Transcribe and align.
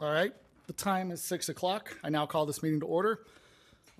All 0.00 0.10
right, 0.12 0.32
the 0.66 0.72
time 0.72 1.12
is 1.12 1.22
6 1.22 1.48
o'clock. 1.50 1.96
I 2.02 2.10
now 2.10 2.26
call 2.26 2.46
this 2.46 2.64
meeting 2.64 2.80
to 2.80 2.86
order. 2.86 3.20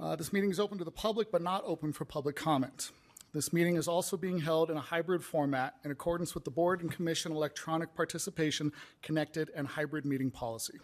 Uh, 0.00 0.16
This 0.16 0.32
meeting 0.32 0.50
is 0.50 0.59
open 0.59 0.77
to 0.78 0.84
the 0.84 0.90
public, 0.90 1.30
but 1.30 1.40
not 1.40 1.62
open 1.64 1.92
for 1.92 2.04
public 2.04 2.34
comment. 2.34 2.90
This 3.32 3.52
meeting 3.52 3.77
is 3.77 3.86
also 3.86 4.16
being 4.16 4.41
held 4.41 4.72
in 4.72 4.77
a 4.77 4.80
hybrid 4.80 5.22
format 5.22 5.77
in 5.84 5.92
accordance 5.92 6.34
with 6.34 6.45
the 6.45 6.50
Board 6.50 6.80
and 6.82 6.91
Commission 6.91 7.30
Electronic 7.30 7.95
Participation 7.95 8.72
Connected 9.02 9.50
and 9.54 9.68
Hybrid 9.68 10.04
Meeting 10.04 10.32
Policy. 10.32 10.78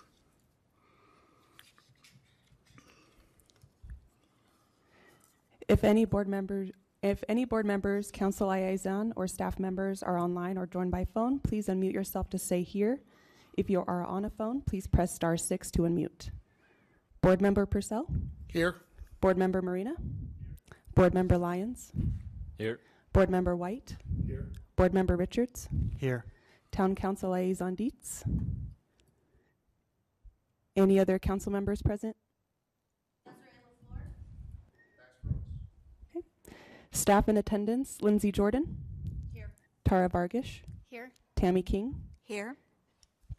If 5.68 5.82
any 5.82 6.04
board 6.04 6.28
members, 6.28 6.70
if 7.02 7.24
any 7.28 7.44
board 7.44 7.66
members, 7.66 8.10
council 8.12 8.48
liaison, 8.48 9.12
or 9.16 9.26
staff 9.26 9.58
members 9.58 10.02
are 10.04 10.18
online 10.18 10.56
or 10.56 10.66
joined 10.66 10.90
by 10.92 11.04
phone, 11.04 11.40
please 11.40 11.66
unmute 11.66 11.94
yourself 11.94 12.30
to 12.30 12.38
say 12.38 12.62
here. 12.62 13.00
If 13.60 13.68
you 13.68 13.84
are 13.86 14.06
on 14.06 14.24
a 14.24 14.30
phone, 14.30 14.62
please 14.62 14.86
press 14.86 15.14
star 15.14 15.36
six 15.36 15.70
to 15.72 15.82
unmute. 15.82 16.30
Board 17.20 17.42
Member 17.42 17.66
Purcell, 17.66 18.06
Here? 18.48 18.76
Board 19.20 19.36
Member 19.36 19.60
Marina, 19.60 19.96
Board 20.94 21.12
Member 21.12 21.36
Lyons, 21.36 21.92
Here. 22.56 22.80
Board 23.12 23.28
Member 23.28 23.54
White, 23.54 23.96
Here. 24.26 24.48
Board 24.76 24.94
Member 24.94 25.14
Richards, 25.14 25.68
Here. 25.98 26.24
Town 26.72 26.94
Council 26.94 27.32
Liaison 27.32 27.74
Dietz. 27.74 28.24
Any 30.74 30.98
other 30.98 31.18
council 31.18 31.52
members 31.52 31.82
present? 31.82 32.16
Okay. 36.16 36.24
Staff 36.92 37.28
in 37.28 37.36
attendance, 37.36 37.98
Lindsay 38.00 38.32
Jordan, 38.32 38.78
Here. 39.34 39.52
Tara 39.84 40.08
Vargish, 40.08 40.60
Here. 40.88 41.12
Tammy 41.36 41.60
King, 41.60 41.96
Here. 42.22 42.56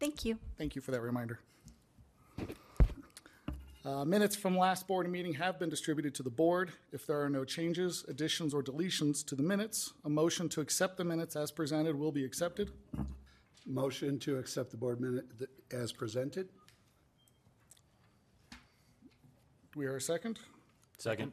Thank 0.00 0.24
you. 0.24 0.38
Thank 0.56 0.74
you 0.74 0.80
for 0.80 0.90
that 0.92 1.02
reminder. 1.02 1.38
Uh, 3.84 4.04
Minutes 4.04 4.34
from 4.36 4.56
last 4.56 4.86
board 4.86 5.10
meeting 5.10 5.34
have 5.34 5.58
been 5.58 5.68
distributed 5.70 6.14
to 6.14 6.22
the 6.22 6.30
board. 6.30 6.72
If 6.92 7.06
there 7.06 7.20
are 7.22 7.30
no 7.30 7.44
changes, 7.44 8.04
additions, 8.08 8.52
or 8.54 8.62
deletions 8.62 9.24
to 9.26 9.34
the 9.34 9.42
minutes, 9.42 9.92
a 10.04 10.08
motion 10.10 10.48
to 10.50 10.60
accept 10.60 10.96
the 10.96 11.04
minutes 11.04 11.36
as 11.36 11.50
presented 11.50 11.96
will 11.98 12.12
be 12.12 12.24
accepted. 12.24 12.70
Motion 13.66 14.18
to 14.20 14.38
accept 14.38 14.70
the 14.70 14.76
board 14.76 15.00
minute 15.00 15.26
th- 15.38 15.50
as 15.72 15.92
presented? 15.92 16.48
Do 18.50 19.78
we 19.78 19.84
hear 19.84 19.96
a 19.96 20.00
second? 20.00 20.40
Second. 20.98 21.32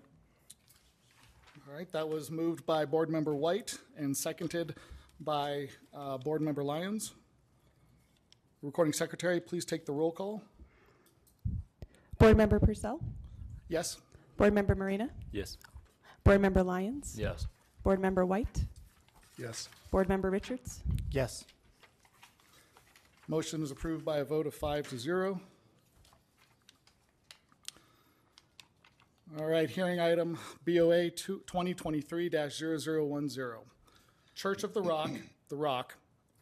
All 1.68 1.74
right, 1.76 1.92
that 1.92 2.08
was 2.08 2.30
moved 2.32 2.66
by 2.66 2.86
Board 2.86 3.10
Member 3.10 3.36
White 3.36 3.78
and 3.98 4.16
seconded 4.16 4.76
by 5.20 5.68
uh, 5.94 6.18
Board 6.18 6.42
Member 6.42 6.64
Lyons. 6.64 7.14
Recording 8.62 8.94
Secretary, 8.94 9.40
please 9.40 9.66
take 9.66 9.86
the 9.86 9.92
roll 9.92 10.12
call. 10.12 10.42
Board 12.18 12.36
Member 12.38 12.60
Purcell, 12.60 13.00
Yes? 13.70 13.98
Board 14.38 14.54
Member 14.54 14.74
Marina, 14.76 15.10
Yes. 15.32 15.58
Board 16.24 16.42
Member 16.42 16.64
Lyons, 16.64 17.16
Yes. 17.18 17.48
Board 17.84 18.00
Member 18.00 18.26
White, 18.26 18.66
Yes. 19.38 19.70
Board 19.92 20.10
Member 20.10 20.32
Richards. 20.32 20.82
Yes. 21.12 21.46
Motion 23.28 23.62
is 23.62 23.70
approved 23.72 24.04
by 24.04 24.18
a 24.18 24.26
vote 24.26 24.48
of 24.48 24.56
five 24.56 24.88
to 24.90 24.98
zero. 24.98 25.40
All 29.38 29.46
right, 29.46 29.70
hearing 29.70 30.00
item 30.00 30.40
BOA 30.66 31.12
2023-0010. 31.12 33.60
Church 34.34 34.64
of 34.64 34.74
the 34.74 34.82
Rock, 34.82 35.12
The 35.50 35.56
Rock, 35.58 35.98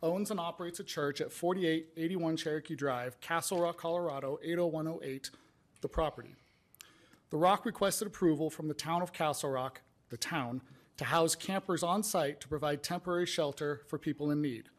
owns 0.05 0.29
and 0.29 0.39
operates 0.39 0.79
a 0.79 0.83
church 0.83 1.19
at 1.19 1.31
4881 1.31 2.37
Cherokee 2.37 2.75
Drive, 2.75 3.19
Castle 3.19 3.59
Rock, 3.59 3.77
Colorado, 3.77 4.37
80108, 4.43 5.31
the 5.81 5.89
property. 5.89 6.35
The 7.31 7.37
Rock 7.37 7.65
requested 7.65 8.07
approval 8.07 8.51
from 8.51 8.67
the 8.67 8.75
town 8.75 9.01
of 9.01 9.11
Castle 9.11 9.49
Rock, 9.49 9.81
the 10.09 10.17
town, 10.17 10.61
to 10.97 11.05
house 11.05 11.33
campers 11.33 11.81
on 11.81 12.03
site 12.03 12.39
to 12.39 12.47
provide 12.47 12.83
temporary 12.83 13.25
shelter 13.25 13.81
for 13.87 13.97
people 13.97 14.29
in 14.29 14.41
need. 14.41 14.69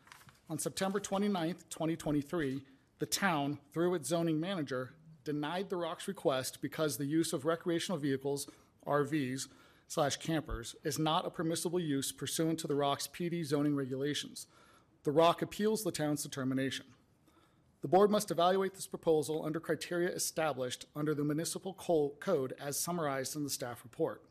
On 0.49 0.59
September 0.59 1.01
29th, 1.01 1.69
2023, 1.71 2.63
the 3.01 3.07
town, 3.07 3.59
through 3.75 3.95
its 3.95 4.09
zoning 4.09 4.39
manager, 4.39 4.95
denied 5.25 5.69
the 5.69 5.77
Rock's 5.77 6.07
request 6.07 6.63
because 6.63 6.97
the 6.97 7.05
use 7.05 7.33
of 7.33 7.45
recreational 7.45 7.99
vehicles, 7.99 8.49
RVs, 8.87 9.49
slash 9.89 10.17
campers, 10.19 10.77
is 10.85 11.01
not 11.01 11.27
a 11.27 11.31
permissible 11.31 11.81
use 11.81 12.13
pursuant 12.13 12.61
to 12.61 12.69
the 12.69 12.77
Rock's 12.77 13.09
PD 13.09 13.45
zoning 13.45 13.75
regulations. 13.75 14.47
The 15.07 15.13
Rock 15.13 15.41
appeals 15.41 15.85
the 15.85 15.93
town's 15.93 16.25
determination. 16.25 16.85
The 17.81 17.87
board 17.87 18.11
must 18.11 18.33
evaluate 18.33 18.75
this 18.75 18.89
proposal 18.89 19.47
under 19.47 19.61
criteria 19.61 20.09
established 20.09 20.87
under 20.97 21.15
the 21.15 21.23
municipal 21.23 21.75
co- 21.75 22.15
code 22.19 22.55
as 22.61 22.77
summarized 22.77 23.37
in 23.37 23.45
the 23.45 23.51
staff 23.51 23.85
report. 23.85 24.25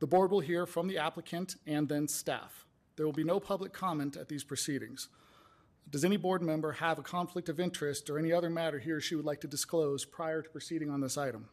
The 0.00 0.06
board 0.06 0.30
will 0.30 0.40
hear 0.40 0.66
from 0.66 0.86
the 0.86 0.98
applicant 0.98 1.56
and 1.66 1.88
then 1.88 2.08
staff. 2.08 2.66
There 2.96 3.06
will 3.06 3.14
be 3.14 3.24
no 3.24 3.40
public 3.40 3.72
comment 3.72 4.18
at 4.18 4.28
these 4.28 4.44
proceedings. 4.44 5.08
Does 5.88 6.04
any 6.04 6.18
board 6.18 6.42
member 6.42 6.72
have 6.72 6.98
a 6.98 7.02
conflict 7.02 7.48
of 7.48 7.58
interest 7.58 8.10
or 8.10 8.18
any 8.18 8.34
other 8.34 8.50
matter 8.50 8.78
he 8.78 8.90
or 8.90 9.00
she 9.00 9.14
would 9.14 9.24
like 9.24 9.40
to 9.40 9.48
disclose 9.48 10.04
prior 10.04 10.42
to 10.42 10.50
proceeding 10.50 10.90
on 10.90 11.00
this 11.00 11.16
item? 11.16 11.48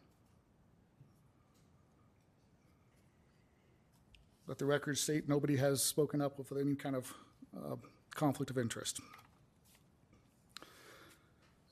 Let 4.46 4.58
the 4.58 4.66
record 4.66 4.98
state 4.98 5.30
nobody 5.30 5.56
has 5.56 5.82
spoken 5.82 6.20
up 6.20 6.36
with 6.36 6.52
any 6.52 6.74
kind 6.74 6.94
of 6.94 7.14
uh, 7.56 7.76
conflict 8.14 8.50
of 8.50 8.58
interest. 8.58 9.00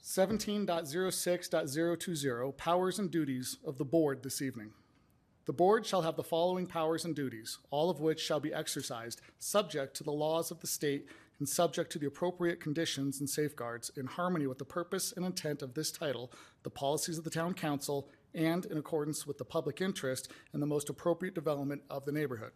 17.06.020, 0.03 2.56
powers 2.56 2.98
and 2.98 3.10
duties 3.10 3.58
of 3.64 3.78
the 3.78 3.84
board 3.84 4.22
this 4.22 4.42
evening. 4.42 4.72
The 5.44 5.53
board 5.53 5.84
shall 5.86 6.03
have 6.03 6.14
the 6.16 6.22
following 6.22 6.66
powers 6.66 7.04
and 7.04 7.16
duties, 7.16 7.58
all 7.70 7.91
of 7.91 8.00
which 8.00 8.20
shall 8.20 8.38
be 8.38 8.54
exercised, 8.54 9.20
subject 9.38 9.97
to 9.97 10.04
the 10.04 10.12
laws 10.12 10.50
of 10.50 10.60
the 10.60 10.66
state 10.66 11.06
and 11.38 11.48
subject 11.48 11.91
to 11.92 11.98
the 11.98 12.06
appropriate 12.06 12.60
conditions 12.60 13.19
and 13.19 13.28
safeguards 13.28 13.91
in 13.97 14.06
harmony 14.06 14.47
with 14.47 14.59
the 14.59 14.64
purpose 14.64 15.12
and 15.16 15.26
intent 15.26 15.62
of 15.62 15.74
this 15.74 15.91
title, 15.91 16.30
the 16.62 16.70
policies 16.70 17.19
of 17.19 17.24
the 17.24 17.30
town 17.30 17.54
council, 17.54 18.09
and 18.34 18.66
in 18.66 18.78
accordance 18.78 19.26
with 19.26 19.38
the 19.38 19.44
public 19.44 19.80
interest 19.80 20.30
and 20.53 20.62
the 20.62 20.66
most 20.66 20.88
appropriate 20.88 21.34
development 21.34 21.82
of 21.91 22.04
the 22.04 22.12
neighborhood. 22.12 22.53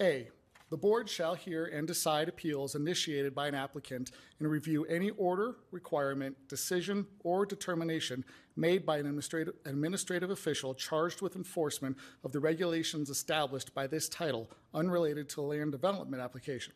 A, 0.00 0.28
the 0.70 0.76
board 0.76 1.08
shall 1.08 1.34
hear 1.34 1.66
and 1.66 1.86
decide 1.86 2.28
appeals 2.28 2.76
initiated 2.76 3.34
by 3.34 3.48
an 3.48 3.56
applicant 3.56 4.12
and 4.38 4.48
review 4.48 4.84
any 4.84 5.10
order, 5.10 5.56
requirement, 5.72 6.36
decision, 6.48 7.06
or 7.24 7.44
determination 7.44 8.24
made 8.54 8.86
by 8.86 8.94
an 8.94 9.06
administrative, 9.06 9.54
administrative 9.64 10.30
official 10.30 10.72
charged 10.72 11.22
with 11.22 11.34
enforcement 11.34 11.96
of 12.22 12.30
the 12.30 12.38
regulations 12.38 13.10
established 13.10 13.74
by 13.74 13.88
this 13.88 14.08
title 14.08 14.48
unrelated 14.72 15.28
to 15.28 15.40
a 15.40 15.42
land 15.42 15.72
development 15.72 16.22
application, 16.22 16.72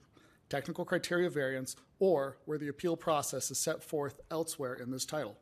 technical 0.48 0.84
criteria 0.84 1.30
variance, 1.30 1.76
or 2.00 2.36
where 2.46 2.58
the 2.58 2.68
appeal 2.68 2.96
process 2.96 3.48
is 3.52 3.58
set 3.58 3.82
forth 3.82 4.20
elsewhere 4.28 4.74
in 4.74 4.90
this 4.90 5.06
title. 5.06 5.36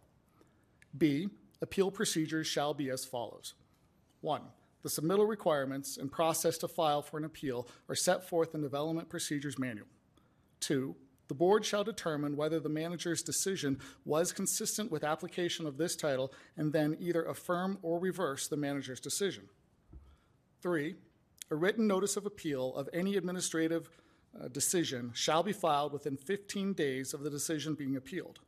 B, 0.99 1.31
appeal 1.62 1.91
procedures 1.91 2.47
shall 2.47 2.75
be 2.75 2.91
as 2.91 3.03
follows. 3.03 3.55
One, 4.21 4.43
the 4.82 4.88
submittal 4.88 5.29
requirements 5.29 5.96
and 5.96 6.11
process 6.11 6.58
to 6.58 6.69
file 6.69 7.02
for 7.02 7.19
an 7.19 7.25
appeal 7.25 7.69
are 7.88 7.94
set 7.94 8.29
forth 8.29 8.55
in 8.55 8.61
the 8.61 8.69
Development 8.69 9.08
Procedures 9.08 9.58
Manual. 9.58 9.87
Two, 10.61 10.96
the 11.29 11.34
board 11.34 11.64
shall 11.64 11.84
determine 11.84 12.37
whether 12.37 12.61
the 12.61 12.69
manager's 12.69 13.23
decision 13.23 13.79
was 14.05 14.32
consistent 14.32 14.90
with 14.90 15.05
application 15.05 15.67
of 15.67 15.79
this 15.79 15.96
title 15.96 16.32
and 16.56 16.73
then 16.73 16.96
either 17.00 17.25
affirm 17.25 17.79
or 17.82 17.99
reverse 17.99 18.49
the 18.49 18.56
manager's 18.56 19.00
decision. 19.00 19.49
Three, 20.61 20.96
a 21.50 21.55
written 21.55 21.87
notice 21.87 22.17
of 22.17 22.26
appeal 22.26 22.75
of 22.76 22.88
any 22.93 23.17
administrative 23.17 23.88
uh, 24.38 24.49
decision 24.49 25.11
shall 25.14 25.43
be 25.43 25.52
filed 25.52 25.93
within 25.93 26.17
15 26.17 26.73
days 26.73 27.14
of 27.14 27.23
the 27.23 27.31
decision 27.31 27.75
being 27.75 27.96
appealed. 27.96 28.40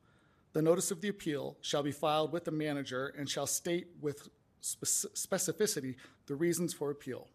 The 0.52 0.62
notice 0.62 0.90
of 0.90 1.00
the 1.00 1.08
appeal 1.08 1.56
shall 1.60 1.82
be 1.82 1.92
filed 1.92 2.32
with 2.32 2.44
the 2.44 2.50
manager 2.50 3.14
and 3.18 3.28
shall 3.28 3.46
state 3.46 3.88
with 4.00 4.28
specificity 4.62 5.96
the 6.26 6.34
reasons 6.34 6.72
for 6.72 6.90
appeal. 6.90 7.28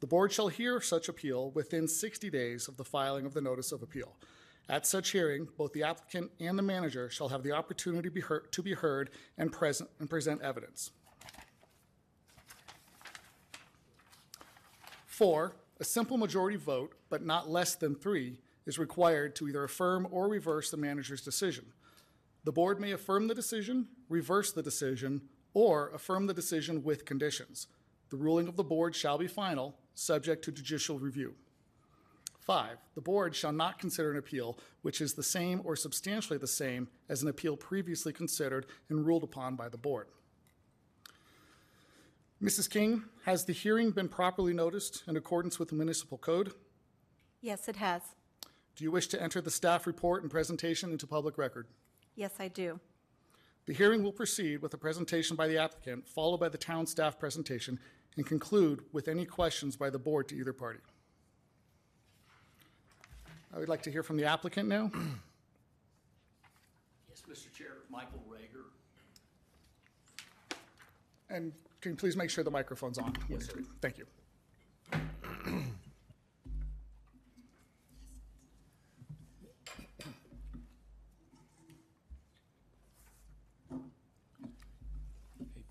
The 0.00 0.06
board 0.06 0.32
shall 0.32 0.48
hear 0.48 0.80
such 0.80 1.08
appeal 1.08 1.50
within 1.50 1.88
60 1.88 2.30
days 2.30 2.68
of 2.68 2.76
the 2.76 2.84
filing 2.84 3.26
of 3.26 3.34
the 3.34 3.40
notice 3.40 3.72
of 3.72 3.82
appeal. 3.82 4.16
At 4.68 4.86
such 4.86 5.10
hearing, 5.10 5.48
both 5.56 5.72
the 5.72 5.82
applicant 5.82 6.30
and 6.40 6.58
the 6.58 6.62
manager 6.62 7.08
shall 7.08 7.30
have 7.30 7.42
the 7.42 7.52
opportunity 7.52 8.08
to 8.52 8.62
be 8.62 8.74
heard, 8.74 9.10
and 9.38 9.50
present, 9.50 9.90
and 9.98 10.10
present 10.10 10.42
evidence. 10.42 10.90
Four, 15.06 15.56
a 15.80 15.84
simple 15.84 16.16
majority 16.16 16.56
vote, 16.56 16.94
but 17.08 17.24
not 17.24 17.48
less 17.50 17.74
than 17.74 17.94
three, 17.94 18.38
is 18.66 18.78
required 18.78 19.34
to 19.36 19.48
either 19.48 19.64
affirm 19.64 20.06
or 20.10 20.28
reverse 20.28 20.70
the 20.70 20.76
manager's 20.76 21.22
decision. 21.22 21.64
The 22.44 22.52
board 22.52 22.78
may 22.78 22.92
affirm 22.92 23.26
the 23.26 23.34
decision, 23.34 23.88
reverse 24.08 24.52
the 24.52 24.62
decision, 24.62 25.22
or 25.54 25.90
affirm 25.94 26.26
the 26.26 26.34
decision 26.34 26.84
with 26.84 27.04
conditions. 27.04 27.66
The 28.10 28.16
ruling 28.16 28.48
of 28.48 28.56
the 28.56 28.64
board 28.64 28.94
shall 28.94 29.18
be 29.18 29.26
final, 29.26 29.76
subject 29.94 30.44
to 30.44 30.52
judicial 30.52 30.98
review. 30.98 31.34
Five, 32.38 32.78
the 32.94 33.02
board 33.02 33.36
shall 33.36 33.52
not 33.52 33.78
consider 33.78 34.10
an 34.10 34.16
appeal 34.16 34.58
which 34.80 35.02
is 35.02 35.12
the 35.12 35.22
same 35.22 35.60
or 35.64 35.76
substantially 35.76 36.38
the 36.38 36.46
same 36.46 36.88
as 37.08 37.22
an 37.22 37.28
appeal 37.28 37.56
previously 37.56 38.12
considered 38.12 38.64
and 38.88 39.06
ruled 39.06 39.22
upon 39.22 39.54
by 39.54 39.68
the 39.68 39.76
board. 39.76 40.06
Mrs. 42.42 42.70
King, 42.70 43.02
has 43.24 43.44
the 43.44 43.52
hearing 43.52 43.90
been 43.90 44.08
properly 44.08 44.54
noticed 44.54 45.02
in 45.06 45.16
accordance 45.16 45.58
with 45.58 45.68
the 45.68 45.74
municipal 45.74 46.16
code? 46.16 46.54
Yes, 47.42 47.68
it 47.68 47.76
has. 47.76 48.00
Do 48.76 48.84
you 48.84 48.92
wish 48.92 49.08
to 49.08 49.20
enter 49.20 49.40
the 49.40 49.50
staff 49.50 49.86
report 49.86 50.22
and 50.22 50.30
presentation 50.30 50.92
into 50.92 51.06
public 51.06 51.36
record? 51.36 51.66
Yes, 52.14 52.32
I 52.38 52.48
do. 52.48 52.80
The 53.66 53.74
hearing 53.74 54.02
will 54.02 54.12
proceed 54.12 54.62
with 54.62 54.72
a 54.72 54.78
presentation 54.78 55.36
by 55.36 55.48
the 55.48 55.58
applicant, 55.58 56.08
followed 56.08 56.38
by 56.38 56.48
the 56.48 56.56
town 56.56 56.86
staff 56.86 57.18
presentation, 57.18 57.78
and 58.18 58.26
conclude 58.26 58.82
with 58.92 59.06
any 59.06 59.24
questions 59.24 59.76
by 59.76 59.88
the 59.88 59.98
board 59.98 60.28
to 60.28 60.36
either 60.36 60.52
party. 60.52 60.80
I 63.54 63.58
would 63.58 63.68
like 63.68 63.80
to 63.82 63.92
hear 63.92 64.02
from 64.02 64.16
the 64.16 64.24
applicant 64.24 64.68
now. 64.68 64.90
Yes, 67.08 67.22
Mr. 67.28 67.52
Chair, 67.52 67.78
Michael 67.90 68.22
Rager. 68.30 68.66
And 71.28 71.52
can 71.80 71.92
you 71.92 71.96
please 71.96 72.16
make 72.16 72.30
sure 72.30 72.44
the 72.44 72.50
microphone's 72.50 72.96
on? 72.96 73.12
Yes, 73.28 73.46
sir. 73.46 73.60
Thank 73.80 73.98
you. 73.98 74.06
Okay, 74.92 75.02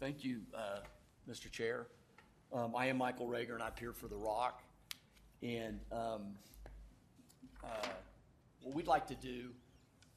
Thank 0.02 0.26
you, 0.26 0.42
uh, 0.54 0.80
Mr. 1.30 1.50
Chair. 1.50 1.88
Um, 2.54 2.74
I 2.78 2.86
am 2.86 2.98
Michael 2.98 3.28
Rager, 3.28 3.56
and 3.56 3.62
I 3.62 3.68
appear 3.68 3.92
for 3.92 4.08
The 4.08 4.16
Rock. 4.16 4.64
And 5.44 5.82
um, 5.92 6.36
uh, 7.62 7.88
what 8.62 8.74
we'd 8.74 8.88
like 8.88 9.06
to 9.08 9.16
do 9.16 9.50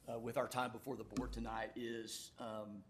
uh, 0.07 0.17
with 0.17 0.37
our 0.37 0.47
time 0.47 0.71
before 0.71 0.95
the 0.95 1.03
board 1.03 1.33
tonight 1.33 1.71
is, 1.75 2.31
um, 2.39 2.83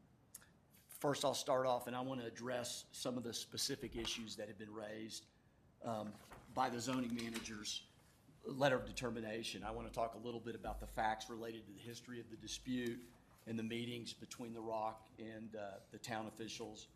first, 1.00 1.26
I'll 1.26 1.34
start 1.34 1.66
off, 1.66 1.88
and 1.88 1.96
I 1.96 2.02
want 2.02 2.22
to 2.22 2.28
address 2.28 2.86
some 2.92 3.18
of 3.18 3.24
the 3.24 3.34
specific 3.34 3.96
issues 3.96 4.36
that 4.36 4.48
have 4.48 4.60
been 4.60 4.74
raised 4.74 5.26
um, 5.84 6.10
by 6.54 6.70
the 6.70 6.80
zoning 6.80 7.16
manager's 7.16 7.82
letter 8.46 8.76
of 8.76 8.86
determination. 8.86 9.64
I 9.68 9.72
want 9.72 9.88
to 9.88 9.94
talk 9.94 10.14
a 10.14 10.24
little 10.24 10.40
bit 10.40 10.54
about 10.54 10.80
the 10.80 10.88
facts 10.88 11.32
related 11.32 11.66
to 11.66 11.74
the 11.74 11.80
history 11.80 12.20
of 12.20 12.30
the 12.30 12.38
dispute 12.38 13.00
and 13.48 13.58
the 13.58 13.64
meetings 13.64 14.14
between 14.14 14.54
The 14.54 14.62
Rock 14.62 15.08
and 15.18 15.56
uh, 15.56 15.80
the 15.92 15.98
town 15.98 16.28
officials. 16.28 16.88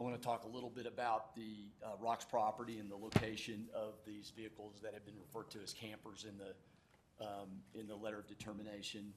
I 0.00 0.02
want 0.02 0.16
to 0.16 0.26
talk 0.26 0.44
a 0.44 0.48
little 0.48 0.70
bit 0.70 0.86
about 0.86 1.34
the 1.36 1.68
uh, 1.84 1.90
Rock's 2.00 2.24
property 2.24 2.78
and 2.78 2.90
the 2.90 2.96
location 2.96 3.66
of 3.74 3.96
these 4.06 4.32
vehicles 4.34 4.80
that 4.82 4.94
have 4.94 5.04
been 5.04 5.18
referred 5.20 5.50
to 5.50 5.58
as 5.62 5.74
campers 5.74 6.24
in 6.26 6.38
the, 6.38 7.22
um, 7.22 7.48
in 7.78 7.86
the 7.86 7.94
letter 7.94 8.18
of 8.18 8.26
determination. 8.26 9.12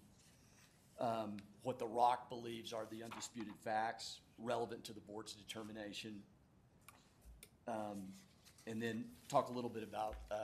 Um, 1.00 1.38
What 1.62 1.80
The 1.80 1.88
Rock 1.88 2.28
believes 2.28 2.74
are 2.74 2.86
the 2.92 3.02
undisputed 3.02 3.54
facts 3.64 4.20
relevant 4.38 4.84
to 4.84 4.94
the 4.94 5.00
board's 5.00 5.32
determination. 5.32 6.22
Um, 7.66 8.10
and 8.68 8.82
then 8.82 9.06
talk 9.30 9.48
a 9.48 9.54
little 9.54 9.70
bit 9.70 9.84
about 9.84 10.16
uh, 10.30 10.36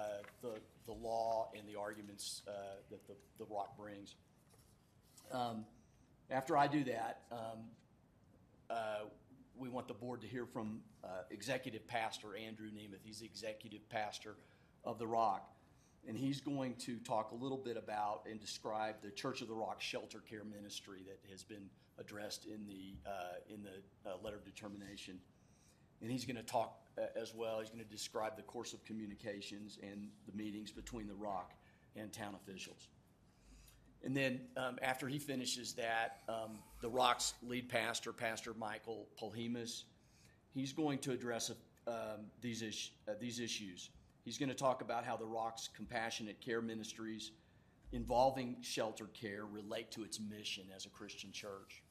the, 0.41 0.53
the 0.85 0.93
law 0.93 1.51
and 1.53 1.67
the 1.67 1.77
arguments 1.77 2.43
uh, 2.47 2.51
that 2.91 3.05
the, 3.07 3.15
the 3.39 3.45
Rock 3.53 3.77
brings. 3.77 4.15
Um, 5.33 5.65
After 6.31 6.55
I 6.55 6.67
do 6.67 6.85
that, 6.85 7.23
um, 7.29 7.59
uh, 8.69 8.99
we 9.59 9.69
want 9.69 9.87
the 9.87 9.93
board 9.93 10.21
to 10.21 10.27
hear 10.27 10.45
from 10.45 10.79
uh, 11.03 11.23
Executive 11.31 11.85
Pastor 11.87 12.35
Andrew 12.35 12.67
Nemeth. 12.67 13.03
He's 13.03 13.19
the 13.19 13.25
Executive 13.25 13.87
Pastor 13.89 14.35
of 14.85 14.97
the 14.97 15.07
Rock. 15.07 15.51
And 16.07 16.17
he's 16.17 16.39
going 16.39 16.75
to 16.75 16.97
talk 16.99 17.31
a 17.31 17.35
little 17.35 17.57
bit 17.57 17.75
about 17.75 18.23
and 18.29 18.39
describe 18.39 18.95
the 19.03 19.11
Church 19.11 19.41
of 19.41 19.49
the 19.49 19.53
Rock 19.53 19.81
Shelter 19.81 20.19
Care 20.19 20.45
Ministry 20.45 20.99
that 21.07 21.29
has 21.29 21.43
been 21.43 21.69
addressed 21.99 22.45
in 22.45 22.65
the, 22.65 22.95
uh, 23.05 23.53
in 23.53 23.61
the 23.61 24.09
uh, 24.09 24.15
letter 24.23 24.37
of 24.37 24.45
determination. 24.45 25.19
And 26.01 26.09
he's 26.09 26.23
going 26.23 26.37
to 26.37 26.43
talk 26.43 26.79
uh, 26.97 27.07
as 27.21 27.35
well, 27.35 27.59
he's 27.59 27.69
going 27.69 27.83
to 27.83 27.89
describe 27.89 28.37
the 28.37 28.43
course 28.43 28.73
of 28.73 28.83
communications 28.85 29.77
and 29.83 30.07
the 30.25 30.35
meetings 30.37 30.71
between 30.71 31.07
the 31.07 31.13
Rock 31.13 31.53
and 31.97 32.13
town 32.13 32.33
officials. 32.35 32.87
And 34.03 34.15
then 34.15 34.41
um, 34.55 34.77
after 34.81 35.07
he 35.07 35.19
finishes 35.19 35.73
that, 35.73 36.21
um, 36.29 36.59
the 36.81 36.89
Rock's 36.89 37.33
lead 37.43 37.67
pastor, 37.67 38.13
Pastor 38.13 38.53
Michael 38.53 39.07
Polhemus, 39.21 39.83
he's 40.53 40.71
going 40.71 40.99
to 40.99 41.11
address 41.11 41.51
um, 41.87 42.27
these, 42.41 42.61
is, 42.61 42.91
uh, 43.07 43.13
these 43.19 43.39
issues. 43.39 43.89
He's 44.23 44.37
going 44.37 44.49
to 44.49 44.55
talk 44.55 44.81
about 44.81 45.03
how 45.03 45.17
the 45.17 45.25
Rock's 45.25 45.69
compassionate 45.75 46.39
care 46.39 46.61
ministries 46.61 47.31
involving 47.91 48.57
sheltered 48.61 49.13
care 49.13 49.45
relate 49.45 49.91
to 49.91 50.03
its 50.03 50.19
mission 50.19 50.65
as 50.75 50.85
a 50.85 50.89
Christian 50.89 51.31
church. 51.31 51.83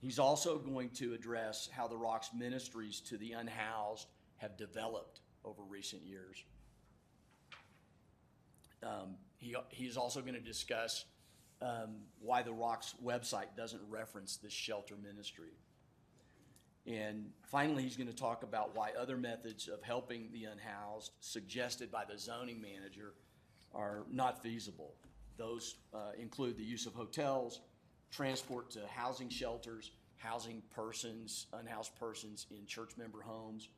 He's 0.00 0.18
also 0.18 0.58
going 0.58 0.90
to 0.90 1.14
address 1.14 1.68
how 1.70 1.86
the 1.86 1.96
Rock's 1.96 2.30
ministries 2.34 3.00
to 3.02 3.16
the 3.18 3.32
unhoused 3.32 4.08
have 4.38 4.56
developed 4.56 5.20
over 5.44 5.62
recent 5.62 6.02
years. 6.02 6.42
Um, 8.82 9.16
he, 9.40 9.56
he's 9.70 9.96
also 9.96 10.20
going 10.20 10.34
to 10.34 10.40
discuss 10.40 11.06
um, 11.62 11.96
why 12.20 12.42
the 12.42 12.52
Rock's 12.52 12.94
website 13.04 13.56
doesn't 13.56 13.82
reference 13.88 14.36
this 14.36 14.52
shelter 14.52 14.94
ministry. 15.02 15.52
And 16.86 17.30
finally, 17.42 17.82
he's 17.82 17.96
going 17.96 18.08
to 18.08 18.16
talk 18.16 18.42
about 18.42 18.74
why 18.74 18.90
other 18.98 19.16
methods 19.16 19.68
of 19.68 19.82
helping 19.82 20.28
the 20.32 20.44
unhoused 20.44 21.12
suggested 21.20 21.90
by 21.90 22.04
the 22.10 22.18
zoning 22.18 22.60
manager 22.60 23.14
are 23.74 24.04
not 24.10 24.42
feasible. 24.42 24.94
Those 25.36 25.76
uh, 25.94 26.12
include 26.18 26.56
the 26.56 26.64
use 26.64 26.86
of 26.86 26.94
hotels, 26.94 27.60
transport 28.10 28.70
to 28.72 28.80
housing 28.88 29.28
shelters, 29.28 29.92
housing 30.16 30.62
persons, 30.74 31.46
unhoused 31.52 31.94
persons 31.98 32.46
in 32.50 32.66
church 32.66 32.92
member 32.96 33.22
homes, 33.22 33.68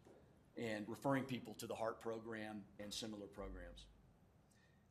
and 0.57 0.85
referring 0.89 1.25
people 1.25 1.55
to 1.55 1.67
the 1.67 1.75
HEART 1.75 2.01
program 2.01 2.63
and 2.79 2.93
similar 2.93 3.27
programs. 3.27 3.87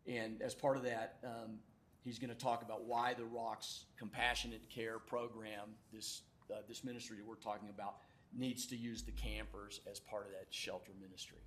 And 0.07 0.41
as 0.41 0.53
part 0.53 0.77
of 0.77 0.83
that, 0.83 1.17
um, 1.23 1.59
he's 2.03 2.19
going 2.19 2.29
to 2.29 2.35
talk 2.35 2.63
about 2.63 2.85
why 2.85 3.13
the 3.13 3.25
Rocks 3.25 3.85
Compassionate 3.97 4.69
Care 4.69 4.99
Program, 4.99 5.69
this, 5.93 6.23
uh, 6.51 6.57
this 6.67 6.83
ministry 6.83 7.17
that 7.17 7.25
we're 7.25 7.35
talking 7.35 7.69
about, 7.69 7.95
needs 8.37 8.65
to 8.67 8.75
use 8.75 9.03
the 9.03 9.11
campers 9.11 9.81
as 9.89 9.99
part 9.99 10.25
of 10.25 10.31
that 10.31 10.47
shelter 10.49 10.91
ministry. 11.01 11.39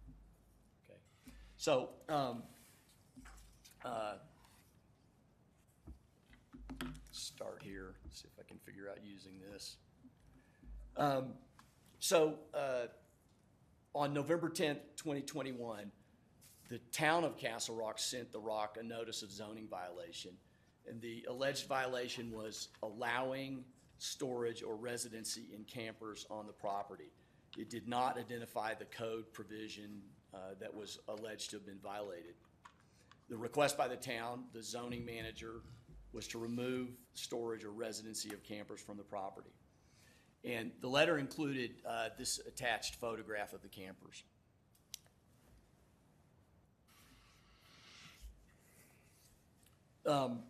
Okay, 0.89 0.99
so 1.57 1.91
um, 2.09 2.43
uh, 3.85 4.15
start 7.11 7.63
here. 7.63 7.95
See 8.11 8.29
if 8.33 8.45
I 8.45 8.47
can 8.47 8.59
figure 8.59 8.89
out 8.91 8.99
using 9.03 9.33
this. 9.51 9.77
Um, 10.97 11.33
so 11.99 12.39
uh, 12.53 12.87
on 13.95 14.13
November 14.13 14.49
10th, 14.51 14.81
2021, 14.97 15.91
the 16.69 16.79
town 16.93 17.25
of 17.25 17.37
Castle 17.37 17.77
Rock 17.77 17.99
sent 17.99 18.33
the 18.33 18.39
Rock 18.39 18.79
a 18.81 18.83
notice 18.83 19.23
of 19.23 19.31
zoning 19.31 19.69
violation. 19.69 20.33
And 20.89 21.01
the 21.01 21.25
alleged 21.29 21.67
violation 21.67 22.31
was 22.31 22.69
allowing 22.83 23.65
storage 23.99 24.63
or 24.63 24.77
residency 24.77 25.47
in 25.55 25.65
campers 25.65 26.27
on 26.31 26.47
the 26.47 26.53
property. 26.53 27.11
It 27.57 27.71
did 27.71 27.89
not 27.89 28.19
identify 28.19 28.75
the 28.75 28.87
code 28.87 29.33
provision 29.33 30.03
uh, 30.35 30.55
that 30.61 30.75
was 30.75 30.99
alleged 31.09 31.51
to 31.51 31.57
have 31.57 31.67
been 31.67 31.79
violated. 31.83 32.35
The 33.29 33.37
request 33.37 33.79
by 33.79 33.89
the 33.89 33.97
town, 33.97 34.45
the 34.53 34.63
zoning 34.63 35.05
manager, 35.05 35.63
was 36.13 36.27
to 36.29 36.39
remove 36.39 36.89
storage 37.15 37.65
or 37.65 37.71
residency 37.71 38.33
of 38.33 38.43
campers 38.43 38.81
from 38.81 38.97
the 38.97 39.03
property. 39.03 39.51
And 40.45 40.73
the 40.81 40.89
letter 40.89 41.19
included 41.19 41.77
uh, 41.89 42.11
this 42.19 42.39
attached 42.47 42.97
photograph 42.97 43.53
of 43.53 43.63
the 43.63 43.69
campers. 43.69 44.25
Um, 50.07 50.41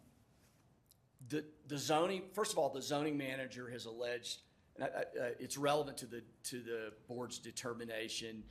The, 1.30 1.42
the 1.68 1.78
zoning, 1.78 2.22
first 2.34 2.52
of 2.52 2.58
all, 2.58 2.68
the 2.68 2.82
zoning 2.82 3.16
manager 3.16 3.70
has 3.70 3.86
alleged, 3.86 4.40
and 4.76 4.84
I- 4.84 4.88
I- 4.88 5.18
uh, 5.28 5.30
it's 5.40 5.56
relevant 5.56 5.96
to 5.98 6.06
the, 6.06 6.22
to 6.50 6.60
the 6.60 6.92
board's 7.08 7.38
determination, 7.38 8.44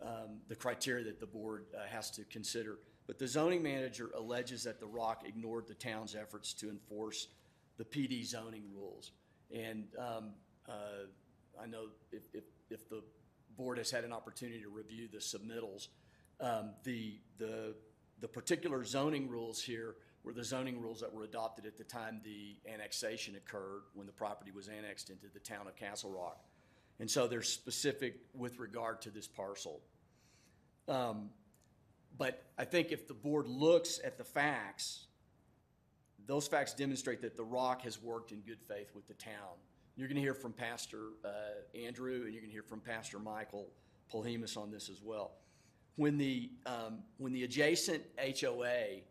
um, 0.00 0.40
the 0.46 0.54
criteria 0.54 1.04
that 1.06 1.18
the 1.18 1.26
board 1.26 1.66
uh, 1.76 1.86
has 1.86 2.12
to 2.12 2.24
consider. 2.24 2.78
But 3.08 3.18
the 3.18 3.26
zoning 3.26 3.64
manager 3.64 4.10
alleges 4.14 4.62
that 4.62 4.78
The 4.78 4.86
Rock 4.86 5.24
ignored 5.26 5.66
the 5.66 5.74
town's 5.74 6.14
efforts 6.14 6.52
to 6.54 6.70
enforce 6.70 7.26
the 7.78 7.84
PD 7.84 8.24
zoning 8.24 8.70
rules. 8.72 9.10
And 9.50 9.88
um, 9.98 10.34
uh, 10.68 11.06
I 11.60 11.66
know 11.66 11.88
if, 12.12 12.22
if, 12.32 12.44
if 12.70 12.88
the 12.88 13.02
board 13.56 13.78
has 13.78 13.90
had 13.90 14.04
an 14.04 14.12
opportunity 14.12 14.60
to 14.62 14.68
review 14.68 15.08
the 15.10 15.18
submittals, 15.18 15.88
um, 16.40 16.70
the, 16.84 17.18
the, 17.38 17.74
the 18.20 18.28
particular 18.28 18.84
zoning 18.84 19.28
rules 19.28 19.60
here 19.60 19.96
were 20.24 20.32
the 20.32 20.44
zoning 20.44 20.80
rules 20.80 21.00
that 21.00 21.12
were 21.12 21.24
adopted 21.24 21.66
at 21.66 21.76
the 21.76 21.84
time 21.84 22.20
the 22.24 22.56
annexation 22.70 23.36
occurred, 23.36 23.82
when 23.94 24.06
the 24.06 24.12
property 24.12 24.50
was 24.50 24.68
annexed 24.68 25.10
into 25.10 25.26
the 25.32 25.40
town 25.40 25.66
of 25.66 25.76
Castle 25.76 26.10
Rock. 26.10 26.42
And 26.98 27.10
so 27.10 27.26
they're 27.26 27.42
specific 27.42 28.16
with 28.34 28.58
regard 28.58 29.02
to 29.02 29.10
this 29.10 29.26
parcel. 29.26 29.80
Um, 30.88 31.30
But 32.16 32.44
I 32.56 32.64
think 32.64 32.92
if 32.92 33.08
the 33.08 33.14
board 33.14 33.48
looks 33.48 34.00
at 34.04 34.16
the 34.16 34.24
facts, 34.24 35.06
those 36.26 36.46
facts 36.46 36.72
demonstrate 36.72 37.20
that 37.22 37.36
The 37.36 37.44
Rock 37.44 37.82
has 37.82 38.00
worked 38.00 38.32
in 38.32 38.40
good 38.40 38.62
faith 38.62 38.94
with 38.94 39.06
the 39.08 39.14
town. 39.14 39.58
You're 39.96 40.08
going 40.08 40.16
to 40.16 40.22
hear 40.22 40.34
from 40.34 40.52
Pastor 40.52 41.08
uh, 41.24 41.28
Andrew, 41.86 42.22
and 42.24 42.32
you're 42.32 42.40
going 42.40 42.50
to 42.50 42.52
hear 42.52 42.62
from 42.62 42.80
Pastor 42.80 43.18
Michael 43.18 43.68
Polhemus 44.12 44.56
on 44.56 44.70
this 44.70 44.88
as 44.88 45.02
well. 45.02 45.32
When 45.96 46.16
the, 46.18 46.50
um, 46.66 47.00
when 47.18 47.32
the 47.32 47.44
adjacent 47.44 48.02
HOA 48.18 49.02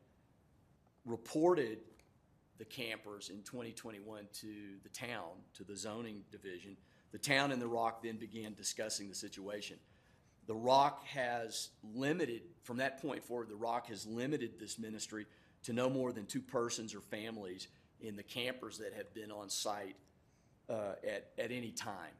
reported 1.05 1.79
the 2.57 2.65
campers 2.65 3.29
in 3.29 3.41
2021 3.43 4.27
to 4.33 4.48
the 4.83 4.89
town, 4.89 5.31
to 5.55 5.63
the 5.63 5.75
zoning 5.75 6.24
division, 6.31 6.77
the 7.12 7.17
town 7.17 7.51
and 7.51 7.62
The 7.62 7.67
Rock 7.67 8.03
then 8.03 8.17
began 8.17 8.53
discussing 8.53 9.10
the 9.10 9.15
situation. 9.15 9.77
The 10.48 10.55
Rock 10.55 11.05
has 11.05 11.69
limited, 11.93 12.41
from 12.63 12.77
that 12.77 13.01
point 13.01 13.24
forward, 13.24 13.50
The 13.50 13.55
Rock 13.55 13.88
has 13.88 14.05
limited 14.05 14.60
this 14.60 14.77
ministry 14.77 15.25
to 15.63 15.74
no 15.74 15.89
more 15.89 16.12
than 16.12 16.25
two 16.25 16.41
persons 16.41 16.93
or 16.93 17.01
families 17.01 17.67
in 18.01 18.15
the 18.15 18.24
campers 18.24 18.77
that 18.79 18.93
have 18.93 19.13
been 19.13 19.31
on 19.31 19.50
site 19.50 19.95
uh, 20.69 20.93
at, 21.07 21.29
at 21.38 21.51
any 21.51 21.72
time. 21.72 22.13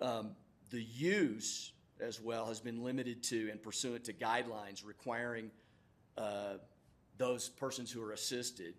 Um, 0.00 0.30
The 0.70 0.82
use 0.82 1.72
as 2.00 2.20
well 2.20 2.46
has 2.46 2.60
been 2.60 2.82
limited 2.82 3.22
to 3.22 3.48
and 3.50 3.62
pursuant 3.62 4.04
to 4.04 4.12
guidelines 4.12 4.84
requiring 4.84 5.50
uh, 6.18 6.54
those 7.18 7.48
persons 7.48 7.90
who 7.90 8.02
are 8.02 8.12
assisted 8.12 8.74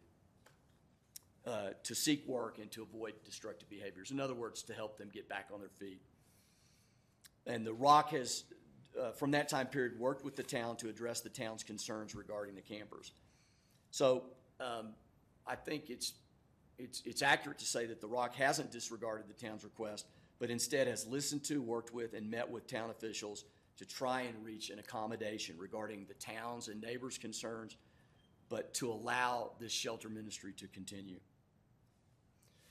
uh, 1.46 1.70
to 1.84 1.94
seek 1.94 2.26
work 2.28 2.58
and 2.60 2.72
to 2.72 2.82
avoid 2.84 3.14
destructive 3.26 3.70
behaviors. 3.70 4.12
In 4.12 4.20
other 4.20 4.34
words, 4.34 4.64
to 4.64 4.74
help 4.74 4.98
them 4.98 5.10
get 5.14 5.28
back 5.28 5.50
on 5.54 5.60
their 5.60 5.70
feet. 5.70 6.02
And 7.46 7.66
the 7.66 7.74
Rock 7.74 8.12
has, 8.12 8.46
uh, 9.00 9.12
from 9.12 9.32
that 9.32 9.50
time 9.50 9.68
period, 9.68 10.00
worked 10.00 10.24
with 10.24 10.36
the 10.36 10.44
town 10.44 10.78
to 10.78 10.90
address 10.90 11.20
the 11.22 11.30
town's 11.30 11.64
concerns 11.64 12.16
regarding 12.16 12.56
the 12.56 12.62
campers. 12.62 13.12
So 13.92 14.24
um, 14.60 14.94
I 15.46 15.56
think 15.56 15.90
it's, 15.90 16.14
it's, 16.78 17.02
it's 17.06 17.22
accurate 17.22 17.60
to 17.60 17.66
say 17.66 17.86
that 17.88 18.00
the 18.00 18.08
Rock 18.08 18.36
hasn't 18.36 18.72
disregarded 18.72 19.26
the 19.28 19.46
town's 19.46 19.64
request, 19.64 20.06
but 20.40 20.50
instead 20.50 20.88
has 20.88 21.06
listened 21.06 21.44
to, 21.46 21.62
worked 21.62 21.94
with, 21.94 22.14
and 22.14 22.32
met 22.32 22.50
with 22.50 22.68
town 22.68 22.90
officials 22.90 23.44
to 23.78 23.86
try 23.86 24.22
and 24.22 24.46
reach 24.46 24.70
an 24.70 24.80
accommodation 24.80 25.56
regarding 25.58 26.06
the 26.06 26.14
town's 26.14 26.70
and 26.70 26.82
neighbors' 26.82 27.18
concerns, 27.18 27.76
but 28.54 28.72
to 28.72 28.92
allow 28.92 29.50
this 29.60 29.72
shelter 29.72 30.10
ministry 30.10 30.54
to 30.56 30.68
continue. 30.68 31.20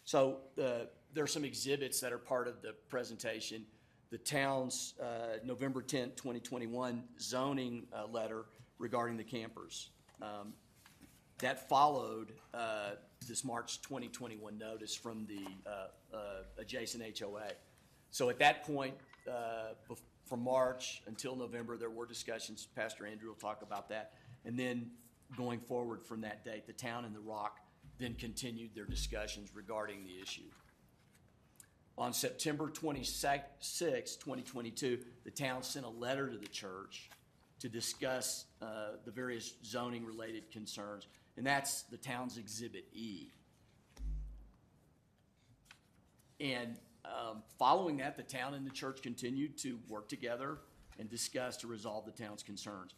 So 0.04 0.36
uh, 0.56 0.84
there 1.12 1.24
are 1.24 1.26
some 1.26 1.44
exhibits 1.44 1.98
that 2.02 2.12
are 2.12 2.18
part 2.18 2.46
of 2.46 2.62
the 2.62 2.72
presentation. 2.88 3.64
The 4.10 4.18
town's 4.18 4.94
uh, 5.02 5.38
November 5.44 5.82
10th, 5.82 6.14
2021 6.14 7.02
zoning 7.18 7.88
uh, 7.92 8.06
letter 8.06 8.44
regarding 8.78 9.16
the 9.16 9.24
campers. 9.24 9.90
Um, 10.20 10.52
That 11.40 11.68
followed 11.68 12.30
uh, 12.54 12.90
this 13.26 13.42
March 13.42 13.82
2021 13.82 14.56
notice 14.56 14.94
from 14.94 15.26
the 15.26 15.44
uh, 15.68 16.16
uh, 16.16 16.18
adjacent 16.58 17.02
HOA. 17.18 17.48
So 18.12 18.30
at 18.30 18.38
that 18.38 18.64
point, 18.64 18.94
from 20.26 20.44
March 20.44 21.02
until 21.08 21.34
November, 21.34 21.76
there 21.76 21.90
were 21.90 22.06
discussions. 22.06 22.68
Pastor 22.76 23.04
Andrew 23.04 23.30
will 23.30 23.34
talk 23.34 23.62
about 23.62 23.88
that. 23.88 24.12
And 24.44 24.56
then 24.56 24.92
going 25.36 25.60
forward 25.60 26.04
from 26.04 26.20
that 26.22 26.44
date, 26.44 26.66
the 26.66 26.72
town 26.72 27.04
and 27.04 27.14
the 27.14 27.20
Rock 27.20 27.58
then 27.98 28.14
continued 28.14 28.74
their 28.74 28.84
discussions 28.84 29.50
regarding 29.54 30.04
the 30.04 30.20
issue. 30.22 30.50
On 31.98 32.12
September 32.12 32.68
26, 32.68 34.16
2022, 34.16 34.98
the 35.24 35.30
town 35.30 35.62
sent 35.62 35.84
a 35.84 35.90
letter 35.90 36.28
to 36.30 36.38
the 36.38 36.48
church 36.48 37.10
to 37.60 37.68
discuss 37.68 38.46
uh, 38.60 38.96
the 39.04 39.10
various 39.10 39.54
zoning-related 39.64 40.50
concerns, 40.50 41.06
and 41.36 41.46
that's 41.46 41.82
the 41.82 41.96
town's 41.96 42.38
Exhibit 42.38 42.86
E. 42.92 43.28
And 46.40 46.76
um, 47.04 47.42
following 47.58 47.98
that, 47.98 48.16
the 48.16 48.22
town 48.22 48.54
and 48.54 48.66
the 48.66 48.70
church 48.70 49.02
continued 49.02 49.56
to 49.58 49.78
work 49.88 50.08
together 50.08 50.58
and 50.98 51.08
discuss 51.08 51.56
to 51.58 51.66
resolve 51.66 52.04
the 52.04 52.10
town's 52.10 52.42
concerns. 52.42 52.94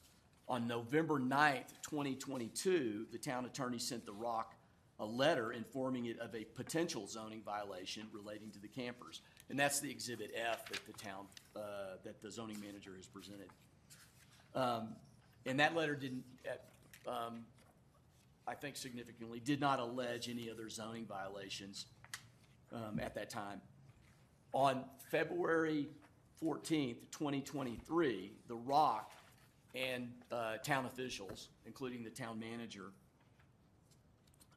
On 0.49 0.67
November 0.67 1.19
9th, 1.19 1.73
2022, 1.83 3.07
the 3.11 3.19
town 3.19 3.47
attorney 3.47 3.79
sent 3.79 4.05
The 4.05 4.13
Rock 4.13 4.55
a 5.01 5.05
letter 5.05 5.53
informing 5.53 6.07
it 6.07 6.19
of 6.21 6.35
a 6.35 6.45
potential 6.45 7.07
zoning 7.07 7.43
violation 7.43 8.07
relating 8.13 8.51
to 8.51 8.61
the 8.61 8.69
campers. 8.69 9.23
And 9.51 9.59
that's 9.59 9.81
the 9.81 9.91
Exhibit 9.91 10.33
F 10.37 10.67
that 10.67 10.87
the 10.87 10.93
town, 10.93 11.27
uh, 11.57 11.97
that 12.05 12.23
the 12.23 12.31
zoning 12.31 12.61
manager 12.61 12.95
has 12.97 13.07
presented. 13.07 13.49
Um, 14.55 14.95
And 15.47 15.61
that 15.61 15.75
letter 15.75 15.95
didn't, 15.95 16.25
uh, 17.07 17.11
um, 17.11 17.45
I 18.47 18.55
think 18.55 18.77
significantly, 18.77 19.41
did 19.41 19.61
not 19.61 19.79
allege 19.79 20.29
any 20.29 20.51
other 20.51 20.71
zoning 20.71 21.07
violations 21.07 21.87
um, 22.73 22.99
at 22.99 23.15
that 23.15 23.29
time. 23.29 23.61
On 24.53 24.85
February 25.11 25.89
14th, 26.43 27.11
2023, 27.11 28.33
The 28.49 28.55
Rock 28.55 29.11
and 29.75 30.09
uh, 30.31 30.57
town 30.59 30.87
officials, 30.87 31.49
including 31.66 32.04
the 32.04 32.11
town 32.11 32.38
manager, 32.38 32.93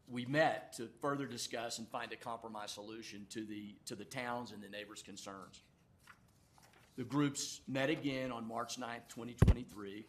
we 0.09 0.25
met 0.25 0.73
to 0.77 0.87
further 1.01 1.25
discuss 1.25 1.79
and 1.79 1.87
find 1.87 2.11
a 2.13 2.15
compromise 2.15 2.71
solution 2.71 3.25
to 3.29 3.45
the, 3.45 3.75
to 3.85 3.95
the 3.95 4.05
towns 4.05 4.51
and 4.51 4.61
the 4.61 4.69
neighbors' 4.69 5.01
concerns. 5.01 5.63
The 6.97 7.03
groups 7.03 7.61
met 7.67 7.89
again 7.89 8.31
on 8.31 8.47
March 8.47 8.79
9th, 8.79 9.07
2023. 9.09 10.05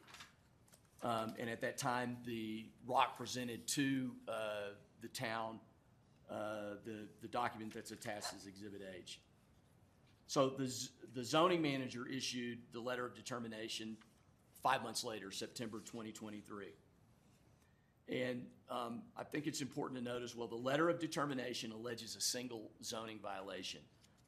Um, 1.03 1.35
And 1.39 1.49
at 1.49 1.61
that 1.61 1.79
time, 1.79 2.17
the 2.25 2.67
Rock 2.87 3.17
presented 3.17 3.67
to 3.69 4.13
uh, 4.29 4.33
the 5.01 5.09
town 5.09 5.61
uh, 6.31 6.75
the, 6.85 7.09
the 7.23 7.29
document 7.29 7.73
that's 7.73 7.91
attached 7.91 8.35
as 8.37 8.47
Exhibit 8.47 8.83
H. 8.99 9.21
So 10.27 10.51
the 10.51 10.71
the 11.15 11.25
zoning 11.25 11.63
manager 11.63 12.07
issued 12.07 12.59
the 12.73 12.81
letter 12.81 13.07
of 13.07 13.15
determination 13.15 13.97
five 14.63 14.83
months 14.83 15.05
later, 15.05 15.31
September 15.31 15.79
2023. 15.81 16.67
And 18.09 18.47
um, 18.71 19.03
I 19.17 19.25
think 19.25 19.47
it's 19.47 19.61
important 19.61 19.99
to 19.99 20.05
note 20.05 20.23
as 20.23 20.35
well, 20.35 20.49
the 20.49 20.57
letter 20.57 20.89
of 20.89 20.99
determination 20.99 21.73
alleges 21.73 22.17
a 22.17 22.21
single 22.21 22.71
zoning 22.83 23.19
violation, 23.23 23.81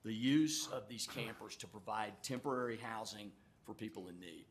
the 0.04 0.12
use 0.12 0.68
of 0.72 0.88
these 0.88 1.06
campers 1.06 1.56
to 1.56 1.66
provide 1.66 2.12
temporary 2.22 2.78
housing 2.78 3.30
for 3.64 3.75
people 3.75 4.08
in 4.08 4.18
need. 4.20 4.44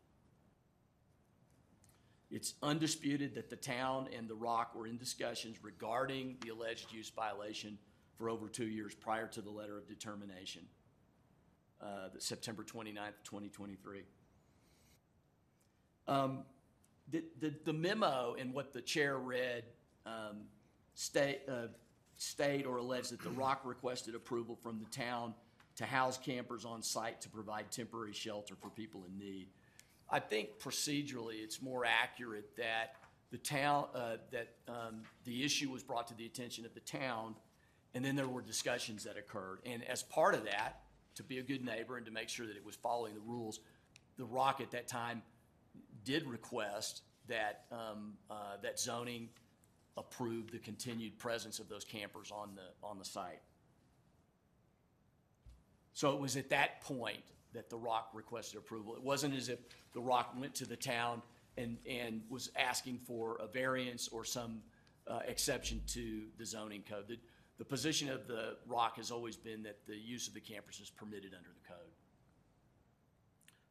It's 2.31 2.53
undisputed 2.62 3.36
that 3.36 3.50
the 3.50 3.55
town 3.55 4.07
and 4.15 4.27
The 4.27 4.36
Rock 4.36 4.75
were 4.75 4.86
in 4.86 4.98
discussions 4.98 5.57
regarding 5.63 6.38
the 6.41 6.50
alleged 6.50 6.93
use 6.93 7.09
violation 7.09 7.77
for 8.17 8.29
over 8.29 8.48
two 8.48 8.67
years 8.67 8.93
prior 8.93 9.27
to 9.27 9.41
the 9.41 9.50
letter 9.50 9.77
of 9.77 9.88
determination, 9.88 10.63
uh, 11.81 12.09
September 12.19 12.63
29th, 12.63 13.15
2023. 13.24 14.03
Um, 16.10 16.44
The, 17.12 17.24
the, 17.39 17.54
the 17.66 17.74
memo 17.74 18.36
and 18.38 18.54
what 18.54 18.72
the 18.72 18.82
chair 18.82 19.18
read 19.18 19.63
um, 20.06 20.42
state, 20.94 21.42
uh, 21.48 21.68
state 22.18 22.66
or 22.66 22.78
alleged 22.78 23.12
that 23.12 23.22
The 23.22 23.30
Rock 23.44 23.62
requested 23.63 24.13
approval 24.16 24.56
from 24.62 24.80
the 24.80 24.86
town 24.86 25.34
to 25.78 25.86
house 25.86 26.18
campers 26.18 26.66
on 26.66 26.84
site 26.84 27.22
to 27.22 27.30
provide 27.30 27.72
temporary 27.72 28.13
shelter 28.13 28.56
for 28.56 28.70
people 28.70 29.06
in 29.08 29.18
need. 29.18 29.48
I 30.10 30.20
think 30.20 30.60
procedurally, 30.60 31.42
it's 31.44 31.62
more 31.62 31.84
accurate 31.86 32.56
that 32.58 32.96
the 33.32 33.38
town, 33.38 33.88
uh, 33.96 34.18
that 34.32 34.50
um, 34.68 35.04
the 35.24 35.44
issue 35.44 35.72
was 35.72 35.84
brought 35.84 36.08
to 36.08 36.16
the 36.16 36.25
attention 36.25 36.66
of 36.66 36.74
the 36.74 36.80
town, 36.82 37.36
and 37.94 38.04
then 38.04 38.16
there 38.16 38.28
were 38.28 38.42
discussions 38.42 39.04
that 39.06 39.18
occurred. 39.18 39.60
And 39.66 39.84
as 39.88 40.04
part 40.04 40.36
of 40.36 40.44
that, 40.46 40.82
to 41.16 41.24
be 41.24 41.39
a 41.39 41.44
good 41.44 41.63
neighbor 41.63 41.98
and 41.98 42.06
to 42.06 42.12
make 42.12 42.30
sure 42.30 42.46
that 42.46 42.56
it 42.56 42.66
was 42.66 42.75
following 42.75 43.13
the 43.13 43.22
rules, 43.22 43.60
The 44.18 44.25
Rock 44.25 44.62
at 44.62 44.72
that 44.72 44.88
time 44.88 45.22
did 46.10 46.25
request 46.25 47.04
that, 47.28 47.66
um, 47.72 48.13
uh, 48.32 48.58
that 48.63 48.80
zoning 48.80 49.30
approve 49.96 50.50
the 50.50 50.58
continued 50.58 51.20
presence 51.20 51.60
of 51.60 51.70
those 51.70 51.84
campers 51.84 52.32
on 52.32 52.56
the, 52.56 52.88
on 52.88 52.98
the 52.98 53.06
site. 53.06 53.42
So 55.94 56.12
it 56.16 56.20
was 56.20 56.36
at 56.36 56.50
that 56.50 56.82
point 56.82 57.22
that 57.54 57.70
The 57.70 57.78
Rock 57.78 58.10
requested 58.16 58.58
approval. 58.58 58.96
It 58.96 59.04
wasn't 59.04 59.36
as 59.36 59.50
if 59.50 59.60
The 59.94 60.01
Rock 60.01 60.34
went 60.36 60.56
to 60.56 60.66
the 60.66 60.75
town 60.75 61.22
and, 61.58 61.78
was 62.28 62.50
asking 62.56 63.00
for 63.06 63.38
a 63.39 63.48
variance 63.48 64.08
or 64.08 64.25
some 64.25 64.63
uh, 65.08 65.20
exception 65.28 65.80
to 65.89 66.24
the 66.39 66.46
zoning 66.46 66.84
code. 66.89 67.08
The, 67.08 67.20
the 67.60 67.66
position 67.66 68.10
of 68.10 68.25
the 68.25 68.58
Rock 68.66 68.98
has 68.98 69.12
always 69.12 69.36
been 69.36 69.62
that 69.63 69.86
the 69.86 69.96
use 69.96 70.28
of 70.28 70.34
the 70.34 70.39
campers 70.39 70.80
is 70.80 70.89
permitted 70.89 71.36
under 71.38 71.50
the 71.50 71.68
code. 71.68 71.88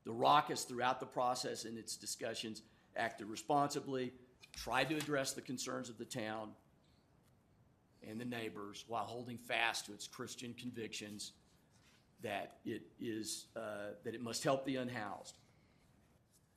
The 0.09 0.15
Rock 0.15 0.49
has 0.49 0.65
throughout 0.65 1.01
the 1.01 1.07
process 1.07 1.67
and 1.67 1.77
its 1.77 1.95
discussions 1.95 2.63
acted 2.97 3.27
responsibly, 3.27 4.15
tried 4.57 4.89
to 4.89 4.97
address 4.97 5.35
the 5.35 5.43
concerns 5.43 5.91
of 5.91 5.99
the 5.99 6.07
town 6.07 6.53
and 8.09 8.19
the 8.19 8.25
neighbors 8.25 8.87
while 8.89 9.05
holding 9.05 9.37
fast 9.37 9.85
to 9.85 9.93
its 9.93 10.07
Christian 10.07 10.55
convictions 10.59 11.33
that 12.23 12.57
it 12.65 12.85
is, 12.99 13.49
uh, 13.55 13.91
that 14.03 14.15
it 14.15 14.23
must 14.23 14.43
help 14.43 14.65
the 14.65 14.77
unhoused. 14.77 15.37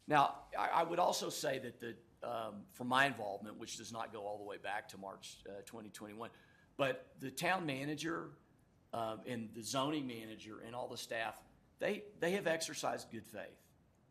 Now, 0.08 0.36
I, 0.58 0.80
I 0.80 0.84
would 0.84 1.00
also 1.00 1.30
say 1.30 1.60
that 1.60 1.82
the, 1.82 1.96
um, 2.24 2.62
from 2.72 2.88
my 2.88 3.06
involvement, 3.06 3.60
which 3.60 3.76
does 3.76 3.92
not 3.92 4.14
go 4.14 4.22
all 4.22 4.38
the 4.38 4.46
way 4.46 4.60
back 4.64 4.88
to 4.88 4.98
March 4.98 5.40
uh, 5.46 5.60
2021, 5.66 6.30
but 6.78 7.08
the 7.20 7.30
town 7.30 7.66
manager 7.66 8.30
um, 8.94 9.20
and 9.28 9.50
the 9.54 9.62
zoning 9.62 10.08
manager 10.08 10.64
and 10.66 10.74
all 10.74 10.88
the 10.88 10.98
staff, 10.98 11.36
they, 11.82 12.04
they 12.20 12.32
have 12.32 12.48
exercised 12.48 13.12
good 13.12 13.26
faith. 13.26 13.58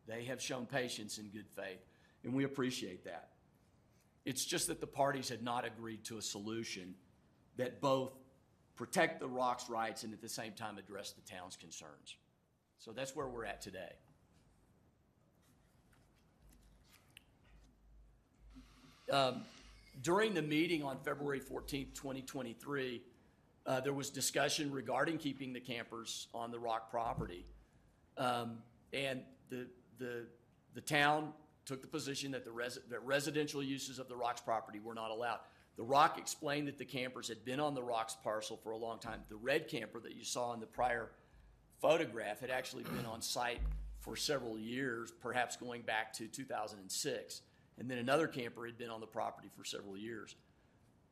They 0.07 0.25
have 0.25 0.41
shown 0.41 0.65
patience 0.65 1.17
and 1.17 1.31
good 1.31 1.47
faith, 1.47 1.79
and 2.23 2.33
we 2.33 2.43
appreciate 2.43 3.05
that. 3.05 3.29
It's 4.25 4.45
just 4.45 4.67
that 4.67 4.79
the 4.79 4.87
parties 4.87 5.29
had 5.29 5.41
not 5.41 5.65
agreed 5.65 6.03
to 6.05 6.17
a 6.17 6.21
solution 6.21 6.93
that 7.57 7.81
both 7.81 8.11
protect 8.75 9.19
the 9.19 9.27
rock's 9.27 9.69
rights 9.69 10.03
and 10.03 10.13
at 10.13 10.21
the 10.21 10.29
same 10.29 10.51
time 10.51 10.77
address 10.77 11.11
the 11.13 11.21
town's 11.21 11.55
concerns. 11.55 12.17
So 12.77 12.91
that's 12.91 13.15
where 13.15 13.27
we're 13.27 13.45
at 13.45 13.61
today. 13.61 13.93
Um, 19.11 19.43
During 20.01 20.33
the 20.33 20.41
meeting 20.41 20.83
on 20.83 20.97
February 21.03 21.39
14th, 21.39 21.93
2023, 21.93 23.01
uh, 23.65 23.79
there 23.81 23.93
was 23.93 24.09
discussion 24.09 24.71
regarding 24.71 25.17
keeping 25.19 25.53
the 25.53 25.59
campers 25.59 26.27
on 26.33 26.49
the 26.49 26.57
rock 26.57 26.89
property. 26.89 27.45
Um, 28.17 28.59
And 28.93 29.21
the, 29.49 29.67
the, 29.97 30.25
the 30.73 30.81
town 30.81 31.33
took 31.65 31.81
the 31.81 31.87
position 31.87 32.31
that 32.31 32.43
the 32.43 32.51
resi, 32.51 32.79
that 32.89 33.03
residential 33.05 33.63
uses 33.63 33.99
of 33.99 34.09
the 34.09 34.15
Rocks 34.15 34.41
property 34.41 34.79
were 34.79 34.95
not 34.95 35.11
allowed. 35.11 35.39
The 35.77 35.83
Rock 35.83 36.17
explained 36.17 36.67
that 36.67 36.77
the 36.77 36.85
campers 36.85 37.27
had 37.27 37.45
been 37.45 37.59
on 37.59 37.73
the 37.73 37.83
Rocks 37.83 38.17
parcel 38.23 38.57
for 38.57 38.71
a 38.71 38.77
long 38.77 38.99
time. 38.99 39.21
The 39.29 39.37
red 39.37 39.67
camper 39.67 39.99
that 40.01 40.15
you 40.15 40.23
saw 40.23 40.53
in 40.53 40.59
the 40.59 40.65
prior 40.65 41.11
photograph 41.81 42.41
had 42.41 42.49
actually 42.49 42.83
been 42.83 43.05
on 43.05 43.21
site 43.21 43.61
for 43.99 44.15
several 44.15 44.59
years, 44.59 45.11
perhaps 45.11 45.55
going 45.55 45.83
back 45.83 46.11
to 46.13 46.27
2006. 46.27 47.41
And 47.79 47.89
then 47.89 47.99
another 47.99 48.27
camper 48.27 48.65
had 48.65 48.77
been 48.77 48.89
on 48.89 48.99
the 48.99 49.07
property 49.07 49.49
for 49.55 49.63
several 49.63 49.97
years. 49.97 50.35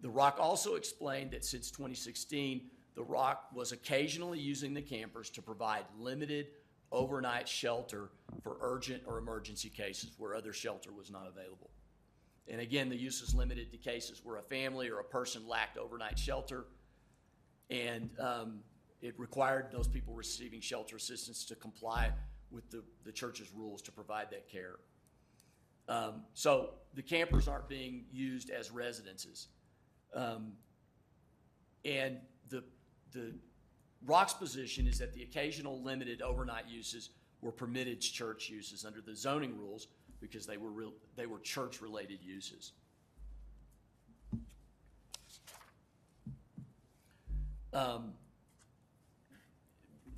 The 0.02 0.10
Rock 0.10 0.38
also 0.40 0.76
explained 0.76 1.32
that 1.32 1.46
since 1.46 1.72
2016, 1.72 2.62
The 2.96 3.04
Rock 3.04 3.46
was 3.54 3.72
occasionally 3.72 4.40
using 4.40 4.74
the 4.74 4.82
campers 4.82 5.30
to 5.32 5.42
provide 5.42 5.86
limited 5.98 6.48
overnight 6.92 7.48
shelter 7.48 8.10
for 8.42 8.58
urgent 8.62 9.04
or 9.06 9.18
emergency 9.18 9.70
cases 9.70 10.12
where 10.18 10.36
other 10.36 10.54
shelter 10.54 10.92
was 10.92 11.12
not 11.12 11.28
available. 11.28 11.70
And 12.48 12.62
again, 12.62 12.90
the 12.90 12.96
use 12.96 13.22
is 13.22 13.36
limited 13.36 13.72
to 13.72 13.78
cases 13.78 14.22
where 14.24 14.38
a 14.38 14.42
family 14.42 14.90
or 14.90 15.00
a 15.00 15.04
person 15.04 15.48
lacked 15.48 15.78
overnight 15.78 16.18
shelter. 16.18 16.66
And 17.70 18.10
um, 18.20 18.62
it 19.02 19.14
required 19.20 19.68
those 19.72 19.88
people 19.88 20.14
receiving 20.14 20.60
shelter 20.60 20.96
assistance 20.96 21.46
to 21.46 21.56
comply 21.56 22.12
with 22.52 22.70
the, 22.72 22.84
the 23.06 23.12
church's 23.12 23.52
rules 23.54 23.82
to 23.84 23.92
provide 23.92 24.32
that 24.32 24.50
care. 24.50 24.78
Um, 25.88 26.24
so 26.34 26.72
the 26.96 27.04
campers 27.04 27.48
aren't 27.48 27.70
being 27.70 28.06
used 28.12 28.50
as 28.50 28.72
residences. 28.72 29.48
Um, 30.14 30.54
and 31.86 32.18
the, 32.50 32.64
the 33.12 33.34
Rock's 34.06 34.34
position 34.34 34.88
is 34.88 34.98
that 35.00 35.14
the 35.14 35.24
occasional 35.24 35.82
limited 35.82 36.22
overnight 36.22 36.68
uses 36.68 37.10
were 37.42 37.52
permitted 37.52 38.02
church 38.02 38.50
uses 38.50 38.86
under 38.86 39.02
the 39.02 39.16
zoning 39.16 39.58
rules 39.58 39.88
because 40.20 40.46
they 40.46 40.58
were 40.58 40.70
real, 40.70 40.94
they 41.16 41.26
were 41.26 41.40
church-related 41.40 42.20
uses. 42.22 42.74
Um, 47.72 48.14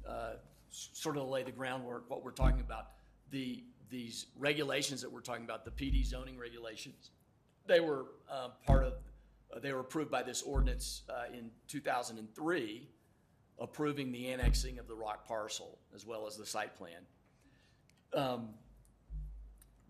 uh, 0.07 0.33
sort 0.71 1.17
of 1.17 1.27
lay 1.27 1.43
the 1.43 1.51
groundwork, 1.51 2.09
what 2.09 2.23
we're 2.23 2.31
talking 2.31 2.61
about, 2.61 2.87
the, 3.29 3.63
these 3.89 4.27
regulations 4.37 5.01
that 5.01 5.11
we're 5.11 5.21
talking 5.21 5.43
about, 5.43 5.65
the 5.65 5.71
PD 5.71 6.05
zoning 6.05 6.37
regulations, 6.37 7.11
they 7.67 7.79
were 7.79 8.05
uh, 8.31 8.49
part 8.65 8.85
of, 8.85 8.93
they 9.61 9.73
were 9.73 9.81
approved 9.81 10.09
by 10.09 10.23
this 10.23 10.41
ordinance 10.41 11.01
uh, 11.09 11.25
in 11.33 11.51
2003, 11.67 12.87
approving 13.61 14.11
the 14.11 14.29
annexing 14.29 14.79
of 14.79 14.87
the 14.87 14.95
rock 14.95 15.25
parcel 15.25 15.77
as 15.95 16.05
well 16.05 16.27
as 16.27 16.35
the 16.35 16.45
site 16.45 16.75
plan. 16.75 17.05
Um, 18.13 18.49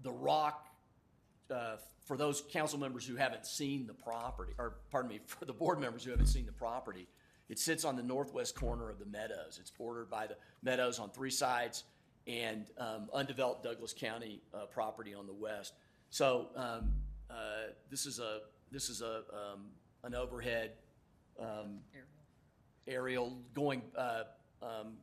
The 0.04 0.12
rock, 0.12 0.68
uh, 1.50 1.78
for 2.06 2.18
those 2.18 2.44
council 2.52 2.80
members 2.80 3.06
who 3.06 3.16
haven't 3.16 3.46
seen 3.46 3.86
the 3.88 3.94
property, 3.94 4.54
or 4.58 4.78
pardon 4.92 5.10
me, 5.10 5.20
for 5.26 5.46
the 5.46 5.54
board 5.54 5.80
members 5.80 6.04
who 6.04 6.12
haven't 6.12 6.28
seen 6.28 6.46
the 6.46 6.52
property, 6.52 7.08
it 7.50 7.60
sits 7.60 7.86
on 7.86 7.96
the 7.96 8.04
northwest 8.04 8.56
corner 8.56 8.90
of 8.90 9.00
the 9.00 9.06
meadows. 9.06 9.58
It's 9.60 9.72
bordered 9.72 10.10
by 10.10 10.28
the 10.28 10.38
meadows 10.64 11.00
on 11.00 11.10
three 11.10 11.32
sides 11.32 11.84
and 12.28 12.66
um, 12.78 13.10
undeveloped 13.14 13.64
Douglas 13.64 13.94
County 13.94 14.42
uh, 14.54 14.66
property 14.66 15.14
on 15.14 15.28
the 15.28 15.34
west. 15.34 15.74
So 16.10 16.48
um, 16.56 16.92
uh, 17.30 17.72
this 17.90 18.06
is 18.06 18.20
a, 18.20 18.40
this 18.72 18.90
is 18.90 19.02
a, 19.02 19.24
um, 19.34 19.68
an 20.04 20.16
overhead 20.16 20.72
um, 21.40 21.80
going 23.54 23.82
uh, 23.98 24.24
um, 24.62 24.94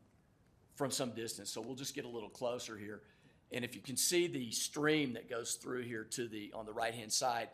from 0.74 0.90
some 0.90 1.10
distance. 1.10 1.50
So 1.50 1.60
we'll 1.60 1.76
just 1.76 1.94
get 1.94 2.04
a 2.04 2.08
little 2.08 2.28
closer 2.28 2.76
here. 2.76 3.02
And 3.50 3.64
if 3.64 3.74
you 3.74 3.80
can 3.80 3.96
see 3.96 4.26
the 4.26 4.50
stream 4.50 5.14
that 5.14 5.28
goes 5.28 5.54
through 5.54 5.82
here 5.82 6.04
to 6.04 6.28
the, 6.28 6.52
on 6.54 6.66
the 6.66 6.72
right-hand 6.72 7.12
side, 7.12 7.48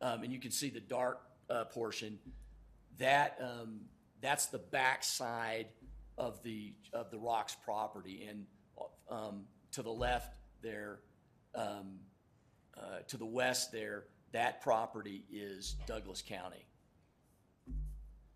um, 0.00 0.22
and 0.22 0.32
you 0.32 0.38
can 0.38 0.50
see 0.50 0.70
the 0.70 0.80
dark 0.80 1.20
uh, 1.50 1.64
portion, 1.64 2.18
that, 2.98 3.38
um, 3.40 3.80
that's 4.20 4.46
the 4.46 4.58
backside 4.58 5.66
of 6.16 6.42
the, 6.42 6.72
of 6.92 7.10
the 7.10 7.18
Rocks 7.18 7.56
property. 7.64 8.28
And 8.28 8.46
um, 9.10 9.42
to 9.72 9.82
the 9.82 9.90
left 9.90 10.34
there, 10.62 11.00
um, 11.54 11.98
uh, 12.76 13.00
to 13.08 13.16
the 13.16 13.26
west 13.26 13.72
there, 13.72 14.04
that 14.32 14.62
property 14.62 15.24
is 15.30 15.76
Douglas 15.86 16.22
County. 16.22 16.64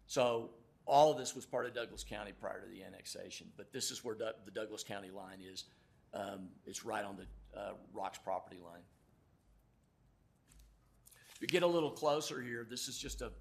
So 0.06 0.50
all 0.86 1.10
of 1.10 1.18
this 1.18 1.34
was 1.34 1.44
part 1.44 1.66
of 1.66 1.74
Douglas 1.74 2.04
County 2.04 2.32
prior 2.32 2.60
to 2.60 2.68
the 2.68 2.82
annexation, 2.84 3.48
but 3.56 3.72
this 3.72 3.90
is 3.90 4.04
where 4.04 4.14
the 4.14 4.50
Douglas 4.52 4.84
County 4.84 5.10
line 5.10 5.40
is. 5.40 5.64
Um, 6.14 6.48
It's 6.64 6.84
right 6.84 7.04
on 7.04 7.16
the 7.16 7.58
uh, 7.58 7.72
Rocks 7.92 8.18
property 8.18 8.58
line. 8.64 8.82
If 11.34 11.40
we 11.40 11.48
get 11.48 11.62
a 11.62 11.66
little 11.66 11.90
closer 11.90 12.40
here, 12.40 12.66
this 12.68 12.88
is 12.88 12.96
just 12.96 13.20
a, 13.20 13.32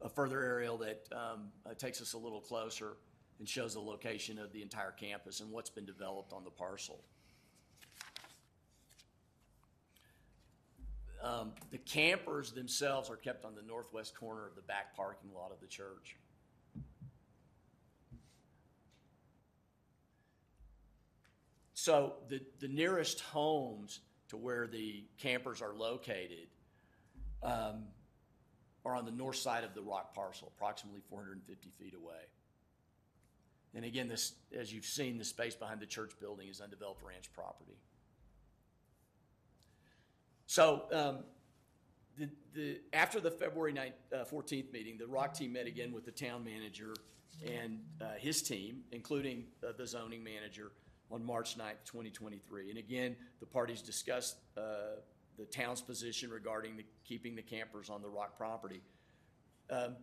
a 0.00 0.08
further 0.08 0.42
aerial 0.42 0.78
that 0.78 1.06
um, 1.12 1.52
uh, 1.64 1.74
takes 1.74 2.00
us 2.00 2.14
a 2.14 2.18
little 2.18 2.40
closer 2.40 2.96
and 3.38 3.48
shows 3.48 3.74
the 3.74 3.80
location 3.80 4.38
of 4.38 4.52
the 4.52 4.62
entire 4.62 4.90
campus 4.90 5.40
and 5.40 5.50
what's 5.50 5.70
been 5.70 5.84
developed 5.84 6.32
on 6.32 6.42
the 6.42 6.50
parcel. 6.50 7.00
Um, 11.22 11.52
The 11.70 11.78
campers 11.78 12.52
themselves 12.52 13.10
are 13.10 13.16
kept 13.16 13.44
on 13.44 13.54
the 13.54 13.62
northwest 13.62 14.16
corner 14.18 14.46
of 14.46 14.54
the 14.56 14.62
back 14.62 14.96
parking 14.96 15.32
lot 15.32 15.52
of 15.52 15.60
the 15.60 15.66
church. 15.66 16.16
So 21.84 22.14
the, 22.30 22.40
the 22.60 22.68
nearest 22.68 23.20
homes 23.20 24.00
to 24.28 24.38
where 24.38 24.66
the 24.66 25.04
campers 25.18 25.60
are 25.60 25.74
located 25.74 26.46
um, 27.42 27.82
are 28.86 28.94
on 28.96 29.04
the 29.04 29.10
north 29.10 29.36
side 29.36 29.64
of 29.64 29.74
the 29.74 29.82
rock 29.82 30.14
parcel, 30.14 30.50
approximately 30.56 31.02
450 31.10 31.68
feet 31.78 31.92
away. 31.94 32.22
And 33.74 33.84
again, 33.84 34.08
this, 34.08 34.32
as 34.58 34.72
you've 34.72 34.86
seen, 34.86 35.18
the 35.18 35.26
space 35.26 35.54
behind 35.54 35.78
the 35.78 35.84
church 35.84 36.12
building 36.18 36.48
is 36.48 36.62
undeveloped 36.62 37.02
ranch 37.06 37.30
property. 37.34 37.76
So, 40.46 40.84
um, 40.90 41.18
the, 42.16 42.30
the, 42.54 42.80
after 42.94 43.20
the 43.20 43.30
February 43.30 43.74
9, 43.74 43.92
uh, 44.10 44.24
14th 44.24 44.72
meeting, 44.72 44.96
the 44.96 45.06
Rock 45.06 45.34
team 45.34 45.52
met 45.52 45.66
again 45.66 45.92
with 45.92 46.06
the 46.06 46.12
town 46.12 46.44
manager 46.44 46.94
and, 47.46 47.80
uh, 48.00 48.14
his 48.16 48.40
team, 48.40 48.84
including 48.90 49.44
uh, 49.62 49.72
the 49.76 49.86
zoning 49.86 50.24
manager, 50.24 50.70
on 51.14 51.24
March 51.24 51.56
9th, 51.56 51.84
2023. 51.84 52.70
And 52.70 52.78
again, 52.78 53.14
the 53.38 53.46
parties 53.46 53.80
discussed, 53.80 54.36
uh, 54.56 54.96
the 55.38 55.44
town's 55.44 55.80
position 55.80 56.30
regarding 56.30 56.76
the, 56.76 56.84
keeping 57.04 57.36
the 57.36 57.42
campers 57.42 57.88
on 57.88 58.02
the 58.02 58.08
Rock 58.08 58.36
property. 58.36 58.82
Um, 59.70 59.96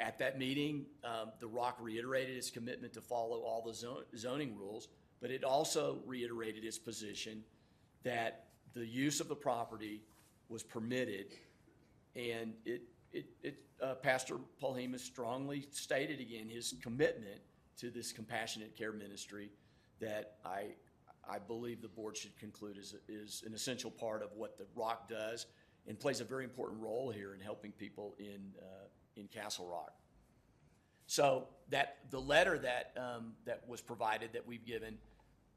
At 0.00 0.18
that 0.18 0.38
meeting, 0.38 0.86
um, 1.04 1.32
the 1.38 1.46
Rock 1.46 1.76
reiterated 1.80 2.36
its 2.36 2.50
commitment 2.50 2.94
to 2.94 3.00
follow 3.02 3.40
all 3.40 3.62
the 3.64 3.74
zo- 3.74 4.04
zoning 4.16 4.56
rules, 4.56 4.88
but 5.20 5.30
it 5.30 5.44
also 5.44 5.98
reiterated 6.06 6.64
its 6.64 6.78
position 6.78 7.44
that 8.02 8.46
the 8.74 8.86
use 8.86 9.20
of 9.20 9.28
the 9.28 9.36
property 9.36 10.02
was 10.48 10.62
permitted. 10.62 11.26
And 12.16 12.54
it, 12.64 12.82
it, 13.12 13.26
it, 13.42 13.56
uh, 13.82 13.94
Pastor 13.94 14.36
Polhemus 14.62 15.00
strongly 15.00 15.66
stated 15.70 16.20
again 16.20 16.48
his 16.48 16.74
commitment 16.82 17.40
to 17.78 17.90
this 17.90 18.12
compassionate 18.12 18.76
care 18.76 18.92
ministry 18.92 19.50
that 20.00 20.36
I, 20.44 20.74
I 21.28 21.38
believe 21.38 21.82
the 21.82 21.88
board 21.88 22.16
should 22.16 22.36
conclude 22.38 22.76
is, 22.78 22.94
is 23.08 23.42
an 23.46 23.54
essential 23.54 23.90
part 23.90 24.22
of 24.22 24.32
what 24.34 24.58
the 24.58 24.66
Rock 24.74 25.08
does 25.08 25.46
and 25.86 25.98
plays 25.98 26.20
a 26.20 26.24
very 26.24 26.44
important 26.44 26.80
role 26.80 27.10
here 27.10 27.34
in 27.34 27.40
helping 27.40 27.72
people 27.72 28.14
in, 28.18 28.52
uh, 28.60 28.86
in 29.16 29.28
Castle 29.28 29.66
Rock. 29.66 29.92
So 31.06 31.48
that, 31.70 31.98
the 32.10 32.20
letter 32.20 32.58
that, 32.58 32.92
um, 32.96 33.34
that 33.44 33.62
was 33.68 33.80
provided, 33.80 34.32
that 34.32 34.46
we've 34.46 34.64
given, 34.64 34.96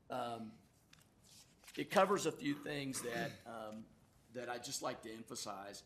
um, 0.09 0.51
it 1.77 1.89
covers 1.89 2.25
a 2.25 2.31
few 2.31 2.53
things 2.53 3.01
that, 3.01 3.31
um, 3.45 3.85
that 4.33 4.49
I'd 4.49 4.63
just 4.63 4.81
like 4.81 5.01
to 5.03 5.13
emphasize. 5.13 5.83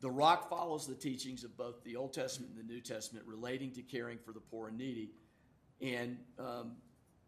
The 0.00 0.10
Rock 0.10 0.48
follows 0.48 0.86
the 0.86 0.94
teachings 0.94 1.44
of 1.44 1.56
both 1.56 1.82
the 1.84 1.96
Old 1.96 2.12
Testament 2.12 2.52
and 2.56 2.68
the 2.68 2.72
New 2.72 2.80
Testament 2.80 3.26
relating 3.26 3.70
to 3.72 3.82
caring 3.82 4.18
for 4.18 4.32
the 4.32 4.40
poor 4.40 4.68
and 4.68 4.78
needy. 4.78 5.10
And 5.80 6.18
um, 6.38 6.72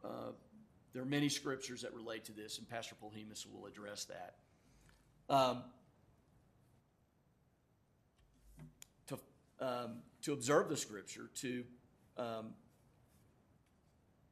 uh, 0.04 0.32
there 0.92 1.02
are 1.02 1.06
many 1.06 1.28
scriptures 1.28 1.82
that 1.82 1.94
relate 1.94 2.24
to 2.26 2.32
this, 2.32 2.58
and 2.58 2.68
Pastor 2.68 2.94
Polhemus 3.02 3.46
will 3.50 3.66
address 3.66 4.06
that. 4.06 4.34
Um, 5.28 5.62
to, 9.06 9.18
um, 9.60 10.02
to 10.22 10.32
observe 10.32 10.68
the 10.68 10.76
scripture, 10.76 11.30
to, 11.36 11.64
um, 12.18 12.54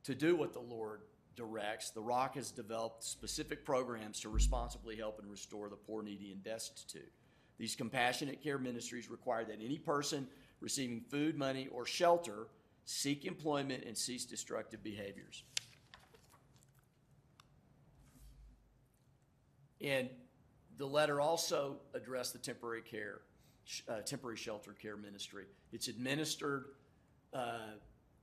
to 0.04 0.14
do 0.14 0.36
what 0.36 0.52
the 0.52 0.60
Lord 0.60 1.00
directs, 1.34 1.90
the 1.90 2.02
Rock 2.02 2.34
has 2.34 2.50
developed 2.50 3.04
specific 3.04 3.64
programs 3.64 4.20
to 4.20 4.28
responsibly 4.28 4.96
help 4.96 5.18
and 5.18 5.30
restore 5.30 5.70
the 5.70 5.76
poor, 5.76 6.02
needy, 6.02 6.32
and 6.32 6.42
destitute. 6.42 7.10
These 7.58 7.74
compassionate 7.74 8.42
care 8.42 8.58
ministries 8.58 9.10
require 9.10 9.44
that 9.44 9.58
any 9.62 9.78
person 9.78 10.26
receiving 10.60 11.00
food, 11.00 11.36
money, 11.36 11.68
or 11.72 11.86
shelter 11.86 12.48
seek 12.84 13.24
employment 13.24 13.84
and 13.84 13.96
cease 13.96 14.24
destructive 14.24 14.82
behaviors. 14.82 15.44
And 19.80 20.08
the 20.76 20.86
letter 20.86 21.20
also 21.20 21.76
addressed 21.94 22.32
the 22.32 22.38
temporary 22.38 22.82
care, 22.82 23.20
uh, 23.88 24.00
temporary 24.00 24.36
shelter 24.36 24.72
care 24.72 24.96
ministry. 24.96 25.44
It's 25.72 25.88
administered 25.88 26.66
uh, 27.32 27.74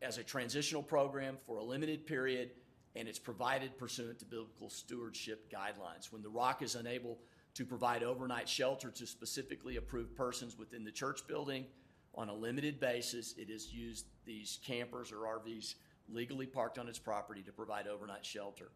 as 0.01 0.17
a 0.17 0.23
transitional 0.23 0.83
program 0.83 1.37
for 1.45 1.57
a 1.57 1.63
limited 1.63 2.05
period, 2.05 2.51
and 2.95 3.07
it's 3.07 3.19
provided 3.19 3.77
pursuant 3.77 4.19
to 4.19 4.25
biblical 4.25 4.69
stewardship 4.69 5.51
guidelines. 5.51 6.11
When 6.11 6.21
the 6.21 6.29
Rock 6.29 6.61
is 6.61 6.75
unable 6.75 7.19
to 7.55 7.65
provide 7.65 8.03
overnight 8.03 8.47
shelter 8.47 8.91
to 8.91 9.07
specifically 9.07 9.77
approved 9.77 10.15
persons 10.15 10.57
within 10.57 10.83
the 10.83 10.91
church 10.91 11.21
building 11.27 11.65
on 12.13 12.29
a 12.29 12.33
limited 12.33 12.79
basis, 12.79 13.33
it 13.37 13.49
has 13.49 13.71
used 13.73 14.05
these 14.25 14.59
campers 14.65 15.11
or 15.11 15.17
RVs 15.17 15.75
legally 16.09 16.45
parked 16.45 16.77
on 16.77 16.87
its 16.87 16.99
property 16.99 17.41
to 17.41 17.51
provide 17.51 17.87
overnight 17.87 18.25
shelter. 18.25 18.69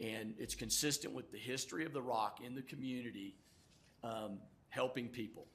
And 0.00 0.34
it's 0.38 0.54
consistent 0.54 1.12
with 1.12 1.30
the 1.30 1.38
history 1.38 1.84
of 1.84 1.92
the 1.92 2.00
Rock 2.00 2.40
in 2.44 2.54
the 2.54 2.62
community, 2.62 3.34
um, 4.02 4.38
helping 4.70 5.08
people. 5.08 5.46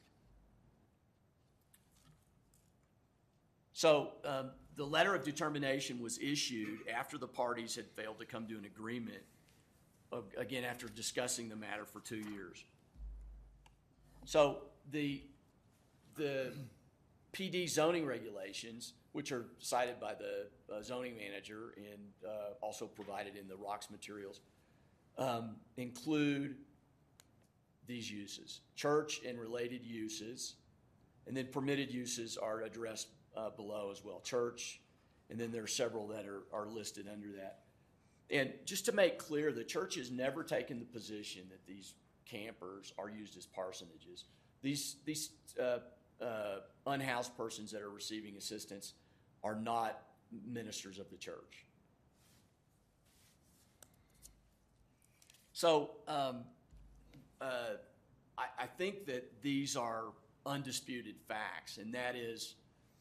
So 3.74 4.12
um, 4.24 4.52
the 4.78 4.86
letter 4.86 5.16
of 5.16 5.24
determination 5.24 6.02
was 6.02 6.18
issued 6.20 6.80
after 6.94 7.18
the 7.18 7.28
parties 7.28 7.76
had 7.76 7.90
failed 7.92 8.20
to 8.20 8.26
come 8.26 8.48
to 8.48 8.58
an 8.58 8.66
agreement, 8.66 9.24
of- 10.12 10.32
again, 10.38 10.64
after 10.64 10.88
discussing 10.88 11.50
the 11.50 11.56
matter 11.56 11.86
for 11.86 12.00
two 12.00 12.24
years. 12.32 12.64
So 14.26 14.60
the, 14.92 15.24
the 16.16 16.54
PD 17.34 17.70
zoning 17.70 18.06
regulations, 18.06 18.94
which 19.16 19.32
are 19.32 19.46
cited 19.60 19.98
by 19.98 20.14
the 20.14 20.48
uh, 20.70 20.84
zoning 20.84 21.16
manager 21.16 21.74
and 21.78 22.02
uh, 22.28 22.54
also 22.60 22.86
provided 22.86 23.38
in 23.38 23.48
the 23.48 23.56
rocks 23.56 23.90
materials, 23.90 24.42
um, 25.18 25.56
include 25.78 26.58
these 27.88 28.12
uses, 28.12 28.60
church 28.76 29.22
and 29.26 29.40
related 29.40 29.86
uses, 29.86 30.56
and 31.28 31.38
then 31.38 31.48
permitted 31.50 31.90
uses 31.94 32.36
are 32.36 32.64
addressed 32.64 33.08
uh, 33.38 33.50
below 33.52 33.90
as 33.90 34.04
well, 34.04 34.20
church, 34.20 34.82
and 35.30 35.40
then 35.40 35.50
there 35.50 35.64
are 35.64 35.68
several 35.68 36.08
that 36.08 36.26
are, 36.26 36.44
are 36.52 36.68
listed 36.68 37.08
under 37.10 37.32
that. 37.38 37.60
And 38.30 38.52
just 38.66 38.86
to 38.88 38.92
make 38.92 39.18
clear, 39.18 39.54
the 39.54 39.64
church 39.64 39.96
has 39.96 40.12
never 40.12 40.44
taken 40.44 40.78
the 40.78 40.86
position 40.86 41.44
that 41.52 41.66
these 41.66 41.94
campers 42.26 42.92
are 42.98 43.10
used 43.10 43.38
as 43.38 43.48
parsonages. 43.48 44.26
These, 44.62 44.98
these 45.06 45.30
uh, 45.58 45.78
uh, 46.22 46.60
unhoused 46.86 47.38
persons 47.38 47.72
that 47.72 47.82
are 47.82 47.90
receiving 47.90 48.36
assistance 48.36 48.94
are 49.46 49.56
not 49.56 50.02
ministers 50.46 50.98
of 50.98 51.10
the 51.12 51.18
church. 51.18 51.66
So 55.54 55.92
um, 56.08 56.44
uh, 57.40 57.78
I, 58.38 58.64
I 58.64 58.66
think 58.66 59.06
that 59.06 59.42
these 59.42 59.78
are 59.78 60.06
undisputed 60.46 61.16
facts, 61.28 61.78
and 61.78 61.94
that 61.94 62.16
is 62.16 62.56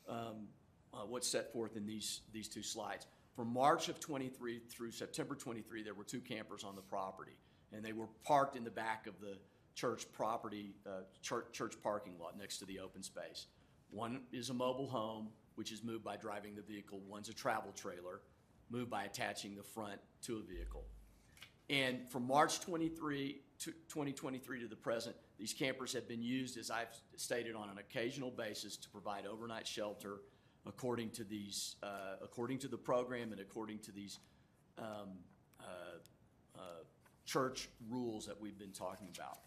um, 0.09 0.49
uh, 0.93 0.99
what's 0.99 1.27
set 1.27 1.53
forth 1.53 1.77
in 1.77 1.87
these, 1.87 2.21
these 2.33 2.47
two 2.47 2.63
slides. 2.63 3.07
From 3.35 3.53
March 3.53 3.89
of 3.89 3.99
23 3.99 4.61
through 4.71 4.93
September 4.93 5.35
23, 5.35 5.83
there 5.83 5.95
were 5.95 6.05
two 6.05 6.21
campers 6.21 6.63
on 6.63 6.77
the 6.77 6.83
property, 6.83 7.37
and 7.73 7.83
they 7.83 7.93
were 7.93 8.07
parked 8.23 8.55
in 8.55 8.65
the 8.65 8.71
back 8.71 9.07
of 9.07 9.15
the 9.21 9.39
church 9.75 10.05
property, 10.13 10.75
uh, 10.87 11.01
church, 11.23 11.47
church 11.53 11.75
parking 11.83 12.15
lot 12.21 12.39
next 12.39 12.59
to 12.59 12.67
the 12.67 12.79
open 12.79 13.03
space. 13.03 13.47
One 13.91 14.21
is 14.33 14.51
a 14.51 14.55
mobile 14.55 14.89
home, 14.89 15.29
which 15.57 15.73
is 15.73 15.83
moved 15.83 16.05
by 16.05 16.17
driving 16.17 16.55
the 16.55 16.63
vehicle. 16.63 17.01
One's 17.09 17.29
a 17.29 17.35
travel 17.35 17.73
trailer, 17.73 18.21
moved 18.71 18.91
by 18.91 19.05
attaching 19.05 19.55
the 19.55 19.63
front 19.63 20.01
to 20.23 20.37
a 20.37 20.43
vehicle. 20.43 20.85
And 21.71 22.09
from 22.11 22.27
March 22.27 22.61
23 22.61 23.41
to 23.61 23.71
2023 23.71 24.61
to 24.61 24.69
the 24.69 24.77
present, 24.77 25.17
these 25.39 25.55
campers 25.55 25.93
have 25.95 26.07
been 26.07 26.23
used, 26.23 26.59
as 26.59 26.71
I've 26.71 26.95
stated, 27.17 27.55
on 27.55 27.71
an 27.71 27.79
occasional 27.79 28.31
basis 28.31 28.77
to 28.77 28.89
provide 28.91 29.27
overnight 29.27 29.67
shelter 29.67 30.21
according 30.67 31.11
to 31.11 31.25
these, 31.25 31.77
uh, 31.83 32.17
according 32.23 32.59
to 32.59 32.69
the 32.69 32.77
program 32.77 33.33
and 33.33 33.41
according 33.41 33.79
to 33.81 33.93
these 33.93 34.19
um, 34.79 35.19
uh, 35.61 35.65
uh, 36.57 36.61
church 37.25 37.69
rules 37.89 38.27
that 38.27 38.41
we've 38.41 38.59
been 38.59 38.73
talking 38.73 39.09
about. 39.15 39.39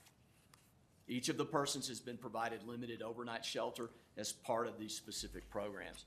Each 1.07 1.29
of 1.29 1.37
the 1.37 1.45
persons 1.45 1.87
has 1.87 1.99
been 1.99 2.17
provided 2.17 2.63
limited 2.63 3.01
overnight 3.01 3.45
shelter 3.45 3.89
as 4.17 4.33
part 4.33 4.67
of 4.67 4.77
these 4.77 4.93
specific 4.93 5.49
programs. 5.49 6.05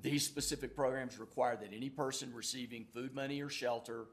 These 0.00 0.24
specific 0.24 0.76
programs 0.76 1.18
require 1.18 1.56
that 1.56 1.72
any 1.74 1.90
person 1.90 2.32
receiving 2.32 2.84
food 2.84 3.14
money 3.14 3.42
or 3.42 3.48
shelter 3.48 4.06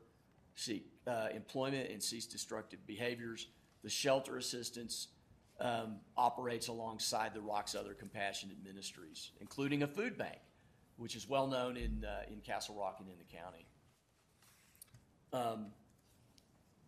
seek 0.55 0.87
uh, 1.05 1.27
employment 1.33 1.91
and 1.91 2.01
cease 2.01 2.25
destructive 2.25 2.85
behaviors. 2.87 3.47
The 3.83 3.89
shelter 3.89 4.37
assistance 4.37 5.09
um, 5.59 5.97
operates 6.15 6.67
alongside 6.67 7.33
the 7.33 7.41
Rock's 7.41 7.75
other 7.75 7.93
compassionate 7.93 8.57
ministries, 8.63 9.31
including 9.39 9.83
a 9.83 9.87
food 9.87 10.17
bank, 10.17 10.39
which 10.97 11.15
is 11.15 11.29
well 11.29 11.47
known 11.47 11.77
in, 11.77 12.03
uh, 12.03 12.31
in 12.31 12.41
Castle 12.41 12.75
Rock 12.75 12.97
and 12.99 13.07
in 13.09 13.15
the 13.17 13.37
county. 13.37 13.67
Um, 15.31 15.67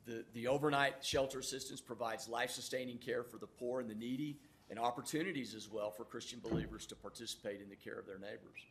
the, 0.10 0.26
the 0.34 0.48
overnight 0.48 1.06
shelter 1.06 1.38
assistance 1.38 1.80
provides 1.80 2.28
life-sustaining 2.28 2.98
care 2.98 3.24
for 3.24 3.38
the 3.38 3.46
poor 3.46 3.80
and 3.80 3.88
the 3.88 3.94
needy 3.94 4.40
and 4.72 4.80
opportunities 4.80 5.54
as 5.54 5.70
well 5.70 5.92
for 5.92 6.04
Christian 6.04 6.40
believers 6.40 6.88
to 6.88 6.96
participate 6.96 7.62
in 7.62 7.70
the 7.70 7.76
care 7.76 8.00
of 8.00 8.08
their 8.08 8.18
neighbors. 8.18 8.66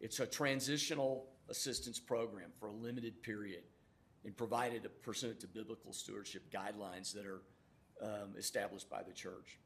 It's 0.00 0.20
a 0.20 0.26
transitional 0.26 1.26
assistance 1.48 1.98
program 1.98 2.50
for 2.60 2.68
a 2.68 2.72
limited 2.72 3.20
period 3.20 3.64
and 4.24 4.36
provided 4.36 4.88
pursuant 5.02 5.40
to 5.40 5.48
biblical 5.48 5.92
stewardship 5.92 6.52
guidelines 6.52 7.12
that 7.14 7.26
are 7.26 7.42
um, 8.00 8.34
established 8.38 8.88
by 8.88 9.02
the 9.02 9.12
church. 9.12 9.58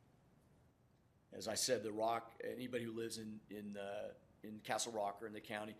As 1.34 1.48
I 1.48 1.54
said, 1.54 1.82
the 1.82 1.92
Rock, 1.92 2.32
anybody 2.56 2.84
who 2.84 2.96
lives 2.96 3.18
in, 3.18 3.40
in, 3.50 3.76
uh, 3.76 4.12
in 4.42 4.58
Castle 4.64 4.92
Rock 4.92 5.18
or 5.20 5.26
in 5.26 5.34
the 5.34 5.40
county 5.40 5.74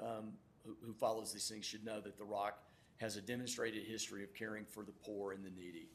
um, 0.00 0.34
who, 0.64 0.76
who 0.84 0.92
follows 0.92 1.32
these 1.32 1.48
things 1.48 1.64
should 1.64 1.84
know 1.84 2.00
that 2.00 2.16
the 2.16 2.24
Rock 2.24 2.62
has 2.98 3.16
a 3.16 3.20
demonstrated 3.20 3.84
history 3.84 4.24
of 4.24 4.34
caring 4.34 4.64
for 4.64 4.82
the 4.82 4.92
poor 4.92 5.32
and 5.32 5.44
the 5.44 5.50
needy. 5.50 5.88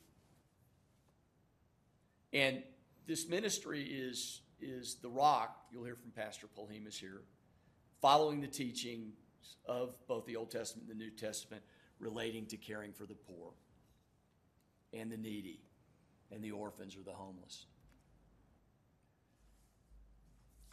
And 2.34 2.64
this 3.08 3.28
ministry 3.28 3.84
is, 3.84 4.42
is 4.62 4.96
the 5.02 5.10
rock, 5.10 5.66
you'll 5.72 5.84
hear 5.84 5.96
from 5.96 6.12
Pastor 6.12 6.48
Polhemus 6.48 6.96
here, 6.96 7.22
following 8.02 8.40
the 8.40 8.48
teachings 8.48 9.14
of 9.66 9.96
both 10.08 10.26
the 10.26 10.36
Old 10.36 10.52
Testament 10.52 10.90
and 10.90 11.00
the 11.00 11.04
New 11.04 11.12
Testament 11.12 11.64
relating 12.00 12.46
to 12.48 12.58
caring 12.58 12.94
for 12.94 13.06
the 13.06 13.16
poor 13.16 13.52
and 14.94 15.12
the 15.12 15.18
needy 15.18 15.62
and 16.32 16.44
the 16.44 16.52
orphans 16.52 16.96
or 16.96 17.04
the 17.04 17.12
homeless. 17.12 17.66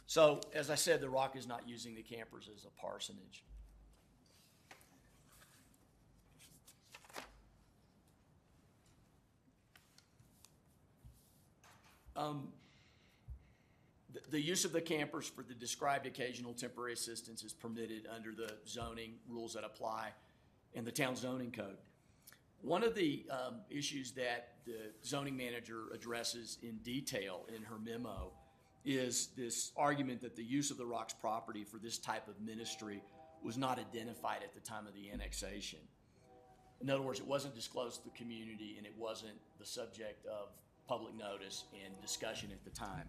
So, 0.05 0.41
as 0.55 0.71
I 0.71 0.75
said, 0.75 1.01
the 1.01 1.09
rock 1.09 1.35
is 1.35 1.45
not 1.45 1.67
using 1.67 1.93
the 1.93 2.01
campers 2.01 2.49
as 2.53 2.65
a 2.65 2.81
parsonage. 2.81 3.43
Um, 12.19 12.49
The, 14.11 14.21
the 14.31 14.41
use 14.41 14.65
of 14.65 14.71
the 14.71 14.81
campers 14.81 15.27
for 15.27 15.43
the 15.43 15.53
described 15.53 16.07
occasional 16.07 16.53
temporary 16.53 16.93
assistance 16.93 17.43
is 17.43 17.53
permitted 17.53 18.07
under 18.15 18.31
the 18.33 18.51
zoning 18.67 19.19
rules 19.27 19.53
that 19.53 19.63
apply 19.63 20.13
in 20.73 20.83
the 20.83 20.91
town 20.91 21.15
zoning 21.15 21.51
code. 21.51 21.77
One 22.61 22.83
of 22.83 22.95
the 22.95 23.25
um, 23.29 23.61
issues 23.69 24.11
that 24.13 24.41
the 24.65 24.91
zoning 25.05 25.37
manager 25.37 25.81
addresses 25.93 26.57
in 26.63 26.77
detail 26.83 27.45
in 27.55 27.61
her 27.63 27.77
memo 27.77 28.31
is 28.83 29.29
this 29.37 29.71
argument 29.77 30.21
that 30.21 30.35
the 30.35 30.43
use 30.43 30.71
of 30.71 30.77
the 30.77 30.85
Rocks 30.85 31.13
property 31.13 31.63
for 31.63 31.77
this 31.77 31.99
type 31.99 32.27
of 32.27 32.35
ministry 32.41 33.03
was 33.43 33.57
not 33.57 33.77
identified 33.77 34.41
at 34.43 34.53
the 34.55 34.63
time 34.71 34.87
of 34.87 34.93
the 34.93 35.11
annexation. 35.11 35.79
In 36.81 36.89
other 36.89 37.03
words, 37.03 37.19
it 37.19 37.27
wasn't 37.27 37.53
disclosed 37.53 37.97
to 38.01 38.09
the 38.09 38.17
community 38.17 38.75
and 38.77 38.87
it 38.87 38.95
wasn't 38.97 39.37
the 39.59 39.65
subject 39.65 40.25
of 40.25 40.49
public 40.89 41.15
notice 41.15 41.65
and 41.85 41.93
discussion 42.01 42.49
at 42.51 42.63
the 42.63 42.71
time. 42.71 43.05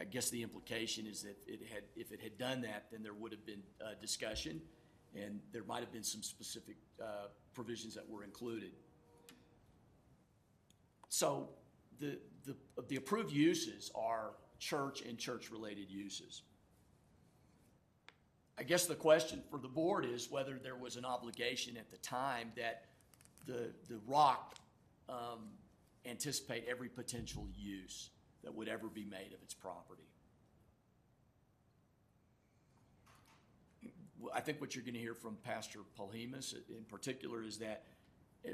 I 0.00 0.04
guess 0.04 0.30
the 0.30 0.40
implication 0.40 1.04
is 1.04 1.22
that 1.22 1.36
it 1.48 1.60
had, 1.74 1.82
if 1.96 2.12
it 2.12 2.20
had 2.22 2.38
done 2.38 2.60
that, 2.60 2.84
then 2.92 3.02
there 3.02 3.12
would 3.12 3.32
have 3.32 3.44
been 3.44 3.62
uh, 3.84 3.94
discussion, 4.00 4.60
and 5.16 5.40
there 5.52 5.64
might 5.64 5.80
have 5.80 5.92
been 5.92 6.04
some 6.04 6.22
specific 6.22 6.76
uh, 7.02 7.26
provisions 7.54 7.92
that 7.96 8.08
were 8.08 8.22
included. 8.22 8.70
So 11.08 11.48
the, 11.98 12.20
the, 12.46 12.54
the 12.86 12.94
approved 12.94 13.32
uses 13.32 13.90
are 13.96 14.34
church 14.60 15.02
and 15.02 15.18
church-related 15.18 15.90
uses. 15.90 16.42
I 18.56 18.62
guess 18.62 18.86
the 18.86 18.94
question 18.94 19.42
for 19.50 19.58
the 19.58 19.68
board 19.68 20.04
is 20.04 20.30
whether 20.30 20.56
there 20.62 20.76
was 20.76 20.94
an 20.94 21.04
obligation 21.04 21.76
at 21.76 21.90
the 21.90 21.96
time 21.96 22.52
that 22.56 22.84
the, 23.46 23.72
the 23.88 23.98
rock 24.06 24.54
um, 25.08 25.50
anticipate 26.04 26.64
every 26.68 26.88
potential 26.88 27.46
use 27.56 28.10
that 28.42 28.54
would 28.54 28.68
ever 28.68 28.88
be 28.88 29.04
made 29.04 29.32
of 29.34 29.42
its 29.42 29.54
property. 29.54 30.04
I 34.34 34.40
think 34.40 34.60
what 34.60 34.74
you're 34.74 34.84
gonna 34.84 34.98
hear 34.98 35.14
from 35.14 35.36
Pastor 35.44 35.80
Polhemus 35.98 36.54
in 36.68 36.84
particular 36.88 37.42
is 37.42 37.58
that, 37.58 37.84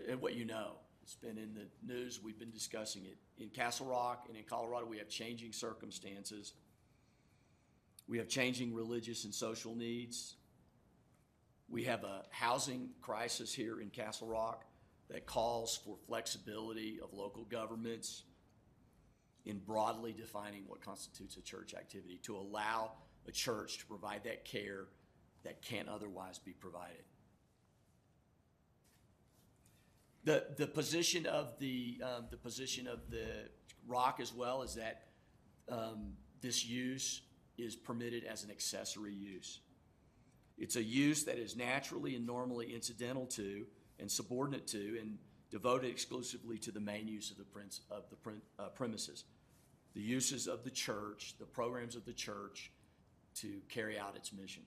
and 0.09 0.21
what 0.21 0.35
you 0.35 0.45
know, 0.45 0.73
it's 1.03 1.15
been 1.15 1.39
in 1.39 1.55
the 1.55 1.67
news, 1.87 2.21
we've 2.23 2.39
been 2.39 2.51
discussing 2.51 3.05
it. 3.05 3.19
In 3.43 3.51
Castle 3.51 3.87
Rock 3.87 4.27
and 4.29 4.37
in 4.37 4.45
Colorado, 4.45 4.87
we 4.87 4.99
have 4.99 5.09
changing 5.09 5.53
circumstances. 5.53 6.55
We 8.09 8.19
have 8.19 8.29
changing 8.29 8.75
religious 8.75 9.25
and 9.25 9.35
social 9.35 9.75
needs. 9.75 10.37
We 11.69 11.85
have 11.85 12.05
a 12.05 12.25
housing 12.31 12.91
crisis 13.01 13.53
here 13.53 13.81
in 13.81 13.91
Castle 13.91 14.29
Rock 14.29 14.65
that 15.11 15.27
calls 15.27 15.79
for 15.85 15.97
flexibility 16.07 16.99
of 17.03 17.13
local 17.13 17.45
governments 17.45 18.25
in 19.45 19.59
broadly 19.59 20.13
defining 20.13 20.65
what 20.67 20.81
constitutes 20.81 21.37
a 21.37 21.43
church 21.43 21.75
activity, 21.75 22.19
to 22.23 22.37
allow 22.37 22.93
a 23.29 23.33
church 23.33 23.79
to 23.79 23.87
provide 23.87 24.25
that 24.25 24.45
care 24.45 24.87
that 25.45 25.61
can't 25.63 25.89
otherwise 25.89 26.39
be 26.39 26.53
provided. 26.53 27.05
The, 30.25 30.47
the 30.57 30.67
position 30.67 31.27
of 31.27 31.59
the, 31.59 32.01
um, 32.03 32.27
the 32.31 32.39
position 32.39 32.87
of 32.87 33.11
the 33.11 33.51
rock 33.87 34.21
as 34.21 34.33
well 34.33 34.63
is 34.63 34.75
that 34.77 35.09
um, 35.69 36.15
this 36.41 36.65
use 36.65 37.23
is 37.59 37.77
permitted 37.77 38.25
as 38.25 38.43
an 38.43 38.51
accessory 38.51 39.13
use. 39.13 39.61
It's 40.57 40.77
a 40.77 40.83
use 40.83 41.25
that 41.25 41.39
is 41.39 41.57
naturally 41.57 42.17
and 42.17 42.27
normally 42.27 42.73
incidental 42.73 43.27
to 43.27 43.67
and 43.99 44.11
subordinate 44.11 44.67
to 44.69 44.99
and 45.01 45.19
devoted 45.51 45.89
exclusively 45.89 46.59
to 46.59 46.73
the 46.73 46.81
main 46.81 47.07
use 47.07 47.31
of 47.31 47.37
the 47.37 47.45
prince, 47.45 47.81
of 47.91 48.05
the 48.11 48.63
uh, 48.63 48.69
premises. 48.69 49.25
The 49.95 50.01
uses 50.01 50.49
of 50.49 50.65
the 50.65 50.71
church, 50.71 51.35
the 51.39 51.45
programs 51.45 51.95
of 51.95 52.05
the 52.05 52.13
church 52.13 52.73
to 53.37 53.61
carry 53.69 53.99
out 53.99 54.17
its 54.17 54.33
mission. 54.33 54.63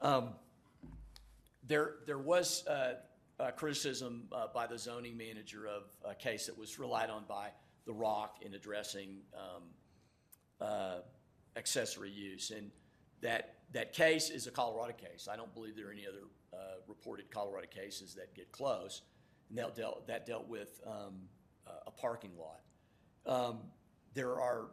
Um, 0.00 0.30
there, 1.66 1.96
there 2.06 2.18
was 2.18 2.66
uh, 2.66 2.94
criticism 3.56 4.28
uh, 4.32 4.46
by 4.54 4.66
the 4.66 4.78
zoning 4.78 5.16
manager 5.16 5.66
of 5.66 5.82
a 6.04 6.14
case 6.14 6.46
that 6.46 6.56
was 6.56 6.78
relied 6.78 7.10
on 7.10 7.24
by 7.28 7.48
The 7.86 7.92
Rock 7.92 8.38
in 8.40 8.54
addressing 8.54 9.18
um, 9.34 9.62
uh, 10.60 10.98
accessory 11.56 12.10
use. 12.10 12.50
And 12.50 12.70
that, 13.20 13.55
that 13.76 13.92
case 13.92 14.30
is 14.30 14.46
a 14.46 14.50
Colorado 14.50 14.94
case. 14.94 15.28
I 15.30 15.36
don't 15.36 15.52
believe 15.52 15.76
there 15.76 15.88
are 15.88 15.92
any 15.92 16.06
other 16.06 16.24
uh, 16.54 16.56
reported 16.88 17.30
Colorado 17.30 17.66
cases 17.66 18.14
that 18.14 18.34
get 18.34 18.50
close. 18.50 19.02
And 19.50 19.58
that 19.58 19.76
dealt, 19.76 20.06
that 20.06 20.24
dealt 20.24 20.48
with 20.48 20.80
um, 20.86 21.28
a 21.86 21.90
parking 21.90 22.32
lot. 22.38 22.60
Um, 23.26 23.58
there 24.14 24.40
are, 24.40 24.70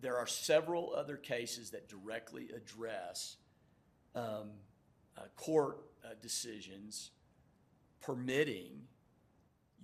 there 0.00 0.16
are 0.16 0.26
several 0.26 0.94
other 0.96 1.18
cases 1.18 1.70
that 1.72 1.88
directly 1.88 2.48
address 2.56 3.36
um, 4.14 4.52
uh, 5.18 5.22
court 5.36 5.78
uh, 6.02 6.14
decisions 6.22 7.10
permitting 8.00 8.70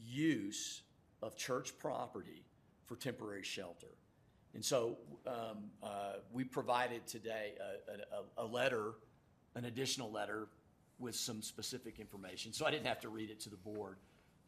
use 0.03 0.83
of 1.23 1.37
church 1.37 1.79
property 1.79 2.47
for 2.87 2.97
temporary 2.97 3.43
shelter. 3.43 3.99
And 4.57 4.65
so 4.65 4.97
um, 5.27 5.65
uh, 5.83 6.15
we 6.33 6.43
provided 6.43 7.07
today 7.07 7.53
a, 7.61 8.43
a, 8.43 8.47
a 8.47 8.47
letter, 8.47 8.95
an 9.55 9.67
additional 9.67 10.11
letter 10.11 10.49
with 10.99 11.15
some 11.15 11.43
specific 11.43 12.01
information. 12.01 12.55
So 12.55 12.65
I 12.65 12.71
didn't 12.71 12.87
have 12.87 13.01
to 13.01 13.11
read 13.11 13.29
it 13.29 13.39
to 13.41 13.51
the 13.51 13.59
board. 13.59 13.97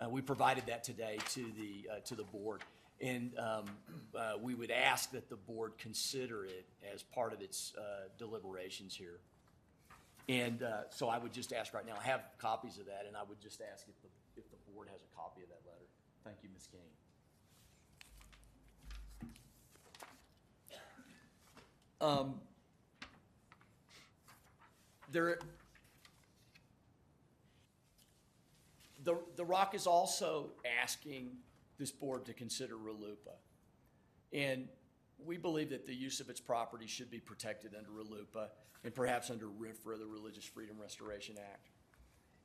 Uh, 0.00 0.08
we 0.08 0.22
provided 0.22 0.64
that 0.68 0.82
today 0.82 1.18
to 1.32 1.40
the, 1.40 1.90
uh, 1.92 2.00
to 2.06 2.14
the 2.14 2.22
board. 2.22 2.62
And 3.02 3.38
um, 3.38 3.64
uh, 4.16 4.32
we 4.40 4.54
would 4.54 4.70
ask 4.70 5.10
that 5.10 5.28
the 5.28 5.36
board 5.36 5.72
consider 5.76 6.46
it 6.46 6.64
as 6.90 7.02
part 7.02 7.34
of 7.34 7.42
its 7.42 7.74
uh, 7.76 8.08
deliberations 8.16 8.94
here. 8.94 9.20
And 10.26 10.62
uh, 10.62 10.88
so 10.88 11.10
I 11.10 11.18
would 11.18 11.34
just 11.34 11.52
ask 11.52 11.74
right 11.74 11.86
now, 11.86 11.96
I 12.00 12.06
have 12.06 12.22
copies 12.38 12.78
of 12.78 12.86
that, 12.86 13.04
and 13.06 13.14
I 13.14 13.24
would 13.28 13.42
just 13.42 13.60
ask 13.60 13.84
if 13.86 14.00
the, 14.00 14.08
if 14.40 14.50
the 14.50 14.72
board 14.72 14.88
has 14.90 15.02
a 15.02 15.14
copy 15.14 15.42
of 15.42 15.50
that 15.50 15.60
letter. 15.66 15.84
Thank 16.24 16.38
you, 16.42 16.48
Ms. 16.54 16.66
Kane. 16.72 16.97
Um, 22.00 22.40
There, 25.10 25.38
the, 29.04 29.18
the 29.36 29.44
Rock 29.44 29.74
is 29.74 29.86
also 29.86 30.50
asking 30.82 31.30
this 31.78 31.90
board 31.90 32.26
to 32.26 32.34
consider 32.34 32.74
RLUPA. 32.74 33.36
And 34.32 34.68
we 35.24 35.38
believe 35.38 35.70
that 35.70 35.86
the 35.86 35.94
use 35.94 36.20
of 36.20 36.28
its 36.28 36.40
property 36.40 36.86
should 36.86 37.10
be 37.10 37.20
protected 37.20 37.74
under 37.74 37.90
RLUPA 37.90 38.48
and 38.84 38.94
perhaps 38.94 39.30
under 39.30 39.46
RFRA, 39.46 39.98
the 39.98 40.06
Religious 40.06 40.44
Freedom 40.44 40.76
Restoration 40.78 41.36
Act. 41.38 41.70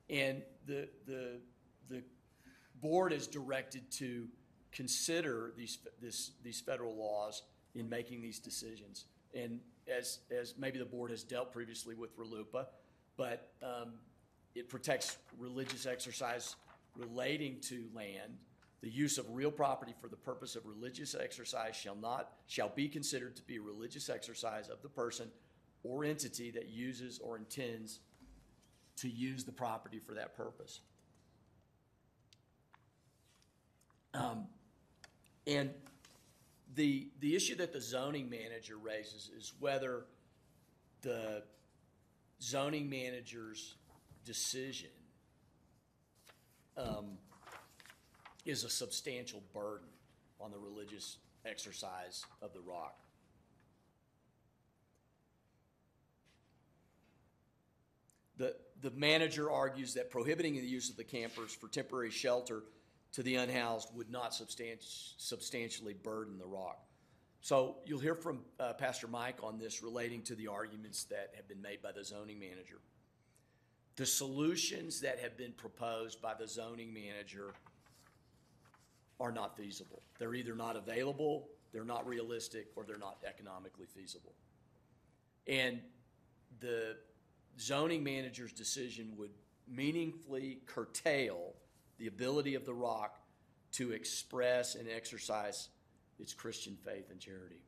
And 0.09 0.41
the, 0.65 0.87
the, 1.05 1.41
the 1.89 2.03
board 2.81 3.11
is 3.11 3.27
directed 3.27 3.91
to 3.91 4.27
consider 4.71 5.51
these, 5.57 5.79
this, 6.01 6.31
these 6.43 6.61
federal 6.61 6.95
laws 6.95 7.43
in 7.75 7.89
making 7.89 8.21
these 8.21 8.39
decisions. 8.39 9.05
And 9.33 9.59
as, 9.87 10.19
as 10.31 10.55
maybe 10.57 10.79
the 10.79 10.85
board 10.85 11.11
has 11.11 11.23
dealt 11.23 11.51
previously 11.51 11.95
with 11.95 12.17
RLUPA, 12.17 12.65
but 13.17 13.51
um, 13.61 13.93
it 14.55 14.69
protects 14.69 15.17
religious 15.37 15.85
exercise 15.85 16.55
relating 16.95 17.59
to 17.61 17.85
land. 17.93 18.37
The 18.81 18.89
use 18.89 19.17
of 19.17 19.25
real 19.29 19.51
property 19.51 19.93
for 19.99 20.07
the 20.07 20.15
purpose 20.15 20.55
of 20.55 20.65
religious 20.65 21.15
exercise 21.15 21.75
shall 21.75 21.95
not, 21.95 22.33
shall 22.47 22.69
be 22.69 22.87
considered 22.87 23.35
to 23.37 23.43
be 23.43 23.55
a 23.57 23.61
religious 23.61 24.09
exercise 24.09 24.67
of 24.69 24.81
the 24.81 24.89
person 24.89 25.29
or 25.83 26.03
entity 26.03 26.51
that 26.51 26.69
uses 26.69 27.19
or 27.19 27.37
intends 27.37 27.99
to 28.97 29.09
use 29.09 29.43
the 29.43 29.51
property 29.51 29.99
for 29.99 30.13
that 30.13 30.35
purpose. 30.35 30.81
Um, 34.13 34.47
And 35.45 35.71
the, 36.75 37.07
the 37.19 37.35
issue 37.35 37.55
that 37.55 37.73
the 37.73 37.81
zoning 37.81 38.29
manager 38.29 38.77
raises 38.77 39.29
is 39.37 39.53
whether 39.59 40.05
the 41.01 41.43
zoning 42.41 42.89
manager's 42.89 43.75
decision 44.25 44.89
um, 46.77 47.17
is 48.45 48.63
a 48.63 48.69
substantial 48.69 49.41
burden 49.53 49.87
on 50.39 50.51
the 50.51 50.57
religious 50.57 51.17
exercise 51.45 52.25
of 52.41 52.53
the 52.53 52.59
rock. 52.61 52.97
The, 58.37 58.55
the 58.81 58.91
manager 58.91 59.51
argues 59.51 59.93
that 59.93 60.09
prohibiting 60.09 60.55
the 60.55 60.61
use 60.61 60.89
of 60.89 60.97
the 60.97 61.03
campers 61.03 61.53
for 61.53 61.67
temporary 61.67 62.09
shelter 62.09 62.63
to 63.13 63.23
the 63.23 63.35
unhoused 63.35 63.89
would 63.95 64.09
not 64.09 64.31
substanti- 64.31 65.13
substantially 65.17 65.93
burden 65.93 66.37
the 66.37 66.45
rock. 66.45 66.79
So 67.41 67.77
you'll 67.85 67.99
hear 67.99 68.15
from 68.15 68.39
uh, 68.59 68.73
Pastor 68.73 69.07
Mike 69.07 69.37
on 69.43 69.59
this 69.59 69.83
relating 69.83 70.21
to 70.23 70.35
the 70.35 70.47
arguments 70.47 71.03
that 71.05 71.33
have 71.35 71.47
been 71.47 71.61
made 71.61 71.81
by 71.81 71.91
the 71.91 72.03
zoning 72.03 72.39
manager. 72.39 72.79
The 73.95 74.05
solutions 74.05 75.01
that 75.01 75.19
have 75.19 75.37
been 75.37 75.51
proposed 75.51 76.21
by 76.21 76.33
the 76.33 76.47
zoning 76.47 76.93
manager 76.93 77.53
are 79.19 79.31
not 79.31 79.55
feasible. 79.55 80.01
They're 80.17 80.33
either 80.33 80.55
not 80.55 80.75
available, 80.75 81.49
they're 81.71 81.83
not 81.83 82.07
realistic, 82.07 82.67
or 82.75 82.83
they're 82.83 82.97
not 82.97 83.17
economically 83.27 83.85
feasible. 83.85 84.33
And 85.47 85.81
the 86.59 86.95
zoning 87.59 88.03
manager's 88.03 88.53
decision 88.53 89.13
would 89.17 89.31
meaningfully 89.67 90.59
curtail 90.65 91.53
the 92.03 92.09
ability 92.09 92.55
of 92.55 92.65
the 92.65 92.73
Rock 92.73 93.17
to 93.71 93.93
express 93.93 94.75
and 94.75 94.89
exercise 94.89 95.69
its 96.19 96.33
Christian 96.33 96.77
faith 96.83 97.09
and 97.09 97.17
charity. 97.17 97.61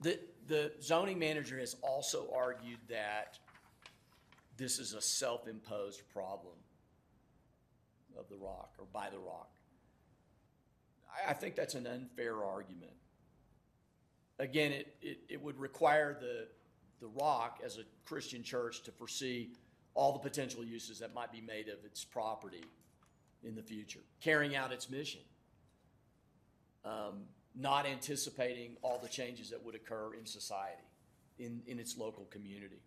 The, 0.00 0.18
the 0.48 0.72
zoning 0.80 1.18
manager 1.18 1.58
has 1.58 1.76
also 1.82 2.32
argued 2.34 2.78
that 2.88 3.38
this 4.56 4.78
is 4.78 4.94
a 4.94 5.02
self-imposed 5.02 6.00
problem 6.14 6.54
of 8.18 8.26
the 8.30 8.36
Rock 8.36 8.72
or 8.78 8.86
by 8.90 9.10
the 9.10 9.18
Rock. 9.18 9.50
I, 11.10 11.32
I 11.32 11.34
think 11.34 11.56
that's 11.56 11.74
an 11.74 11.86
unfair 11.86 12.42
argument. 12.42 12.94
Again, 14.38 14.72
it, 14.72 14.96
it, 15.02 15.18
it 15.28 15.42
would 15.42 15.60
require 15.60 16.16
the, 16.18 16.48
the 17.02 17.08
Rock 17.22 17.60
as 17.62 17.76
a 17.76 17.82
Christian 18.06 18.42
church 18.42 18.82
to 18.84 18.90
foresee 18.92 19.50
all 19.96 20.12
the 20.12 20.18
potential 20.18 20.62
uses 20.62 20.98
that 20.98 21.14
might 21.14 21.32
be 21.32 21.40
made 21.40 21.68
of 21.68 21.84
its 21.84 22.04
property 22.04 22.62
in 23.42 23.54
the 23.54 23.62
future, 23.62 24.00
carrying 24.20 24.54
out 24.54 24.70
its 24.70 24.90
mission, 24.90 25.22
um, 26.84 27.24
not 27.58 27.86
anticipating 27.86 28.76
all 28.82 28.98
the 29.02 29.08
changes 29.08 29.50
that 29.50 29.64
would 29.64 29.74
occur 29.74 30.14
in 30.14 30.26
society, 30.26 30.84
in, 31.38 31.62
in 31.66 31.78
its 31.78 31.96
local 31.96 32.26
community. 32.26 32.82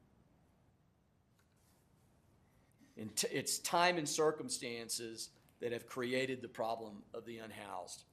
And 2.95 3.13
t- 3.15 3.27
it's 3.31 3.57
time 3.57 3.97
and 3.97 4.07
circumstances 4.07 5.29
that 5.61 5.71
have 5.71 5.87
created 5.87 6.43
the 6.43 6.47
problem 6.47 7.01
of 7.13 7.25
the 7.25 7.39
unhoused. 7.39 8.03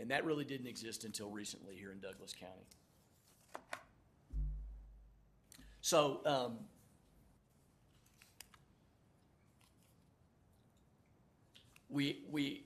And 0.00 0.10
that 0.10 0.24
really 0.24 0.44
didn't 0.44 0.66
exist 0.66 1.04
until 1.04 1.30
recently 1.30 1.76
here 1.76 1.92
in 1.92 2.00
Douglas 2.00 2.32
County. 2.32 2.66
So, 5.80 6.20
um, 6.26 6.58
we, 11.88 12.24
we, 12.30 12.64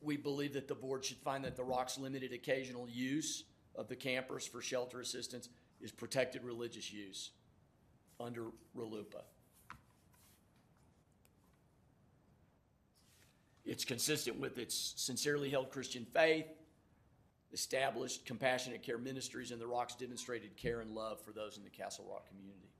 we 0.00 0.16
believe 0.16 0.54
that 0.54 0.68
the 0.68 0.74
board 0.74 1.04
should 1.04 1.18
find 1.18 1.44
that 1.44 1.56
the 1.56 1.64
Rock's 1.64 1.98
limited 1.98 2.32
occasional 2.32 2.88
use 2.88 3.44
of 3.74 3.88
the 3.88 3.96
campers 3.96 4.46
for 4.46 4.60
shelter 4.60 5.00
assistance 5.00 5.48
is 5.80 5.90
protected 5.90 6.44
religious 6.44 6.92
use 6.92 7.30
under 8.20 8.46
RLUPA. 8.76 9.22
It's 13.64 13.84
consistent 13.84 14.38
with 14.38 14.58
its 14.58 14.94
sincerely 14.96 15.48
held 15.48 15.70
Christian 15.70 16.04
faith, 16.04 16.46
established 17.52 18.26
compassionate 18.26 18.82
care 18.82 18.98
ministries, 18.98 19.50
and 19.50 19.60
the 19.60 19.66
Rock's 19.66 19.94
demonstrated 19.94 20.56
care 20.56 20.80
and 20.80 20.92
love 20.94 21.20
for 21.20 21.32
those 21.32 21.56
in 21.56 21.64
the 21.64 21.70
Castle 21.70 22.04
Rock 22.10 22.26
community, 22.28 22.70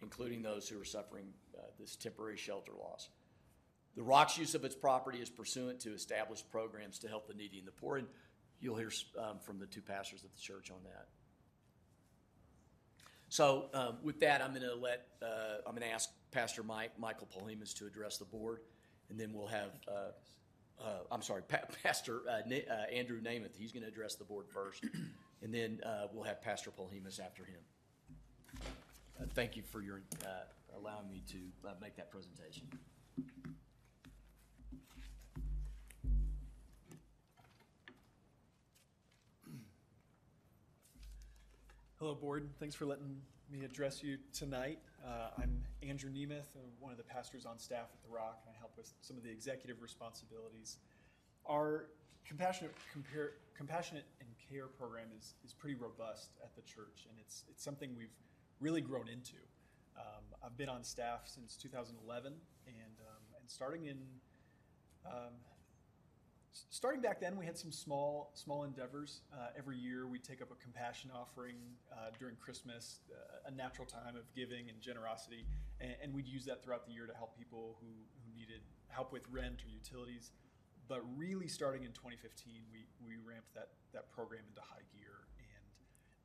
including 0.00 0.42
those 0.42 0.68
who 0.68 0.80
are 0.80 0.84
suffering 0.84 1.26
uh, 1.58 1.62
this 1.78 1.96
temporary 1.96 2.36
shelter 2.36 2.72
loss. 2.78 3.08
The 3.96 4.02
Rock's 4.02 4.36
use 4.36 4.54
of 4.54 4.64
its 4.64 4.74
property 4.74 5.18
is 5.18 5.30
pursuant 5.30 5.80
to 5.80 5.94
established 5.94 6.50
programs 6.50 6.98
to 7.00 7.08
help 7.08 7.26
the 7.26 7.34
needy 7.34 7.58
and 7.58 7.66
the 7.66 7.72
poor, 7.72 7.96
and 7.96 8.06
you'll 8.60 8.76
hear 8.76 8.90
um, 9.18 9.38
from 9.40 9.58
the 9.58 9.66
two 9.66 9.80
pastors 9.80 10.22
of 10.22 10.30
the 10.34 10.40
church 10.40 10.70
on 10.70 10.78
that. 10.84 11.06
So 13.28 13.66
um, 13.74 13.96
with 14.02 14.20
that, 14.20 14.42
I'm 14.42 14.50
going 14.50 14.62
to 14.62 14.74
let, 14.74 15.06
uh, 15.22 15.58
I'm 15.66 15.72
going 15.72 15.86
to 15.86 15.92
ask 15.92 16.10
Pastor 16.30 16.62
Mike, 16.62 16.92
Michael 16.98 17.26
Polhemus 17.26 17.74
to 17.78 17.86
address 17.86 18.18
the 18.18 18.24
board, 18.24 18.60
and 19.10 19.18
then 19.18 19.32
we'll 19.32 19.48
have, 19.48 19.70
uh, 19.88 20.82
uh, 20.82 20.98
I'm 21.10 21.22
sorry, 21.22 21.42
pa- 21.42 21.66
Pastor 21.82 22.20
uh, 22.30 22.42
Na- 22.46 22.56
uh, 22.70 22.94
Andrew 22.94 23.20
Namath, 23.20 23.56
he's 23.56 23.72
going 23.72 23.82
to 23.82 23.88
address 23.88 24.14
the 24.14 24.24
board 24.24 24.46
first, 24.48 24.84
and 25.42 25.52
then 25.52 25.80
uh, 25.84 26.06
we'll 26.12 26.24
have 26.24 26.42
Pastor 26.42 26.70
Polhemus 26.70 27.18
after 27.18 27.44
him. 27.44 27.60
Uh, 29.20 29.24
Thank 29.34 29.56
you 29.56 29.62
for 29.62 29.80
your, 29.80 30.02
uh, 30.24 30.28
allowing 30.78 31.10
me 31.10 31.22
to 31.30 31.68
uh, 31.68 31.72
make 31.80 31.96
that 31.96 32.10
presentation. 32.10 32.68
Hello, 42.06 42.14
Board. 42.14 42.48
Thanks 42.60 42.76
for 42.76 42.86
letting 42.86 43.20
me 43.50 43.64
address 43.64 44.00
you 44.00 44.16
tonight. 44.32 44.78
Uh, 45.04 45.30
I'm 45.42 45.64
Andrew 45.82 46.08
Nemeth, 46.08 46.54
uh, 46.54 46.60
one 46.78 46.92
of 46.92 46.98
the 46.98 47.02
pastors 47.02 47.44
on 47.44 47.58
staff 47.58 47.88
at 47.92 48.00
The 48.00 48.14
Rock, 48.14 48.42
and 48.46 48.54
I 48.54 48.56
help 48.60 48.74
with 48.76 48.92
some 49.00 49.16
of 49.16 49.24
the 49.24 49.28
executive 49.28 49.82
responsibilities. 49.82 50.76
Our 51.46 51.86
compassionate, 52.24 52.76
compare, 52.92 53.32
compassionate 53.56 54.04
and 54.20 54.28
care 54.48 54.68
program 54.68 55.08
is, 55.18 55.34
is 55.44 55.52
pretty 55.52 55.74
robust 55.74 56.30
at 56.44 56.54
the 56.54 56.62
church, 56.62 57.08
and 57.10 57.18
it's, 57.18 57.42
it's 57.50 57.64
something 57.64 57.90
we've 57.98 58.14
really 58.60 58.82
grown 58.82 59.08
into. 59.08 59.42
Um, 59.98 60.22
I've 60.44 60.56
been 60.56 60.68
on 60.68 60.84
staff 60.84 61.22
since 61.24 61.56
2011, 61.56 62.34
and, 62.68 62.76
um, 63.00 63.22
and 63.40 63.50
starting 63.50 63.86
in 63.86 63.98
um, 65.06 65.34
Starting 66.70 67.02
back 67.02 67.20
then, 67.20 67.36
we 67.36 67.44
had 67.44 67.58
some 67.58 67.70
small 67.70 68.30
small 68.34 68.64
endeavors. 68.64 69.20
Uh, 69.32 69.48
every 69.58 69.76
year, 69.76 70.06
we'd 70.06 70.24
take 70.24 70.40
up 70.40 70.50
a 70.50 70.54
compassion 70.56 71.10
offering 71.14 71.56
uh, 71.92 72.10
during 72.18 72.36
Christmas, 72.36 73.00
uh, 73.12 73.50
a 73.50 73.50
natural 73.50 73.86
time 73.86 74.16
of 74.16 74.24
giving 74.34 74.68
and 74.70 74.80
generosity, 74.80 75.44
and, 75.80 75.94
and 76.02 76.14
we'd 76.14 76.26
use 76.26 76.44
that 76.46 76.64
throughout 76.64 76.86
the 76.86 76.92
year 76.92 77.06
to 77.06 77.14
help 77.14 77.36
people 77.36 77.76
who, 77.80 77.88
who 77.88 78.38
needed 78.38 78.60
help 78.88 79.12
with 79.12 79.22
rent 79.30 79.60
or 79.64 79.68
utilities. 79.68 80.30
But 80.88 81.02
really, 81.16 81.48
starting 81.48 81.82
in 81.82 81.92
2015, 81.92 82.62
we, 82.72 82.86
we 83.04 83.16
ramped 83.26 83.52
that, 83.54 83.70
that 83.92 84.12
program 84.12 84.42
into 84.48 84.60
high 84.60 84.86
gear, 84.94 85.26
and 85.36 85.66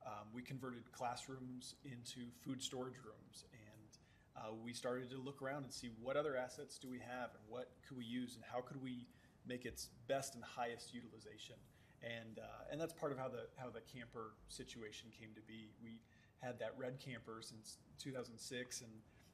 um, 0.05 0.27
we 0.33 0.43
converted 0.43 0.89
classrooms 0.91 1.75
into 1.83 2.29
food 2.45 2.61
storage 2.61 3.01
rooms, 3.03 3.45
and 3.51 3.91
uh, 4.37 4.53
we 4.63 4.71
started 4.71 5.09
to 5.09 5.17
look 5.17 5.41
around 5.41 5.63
and 5.63 5.73
see 5.73 5.89
what 5.99 6.15
other 6.15 6.37
assets 6.37 6.77
do 6.77 6.89
we 6.89 6.99
have, 6.99 7.31
and 7.33 7.43
what 7.49 7.71
could 7.87 7.97
we 7.97 8.05
use, 8.05 8.35
and 8.35 8.43
how 8.45 8.61
could 8.61 8.81
we 8.81 9.07
make 9.47 9.65
its 9.65 9.89
best 10.07 10.35
and 10.35 10.43
highest 10.43 10.93
utilization. 10.93 11.55
And 12.01 12.39
uh, 12.39 12.71
and 12.71 12.81
that's 12.81 12.93
part 12.93 13.11
of 13.11 13.17
how 13.17 13.27
the 13.27 13.45
how 13.57 13.69
the 13.69 13.81
camper 13.81 14.33
situation 14.47 15.09
came 15.17 15.29
to 15.35 15.41
be. 15.41 15.69
We 15.83 16.01
had 16.41 16.57
that 16.59 16.73
red 16.77 16.99
camper 16.99 17.41
since 17.41 17.77
2006 17.99 18.81
and 18.81 18.89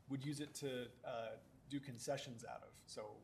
would 0.10 0.26
use 0.26 0.42
it 0.42 0.54
to 0.56 0.88
uh, 1.06 1.40
do 1.70 1.80
concessions 1.80 2.44
out 2.44 2.64
of. 2.64 2.74
So 2.86 3.16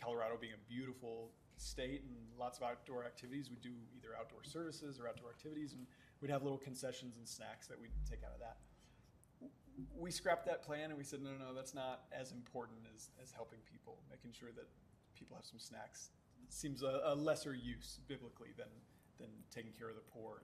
Colorado 0.00 0.36
being 0.40 0.52
a 0.52 0.70
beautiful 0.70 1.32
state 1.56 2.02
and 2.06 2.14
lots 2.38 2.58
of 2.58 2.64
outdoor 2.64 3.04
activities, 3.04 3.50
we'd 3.50 3.60
do 3.60 3.74
either 3.96 4.14
outdoor 4.18 4.44
services 4.44 5.00
or 5.00 5.08
outdoor 5.08 5.30
activities, 5.30 5.72
and 5.72 5.86
we'd 6.20 6.30
have 6.30 6.42
little 6.42 6.58
concessions 6.58 7.16
and 7.16 7.26
snacks 7.26 7.66
that 7.66 7.80
we'd 7.80 7.94
take 8.08 8.22
out 8.22 8.32
of 8.34 8.40
that 8.40 8.58
we 9.96 10.10
scrapped 10.10 10.46
that 10.46 10.62
plan 10.62 10.90
and 10.90 10.98
we 10.98 11.04
said, 11.04 11.22
no, 11.22 11.30
no, 11.30 11.48
no, 11.48 11.54
that's 11.54 11.74
not 11.74 12.04
as 12.12 12.32
important 12.32 12.80
as, 12.94 13.10
as 13.22 13.32
helping 13.32 13.58
people, 13.70 13.98
making 14.10 14.32
sure 14.32 14.50
that 14.54 14.68
people 15.18 15.36
have 15.36 15.44
some 15.44 15.58
snacks. 15.58 16.10
Seems 16.48 16.82
a, 16.82 17.00
a 17.04 17.14
lesser 17.14 17.54
use 17.54 18.00
biblically 18.08 18.50
than, 18.56 18.70
than 19.18 19.28
taking 19.54 19.72
care 19.72 19.88
of 19.88 19.96
the 19.96 20.06
poor. 20.12 20.42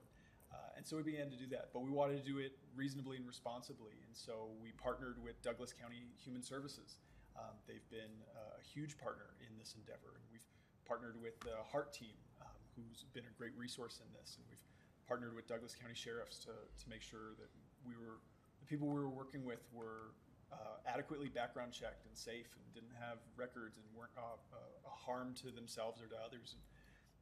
Uh, 0.51 0.75
and 0.75 0.85
so 0.85 0.97
we 0.97 1.03
began 1.03 1.29
to 1.29 1.37
do 1.37 1.47
that, 1.47 1.69
but 1.71 1.79
we 1.81 1.91
wanted 1.91 2.19
to 2.19 2.27
do 2.27 2.39
it 2.39 2.59
reasonably 2.75 3.15
and 3.15 3.25
responsibly. 3.25 3.95
And 4.05 4.11
so 4.15 4.51
we 4.61 4.71
partnered 4.75 5.21
with 5.23 5.41
Douglas 5.41 5.71
County 5.71 6.11
Human 6.19 6.43
Services. 6.43 6.99
Um, 7.39 7.55
they've 7.67 7.87
been 7.89 8.11
a 8.35 8.59
huge 8.59 8.97
partner 8.97 9.31
in 9.39 9.55
this 9.57 9.75
endeavor. 9.79 10.19
And 10.19 10.25
we've 10.27 10.43
partnered 10.83 11.15
with 11.21 11.39
the 11.39 11.55
Heart 11.71 11.93
Team, 11.93 12.19
um, 12.43 12.51
who's 12.75 13.07
been 13.15 13.23
a 13.23 13.33
great 13.39 13.55
resource 13.55 14.03
in 14.03 14.11
this. 14.11 14.35
And 14.35 14.43
we've 14.51 14.65
partnered 15.07 15.35
with 15.35 15.47
Douglas 15.47 15.71
County 15.71 15.95
Sheriffs 15.95 16.39
to, 16.47 16.51
to 16.51 16.85
make 16.91 17.01
sure 17.01 17.39
that 17.39 17.47
we 17.87 17.95
were 17.95 18.19
the 18.61 18.67
people 18.67 18.87
we 18.87 19.01
were 19.01 19.09
working 19.09 19.43
with 19.43 19.65
were 19.73 20.13
uh, 20.51 20.55
adequately 20.85 21.29
background 21.29 21.71
checked 21.71 22.05
and 22.05 22.15
safe 22.17 22.47
and 22.55 22.73
didn't 22.73 22.95
have 22.99 23.17
records 23.35 23.77
and 23.77 23.85
weren't 23.95 24.11
uh, 24.17 24.35
uh, 24.53 24.87
a 24.87 24.89
harm 24.89 25.33
to 25.41 25.51
themselves 25.51 26.01
or 26.01 26.07
to 26.07 26.15
others. 26.25 26.55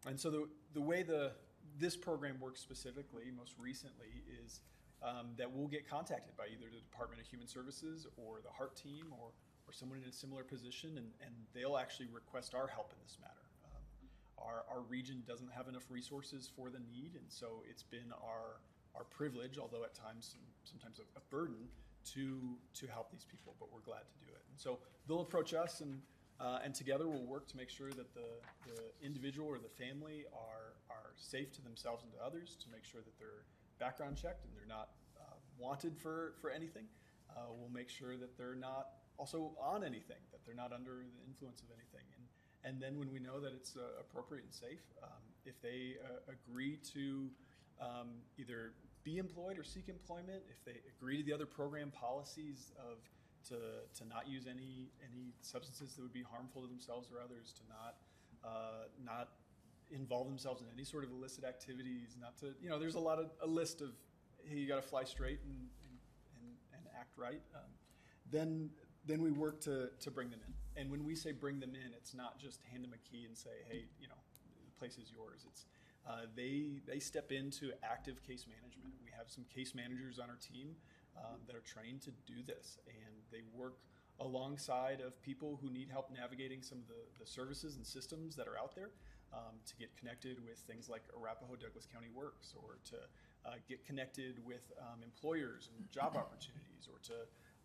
And, 0.06 0.12
and 0.12 0.20
so 0.20 0.30
the, 0.30 0.50
the 0.74 0.82
way 0.82 1.04
the 1.04 1.32
this 1.78 1.96
program 1.96 2.40
works 2.40 2.60
specifically, 2.60 3.32
most 3.36 3.54
recently, 3.60 4.24
is 4.44 4.62
um, 5.04 5.32
that 5.38 5.50
we'll 5.52 5.68
get 5.68 5.88
contacted 5.88 6.36
by 6.36 6.46
either 6.46 6.66
the 6.72 6.82
Department 6.82 7.22
of 7.22 7.28
Human 7.28 7.48
Services 7.48 8.08
or 8.18 8.40
the 8.44 8.50
Heart 8.50 8.76
Team 8.76 9.06
or, 9.12 9.32
or 9.68 9.72
someone 9.72 10.00
in 10.02 10.10
a 10.10 10.12
similar 10.12 10.44
position, 10.44 10.98
and, 10.98 11.08
and 11.24 11.34
they'll 11.54 11.78
actually 11.78 12.08
request 12.12 12.56
our 12.56 12.68
help 12.68 12.92
in 12.92 13.00
this 13.04 13.18
matter. 13.22 13.46
Um, 13.64 13.84
our, 14.38 14.64
our 14.72 14.82
region 14.82 15.24
doesn't 15.28 15.52
have 15.52 15.68
enough 15.68 15.86
resources 15.90 16.50
for 16.54 16.70
the 16.70 16.80
need, 16.80 17.12
and 17.16 17.28
so 17.28 17.64
it's 17.70 17.84
been 17.84 18.12
our 18.24 18.60
our 18.96 19.04
privilege, 19.04 19.58
although 19.58 19.84
at 19.84 19.94
times 19.94 20.36
sometimes 20.64 21.00
a, 21.00 21.04
a, 21.18 21.22
burden, 21.30 21.70
to 22.14 22.58
to 22.74 22.88
help 22.88 23.12
these 23.12 23.26
people. 23.26 23.56
But 23.60 23.72
we're 23.72 23.82
glad 23.82 24.04
to 24.10 24.26
do 24.26 24.32
it. 24.32 24.44
And 24.50 24.60
so 24.60 24.80
they'll 25.08 25.22
approach 25.22 25.54
us, 25.54 25.82
and 25.82 26.02
uh, 26.40 26.60
and 26.64 26.74
together 26.74 27.08
we'll 27.08 27.26
work 27.26 27.48
to 27.50 27.58
make 27.58 27.70
sure 27.70 27.90
that 27.90 28.14
the, 28.14 28.30
the 28.66 28.82
individual 29.06 29.48
or 29.48 29.60
the 29.60 29.70
family 29.70 30.26
are 30.34 30.74
are 30.90 31.12
safe 31.16 31.52
to 31.54 31.62
themselves 31.62 32.04
and 32.04 32.12
to 32.14 32.20
others. 32.24 32.58
To 32.64 32.70
make 32.72 32.86
sure 32.86 33.02
that 33.02 33.18
they're 33.20 33.46
background 33.80 34.18
checked 34.18 34.46
and 34.46 34.54
they're 34.54 34.68
not 34.68 34.90
uh, 35.20 35.36
wanted 35.58 35.98
for, 35.98 36.34
for 36.42 36.52
anything. 36.52 36.86
Uh, 37.32 37.48
we'll 37.58 37.72
make 37.72 37.90
sure 37.90 38.18
that 38.18 38.38
they're 38.38 38.56
not 38.56 38.88
also 39.18 39.52
on 39.60 39.84
anything, 39.84 40.20
that 40.32 40.40
they're 40.46 40.56
not 40.56 40.72
under 40.74 41.04
the 41.16 41.24
influence 41.28 41.62
of 41.62 41.68
anything. 41.72 42.06
And, 42.16 42.26
and 42.68 42.82
then 42.82 43.00
when 43.00 43.12
we 43.12 43.20
know 43.20 43.40
that 43.40 43.54
it's 43.54 43.76
uh, 43.76 44.00
appropriate 44.00 44.44
and 44.44 44.54
safe, 44.54 44.84
um, 45.04 45.24
if 45.46 45.62
they 45.62 45.96
uh, 46.04 46.32
agree 46.32 46.78
to 46.94 47.30
um, 47.80 48.20
either 48.38 48.74
be 49.10 49.18
employed 49.18 49.58
or 49.58 49.64
seek 49.64 49.90
employment, 49.90 50.44
if 50.50 50.64
they 50.66 50.78
agree 50.94 51.18
to 51.18 51.24
the 51.24 51.34
other 51.34 51.46
program 51.46 51.92
policies 51.92 52.72
of 52.78 52.98
to, 53.48 53.56
to 53.98 54.08
not 54.08 54.28
use 54.28 54.46
any 54.46 54.92
any 55.02 55.34
substances 55.42 55.96
that 55.96 56.02
would 56.02 56.14
be 56.14 56.24
harmful 56.24 56.62
to 56.62 56.68
themselves 56.68 57.10
or 57.12 57.18
others, 57.24 57.54
to 57.54 57.64
not 57.68 57.96
uh, 58.44 58.86
not 59.04 59.30
involve 59.92 60.28
themselves 60.28 60.62
in 60.62 60.68
any 60.74 60.84
sort 60.84 61.04
of 61.04 61.10
illicit 61.12 61.44
activities, 61.44 62.18
not 62.22 62.38
to 62.38 62.54
you 62.62 62.70
know, 62.70 62.78
there's 62.78 62.96
a 62.96 63.00
lot 63.00 63.18
of 63.18 63.32
a 63.42 63.48
list 63.48 63.82
of 63.82 63.90
hey, 64.46 64.58
you 64.58 64.68
got 64.68 64.76
to 64.76 64.88
fly 64.88 65.04
straight 65.04 65.40
and 65.44 65.58
and, 66.38 66.46
and, 66.74 66.84
act 67.00 67.18
right. 67.18 67.42
Um, 67.56 67.72
then 68.32 68.70
then 69.06 69.22
we 69.22 69.32
work 69.32 69.60
to 69.62 69.90
to 70.02 70.12
bring 70.12 70.30
them 70.30 70.42
in. 70.46 70.54
And 70.80 70.92
when 70.92 71.04
we 71.04 71.16
say 71.16 71.32
bring 71.32 71.60
them 71.60 71.74
in, 71.74 71.94
it's 71.98 72.14
not 72.14 72.38
just 72.38 72.62
hand 72.72 72.84
them 72.84 72.94
a 72.94 73.02
key 73.10 73.26
and 73.26 73.36
say, 73.36 73.66
hey, 73.68 73.86
you 74.00 74.08
know, 74.08 74.22
the 74.66 74.78
place 74.78 74.98
is 74.98 75.12
yours. 75.12 75.46
It's 75.48 75.66
uh, 76.10 76.26
they 76.36 76.82
they 76.88 77.00
step 77.00 77.32
into 77.32 77.72
active 77.84 78.24
case 78.24 78.46
management. 78.48 78.94
We 79.04 79.12
have 79.16 79.30
some 79.30 79.46
case 79.54 79.76
managers 79.76 80.18
on 80.18 80.30
our 80.30 80.40
team 80.42 80.76
um, 81.18 81.38
that 81.46 81.56
are 81.56 81.62
trained 81.62 82.02
to 82.02 82.12
do 82.26 82.42
this, 82.46 82.80
and 82.88 83.14
they 83.32 83.44
work 83.54 83.78
alongside 84.20 85.02
of 85.02 85.22
people 85.22 85.60
who 85.62 85.70
need 85.70 85.90
help 85.90 86.12
navigating 86.12 86.62
some 86.62 86.80
of 86.80 86.88
the, 86.88 87.02
the 87.20 87.26
services 87.26 87.76
and 87.78 87.86
systems 87.86 88.36
that 88.36 88.48
are 88.48 88.58
out 88.58 88.76
there 88.76 88.90
um, 89.34 89.56
to 89.66 89.76
get 89.76 89.96
connected 89.96 90.44
with 90.44 90.58
things 90.60 90.90
like 90.90 91.04
Arapahoe 91.16 91.56
Douglas 91.56 91.88
County 91.92 92.10
Works 92.14 92.54
or 92.58 92.80
to 92.90 92.98
uh, 93.46 93.56
get 93.68 93.86
connected 93.86 94.44
with 94.46 94.72
um, 94.82 95.04
employers 95.04 95.70
and 95.76 95.90
job 95.92 96.18
opportunities 96.18 96.90
or 96.92 97.00
to 97.04 97.14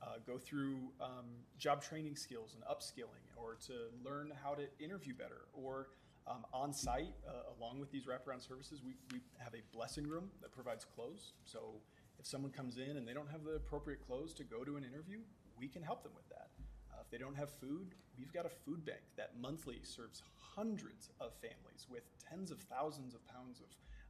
uh, 0.02 0.18
go 0.26 0.38
through 0.38 0.76
um, 1.00 1.26
job 1.58 1.82
training 1.82 2.14
skills 2.14 2.54
and 2.54 2.62
upskilling 2.64 3.24
or 3.36 3.56
to 3.66 3.90
learn 4.04 4.32
how 4.42 4.54
to 4.54 4.64
interview 4.78 5.14
better 5.14 5.46
or 5.52 5.88
um, 6.26 6.46
on 6.52 6.72
site, 6.72 7.14
uh, 7.28 7.52
along 7.58 7.80
with 7.80 7.90
these 7.90 8.04
wraparound 8.04 8.46
services, 8.46 8.80
we, 8.84 8.94
we 9.12 9.20
have 9.38 9.54
a 9.54 9.62
blessing 9.76 10.06
room 10.06 10.30
that 10.40 10.52
provides 10.52 10.84
clothes. 10.84 11.32
So 11.44 11.74
if 12.18 12.26
someone 12.26 12.50
comes 12.50 12.78
in 12.78 12.96
and 12.96 13.06
they 13.06 13.12
don't 13.12 13.30
have 13.30 13.44
the 13.44 13.52
appropriate 13.52 14.06
clothes 14.06 14.32
to 14.34 14.44
go 14.44 14.64
to 14.64 14.76
an 14.76 14.84
interview, 14.84 15.18
we 15.58 15.68
can 15.68 15.82
help 15.82 16.02
them 16.02 16.12
with 16.16 16.28
that. 16.30 16.48
Uh, 16.92 17.00
if 17.02 17.10
they 17.10 17.18
don't 17.18 17.36
have 17.36 17.50
food, 17.50 17.94
we've 18.18 18.32
got 18.32 18.46
a 18.46 18.48
food 18.48 18.84
bank 18.84 19.02
that 19.16 19.32
monthly 19.40 19.80
serves 19.82 20.22
hundreds 20.54 21.10
of 21.20 21.32
families 21.34 21.86
with 21.90 22.04
tens 22.28 22.50
of 22.50 22.58
thousands 22.60 23.14
of 23.14 23.26
pounds 23.26 23.60
of 23.60 23.66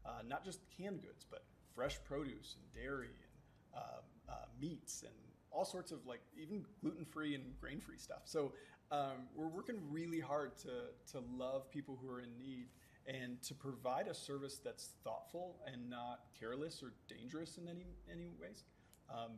uh, 0.06 0.22
not 0.28 0.44
just 0.44 0.60
canned 0.76 1.02
goods, 1.02 1.26
but 1.28 1.44
fresh 1.74 1.98
produce 2.04 2.56
and 2.56 2.82
dairy 2.82 3.08
and 3.08 3.82
um, 3.82 4.04
uh, 4.28 4.44
meats 4.60 5.02
and 5.02 5.14
all 5.50 5.64
sorts 5.64 5.90
of 5.92 6.04
like 6.06 6.20
even 6.40 6.64
gluten 6.80 7.04
free 7.04 7.34
and 7.34 7.44
grain 7.60 7.80
free 7.80 7.98
stuff. 7.98 8.22
So 8.24 8.52
um, 8.95 9.28
we're 9.34 9.49
working 9.49 9.76
really 9.90 10.20
hard 10.20 10.57
to 10.59 11.12
to 11.12 11.24
love 11.36 11.70
people 11.70 11.99
who 12.01 12.09
are 12.11 12.20
in 12.20 12.36
need 12.38 12.66
and 13.07 13.40
to 13.42 13.55
provide 13.55 14.07
a 14.09 14.14
service 14.14 14.61
that's 14.64 14.90
thoughtful 15.03 15.57
and 15.70 15.90
not 15.90 16.20
careless 16.38 16.82
or 16.82 16.92
dangerous 17.09 17.59
in 17.59 17.68
any 17.68 17.86
any 18.11 18.30
ways. 18.40 18.64
Um, 19.11 19.32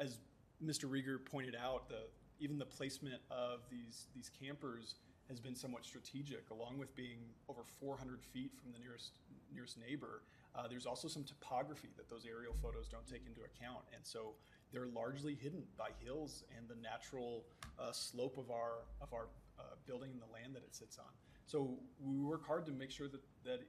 as 0.00 0.18
Mr. 0.64 0.88
Rieger 0.88 1.24
pointed 1.24 1.56
out, 1.56 1.88
the 1.88 2.06
even 2.40 2.58
the 2.58 2.66
placement 2.66 3.20
of 3.30 3.60
these 3.70 4.06
these 4.14 4.30
campers 4.30 4.96
has 5.28 5.40
been 5.40 5.54
somewhat 5.54 5.84
strategic, 5.84 6.50
along 6.50 6.78
with 6.78 6.94
being 6.96 7.18
over 7.48 7.62
400 7.80 8.22
feet 8.22 8.52
from 8.60 8.72
the 8.72 8.78
nearest 8.78 9.12
nearest 9.52 9.78
neighbor. 9.78 10.22
Uh, 10.54 10.68
there's 10.68 10.86
also 10.86 11.08
some 11.08 11.24
topography 11.24 11.88
that 11.96 12.10
those 12.10 12.26
aerial 12.26 12.54
photos 12.60 12.88
don't 12.88 13.06
take 13.06 13.26
into 13.26 13.40
account, 13.40 13.84
and 13.94 14.04
so 14.04 14.34
they're 14.72 14.86
largely 14.86 15.34
hidden 15.34 15.62
by 15.76 15.90
hills 16.04 16.44
and 16.56 16.68
the 16.68 16.80
natural 16.82 17.44
uh, 17.78 17.92
slope 17.92 18.38
of 18.38 18.50
our 18.50 18.84
of 19.00 19.12
our 19.12 19.26
uh, 19.58 19.62
building 19.86 20.10
and 20.10 20.20
the 20.20 20.32
land 20.32 20.54
that 20.54 20.62
it 20.62 20.74
sits 20.74 20.98
on. 20.98 21.12
So 21.46 21.78
we 22.00 22.18
work 22.18 22.46
hard 22.46 22.66
to 22.66 22.72
make 22.72 22.90
sure 22.90 23.08
that 23.08 23.20
that 23.44 23.60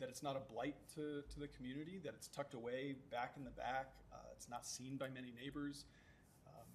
that 0.00 0.08
it's 0.08 0.22
not 0.22 0.36
a 0.36 0.52
blight 0.52 0.74
to, 0.94 1.22
to 1.32 1.40
the 1.40 1.46
community, 1.48 2.00
that 2.04 2.14
it's 2.14 2.28
tucked 2.28 2.54
away 2.54 2.96
back 3.12 3.34
in 3.36 3.44
the 3.44 3.50
back, 3.50 3.92
uh, 4.12 4.16
it's 4.36 4.48
not 4.48 4.66
seen 4.66 4.96
by 4.96 5.08
many 5.08 5.32
neighbors, 5.40 5.84
um, 6.46 6.66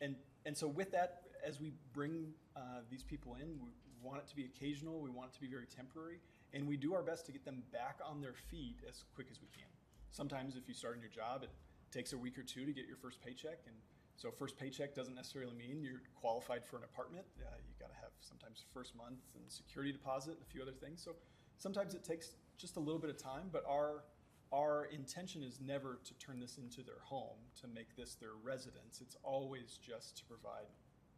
and 0.00 0.16
and 0.46 0.56
so 0.56 0.68
with 0.68 0.92
that, 0.92 1.22
as 1.46 1.60
we 1.60 1.72
bring 1.92 2.32
uh, 2.56 2.80
these 2.90 3.02
people 3.02 3.36
in, 3.40 3.58
we 3.60 3.70
want 4.02 4.18
it 4.18 4.28
to 4.28 4.36
be 4.36 4.44
occasional, 4.44 5.00
we 5.00 5.10
want 5.10 5.30
it 5.30 5.34
to 5.34 5.40
be 5.40 5.48
very 5.48 5.66
temporary, 5.66 6.20
and 6.52 6.66
we 6.66 6.76
do 6.76 6.94
our 6.94 7.02
best 7.02 7.26
to 7.26 7.32
get 7.32 7.44
them 7.44 7.62
back 7.72 7.98
on 8.04 8.20
their 8.20 8.34
feet 8.50 8.78
as 8.88 9.04
quick 9.14 9.28
as 9.30 9.40
we 9.40 9.48
can. 9.48 9.68
Sometimes, 10.10 10.56
if 10.56 10.68
you 10.68 10.74
start 10.74 10.96
a 10.96 11.00
new 11.00 11.08
job, 11.08 11.42
it 11.42 11.50
takes 11.94 12.12
a 12.12 12.18
week 12.18 12.36
or 12.36 12.42
two 12.42 12.66
to 12.66 12.72
get 12.72 12.86
your 12.86 12.96
first 12.96 13.22
paycheck, 13.22 13.60
and 13.66 13.76
so 14.16 14.30
first 14.30 14.58
paycheck 14.58 14.94
doesn't 14.94 15.14
necessarily 15.14 15.54
mean 15.54 15.82
you're 15.82 16.02
qualified 16.20 16.64
for 16.64 16.76
an 16.76 16.84
apartment. 16.84 17.24
Uh, 17.38 17.54
you 17.66 17.74
got 17.78 17.90
to 17.90 17.96
have 17.96 18.10
sometimes 18.20 18.64
first 18.72 18.96
month 18.96 19.20
and 19.34 19.44
security 19.50 19.92
deposit 19.92 20.32
and 20.32 20.42
a 20.42 20.50
few 20.50 20.62
other 20.62 20.72
things. 20.72 21.02
So 21.02 21.12
sometimes 21.58 21.94
it 21.94 22.04
takes 22.04 22.32
just 22.58 22.76
a 22.76 22.80
little 22.80 23.00
bit 23.00 23.10
of 23.10 23.18
time, 23.18 23.48
but 23.52 23.64
our 23.68 24.04
our 24.52 24.84
intention 24.92 25.42
is 25.42 25.58
never 25.60 25.98
to 26.04 26.14
turn 26.14 26.38
this 26.38 26.58
into 26.58 26.82
their 26.82 27.00
home, 27.02 27.38
to 27.60 27.66
make 27.66 27.96
this 27.96 28.14
their 28.14 28.36
residence. 28.42 29.00
It's 29.00 29.16
always 29.24 29.78
just 29.82 30.16
to 30.18 30.24
provide 30.24 30.70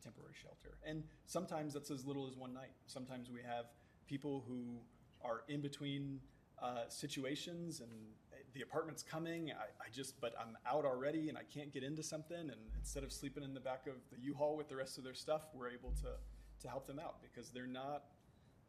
temporary 0.03 0.33
shelter. 0.41 0.79
And 0.87 1.03
sometimes 1.27 1.75
that's 1.75 1.91
as 1.91 2.07
little 2.07 2.27
as 2.27 2.37
one 2.37 2.55
night. 2.55 2.73
Sometimes 2.87 3.31
we 3.31 3.41
have 3.43 3.67
people 4.07 4.45
who 4.49 4.79
are 5.23 5.43
in 5.49 5.61
between 5.61 6.21
uh, 6.63 6.89
situations 6.89 7.81
and 7.81 7.91
the 8.57 8.63
apartment's 8.63 9.03
coming. 9.03 9.53
I, 9.53 9.65
I 9.85 9.89
just, 9.93 10.19
but 10.19 10.33
I'm 10.41 10.57
out 10.67 10.87
already 10.87 11.29
and 11.29 11.37
I 11.37 11.43
can't 11.43 11.73
get 11.73 11.83
into 11.83 12.03
something. 12.03 12.39
And 12.39 12.61
instead 12.79 13.05
of 13.05 13.13
sleeping 13.13 13.45
in 13.45 13.53
the 13.53 13.61
back 13.61 13.87
of 13.87 13.97
the 14.11 14.19
U-Haul 14.19 14.57
with 14.57 14.69
the 14.69 14.77
rest 14.77 14.97
of 14.97 15.05
their 15.05 15.15
stuff, 15.15 15.43
we're 15.53 15.69
able 15.69 15.93
to, 16.01 16.17
to 16.63 16.69
help 16.69 16.87
them 16.87 16.99
out 16.99 17.17
because 17.21 17.51
they're 17.51 17.67
not 17.67 18.05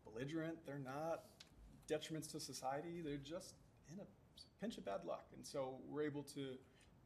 belligerent. 0.03 0.57
They're 0.65 0.77
not 0.83 1.23
detriments 1.89 2.29
to 2.31 2.39
society. 2.41 3.01
They're 3.01 3.15
just 3.15 3.55
in 3.89 3.99
a 3.99 4.05
pinch 4.59 4.77
of 4.77 4.83
bad 4.83 5.05
luck. 5.07 5.27
And 5.33 5.45
so 5.47 5.75
we're 5.89 6.03
able 6.03 6.23
to, 6.35 6.57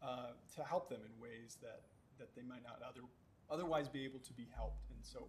uh, 0.02 0.32
to 0.56 0.64
help 0.64 0.90
them 0.90 1.02
in 1.06 1.22
ways 1.22 1.58
that, 1.62 1.82
that 2.18 2.36
they 2.36 2.42
might 2.42 2.64
not 2.64 2.82
other, 2.82 3.06
otherwise 3.52 3.90
be 3.90 4.04
able 4.04 4.20
to 4.20 4.34
be 4.34 4.48
helped. 4.56 4.90
And 4.90 5.06
so 5.06 5.28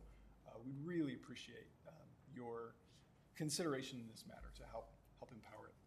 uh, 0.49 0.57
we 0.65 0.73
really 0.83 1.15
appreciate 1.15 1.69
um, 1.87 2.09
your 2.35 2.77
consideration 3.37 4.01
in 4.01 4.09
this 4.09 4.25
matter 4.27 4.49
to 4.57 4.63
help, 4.73 4.89
help 5.19 5.31
empower 5.33 5.67
it 5.67 5.82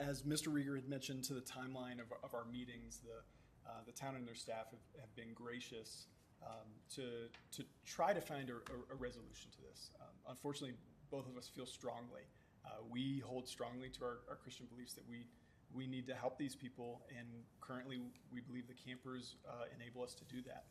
as 0.00 0.22
Mr. 0.22 0.48
Rieger 0.48 0.76
had 0.76 0.88
mentioned 0.88 1.24
to 1.24 1.34
the 1.34 1.40
timeline 1.40 2.00
of, 2.00 2.12
of 2.22 2.34
our 2.34 2.44
meetings, 2.50 3.00
the, 3.04 3.22
uh, 3.68 3.80
the 3.86 3.92
town 3.92 4.16
and 4.16 4.26
their 4.26 4.34
staff 4.34 4.70
have, 4.70 5.00
have 5.00 5.14
been 5.16 5.32
gracious 5.34 6.06
um, 6.44 6.68
to, 6.94 7.28
to 7.52 7.64
try 7.86 8.12
to 8.12 8.20
find 8.20 8.50
a, 8.50 8.54
a, 8.54 8.96
resolution 8.96 9.50
to 9.52 9.58
this. 9.62 9.90
Um, 10.00 10.14
unfortunately, 10.28 10.76
both 11.10 11.26
of 11.28 11.36
us 11.36 11.48
feel 11.48 11.66
strongly. 11.66 12.22
Uh, 12.66 12.82
we 12.90 13.22
hold 13.24 13.48
strongly 13.48 13.88
to 13.90 14.04
our, 14.04 14.18
our 14.28 14.36
Christian 14.36 14.66
beliefs 14.66 14.94
that 14.94 15.08
we, 15.08 15.26
we 15.72 15.86
need 15.86 16.06
to 16.06 16.14
help 16.14 16.38
these 16.38 16.54
people, 16.54 17.02
and 17.16 17.26
currently 17.60 17.98
we 18.32 18.40
believe 18.40 18.66
the 18.66 18.74
campers 18.74 19.36
uh, 19.48 19.64
enable 19.74 20.02
us 20.02 20.14
to 20.14 20.24
do 20.24 20.42
that. 20.42 20.64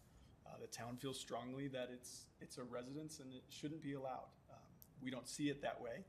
Uh, 0.45 0.59
the 0.59 0.67
town 0.67 0.97
feels 0.97 1.19
strongly 1.19 1.67
that 1.69 1.89
it's, 1.91 2.25
it's 2.41 2.57
a 2.57 2.63
residence 2.63 3.19
and 3.19 3.33
it 3.33 3.43
shouldn't 3.49 3.81
be 3.81 3.93
allowed. 3.93 4.27
Um, 4.51 4.59
we 5.01 5.09
don't 5.09 5.27
see 5.27 5.49
it 5.49 5.61
that 5.61 5.81
way. 5.81 6.03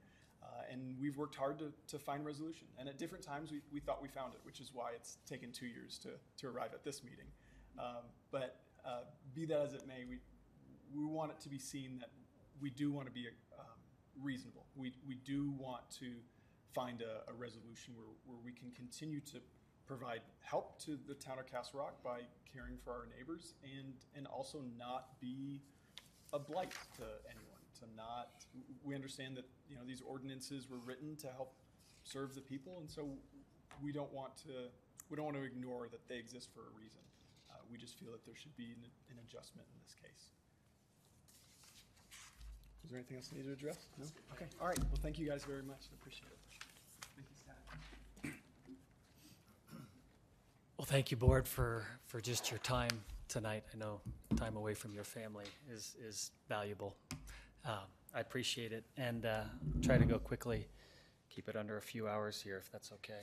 Uh, 0.45 0.73
and 0.73 0.95
we've 1.01 1.17
worked 1.17 1.35
hard 1.35 1.59
to, 1.59 1.73
to 1.89 1.99
find 1.99 2.25
resolution. 2.25 2.67
And 2.79 2.89
at 2.89 2.99
different 2.99 3.25
times, 3.25 3.51
we, 3.51 3.61
we 3.73 3.81
thought 3.81 4.03
we 4.03 4.09
found 4.09 4.35
it, 4.35 4.41
which 4.43 4.61
is 4.61 4.71
why 4.75 4.91
it's 4.95 5.17
taken 5.27 5.53
two 5.53 5.67
years 5.67 5.99
to, 6.01 6.11
to 6.39 6.49
arrive 6.49 6.71
at 6.75 6.85
this 6.85 7.03
meeting. 7.03 7.27
Um, 7.79 8.05
but 8.31 8.61
uh, 8.85 9.01
be 9.35 9.47
that 9.47 9.61
as 9.61 9.75
it 9.75 9.87
may, 9.87 10.05
we, 10.09 10.19
we 10.95 11.07
want 11.07 11.31
it 11.31 11.41
to 11.41 11.49
be 11.49 11.59
seen 11.59 11.99
that 12.01 12.11
we 12.61 12.71
do 12.71 12.93
want 12.93 13.07
to 13.07 13.13
be 13.13 13.27
um, 13.59 13.65
reasonable. 14.23 14.67
We, 14.77 14.93
we 15.07 15.17
do 15.25 15.51
want 15.59 15.83
to 16.01 16.13
find 16.75 17.01
a, 17.01 17.31
a 17.31 17.35
resolution 17.35 17.95
where, 17.97 18.15
where 18.27 18.39
we 18.45 18.53
can 18.53 18.71
continue 18.73 19.21
to 19.21 19.39
provide 19.87 20.21
help 20.41 20.79
to 20.85 20.99
the 21.07 21.15
town 21.15 21.39
of 21.39 21.47
Castle 21.47 21.81
Rock 21.81 22.03
by 22.03 22.21
caring 22.53 22.77
for 22.85 22.93
our 22.93 23.07
neighbors 23.17 23.55
and, 23.63 23.95
and 24.17 24.27
also 24.27 24.63
not 24.79 25.21
be 25.21 25.61
a 26.33 26.39
blight 26.39 26.73
to 26.97 27.05
anyone 27.29 27.44
to 27.85 27.97
not, 27.97 28.45
we 28.83 28.95
understand 28.95 29.37
that, 29.37 29.45
you 29.69 29.77
know, 29.77 29.83
these 29.87 30.03
ordinances 30.03 30.69
were 30.69 30.79
written 30.85 31.17
to 31.17 31.29
help 31.29 31.55
serve 32.03 32.35
the 32.35 32.41
people, 32.41 32.79
and 32.81 32.91
so 32.91 33.09
we 33.83 33.93
don't 33.93 34.13
want 34.13 34.37
to, 34.39 34.69
we 35.11 35.17
don't 35.17 35.27
want 35.27 35.37
to 35.37 35.43
ignore 35.45 35.89
that 35.91 36.07
they 36.09 36.17
exist 36.17 36.49
for 36.55 36.61
a 36.61 36.73
reason. 36.79 37.01
Uh, 37.51 37.57
we 37.71 37.79
just 37.79 37.99
feel 37.99 38.13
that 38.13 38.25
there 38.25 38.35
should 38.35 38.57
be 38.57 38.65
an, 38.65 38.85
an 39.11 39.17
adjustment 39.27 39.67
in 39.73 39.79
this 39.83 39.95
case. 39.95 40.31
Is 42.85 42.91
there 42.91 42.99
anything 42.99 43.17
else 43.17 43.31
I 43.33 43.37
need 43.37 43.47
to 43.47 43.53
address? 43.53 43.79
No? 43.99 44.07
Okay, 44.35 44.47
all 44.61 44.69
right, 44.69 44.79
well, 44.79 45.01
thank 45.03 45.19
you 45.19 45.29
guys 45.29 45.45
very 45.45 45.63
much, 45.63 45.89
I 45.91 45.95
appreciate 46.01 46.29
it. 46.29 46.39
Thank 47.17 47.29
you, 47.31 47.37
staff. 47.37 48.35
Well, 50.77 50.87
thank 50.87 51.11
you, 51.11 51.17
board, 51.17 51.49
for, 51.49 51.87
for 52.07 52.21
just 52.21 52.51
your 52.51 52.59
time 52.59 52.91
tonight. 53.29 53.65
I 53.73 53.79
know 53.79 54.01
time 54.37 54.57
away 54.57 54.75
from 54.75 54.93
your 54.93 55.05
family 55.05 55.47
is, 55.73 55.97
is 56.07 56.31
valuable. 56.49 56.95
Um, 57.65 57.89
I 58.15 58.21
appreciate 58.21 58.73
it, 58.73 58.85
and 58.97 59.27
uh, 59.27 59.43
try 59.83 59.99
to 59.99 60.05
go 60.05 60.19
quickly, 60.19 60.69
keep 61.31 61.49
it 61.49 61.57
under 61.57 61.77
a 61.79 61.83
few 61.83 62.07
hours 62.07 62.41
here, 62.41 62.59
if 62.59 62.71
that's 62.71 62.93
okay. 62.93 63.21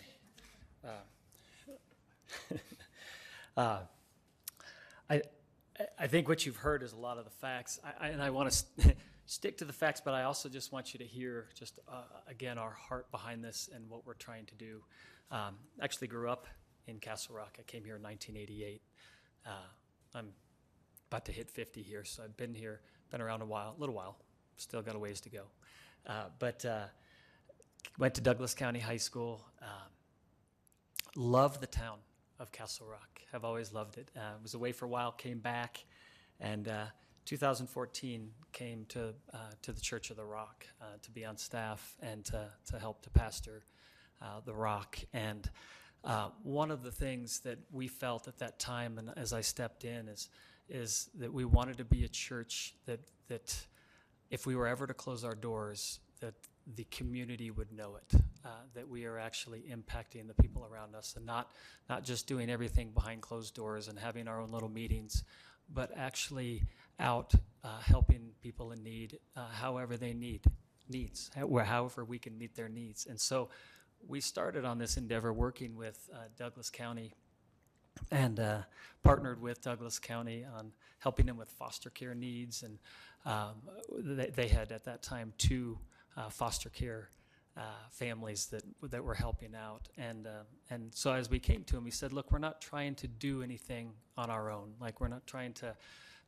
Uh, 0.83 2.57
Uh, 3.57 3.79
I, 5.09 5.21
I 5.99 6.07
think 6.07 6.29
what 6.29 6.45
you've 6.45 6.55
heard 6.55 6.83
is 6.83 6.93
a 6.93 6.97
lot 6.97 7.17
of 7.17 7.25
the 7.25 7.31
facts, 7.31 7.79
I, 7.83 8.07
I, 8.07 8.09
and 8.09 8.21
I 8.21 8.29
want 8.29 8.49
to 8.49 8.57
st- 8.57 8.97
stick 9.25 9.57
to 9.57 9.65
the 9.65 9.73
facts, 9.73 10.01
but 10.03 10.13
I 10.13 10.23
also 10.23 10.47
just 10.47 10.71
want 10.71 10.93
you 10.93 10.99
to 10.99 11.05
hear 11.05 11.47
just 11.53 11.79
uh, 11.89 12.03
again 12.27 12.57
our 12.57 12.71
heart 12.71 13.11
behind 13.11 13.43
this 13.43 13.69
and 13.73 13.89
what 13.89 14.05
we're 14.05 14.13
trying 14.13 14.45
to 14.45 14.55
do. 14.55 14.81
Um, 15.31 15.55
actually, 15.81 16.07
grew 16.07 16.29
up 16.29 16.47
in 16.87 16.99
Castle 16.99 17.35
Rock. 17.35 17.57
I 17.59 17.63
came 17.63 17.83
here 17.83 17.97
in 17.97 18.03
1988. 18.03 18.81
Uh, 19.45 19.49
I'm 20.15 20.29
about 21.09 21.25
to 21.25 21.31
hit 21.31 21.49
50 21.49 21.81
here, 21.81 22.03
so 22.05 22.23
I've 22.23 22.37
been 22.37 22.53
here, 22.53 22.81
been 23.11 23.21
around 23.21 23.41
a 23.41 23.45
while, 23.45 23.75
a 23.77 23.79
little 23.79 23.95
while. 23.95 24.17
Still 24.61 24.83
got 24.83 24.95
a 24.95 24.99
ways 24.99 25.19
to 25.21 25.29
go, 25.29 25.45
uh, 26.05 26.25
but 26.37 26.63
uh, 26.63 26.83
went 27.97 28.13
to 28.13 28.21
Douglas 28.21 28.53
County 28.53 28.79
High 28.79 28.97
School. 28.97 29.43
Um, 29.59 29.89
love 31.15 31.59
the 31.59 31.65
town 31.65 31.97
of 32.39 32.51
Castle 32.51 32.85
Rock. 32.85 33.21
Have 33.31 33.43
always 33.43 33.73
loved 33.73 33.97
it. 33.97 34.11
Uh, 34.15 34.33
was 34.43 34.53
away 34.53 34.71
for 34.71 34.85
a 34.85 34.87
while, 34.87 35.13
came 35.13 35.39
back, 35.39 35.83
and 36.39 36.67
uh, 36.67 36.85
2014 37.25 38.29
came 38.53 38.85
to 38.89 39.15
uh, 39.33 39.37
to 39.63 39.71
the 39.71 39.81
Church 39.81 40.11
of 40.11 40.17
the 40.17 40.25
Rock 40.25 40.67
uh, 40.79 40.85
to 41.01 41.09
be 41.09 41.25
on 41.25 41.37
staff 41.37 41.95
and 41.99 42.23
to 42.25 42.47
to 42.69 42.77
help 42.77 43.01
to 43.01 43.09
pastor 43.09 43.63
uh, 44.21 44.41
the 44.45 44.53
Rock. 44.53 44.99
And 45.11 45.49
one 46.43 46.69
of 46.69 46.83
the 46.83 46.91
things 46.91 47.39
that 47.39 47.57
we 47.71 47.87
felt 47.87 48.27
at 48.27 48.37
that 48.37 48.59
time, 48.59 48.99
and 48.99 49.11
as 49.17 49.33
I 49.33 49.41
stepped 49.41 49.85
in, 49.85 50.07
is 50.07 50.29
is 50.69 51.09
that 51.15 51.33
we 51.33 51.45
wanted 51.45 51.79
to 51.79 51.83
be 51.83 52.03
a 52.03 52.09
church 52.09 52.75
that 52.85 52.99
that 53.27 53.65
if 54.31 54.47
we 54.47 54.55
were 54.55 54.65
ever 54.65 54.87
to 54.87 54.93
close 54.93 55.23
our 55.23 55.35
doors, 55.35 55.99
that 56.21 56.33
the 56.75 56.85
community 56.85 57.51
would 57.51 57.71
know 57.71 57.97
it, 57.97 58.19
uh, 58.45 58.49
that 58.73 58.87
we 58.87 59.05
are 59.05 59.19
actually 59.19 59.63
impacting 59.69 60.27
the 60.27 60.33
people 60.41 60.65
around 60.71 60.95
us, 60.95 61.13
and 61.17 61.25
not 61.25 61.51
not 61.89 62.03
just 62.03 62.27
doing 62.27 62.49
everything 62.49 62.91
behind 62.91 63.21
closed 63.21 63.53
doors 63.53 63.87
and 63.87 63.99
having 63.99 64.27
our 64.27 64.39
own 64.39 64.49
little 64.49 64.69
meetings, 64.69 65.23
but 65.73 65.91
actually 65.95 66.63
out 66.99 67.33
uh, 67.63 67.79
helping 67.81 68.29
people 68.41 68.71
in 68.71 68.81
need, 68.81 69.19
uh, 69.35 69.47
however 69.51 69.97
they 69.97 70.13
need 70.13 70.41
needs, 70.89 71.29
however 71.35 72.03
we 72.05 72.17
can 72.17 72.37
meet 72.37 72.55
their 72.55 72.69
needs. 72.69 73.05
And 73.05 73.19
so, 73.19 73.49
we 74.07 74.21
started 74.21 74.65
on 74.65 74.77
this 74.77 74.97
endeavor 74.97 75.33
working 75.33 75.75
with 75.75 76.09
uh, 76.13 76.17
Douglas 76.37 76.69
County 76.69 77.13
and 78.11 78.39
uh, 78.39 78.59
partnered 79.03 79.41
with 79.41 79.61
Douglas 79.61 79.99
County 79.99 80.45
on 80.57 80.71
helping 80.99 81.25
them 81.25 81.37
with 81.37 81.49
foster 81.49 81.89
care 81.89 82.15
needs. 82.15 82.63
And 82.63 82.79
um, 83.25 83.55
they, 83.97 84.27
they 84.27 84.47
had 84.47 84.71
at 84.71 84.85
that 84.85 85.01
time 85.01 85.33
two 85.37 85.77
uh, 86.17 86.29
foster 86.29 86.69
care 86.69 87.09
uh, 87.57 87.61
families 87.89 88.45
that 88.47 88.63
that 88.83 89.03
were 89.03 89.13
helping 89.13 89.55
out. 89.55 89.89
And 89.97 90.27
uh, 90.27 90.43
and 90.69 90.93
so 90.93 91.13
as 91.13 91.29
we 91.29 91.39
came 91.39 91.63
to 91.65 91.77
him, 91.77 91.85
he 91.85 91.91
said, 91.91 92.13
"Look, 92.13 92.31
we're 92.31 92.39
not 92.39 92.61
trying 92.61 92.95
to 92.95 93.07
do 93.07 93.43
anything 93.43 93.91
on 94.17 94.29
our 94.29 94.49
own. 94.49 94.73
Like 94.79 95.01
we're 95.01 95.09
not 95.09 95.27
trying 95.27 95.53
to 95.53 95.75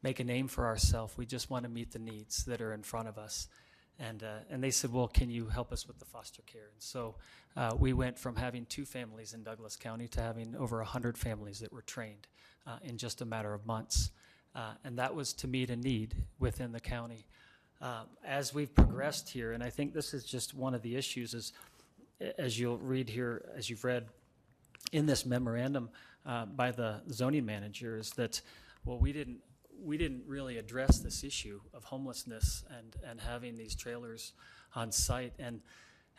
make 0.01 0.19
a 0.19 0.23
name 0.23 0.47
for 0.47 0.65
ourselves. 0.65 1.17
We 1.17 1.25
just 1.25 1.49
want 1.49 1.63
to 1.63 1.69
meet 1.69 1.91
the 1.91 1.99
needs 1.99 2.43
that 2.45 2.61
are 2.61 2.73
in 2.73 2.83
front 2.83 3.07
of 3.07 3.17
us." 3.17 3.47
And, 4.03 4.23
uh, 4.23 4.39
and 4.49 4.61
they 4.61 4.71
said, 4.71 4.91
well, 4.91 5.07
can 5.07 5.29
you 5.29 5.47
help 5.47 5.71
us 5.71 5.87
with 5.87 5.97
the 5.97 6.05
foster 6.05 6.41
care? 6.41 6.69
And 6.73 6.81
so 6.81 7.15
uh, 7.55 7.75
we 7.77 7.93
went 7.93 8.19
from 8.19 8.35
having 8.35 8.65
two 8.65 8.85
families 8.85 9.33
in 9.33 9.43
Douglas 9.43 9.75
County 9.77 10.07
to 10.09 10.21
having 10.21 10.55
over 10.57 10.77
100 10.77 11.17
families 11.17 11.59
that 11.59 11.71
were 11.71 11.83
trained 11.83 12.27
uh, 12.67 12.77
in 12.83 12.97
just 12.97 13.21
a 13.21 13.25
matter 13.25 13.53
of 13.53 13.65
months. 13.65 14.11
Uh, 14.55 14.73
and 14.83 14.99
that 14.99 15.15
was 15.15 15.31
to 15.33 15.47
meet 15.47 15.69
a 15.69 15.75
need 15.75 16.15
within 16.37 16.71
the 16.71 16.79
county. 16.79 17.25
Um, 17.81 18.07
as 18.25 18.53
we've 18.53 18.73
progressed 18.73 19.29
here, 19.29 19.53
and 19.53 19.63
I 19.63 19.69
think 19.69 19.93
this 19.93 20.13
is 20.13 20.25
just 20.25 20.53
one 20.53 20.73
of 20.73 20.81
the 20.81 20.95
issues, 20.95 21.33
is 21.33 21.53
as 22.37 22.59
you'll 22.59 22.77
read 22.77 23.09
here, 23.09 23.45
as 23.55 23.69
you've 23.69 23.83
read 23.83 24.07
in 24.91 25.05
this 25.05 25.25
memorandum 25.25 25.89
uh, 26.25 26.45
by 26.45 26.71
the 26.71 27.01
zoning 27.09 27.45
manager, 27.45 27.97
is 27.97 28.11
that, 28.11 28.41
well, 28.85 28.99
we 28.99 29.13
didn't, 29.13 29.39
we 29.81 29.97
didn't 29.97 30.23
really 30.27 30.57
address 30.57 30.99
this 30.99 31.23
issue 31.23 31.59
of 31.73 31.83
homelessness 31.83 32.63
and, 32.77 32.95
and 33.07 33.19
having 33.19 33.55
these 33.55 33.75
trailers 33.75 34.33
on 34.75 34.91
site. 34.91 35.33
And, 35.39 35.61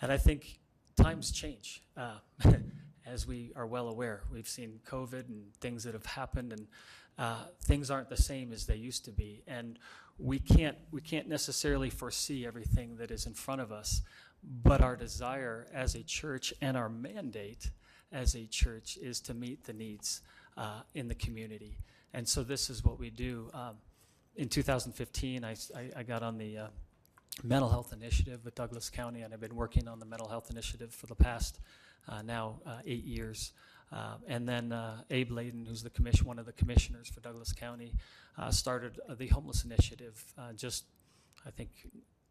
and 0.01 0.13
I 0.13 0.17
think 0.17 0.59
times 0.97 1.31
change, 1.31 1.83
uh, 1.97 2.19
as 3.07 3.27
we 3.27 3.53
are 3.57 3.67
well 3.67 3.89
aware. 3.89 4.23
We've 4.33 4.49
seen 4.49 4.81
COVID 4.87 5.29
and 5.29 5.55
things 5.61 5.85
that 5.85 5.95
have 5.95 6.07
happened, 6.07 6.53
and 6.53 6.67
uh, 7.19 7.45
things 7.63 7.91
aren't 7.91 8.09
the 8.09 8.17
same 8.17 8.53
as 8.53 8.67
they 8.67 8.77
used 8.77 9.05
to 9.07 9.13
be. 9.13 9.43
And 9.47 9.79
we 10.19 10.39
can't, 10.39 10.77
we 10.91 11.01
can't 11.01 11.29
necessarily 11.29 11.91
foresee 11.91 12.47
everything 12.47 12.97
that 12.97 13.11
is 13.11 13.27
in 13.27 13.35
front 13.35 13.61
of 13.61 13.73
us, 13.73 14.03
but 14.63 14.81
our 14.81 14.97
desire 14.97 15.67
as 15.73 15.95
a 15.95 16.03
church 16.03 16.55
and 16.61 16.77
our 16.77 16.89
mandate 16.89 17.71
as 18.13 18.35
a 18.35 18.47
church 18.47 18.97
is 19.03 19.21
to 19.21 19.35
meet 19.35 19.65
the 19.65 19.73
needs 19.73 20.21
uh, 20.57 20.81
in 20.95 21.09
the 21.09 21.15
community. 21.15 21.79
And 22.15 22.29
so 22.29 22.45
this 22.45 22.71
is 22.71 22.85
what 22.85 22.99
we 22.99 23.11
do. 23.11 23.51
Um, 23.53 23.75
in 24.37 24.49
2015, 24.49 25.45
I 25.45 26.03
got 26.05 26.23
on 26.23 26.39
the 26.39 26.59
uh, 26.59 26.67
mental 27.43 27.69
health 27.69 27.93
initiative 27.93 28.45
with 28.45 28.55
Douglas 28.55 28.89
County, 28.89 29.23
and 29.23 29.35
I've 29.35 29.41
been 29.41 29.57
working 29.57 29.89
on 29.89 29.99
the 29.99 30.07
mental 30.07 30.29
health 30.29 30.49
initiative 30.49 30.95
for 30.95 31.07
the 31.07 31.17
past 31.17 31.59
uh, 32.09 32.23
now 32.23 32.61
uh, 32.65 32.79
eight 32.87 33.05
years. 33.05 33.53
Uh, 33.93 34.15
and 34.29 34.49
then 34.49 34.73
uh, 34.73 35.03
Abe 35.11 35.31
Laydon, 35.33 35.67
who's 35.67 35.83
the 35.83 35.91
commission, 35.91 36.27
one 36.27 36.39
of 36.39 36.47
the 36.47 36.53
commissioners 36.53 37.09
for 37.09 37.21
Douglas 37.21 37.53
County, 37.53 37.93
uh, 38.39 38.51
started 38.51 39.01
the 39.19 39.27
homeless 39.29 39.65
initiative 39.65 40.25
just, 40.57 40.85
I 41.45 41.51
think, 41.51 41.71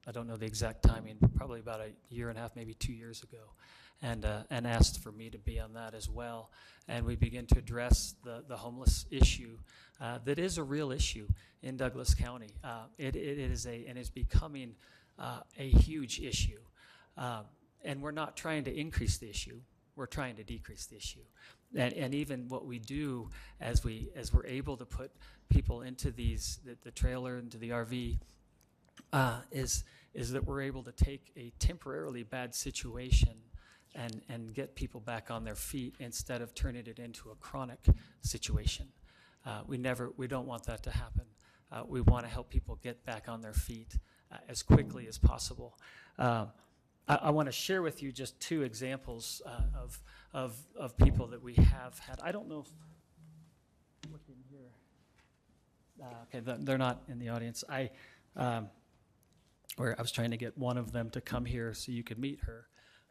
I 0.05 0.11
don't 0.11 0.27
know 0.27 0.35
the 0.35 0.45
exact 0.45 0.83
timing, 0.83 1.17
but 1.19 1.33
probably 1.35 1.59
about 1.59 1.79
a 1.79 1.91
year 2.13 2.29
and 2.29 2.37
a 2.37 2.41
half, 2.41 2.55
maybe 2.55 2.73
two 2.73 2.91
years 2.91 3.23
ago, 3.23 3.53
and 4.01 4.25
uh, 4.25 4.43
and 4.49 4.67
asked 4.67 5.01
for 5.01 5.11
me 5.11 5.29
to 5.29 5.37
be 5.37 5.59
on 5.59 5.73
that 5.73 5.93
as 5.93 6.09
well. 6.09 6.51
And 6.87 7.05
we 7.05 7.15
begin 7.15 7.45
to 7.47 7.57
address 7.57 8.15
the 8.23 8.43
the 8.47 8.57
homeless 8.57 9.05
issue 9.11 9.57
uh, 10.01 10.19
that 10.25 10.39
is 10.39 10.57
a 10.57 10.63
real 10.63 10.91
issue 10.91 11.27
in 11.61 11.77
Douglas 11.77 12.13
County. 12.13 12.49
Uh, 12.63 12.83
it, 12.97 13.15
it 13.15 13.39
is 13.39 13.65
a 13.65 13.85
and 13.87 13.97
is 13.97 14.09
becoming 14.09 14.75
uh, 15.17 15.39
a 15.57 15.69
huge 15.69 16.19
issue, 16.19 16.59
um, 17.17 17.45
and 17.83 18.01
we're 18.01 18.11
not 18.11 18.35
trying 18.35 18.65
to 18.65 18.77
increase 18.77 19.17
the 19.17 19.29
issue. 19.29 19.59
We're 19.95 20.07
trying 20.07 20.35
to 20.35 20.43
decrease 20.43 20.87
the 20.87 20.97
issue, 20.97 21.23
and, 21.75 21.93
and 21.93 22.13
even 22.13 22.49
what 22.49 22.65
we 22.65 22.79
do 22.79 23.29
as 23.61 23.85
we 23.85 24.09
as 24.17 24.33
we're 24.33 24.47
able 24.47 24.75
to 24.77 24.85
put 24.85 25.11
people 25.49 25.83
into 25.83 26.11
these 26.11 26.59
the, 26.65 26.75
the 26.83 26.91
trailer 26.91 27.37
into 27.37 27.57
the 27.57 27.69
RV 27.69 28.17
uh, 29.13 29.41
is 29.51 29.83
is 30.13 30.31
that 30.31 30.45
we're 30.45 30.61
able 30.61 30.83
to 30.83 30.91
take 30.91 31.31
a 31.37 31.51
temporarily 31.59 32.23
bad 32.23 32.53
situation 32.53 33.35
and 33.95 34.21
and 34.27 34.53
get 34.53 34.75
people 34.75 34.99
back 34.99 35.31
on 35.31 35.43
their 35.43 35.55
feet 35.55 35.95
instead 35.99 36.41
of 36.41 36.53
turning 36.53 36.85
it 36.87 36.99
into 36.99 37.29
a 37.29 37.35
chronic 37.35 37.79
situation. 38.21 38.87
Uh, 39.45 39.61
we 39.67 39.77
never 39.77 40.11
we 40.17 40.27
don't 40.27 40.47
want 40.47 40.63
that 40.65 40.83
to 40.83 40.89
happen. 40.89 41.23
Uh, 41.71 41.83
we 41.87 42.01
want 42.01 42.25
to 42.25 42.29
help 42.29 42.49
people 42.49 42.77
get 42.83 43.03
back 43.05 43.29
on 43.29 43.41
their 43.41 43.53
feet 43.53 43.97
uh, 44.31 44.37
as 44.49 44.61
quickly 44.61 45.07
as 45.07 45.17
possible. 45.17 45.77
Um, 46.19 46.49
I, 47.07 47.15
I 47.15 47.29
want 47.31 47.47
to 47.47 47.51
share 47.51 47.81
with 47.81 48.03
you 48.03 48.11
just 48.11 48.39
two 48.39 48.63
examples 48.63 49.41
uh, 49.45 49.79
of 49.79 50.01
of 50.33 50.57
of 50.75 50.97
people 50.97 51.27
that 51.27 51.41
we 51.41 51.53
have 51.53 51.99
had. 51.99 52.19
I 52.23 52.31
don't 52.31 52.49
know 52.49 52.61
if 52.61 54.11
looking 54.11 54.37
here. 54.49 54.71
Uh, 56.01 56.35
okay, 56.35 56.57
they're 56.63 56.79
not 56.79 57.03
in 57.07 57.19
the 57.19 57.29
audience. 57.29 57.63
I. 57.69 57.91
Um, 58.35 58.69
where 59.77 59.95
I 59.97 60.01
was 60.01 60.11
trying 60.11 60.31
to 60.31 60.37
get 60.37 60.57
one 60.57 60.77
of 60.77 60.91
them 60.91 61.09
to 61.11 61.21
come 61.21 61.45
here 61.45 61.73
so 61.73 61.91
you 61.91 62.03
could 62.03 62.19
meet 62.19 62.39
her. 62.41 62.67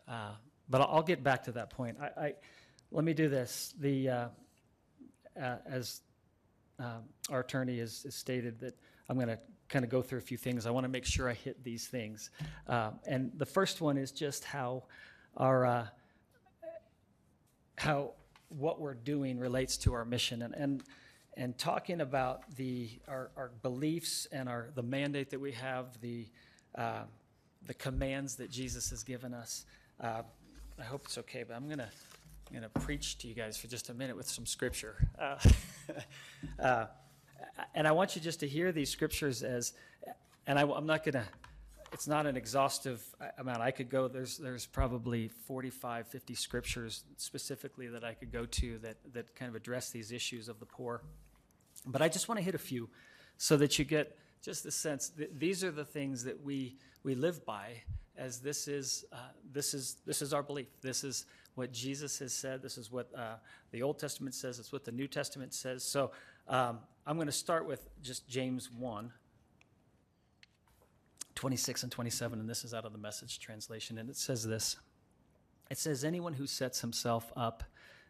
Uh, 0.09 0.33
but 0.69 0.81
I'll, 0.81 1.03
get 1.03 1.23
back 1.23 1.45
to 1.45 1.53
that 1.53 1.71
point. 1.71 1.99
I, 2.01 2.21
I 2.21 2.35
let 2.91 3.05
me 3.05 3.15
do 3.15 3.29
this. 3.29 3.75
The 3.79 4.09
uh, 4.09 4.29
uh, 5.41 5.57
as 5.67 6.01
um, 6.79 7.05
our 7.31 7.41
attorney 7.41 7.79
has, 7.79 8.03
has 8.03 8.15
stated 8.15 8.61
that 8.61 8.77
I'm 9.09 9.17
going 9.17 9.29
to 9.29 9.39
kind 9.69 9.85
of 9.85 9.91
go 9.91 10.03
through 10.03 10.19
a 10.19 10.23
few 10.23 10.37
things. 10.37 10.67
I 10.67 10.71
want 10.71 10.85
to 10.85 10.89
make 10.89 11.05
sure 11.05 11.29
I 11.29 11.35
hit 11.35 11.63
these 11.65 11.87
things. 11.87 12.31
Uh, 12.67 12.91
and 13.07 13.33
the 13.37 13.47
first 13.47 13.81
one 13.81 13.97
is 13.97 14.13
just 14.13 14.45
how 14.45 14.85
our 15.37 15.65
uh, 15.65 15.87
how 17.79 18.13
what 18.49 18.81
we're 18.81 18.95
doing 18.95 19.39
relates 19.39 19.77
to 19.79 19.95
our 19.95 20.05
mission 20.05 20.43
and 20.43 20.55
and 20.55 20.83
and 21.37 21.57
talking 21.57 22.01
about 22.03 22.55
the 22.57 22.91
our, 23.09 23.31
our 23.37 23.51
beliefs 23.63 24.27
and 24.31 24.49
our 24.49 24.71
the 24.75 24.83
mandate 24.83 25.31
that 25.31 25.41
we 25.41 25.53
have 25.53 25.99
the 26.01 26.27
uh, 26.75 27.03
the 27.67 27.75
commands 27.75 28.37
that 28.37 28.51
Jesus 28.51 28.91
has 28.91 29.03
given 29.03 29.35
us. 29.35 29.65
Uh, 30.01 30.23
I 30.79 30.85
hope 30.85 31.03
it's 31.05 31.19
okay, 31.19 31.45
but 31.47 31.55
I'm 31.55 31.69
gonna 31.69 31.91
I'm 32.49 32.55
gonna 32.55 32.69
preach 32.69 33.19
to 33.19 33.29
you 33.29 33.35
guys 33.35 33.57
for 33.57 33.67
just 33.67 33.89
a 33.89 33.95
minute 33.95 34.17
with 34.17 34.29
some 34.29 34.47
scripture. 34.47 34.97
Uh, 35.19 35.37
uh, 36.63 36.87
and 37.75 37.87
I 37.87 37.93
want 37.93 38.17
you 38.17 38.23
just 38.23 38.41
to 38.41 38.49
hear 38.49 38.73
these 38.73 38.91
scriptures 38.91 39.43
as, 39.43 39.73
and 40.47 40.59
I, 40.59 40.63
am 40.63 40.87
not 40.87 41.05
gonna. 41.05 41.25
It's 41.93 42.09
not 42.09 42.27
an 42.27 42.37
exhaustive 42.37 43.05
uh, 43.21 43.27
amount. 43.39 43.61
I 43.61 43.71
could 43.71 43.91
go. 43.91 44.09
There's 44.09 44.39
there's 44.39 44.67
probably 44.67 45.29
45, 45.29 46.09
50 46.09 46.35
scriptures 46.35 47.05
specifically 47.17 47.89
that 47.89 48.03
I 48.03 48.15
could 48.15 48.33
go 48.33 48.47
to 48.47 48.79
that 48.79 48.97
that 49.13 49.35
kind 49.37 49.49
of 49.49 49.55
address 49.55 49.91
these 49.91 50.11
issues 50.11 50.49
of 50.49 50.59
the 50.59 50.67
poor. 50.67 51.03
But 51.87 52.03
I 52.03 52.09
just 52.09 52.29
want 52.29 52.39
to 52.39 52.45
hit 52.45 52.55
a 52.55 52.59
few 52.59 52.89
so 53.37 53.57
that 53.57 53.79
you 53.79 53.85
get 53.85 54.17
just 54.43 54.65
the 54.65 54.71
sense 54.71 55.09
that 55.11 55.39
these 55.39 55.63
are 55.63 55.71
the 55.71 55.85
things 55.85 56.25
that 56.25 56.43
we, 56.43 56.77
we 57.05 57.15
live 57.15 57.45
by 57.47 57.83
as 58.17 58.41
this 58.41 58.69
is, 58.69 59.05
uh, 59.13 59.17
this 59.53 59.73
is, 59.73 59.97
this 60.05 60.21
is 60.21 60.35
our 60.35 60.43
belief. 60.43 60.67
This 60.83 61.05
is 61.05 61.27
what 61.55 61.73
Jesus 61.73 62.19
has 62.19 62.33
said. 62.33 62.61
This 62.61 62.77
is 62.77 62.91
what 62.91 63.09
uh, 63.17 63.37
the 63.71 63.83
Old 63.83 63.99
Testament 63.99 64.35
says. 64.35 64.59
It's 64.59 64.73
what 64.73 64.85
the 64.85 64.93
New 64.93 65.07
Testament 65.07 65.55
says. 65.55 65.83
So 65.83 66.11
um, 66.49 66.81
I'm 67.07 67.17
going 67.17 67.27
to 67.27 67.33
start 67.33 67.67
with 67.67 67.89
just 68.03 68.29
James 68.29 68.71
1, 68.71 69.13
26 71.35 71.83
and 71.85 71.93
27, 71.93 72.41
and 72.41 72.49
this 72.49 72.65
is 72.65 72.75
out 72.75 72.85
of 72.85 72.93
the 72.93 72.99
message 72.99 73.39
translation. 73.39 73.99
And 73.99 74.11
it 74.11 74.17
says 74.17 74.47
this 74.47 74.77
It 75.71 75.79
says, 75.79 76.05
Anyone 76.05 76.35
who 76.35 76.47
sets 76.47 76.81
himself 76.81 77.33
up 77.37 77.65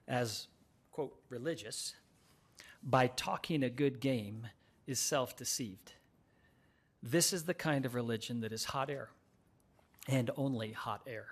as, 0.08 0.48
quote, 0.90 1.14
religious 1.28 1.94
by 2.82 3.06
talking 3.06 3.62
a 3.62 3.70
good 3.70 4.00
game 4.00 4.48
is 4.86 4.98
self 4.98 5.36
deceived. 5.36 5.92
This 7.03 7.32
is 7.32 7.44
the 7.44 7.55
kind 7.55 7.84
of 7.84 7.94
religion 7.94 8.40
that 8.40 8.53
is 8.53 8.64
hot 8.64 8.88
air 8.88 9.11
and 10.09 10.30
only 10.36 10.72
hot 10.72 11.03
air. 11.07 11.26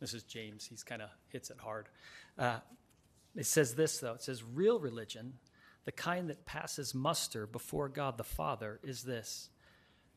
This 0.00 0.14
is 0.14 0.22
James. 0.22 0.66
He's 0.66 0.82
kind 0.82 1.02
of 1.02 1.10
hits 1.28 1.50
it 1.50 1.58
hard. 1.58 1.88
Uh, 2.38 2.58
it 3.36 3.46
says 3.46 3.74
this, 3.74 3.98
though 3.98 4.14
it 4.14 4.22
says, 4.22 4.42
real 4.42 4.80
religion, 4.80 5.34
the 5.84 5.92
kind 5.92 6.28
that 6.28 6.44
passes 6.44 6.94
muster 6.94 7.46
before 7.46 7.88
God 7.88 8.18
the 8.18 8.24
Father, 8.24 8.80
is 8.82 9.02
this 9.02 9.50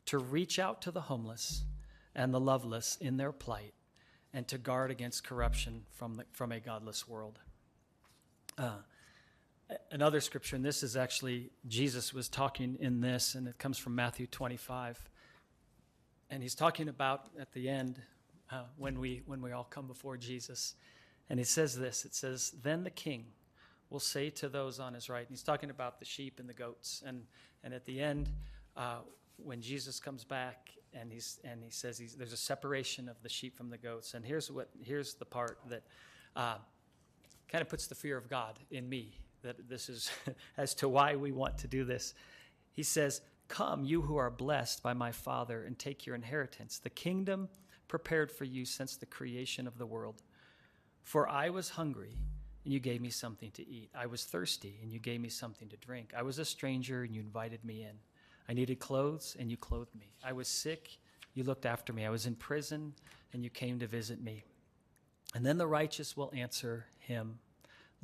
to 0.06 0.18
reach 0.18 0.60
out 0.60 0.82
to 0.82 0.92
the 0.92 1.02
homeless 1.02 1.64
and 2.16 2.34
the 2.34 2.40
loveless 2.40 2.98
in 3.00 3.18
their 3.18 3.32
plight 3.32 3.74
and 4.34 4.48
to 4.48 4.58
guard 4.58 4.90
against 4.90 5.24
corruption 5.24 5.84
from, 5.92 6.16
the, 6.16 6.26
from 6.32 6.52
a 6.52 6.60
godless 6.60 7.08
world. 7.08 7.40
Uh, 8.58 8.78
another 9.92 10.22
scripture, 10.22 10.56
and 10.56 10.66
this 10.66 10.84
is 10.84 10.96
actually 10.96 11.52
Jesus 11.68 12.14
was 12.14 12.30
talking 12.30 12.78
in 12.80 13.02
this, 13.02 13.36
and 13.36 13.48
it 13.48 13.58
comes 13.58 13.78
from 13.78 13.96
Matthew 13.96 14.28
25. 14.28 15.10
And 16.30 16.42
he's 16.42 16.56
talking 16.56 16.90
about 16.90 17.28
at 17.40 17.52
the 17.54 17.70
end 17.70 18.02
uh, 18.52 18.64
when 18.78 19.00
we 19.00 19.22
when 19.26 19.42
we 19.42 19.52
all 19.52 19.64
come 19.64 19.88
before 19.88 20.18
Jesus, 20.18 20.76
and 21.30 21.40
he 21.40 21.46
says 21.46 21.78
this. 21.78 22.06
It 22.06 22.16
says, 22.16 22.54
"Then 22.64 22.84
the 22.84 22.90
King 22.90 23.26
will 23.90 24.00
say 24.00 24.30
to 24.32 24.50
those 24.50 24.80
on 24.80 24.94
his 24.94 25.10
right." 25.10 25.22
And 25.22 25.30
he's 25.30 25.44
talking 25.44 25.70
about 25.70 26.00
the 26.00 26.06
sheep 26.06 26.40
and 26.40 26.50
the 26.50 26.54
goats, 26.54 27.04
and 27.06 27.24
and 27.64 27.74
at 27.74 27.86
the 27.86 28.02
end, 28.02 28.30
uh, 28.76 29.00
when 29.38 29.62
Jesus 29.62 30.00
comes 30.00 30.24
back 30.24 30.72
and 30.94 31.12
he's 31.12 31.40
and 31.44 31.64
he 31.64 31.70
says 31.70 31.98
he's, 31.98 32.16
there's 32.16 32.34
a 32.34 32.38
separation 32.38 33.08
of 33.08 33.22
the 33.22 33.30
sheep 33.30 33.56
from 33.56 33.70
the 33.70 33.78
goats, 33.78 34.14
and 34.14 34.26
here's 34.26 34.52
what 34.52 34.70
here's 34.82 35.14
the 35.16 35.26
part 35.26 35.60
that. 35.68 35.84
Uh, 36.36 36.56
kind 37.48 37.62
of 37.62 37.70
puts 37.70 37.86
the 37.86 37.94
fear 37.94 38.18
of 38.18 38.28
God 38.28 38.58
in 38.72 38.90
me 38.90 39.14
that 39.44 39.70
this 39.70 39.90
is 39.90 40.12
as 40.58 40.74
to 40.76 40.90
why 40.90 41.16
we 41.16 41.32
want 41.32 41.58
to 41.60 41.68
do 41.68 41.84
this. 41.84 42.14
He 42.72 42.84
says, 42.84 43.22
Come, 43.48 43.86
you 43.86 44.02
who 44.02 44.18
are 44.18 44.32
blessed 44.32 44.82
by 44.82 44.94
my 44.94 45.12
Father, 45.12 45.64
and 45.64 45.78
take 45.78 46.06
your 46.06 46.16
inheritance, 46.16 46.80
the 46.80 46.90
kingdom 46.90 47.50
prepared 47.88 48.32
for 48.32 48.46
you 48.46 48.66
since 48.66 48.96
the 48.96 49.06
creation 49.06 49.68
of 49.68 49.78
the 49.78 49.86
world. 49.86 50.24
For 51.04 51.30
I 51.30 51.50
was 51.50 51.70
hungry, 51.70 52.18
and 52.64 52.74
you 52.74 52.80
gave 52.80 53.02
me 53.02 53.10
something 53.10 53.52
to 53.52 53.68
eat. 53.68 53.92
I 53.94 54.08
was 54.08 54.24
thirsty, 54.24 54.80
and 54.82 54.92
you 54.92 55.00
gave 55.00 55.22
me 55.22 55.30
something 55.30 55.68
to 55.70 55.78
drink. 55.78 56.14
I 56.18 56.24
was 56.24 56.40
a 56.40 56.46
stranger, 56.46 57.04
and 57.04 57.14
you 57.14 57.22
invited 57.22 57.64
me 57.64 57.84
in. 57.84 57.96
I 58.50 58.54
needed 58.54 58.80
clothes, 58.80 59.36
and 59.40 59.52
you 59.52 59.58
clothed 59.58 59.94
me. 59.96 60.14
I 60.24 60.34
was 60.34 60.48
sick, 60.48 60.98
you 61.34 61.44
looked 61.44 61.66
after 61.66 61.94
me. 61.94 62.06
I 62.06 62.10
was 62.10 62.26
in 62.26 62.36
prison, 62.36 62.94
and 63.34 63.44
you 63.44 63.50
came 63.50 63.80
to 63.80 63.88
visit 63.88 64.22
me. 64.22 64.44
And 65.36 65.46
then 65.46 65.58
the 65.58 65.68
righteous 65.68 66.16
will 66.16 66.32
answer 66.34 66.86
him, 67.00 67.40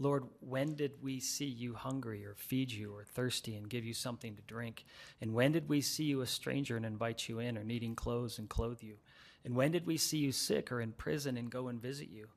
Lord, 0.01 0.23
when 0.39 0.75
did 0.75 0.93
we 1.03 1.19
see 1.19 1.45
you 1.45 1.73
hungry 1.73 2.25
or 2.25 2.33
feed 2.33 2.71
you 2.71 2.95
or 2.95 3.03
thirsty 3.03 3.55
and 3.57 3.69
give 3.69 3.83
you 3.83 3.93
something 3.93 4.33
to 4.37 4.41
drink? 4.43 4.85
And 5.19 5.33
when 5.33 5.51
did 5.51 5.67
we 5.67 5.81
see 5.81 6.05
you 6.05 6.21
a 6.21 6.25
stranger 6.25 6.77
and 6.77 6.85
invite 6.85 7.27
you 7.27 7.39
in 7.39 7.57
or 7.57 7.65
needing 7.65 7.95
clothes 7.95 8.39
and 8.39 8.47
clothe 8.47 8.81
you? 8.81 8.95
And 9.43 9.55
when 9.55 9.73
did 9.73 9.85
we 9.85 9.97
see 9.97 10.17
you 10.17 10.31
sick 10.31 10.71
or 10.71 10.79
in 10.79 10.93
prison 10.93 11.35
and 11.35 11.51
go 11.51 11.67
and 11.67 11.81
visit 11.81 12.07
you? 12.09 12.29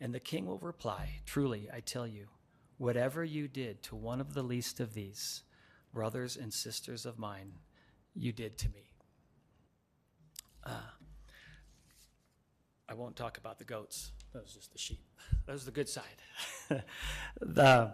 And 0.00 0.14
the 0.14 0.20
king 0.20 0.46
will 0.46 0.58
reply, 0.58 1.20
Truly, 1.26 1.68
I 1.70 1.80
tell 1.80 2.06
you, 2.06 2.28
whatever 2.78 3.22
you 3.22 3.48
did 3.48 3.82
to 3.82 3.94
one 3.96 4.20
of 4.20 4.32
the 4.32 4.42
least 4.42 4.80
of 4.80 4.94
these, 4.94 5.42
brothers 5.92 6.38
and 6.38 6.54
sisters 6.54 7.04
of 7.04 7.18
mine, 7.18 7.52
you 8.14 8.32
did 8.32 8.56
to 8.58 8.68
me. 8.70 8.92
Uh, 10.64 10.80
I 12.88 12.94
won't 12.94 13.16
talk 13.16 13.36
about 13.36 13.58
the 13.58 13.64
goats. 13.64 14.12
That 14.38 14.44
was 14.44 14.54
just 14.54 14.70
the 14.72 14.78
sheep. 14.78 15.00
That 15.46 15.52
was 15.52 15.64
the 15.64 15.72
good 15.72 15.88
side. 15.88 16.04
the, 17.40 17.92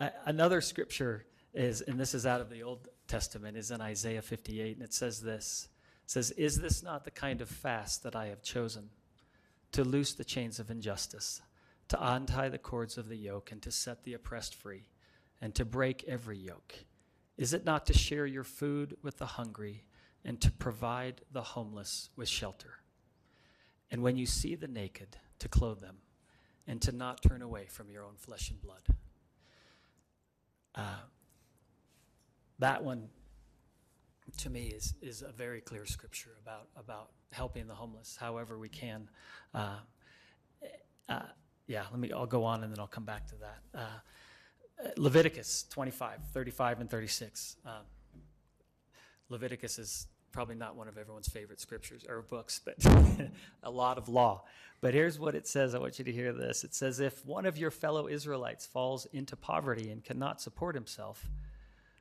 uh, 0.00 0.08
another 0.24 0.62
scripture 0.62 1.26
is, 1.52 1.82
and 1.82 2.00
this 2.00 2.14
is 2.14 2.24
out 2.24 2.40
of 2.40 2.48
the 2.48 2.62
Old 2.62 2.88
Testament, 3.06 3.58
is 3.58 3.70
in 3.70 3.82
Isaiah 3.82 4.22
58, 4.22 4.76
and 4.76 4.82
it 4.82 4.94
says 4.94 5.20
this. 5.20 5.68
It 6.04 6.10
says, 6.10 6.30
Is 6.30 6.56
this 6.56 6.82
not 6.82 7.04
the 7.04 7.10
kind 7.10 7.42
of 7.42 7.50
fast 7.50 8.02
that 8.04 8.16
I 8.16 8.28
have 8.28 8.42
chosen? 8.42 8.88
To 9.72 9.84
loose 9.84 10.14
the 10.14 10.24
chains 10.24 10.58
of 10.58 10.70
injustice, 10.70 11.42
to 11.88 12.14
untie 12.14 12.48
the 12.48 12.56
cords 12.56 12.96
of 12.96 13.08
the 13.08 13.18
yoke, 13.18 13.52
and 13.52 13.60
to 13.60 13.70
set 13.70 14.04
the 14.04 14.14
oppressed 14.14 14.54
free, 14.54 14.88
and 15.42 15.54
to 15.56 15.66
break 15.66 16.02
every 16.04 16.38
yoke. 16.38 16.74
Is 17.36 17.52
it 17.52 17.66
not 17.66 17.84
to 17.86 17.92
share 17.92 18.24
your 18.24 18.44
food 18.44 18.96
with 19.02 19.18
the 19.18 19.26
hungry, 19.26 19.84
and 20.24 20.40
to 20.40 20.50
provide 20.50 21.20
the 21.30 21.42
homeless 21.42 22.08
with 22.16 22.28
shelter? 22.28 22.78
And 23.90 24.02
when 24.02 24.16
you 24.16 24.24
see 24.24 24.54
the 24.54 24.66
naked, 24.66 25.18
to 25.44 25.48
clothe 25.48 25.80
them, 25.80 25.98
and 26.66 26.80
to 26.80 26.90
not 26.90 27.22
turn 27.22 27.42
away 27.42 27.66
from 27.66 27.90
your 27.90 28.02
own 28.02 28.14
flesh 28.16 28.48
and 28.48 28.58
blood. 28.62 28.82
Uh, 30.74 31.02
that 32.58 32.82
one, 32.82 33.10
to 34.38 34.48
me, 34.48 34.68
is, 34.68 34.94
is 35.02 35.20
a 35.20 35.32
very 35.32 35.60
clear 35.60 35.84
scripture 35.84 36.30
about, 36.42 36.68
about 36.78 37.10
helping 37.30 37.66
the 37.66 37.74
homeless 37.74 38.16
however 38.18 38.58
we 38.58 38.70
can. 38.70 39.10
Uh, 39.52 39.76
uh, 41.10 41.20
yeah, 41.66 41.82
let 41.90 42.00
me, 42.00 42.10
I'll 42.10 42.24
go 42.24 42.44
on 42.44 42.64
and 42.64 42.72
then 42.72 42.80
I'll 42.80 42.86
come 42.86 43.04
back 43.04 43.26
to 43.26 43.34
that. 43.36 43.78
Uh, 43.78 44.90
Leviticus 44.96 45.66
25, 45.68 46.20
35, 46.32 46.80
and 46.80 46.90
36. 46.90 47.56
Um, 47.66 47.72
Leviticus 49.28 49.78
is 49.78 50.06
probably 50.34 50.56
not 50.56 50.74
one 50.74 50.88
of 50.88 50.98
everyone's 50.98 51.28
favorite 51.28 51.60
scriptures 51.60 52.04
or 52.08 52.20
books, 52.20 52.60
but 52.62 52.74
a 53.62 53.70
lot 53.70 53.96
of 53.96 54.08
law. 54.08 54.42
But 54.80 54.92
here's 54.92 55.18
what 55.18 55.36
it 55.36 55.46
says. 55.46 55.74
I 55.74 55.78
want 55.78 55.98
you 56.00 56.04
to 56.04 56.12
hear 56.12 56.32
this. 56.32 56.64
It 56.64 56.74
says, 56.74 56.98
If 56.98 57.24
one 57.24 57.46
of 57.46 57.56
your 57.56 57.70
fellow 57.70 58.08
Israelites 58.08 58.66
falls 58.66 59.06
into 59.12 59.36
poverty 59.36 59.90
and 59.90 60.02
cannot 60.02 60.42
support 60.42 60.74
himself, 60.74 61.30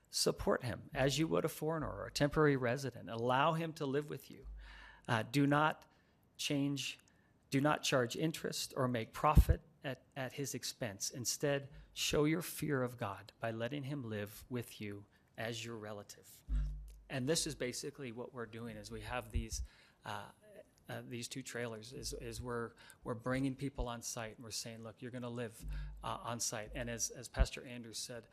support 0.09 0.63
him 0.63 0.81
as 0.95 1.19
you 1.19 1.27
would 1.27 1.45
a 1.45 1.47
foreigner 1.47 1.87
or 1.87 2.07
a 2.07 2.11
temporary 2.11 2.55
resident. 2.55 3.07
Allow 3.09 3.53
him 3.53 3.71
to 3.73 3.85
live 3.85 4.09
with 4.09 4.31
you. 4.31 4.39
Uh, 5.07 5.23
do 5.31 5.45
not 5.45 5.83
change, 6.37 6.99
do 7.51 7.61
not 7.61 7.83
charge 7.83 8.15
interest 8.15 8.73
or 8.75 8.87
make 8.87 9.13
profit 9.13 9.61
at, 9.85 10.01
at 10.17 10.33
his 10.33 10.55
expense. 10.55 11.11
Instead, 11.15 11.67
show 11.93 12.25
your 12.25 12.41
fear 12.41 12.81
of 12.81 12.97
God 12.97 13.31
by 13.39 13.51
letting 13.51 13.83
him 13.83 14.09
live 14.09 14.43
with 14.49 14.81
you 14.81 15.03
as 15.37 15.63
your 15.63 15.77
relative 15.77 16.27
and 17.09 17.27
this 17.27 17.47
is 17.47 17.55
basically 17.55 18.11
what 18.11 18.33
we're 18.33 18.45
doing 18.45 18.75
is 18.77 18.91
we 18.91 19.01
have 19.01 19.31
these 19.31 19.61
uh, 20.05 20.11
uh, 20.89 20.95
these 21.09 21.27
two 21.27 21.41
trailers 21.41 21.93
is, 21.93 22.13
is 22.21 22.41
we're 22.41 22.71
we're 23.03 23.13
bringing 23.13 23.55
people 23.55 23.87
on 23.87 24.01
site 24.01 24.35
and 24.35 24.43
we're 24.43 24.51
saying 24.51 24.83
look 24.83 24.95
you're 24.99 25.11
going 25.11 25.23
to 25.23 25.29
live 25.29 25.53
uh, 26.03 26.17
on 26.25 26.39
site. 26.39 26.69
And 26.75 26.89
as, 26.89 27.11
as 27.17 27.27
pastor 27.27 27.65
andrews 27.65 27.97
said 27.97 28.23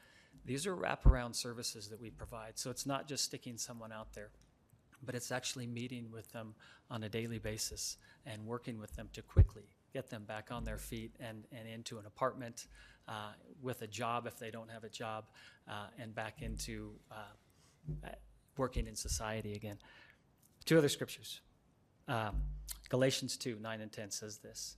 these 0.45 0.67
are 0.67 0.75
wraparound 0.75 1.35
services 1.35 1.89
that 1.89 2.01
we 2.01 2.11
provide. 2.11 2.59
So 2.59 2.71
it's 2.71 2.87
not 2.87 3.07
just 3.07 3.25
sticking 3.25 3.57
someone 3.57 3.93
out 3.93 4.13
there 4.15 4.31
but 5.03 5.15
it's 5.15 5.33
actually 5.33 5.67
meeting 5.67 6.11
with 6.13 6.31
them 6.33 6.55
on 6.91 7.05
a 7.05 7.09
daily 7.09 7.39
basis 7.39 7.97
and 8.27 8.45
working 8.47 8.79
with 8.79 8.95
them 8.97 9.09
to 9.13 9.23
quickly 9.23 9.65
get 9.93 10.11
them 10.11 10.25
back 10.25 10.51
on 10.51 10.65
their 10.65 10.79
feet 10.79 11.15
and, 11.21 11.45
and 11.53 11.67
into 11.69 11.99
an 11.99 12.07
apartment 12.07 12.67
uh, 13.09 13.33
with 13.63 13.83
a 13.83 13.87
job 13.87 14.27
if 14.27 14.39
they 14.39 14.51
don't 14.51 14.71
have 14.71 14.85
a 14.85 14.89
job 14.89 15.25
uh, 15.69 15.87
and 15.99 16.15
back 16.15 16.43
into 16.43 16.93
uh, 17.11 18.09
working 18.57 18.87
in 18.87 18.95
society 18.95 19.55
again. 19.55 19.79
Two 20.65 20.79
other 20.79 20.89
scriptures. 20.89 21.41
Um, 22.09 22.43
Galatians 22.89 23.37
2 23.37 23.59
9 23.61 23.81
and 23.81 23.93
10 23.93 24.11
says 24.11 24.39
this. 24.39 24.77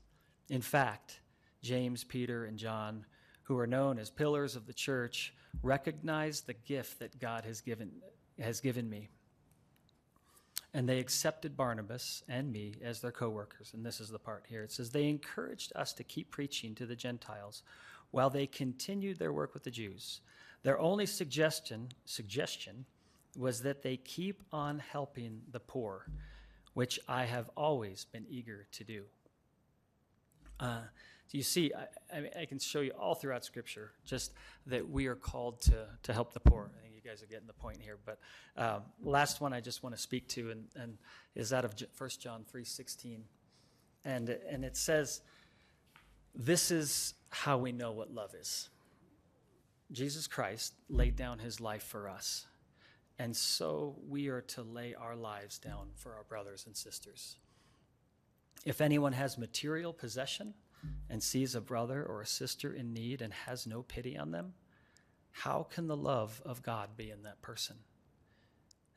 In 0.48 0.60
fact, 0.60 1.20
James, 1.62 2.04
Peter, 2.04 2.44
and 2.44 2.58
John, 2.58 3.06
who 3.44 3.58
are 3.58 3.66
known 3.66 3.98
as 3.98 4.10
pillars 4.10 4.56
of 4.56 4.66
the 4.66 4.72
church, 4.72 5.34
recognize 5.62 6.42
the 6.42 6.54
gift 6.54 6.98
that 6.98 7.18
God 7.18 7.44
has 7.44 7.60
given, 7.60 7.90
has 8.38 8.60
given 8.60 8.88
me. 8.88 9.08
And 10.74 10.88
they 10.88 10.98
accepted 10.98 11.56
Barnabas 11.56 12.22
and 12.28 12.50
me 12.50 12.74
as 12.82 13.00
their 13.00 13.12
co 13.12 13.28
workers. 13.28 13.72
And 13.74 13.84
this 13.84 14.00
is 14.00 14.08
the 14.08 14.18
part 14.18 14.44
here. 14.48 14.62
It 14.62 14.72
says, 14.72 14.90
They 14.90 15.08
encouraged 15.08 15.72
us 15.76 15.92
to 15.94 16.04
keep 16.04 16.30
preaching 16.30 16.74
to 16.76 16.86
the 16.86 16.96
Gentiles 16.96 17.62
while 18.10 18.30
they 18.30 18.46
continued 18.46 19.18
their 19.18 19.32
work 19.32 19.54
with 19.54 19.64
the 19.64 19.70
Jews. 19.70 20.20
Their 20.62 20.78
only 20.78 21.06
suggestion, 21.06 21.88
suggestion 22.04 22.86
was 23.36 23.62
that 23.62 23.82
they 23.82 23.96
keep 23.96 24.42
on 24.52 24.78
helping 24.78 25.42
the 25.50 25.60
poor, 25.60 26.06
which 26.74 27.00
I 27.08 27.24
have 27.24 27.50
always 27.56 28.04
been 28.04 28.26
eager 28.28 28.66
to 28.72 28.84
do. 28.84 29.04
Uh, 30.60 30.82
you 31.32 31.42
see, 31.42 31.72
I, 32.12 32.40
I, 32.40 32.44
can 32.44 32.58
show 32.58 32.80
you 32.80 32.90
all 32.90 33.14
throughout 33.14 33.44
Scripture 33.44 33.92
just 34.04 34.34
that 34.66 34.88
we 34.88 35.06
are 35.06 35.14
called 35.14 35.62
to, 35.62 35.86
to 36.02 36.12
help 36.12 36.34
the 36.34 36.40
poor. 36.40 36.70
I 36.78 36.82
think 36.82 36.94
you 36.94 37.10
guys 37.10 37.22
are 37.22 37.26
getting 37.26 37.46
the 37.46 37.54
point 37.54 37.78
here. 37.80 37.96
But 38.04 38.18
um, 38.56 38.82
last 39.02 39.40
one 39.40 39.54
I 39.54 39.60
just 39.60 39.82
want 39.82 39.94
to 39.94 40.00
speak 40.00 40.28
to 40.28 40.50
and, 40.50 40.64
and 40.76 40.98
is 41.34 41.50
that 41.50 41.64
of 41.64 41.74
1 41.96 42.10
John 42.20 42.44
3.16. 42.54 43.20
And, 44.04 44.28
and 44.28 44.64
it 44.64 44.76
says, 44.76 45.22
this 46.34 46.70
is 46.70 47.14
how 47.30 47.56
we 47.56 47.72
know 47.72 47.92
what 47.92 48.12
love 48.12 48.34
is. 48.38 48.68
Jesus 49.90 50.26
Christ 50.26 50.74
laid 50.88 51.16
down 51.16 51.38
his 51.38 51.60
life 51.60 51.82
for 51.82 52.08
us. 52.08 52.46
And 53.22 53.36
so 53.36 53.94
we 54.08 54.26
are 54.26 54.40
to 54.40 54.62
lay 54.62 54.96
our 54.96 55.14
lives 55.14 55.56
down 55.56 55.90
for 55.94 56.12
our 56.14 56.24
brothers 56.24 56.64
and 56.66 56.76
sisters. 56.76 57.36
If 58.64 58.80
anyone 58.80 59.12
has 59.12 59.38
material 59.38 59.92
possession 59.92 60.54
and 61.08 61.22
sees 61.22 61.54
a 61.54 61.60
brother 61.60 62.04
or 62.04 62.20
a 62.20 62.26
sister 62.26 62.74
in 62.74 62.92
need 62.92 63.22
and 63.22 63.32
has 63.32 63.64
no 63.64 63.82
pity 63.82 64.18
on 64.18 64.32
them, 64.32 64.54
how 65.30 65.68
can 65.70 65.86
the 65.86 65.96
love 65.96 66.42
of 66.44 66.64
God 66.64 66.96
be 66.96 67.12
in 67.12 67.22
that 67.22 67.40
person? 67.42 67.76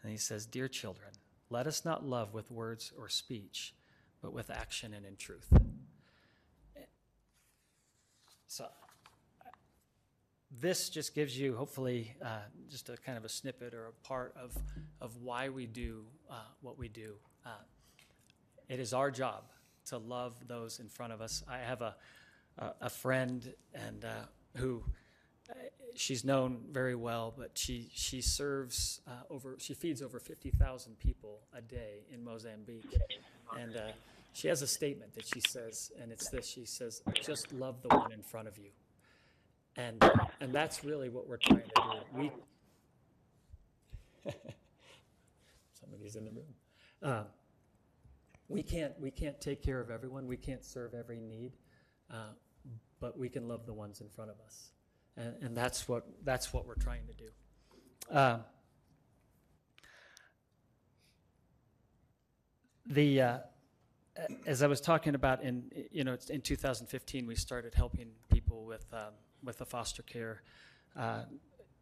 And 0.01 0.11
he 0.11 0.17
says, 0.17 0.47
Dear 0.47 0.69
children, 0.69 1.11
let 1.51 1.67
us 1.67 1.85
not 1.85 2.03
love 2.03 2.33
with 2.33 2.49
words 2.49 2.91
or 2.97 3.07
speech, 3.07 3.75
but 4.23 4.33
with 4.33 4.49
action 4.49 4.95
and 4.95 5.05
in 5.05 5.17
truth. 5.17 5.53
So, 8.47 8.65
this 10.59 10.89
just 10.89 11.15
gives 11.15 11.37
you, 11.37 11.55
hopefully, 11.55 12.15
uh, 12.23 12.39
just 12.69 12.89
a 12.89 12.97
kind 12.97 13.17
of 13.17 13.25
a 13.25 13.29
snippet 13.29 13.73
or 13.73 13.87
a 13.87 14.07
part 14.07 14.33
of, 14.39 14.55
of 15.01 15.17
why 15.21 15.49
we 15.49 15.65
do 15.65 16.03
uh, 16.29 16.35
what 16.61 16.77
we 16.77 16.87
do. 16.87 17.15
Uh, 17.45 17.49
it 18.69 18.79
is 18.79 18.93
our 18.93 19.11
job 19.11 19.43
to 19.87 19.97
love 19.97 20.33
those 20.47 20.79
in 20.79 20.89
front 20.89 21.13
of 21.13 21.21
us. 21.21 21.43
I 21.47 21.59
have 21.59 21.81
a, 21.81 21.95
a, 22.57 22.71
a 22.81 22.89
friend 22.89 23.53
and 23.73 24.05
uh, 24.05 24.09
who 24.57 24.83
uh, 25.49 25.53
she's 25.95 26.23
known 26.23 26.61
very 26.71 26.95
well, 26.95 27.33
but 27.37 27.51
she 27.53 27.89
she 27.93 28.21
serves 28.21 29.01
uh, 29.07 29.11
over 29.29 29.57
she 29.59 29.73
feeds 29.73 30.01
over 30.01 30.19
fifty 30.19 30.49
thousand 30.49 30.97
people 30.97 31.41
a 31.53 31.61
day 31.61 32.05
in 32.11 32.23
Mozambique, 32.23 32.95
and 33.59 33.79
she 34.33 34.47
has 34.47 34.63
a 34.63 34.67
statement 34.67 35.13
that 35.13 35.27
she 35.27 35.41
says, 35.47 35.91
and 36.01 36.11
it's 36.11 36.29
this: 36.29 36.47
she 36.47 36.65
says, 36.65 37.01
"Just 37.21 37.53
love 37.53 37.81
the 37.83 37.89
one 37.89 38.11
in 38.11 38.23
front 38.23 38.47
of 38.47 38.57
you," 38.57 38.71
and 39.77 40.03
and 40.41 40.53
that's 40.53 40.83
really 40.83 41.09
what 41.09 41.27
we're 41.27 41.37
trying 41.37 41.63
to 41.63 41.81
do. 41.81 41.81
We 42.13 42.31
somebody's 45.79 46.15
in 46.15 46.25
the 46.25 46.31
room. 46.31 46.53
Uh, 47.01 47.23
we 48.47 48.63
can't 48.63 48.93
we 48.99 49.11
can't 49.11 49.39
take 49.39 49.61
care 49.61 49.79
of 49.79 49.89
everyone. 49.89 50.27
We 50.27 50.37
can't 50.37 50.63
serve 50.63 50.93
every 50.93 51.19
need, 51.19 51.53
uh, 52.11 52.33
but 52.99 53.17
we 53.17 53.29
can 53.29 53.47
love 53.47 53.65
the 53.65 53.73
ones 53.73 54.01
in 54.01 54.09
front 54.09 54.31
of 54.31 54.37
us, 54.45 54.71
and, 55.17 55.33
and 55.41 55.57
that's 55.57 55.87
what 55.87 56.05
that's 56.23 56.53
what 56.53 56.65
we're 56.65 56.75
trying 56.75 57.05
to 57.07 57.13
do. 57.13 57.29
Uh, 58.15 58.39
the 62.87 63.21
uh, 63.21 63.37
as 64.45 64.63
I 64.63 64.67
was 64.67 64.79
talking 64.79 65.15
about 65.15 65.43
in 65.43 65.71
you 65.91 66.03
know 66.03 66.17
in 66.29 66.41
2015 66.41 67.27
we 67.27 67.35
started 67.35 67.73
helping 67.73 68.09
people 68.31 68.65
with 68.65 68.85
um, 68.93 69.13
with 69.43 69.57
the 69.57 69.65
foster 69.65 70.03
care. 70.03 70.41
Uh, 70.95 71.23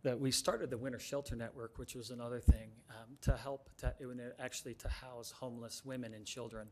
that 0.04 0.20
we 0.20 0.32
started 0.32 0.70
the 0.70 0.78
Winter 0.78 1.00
Shelter 1.00 1.36
Network, 1.36 1.78
which 1.78 1.96
was 1.96 2.10
another 2.10 2.40
thing 2.40 2.72
um, 2.90 3.18
to 3.22 3.38
help 3.38 3.70
to 3.78 3.94
actually 4.38 4.74
to 4.76 4.90
house 4.90 5.32
homeless 5.32 5.84
women 5.86 6.14
and 6.14 6.26
children. 6.26 6.68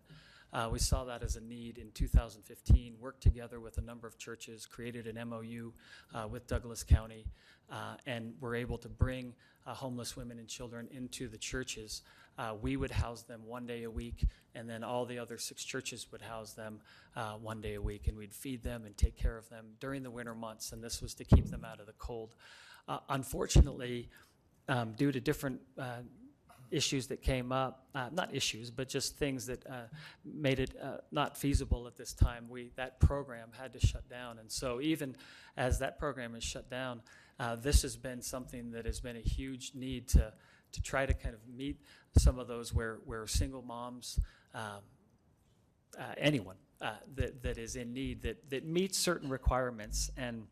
Uh, 0.54 0.70
we 0.72 0.80
saw 0.80 1.06
that 1.06 1.24
as 1.24 1.36
a 1.36 1.42
need 1.42 1.78
in 1.78 1.92
2015. 1.92 2.96
Worked 3.00 3.24
together 3.24 3.60
with 3.60 3.78
a 3.78 3.82
number 3.82 4.08
of 4.08 4.18
churches, 4.18 4.66
created 4.66 5.08
an 5.08 5.30
MOU 5.30 5.72
uh, 6.14 6.28
with 6.28 6.48
Douglas 6.48 6.84
County, 6.84 7.26
uh, 7.72 7.96
and 8.06 8.34
were 8.42 8.56
able 8.56 8.78
to 8.80 8.90
bring 8.90 9.34
uh, 9.66 9.74
homeless 9.74 10.18
women 10.18 10.40
and 10.40 10.48
children 10.48 10.88
into 10.92 11.28
the 11.28 11.38
churches. 11.38 12.02
Uh, 12.38 12.54
we 12.62 12.76
would 12.76 12.92
house 12.92 13.22
them 13.24 13.42
one 13.46 13.66
day 13.66 13.84
a 13.84 13.90
week, 13.90 14.26
and 14.56 14.70
then 14.70 14.84
all 14.84 15.06
the 15.06 15.20
other 15.20 15.38
six 15.38 15.64
churches 15.64 16.08
would 16.12 16.22
house 16.22 16.54
them 16.54 16.82
uh, 17.16 17.34
one 17.34 17.62
day 17.62 17.76
a 17.76 17.82
week, 17.82 18.08
and 18.08 18.18
we'd 18.18 18.34
feed 18.34 18.64
them 18.64 18.86
and 18.86 18.98
take 18.98 19.16
care 19.16 19.38
of 19.38 19.48
them 19.50 19.68
during 19.80 20.04
the 20.04 20.12
winter 20.12 20.36
months. 20.36 20.72
And 20.74 20.84
this 20.84 21.02
was 21.02 21.14
to 21.16 21.24
keep 21.24 21.50
them 21.50 21.64
out 21.64 21.80
of 21.80 21.86
the 21.86 21.94
cold. 21.94 22.36
Unfortunately, 23.08 24.10
um, 24.68 24.92
due 24.94 25.14
to 25.14 25.22
different 25.22 25.62
issues 26.72 27.08
that 27.08 27.22
came 27.22 27.52
up, 27.52 27.86
uh, 27.94 28.10
not 28.12 28.34
issues, 28.34 28.72
but 28.72 28.88
just 28.88 29.18
things 29.18 29.46
that 29.46 29.66
uh, 29.68 29.84
made 30.26 30.60
it 30.60 30.76
uh, 30.82 30.98
not 31.12 31.38
feasible 31.38 31.86
at 31.88 31.96
this 31.96 32.14
time, 32.14 32.48
we 32.50 32.72
that 32.76 33.00
program 33.00 33.50
had 33.60 33.74
to 33.74 33.86
shut 33.86 34.10
down. 34.10 34.40
And 34.40 34.52
so, 34.52 34.82
even 34.82 35.16
as 35.58 35.80
that 35.80 36.00
program 36.00 36.36
is 36.36 36.44
shut 36.44 36.70
down, 36.70 37.02
uh, 37.40 37.56
this 37.58 37.82
has 37.82 37.98
been 37.98 38.22
something 38.22 38.72
that 38.72 38.86
has 38.86 39.00
been 39.00 39.18
a 39.18 39.22
huge 39.22 39.74
need 39.76 40.08
to 40.10 40.34
to 40.72 40.82
try 40.82 41.06
to 41.06 41.14
kind 41.14 41.36
of 41.36 41.42
meet 41.54 41.82
some 42.18 42.40
of 42.40 42.48
those 42.48 42.74
where 42.74 43.00
where 43.06 43.28
single 43.28 43.62
moms. 43.62 44.20
Um, 44.54 44.82
anyone 46.18 46.56
that, 47.16 47.44
that 47.44 47.58
is 47.58 47.76
in 47.76 47.94
need 47.94 48.22
that, 48.22 48.50
that 48.50 48.66
meets 48.66 48.98
certain 48.98 49.30
requirements 49.30 50.10
and 50.18 50.48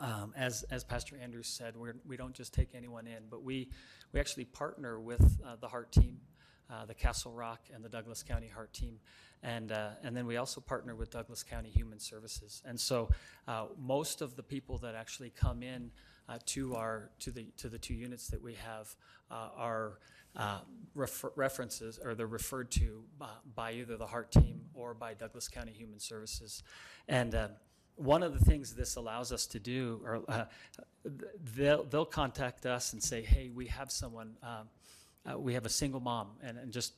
um, 0.00 0.32
as, 0.36 0.64
as 0.70 0.84
Pastor 0.84 1.16
Andrews 1.22 1.48
said, 1.48 1.76
we're, 1.76 1.96
we 2.06 2.16
don't 2.16 2.34
just 2.34 2.52
take 2.52 2.74
anyone 2.74 3.06
in, 3.06 3.24
but 3.30 3.42
we, 3.42 3.68
we 4.12 4.20
actually 4.20 4.44
partner 4.44 5.00
with 5.00 5.38
uh, 5.46 5.56
the 5.60 5.68
Heart 5.68 5.92
Team, 5.92 6.18
uh, 6.70 6.84
the 6.86 6.94
Castle 6.94 7.32
Rock, 7.32 7.60
and 7.74 7.84
the 7.84 7.88
Douglas 7.88 8.22
County 8.22 8.48
Heart 8.48 8.72
Team. 8.72 8.98
And, 9.42 9.72
uh, 9.72 9.90
and 10.02 10.16
then 10.16 10.26
we 10.26 10.38
also 10.38 10.60
partner 10.60 10.94
with 10.94 11.10
Douglas 11.10 11.42
County 11.42 11.68
Human 11.68 11.98
Services. 11.98 12.62
And 12.64 12.80
so 12.80 13.10
uh, 13.46 13.66
most 13.78 14.22
of 14.22 14.36
the 14.36 14.42
people 14.42 14.78
that 14.78 14.94
actually 14.94 15.30
come 15.30 15.62
in 15.62 15.90
uh, 16.28 16.38
to, 16.46 16.74
our, 16.74 17.10
to, 17.20 17.30
the, 17.30 17.46
to 17.58 17.68
the 17.68 17.78
two 17.78 17.94
units 17.94 18.28
that 18.28 18.42
we 18.42 18.54
have 18.54 18.96
uh, 19.30 19.48
are 19.56 19.98
refer- 20.94 21.32
references, 21.36 22.00
or 22.02 22.14
they're 22.14 22.26
referred 22.26 22.70
to 22.70 23.04
by 23.54 23.72
either 23.72 23.96
the 23.96 24.06
Heart 24.06 24.32
Team 24.32 24.62
or 24.72 24.94
by 24.94 25.14
Douglas 25.14 25.48
County 25.48 25.72
Human 25.72 26.00
Services. 26.00 26.62
And 27.06 27.36
one 27.96 28.22
of 28.22 28.38
the 28.38 28.44
things 28.44 28.74
this 28.74 28.96
allows 28.96 29.32
us 29.32 29.46
to 29.46 29.58
do, 29.58 30.00
or 30.04 30.22
uh, 30.28 30.44
they'll, 31.56 31.84
they'll 31.84 32.04
contact 32.04 32.66
us 32.66 32.92
and 32.92 33.02
say, 33.02 33.22
hey, 33.22 33.50
we 33.54 33.66
have 33.66 33.90
someone, 33.90 34.36
um, 34.42 34.68
uh, 35.30 35.38
we 35.38 35.54
have 35.54 35.64
a 35.64 35.70
single 35.70 36.00
mom, 36.00 36.30
and, 36.42 36.58
and 36.58 36.72
just 36.72 36.94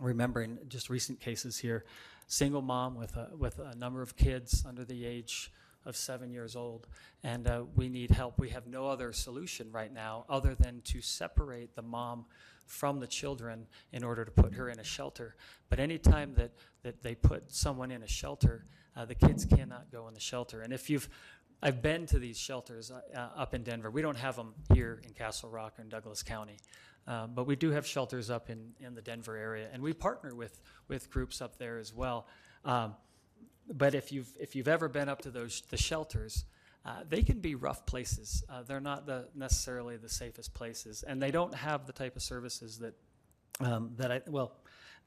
remembering 0.00 0.58
just 0.68 0.90
recent 0.90 1.20
cases 1.20 1.58
here, 1.58 1.84
single 2.26 2.62
mom 2.62 2.96
with 2.96 3.16
a, 3.16 3.30
with 3.36 3.58
a 3.58 3.74
number 3.76 4.02
of 4.02 4.16
kids 4.16 4.64
under 4.66 4.84
the 4.84 5.06
age 5.06 5.50
of 5.86 5.96
seven 5.96 6.30
years 6.30 6.56
old, 6.56 6.88
and 7.22 7.46
uh, 7.46 7.62
we 7.76 7.88
need 7.88 8.10
help. 8.10 8.38
We 8.38 8.50
have 8.50 8.66
no 8.66 8.88
other 8.88 9.12
solution 9.12 9.70
right 9.70 9.92
now 9.92 10.24
other 10.28 10.54
than 10.54 10.82
to 10.86 11.00
separate 11.00 11.76
the 11.76 11.82
mom 11.82 12.26
from 12.66 13.00
the 13.00 13.06
children 13.06 13.66
in 13.92 14.04
order 14.04 14.24
to 14.24 14.30
put 14.30 14.54
her 14.54 14.68
in 14.68 14.78
a 14.78 14.84
shelter. 14.84 15.36
But 15.68 15.78
anytime 15.78 16.34
that, 16.34 16.52
that 16.82 17.02
they 17.02 17.14
put 17.14 17.50
someone 17.50 17.90
in 17.90 18.02
a 18.02 18.08
shelter, 18.08 18.66
uh, 18.96 19.04
the 19.04 19.14
kids 19.14 19.44
cannot 19.44 19.90
go 19.90 20.08
in 20.08 20.14
the 20.14 20.20
shelter. 20.20 20.62
And 20.62 20.72
if 20.72 20.90
you've, 20.90 21.08
I've 21.62 21.80
been 21.82 22.06
to 22.06 22.18
these 22.18 22.38
shelters 22.38 22.90
uh, 22.90 23.00
uh, 23.14 23.40
up 23.40 23.54
in 23.54 23.62
Denver. 23.62 23.90
We 23.90 24.02
don't 24.02 24.18
have 24.18 24.36
them 24.36 24.54
here 24.74 25.00
in 25.04 25.12
Castle 25.12 25.48
Rock 25.48 25.78
or 25.78 25.82
in 25.82 25.88
Douglas 25.88 26.22
County. 26.22 26.58
Um, 27.06 27.32
but 27.34 27.46
we 27.46 27.54
do 27.54 27.70
have 27.70 27.86
shelters 27.86 28.30
up 28.30 28.50
in, 28.50 28.72
in 28.80 28.94
the 28.94 29.02
Denver 29.02 29.36
area, 29.36 29.68
and 29.72 29.80
we 29.80 29.92
partner 29.92 30.34
with, 30.34 30.60
with 30.88 31.08
groups 31.08 31.40
up 31.40 31.56
there 31.56 31.78
as 31.78 31.94
well. 31.94 32.26
Um, 32.64 32.96
but 33.72 33.94
if 33.94 34.10
you've, 34.10 34.32
if 34.40 34.56
you've 34.56 34.68
ever 34.68 34.88
been 34.88 35.08
up 35.08 35.22
to 35.22 35.30
those 35.30 35.62
the 35.70 35.76
shelters, 35.76 36.44
uh, 36.86 37.02
they 37.08 37.22
can 37.22 37.40
be 37.40 37.56
rough 37.56 37.84
places. 37.84 38.44
Uh, 38.48 38.62
they're 38.62 38.80
not 38.80 39.06
the, 39.06 39.26
necessarily 39.34 39.96
the 39.96 40.08
safest 40.08 40.54
places, 40.54 41.02
and 41.02 41.20
they 41.20 41.32
don't 41.32 41.52
have 41.52 41.84
the 41.84 41.92
type 41.92 42.14
of 42.14 42.22
services 42.22 42.78
that 42.78 42.94
um, 43.58 43.90
that 43.96 44.12
I 44.12 44.20
well 44.28 44.52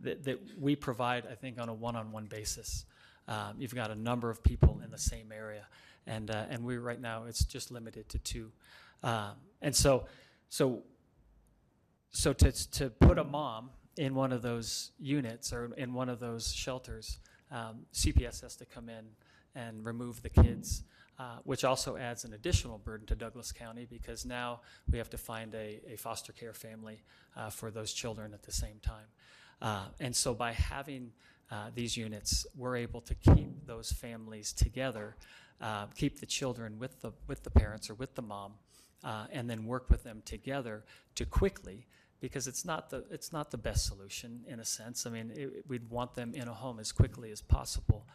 that, 0.02 0.24
that 0.26 0.40
we 0.60 0.76
provide. 0.76 1.26
I 1.32 1.36
think 1.36 1.60
on 1.60 1.70
a 1.70 1.74
one-on-one 1.74 2.26
basis. 2.26 2.86
Um, 3.30 3.56
you've 3.60 3.76
got 3.76 3.92
a 3.92 3.96
number 3.96 4.30
of 4.30 4.44
people 4.44 4.82
in 4.84 4.92
the 4.92 4.98
same 4.98 5.32
area, 5.32 5.68
and 6.06 6.30
uh, 6.30 6.46
and 6.50 6.66
we 6.66 6.78
right 6.78 7.00
now 7.00 7.26
it's 7.26 7.46
just 7.46 7.72
limited 7.72 8.10
to 8.10 8.20
two, 8.20 8.52
um, 9.04 9.34
and 9.62 9.74
so 9.74 10.06
so 10.50 10.82
so 12.10 12.34
to 12.34 12.52
to 12.72 12.90
put 12.90 13.18
a 13.18 13.24
mom 13.24 13.70
in 13.98 14.16
one 14.16 14.34
of 14.34 14.42
those 14.42 14.92
units 15.00 15.54
or 15.54 15.72
in 15.78 15.94
one 15.94 16.10
of 16.10 16.20
those 16.20 16.52
shelters, 16.52 17.20
um, 17.52 17.86
CPS 17.94 18.42
has 18.42 18.56
to 18.58 18.66
come 18.66 18.90
in 18.90 19.06
and 19.56 19.86
remove 19.86 20.22
the 20.24 20.30
kids. 20.30 20.84
Uh, 21.20 21.36
which 21.44 21.66
also 21.66 21.98
adds 21.98 22.24
an 22.24 22.32
additional 22.32 22.78
burden 22.78 23.06
to 23.06 23.14
Douglas 23.14 23.52
County 23.52 23.86
because 23.90 24.26
now 24.26 24.62
we 24.90 24.98
have 24.98 25.10
to 25.10 25.18
find 25.18 25.54
a, 25.54 25.82
a 25.86 25.98
foster 25.98 26.32
care 26.32 26.54
family 26.54 27.02
uh, 27.36 27.50
for 27.50 27.72
those 27.72 27.92
children 27.92 28.34
at 28.34 28.42
the 28.44 28.54
same 28.54 28.80
time. 28.82 29.04
Uh, 29.62 29.88
and 30.00 30.16
so 30.16 30.34
by 30.34 30.54
having 30.54 31.12
uh, 31.52 31.72
these 31.76 31.98
units, 31.98 32.48
we're 32.56 32.78
able 32.78 33.02
to 33.02 33.14
keep 33.16 33.66
those 33.68 33.92
families 33.92 34.54
together, 34.54 35.18
uh, 35.60 35.88
keep 35.88 36.22
the 36.22 36.26
children 36.26 36.80
with 36.80 37.02
the 37.02 37.12
with 37.28 37.44
the 37.44 37.50
parents 37.50 37.90
or 37.90 37.96
with 37.96 38.16
the 38.16 38.22
mom, 38.22 38.54
and 39.04 39.50
then 39.50 39.66
work 39.66 39.90
with 39.90 40.04
them 40.06 40.22
together 40.24 40.86
to 41.16 41.26
quickly. 41.26 41.86
Because 42.22 42.48
it's 42.48 42.64
not 42.64 42.90
the 42.90 43.04
it's 43.12 43.34
not 43.34 43.52
the 43.52 43.58
best 43.58 43.86
solution 43.86 44.46
in 44.48 44.62
a 44.62 44.66
sense. 44.66 45.06
I 45.06 45.10
mean, 45.10 45.34
it, 45.36 45.66
we'd 45.68 45.90
want 45.90 46.16
them 46.16 46.34
in 46.34 46.48
a 46.48 46.54
home 46.54 46.80
as 46.80 46.94
quickly 46.94 47.30
as 47.32 47.42
possible, 47.42 48.06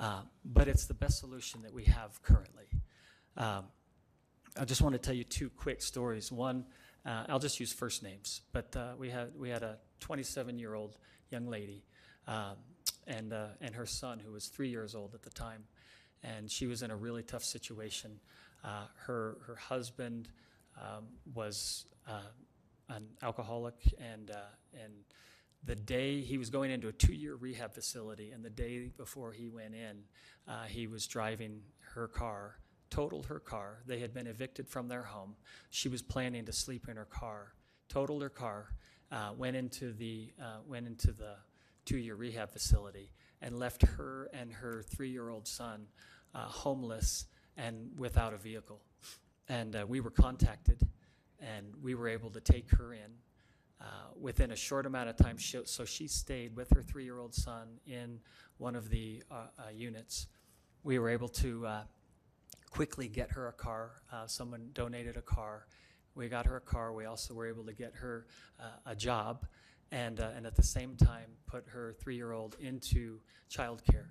uh, 0.00 0.22
but 0.44 0.66
it's 0.66 0.86
the 0.86 0.94
best 0.94 1.18
solution 1.18 1.60
that 1.62 1.74
we 1.74 1.84
have 1.84 2.22
currently. 2.22 2.64
Um, 3.36 3.66
I 4.58 4.64
just 4.64 4.80
want 4.80 4.94
to 4.94 4.98
tell 4.98 5.14
you 5.14 5.24
two 5.24 5.50
quick 5.50 5.82
stories. 5.82 6.32
One, 6.32 6.64
uh, 7.04 7.24
I'll 7.28 7.38
just 7.38 7.60
use 7.60 7.72
first 7.72 8.02
names, 8.02 8.40
but 8.52 8.74
uh, 8.74 8.94
we 8.98 9.10
had 9.10 9.38
we 9.38 9.50
had 9.50 9.62
a 9.62 9.76
27 10.00 10.58
year 10.58 10.74
old 10.74 10.96
young 11.30 11.46
lady 11.46 11.84
um, 12.26 12.56
and, 13.06 13.32
uh, 13.32 13.48
and 13.60 13.74
her 13.74 13.86
son, 13.86 14.18
who 14.18 14.32
was 14.32 14.46
three 14.46 14.68
years 14.68 14.94
old 14.94 15.14
at 15.14 15.22
the 15.22 15.30
time. 15.30 15.64
and 16.22 16.50
she 16.50 16.66
was 16.66 16.82
in 16.82 16.90
a 16.90 16.96
really 16.96 17.22
tough 17.22 17.44
situation. 17.44 18.20
Uh, 18.64 18.86
her 19.06 19.36
her 19.46 19.56
husband 19.56 20.28
um, 20.76 21.04
was 21.34 21.86
an 22.88 23.04
alcoholic, 23.22 23.76
and 23.98 24.30
and 24.74 24.92
the 25.64 25.74
day 25.74 26.20
he 26.20 26.38
was 26.38 26.50
going 26.50 26.70
into 26.70 26.88
a 26.88 26.92
two-year 26.92 27.34
rehab 27.34 27.74
facility, 27.74 28.30
and 28.30 28.44
the 28.44 28.50
day 28.50 28.90
before 28.96 29.32
he 29.32 29.48
went 29.48 29.74
in, 29.74 30.02
uh, 30.48 30.64
he 30.64 30.86
was 30.86 31.06
driving 31.06 31.60
her 31.94 32.08
car, 32.08 32.56
totaled 32.88 33.26
her 33.26 33.38
car. 33.38 33.82
They 33.86 33.98
had 33.98 34.14
been 34.14 34.26
evicted 34.26 34.68
from 34.68 34.88
their 34.88 35.02
home. 35.02 35.36
She 35.70 35.88
was 35.88 36.02
planning 36.02 36.46
to 36.46 36.52
sleep 36.52 36.88
in 36.88 36.96
her 36.96 37.04
car, 37.04 37.52
totaled 37.88 38.22
her 38.22 38.30
car, 38.30 38.74
uh, 39.12 39.32
went 39.36 39.56
into 39.56 39.92
the 39.92 40.32
uh, 40.40 40.58
went 40.66 40.86
into 40.86 41.12
the 41.12 41.34
two-year 41.84 42.14
rehab 42.14 42.50
facility, 42.50 43.12
and 43.42 43.58
left 43.58 43.82
her 43.82 44.30
and 44.32 44.52
her 44.52 44.82
three-year-old 44.88 45.46
son 45.46 45.86
uh, 46.34 46.44
homeless 46.44 47.26
and 47.56 47.90
without 47.98 48.32
a 48.32 48.38
vehicle. 48.38 48.80
And 49.48 49.76
uh, 49.76 49.84
we 49.86 50.00
were 50.00 50.10
contacted, 50.10 50.80
and 51.40 51.74
we 51.82 51.94
were 51.94 52.08
able 52.08 52.30
to 52.30 52.40
take 52.40 52.70
her 52.70 52.94
in 52.94 53.10
uh, 53.80 53.84
within 54.20 54.50
a 54.50 54.56
short 54.56 54.86
amount 54.86 55.08
of 55.08 55.16
time. 55.16 55.38
She, 55.38 55.58
so 55.64 55.84
she 55.84 56.06
stayed 56.06 56.54
with 56.56 56.70
her 56.70 56.82
three-year-old 56.82 57.34
son 57.34 57.78
in 57.86 58.20
one 58.58 58.76
of 58.76 58.90
the 58.90 59.22
uh, 59.30 59.34
uh, 59.58 59.70
units. 59.72 60.26
We 60.82 60.98
were 60.98 61.08
able 61.08 61.28
to 61.28 61.66
uh, 61.66 61.82
quickly 62.70 63.08
get 63.08 63.30
her 63.32 63.48
a 63.48 63.52
car. 63.52 64.02
Uh, 64.12 64.26
someone 64.26 64.70
donated 64.72 65.16
a 65.16 65.22
car. 65.22 65.66
We 66.14 66.28
got 66.28 66.46
her 66.46 66.56
a 66.56 66.60
car. 66.60 66.92
We 66.92 67.06
also 67.06 67.34
were 67.34 67.46
able 67.46 67.64
to 67.64 67.72
get 67.72 67.94
her 67.94 68.26
a 68.84 68.94
job, 68.96 69.46
and 69.92 70.18
and 70.18 70.44
at 70.46 70.56
the 70.56 70.62
same 70.62 70.96
time 70.96 71.30
put 71.46 71.64
her 71.68 71.94
three-year-old 72.00 72.56
into 72.60 73.20
childcare. 73.48 74.08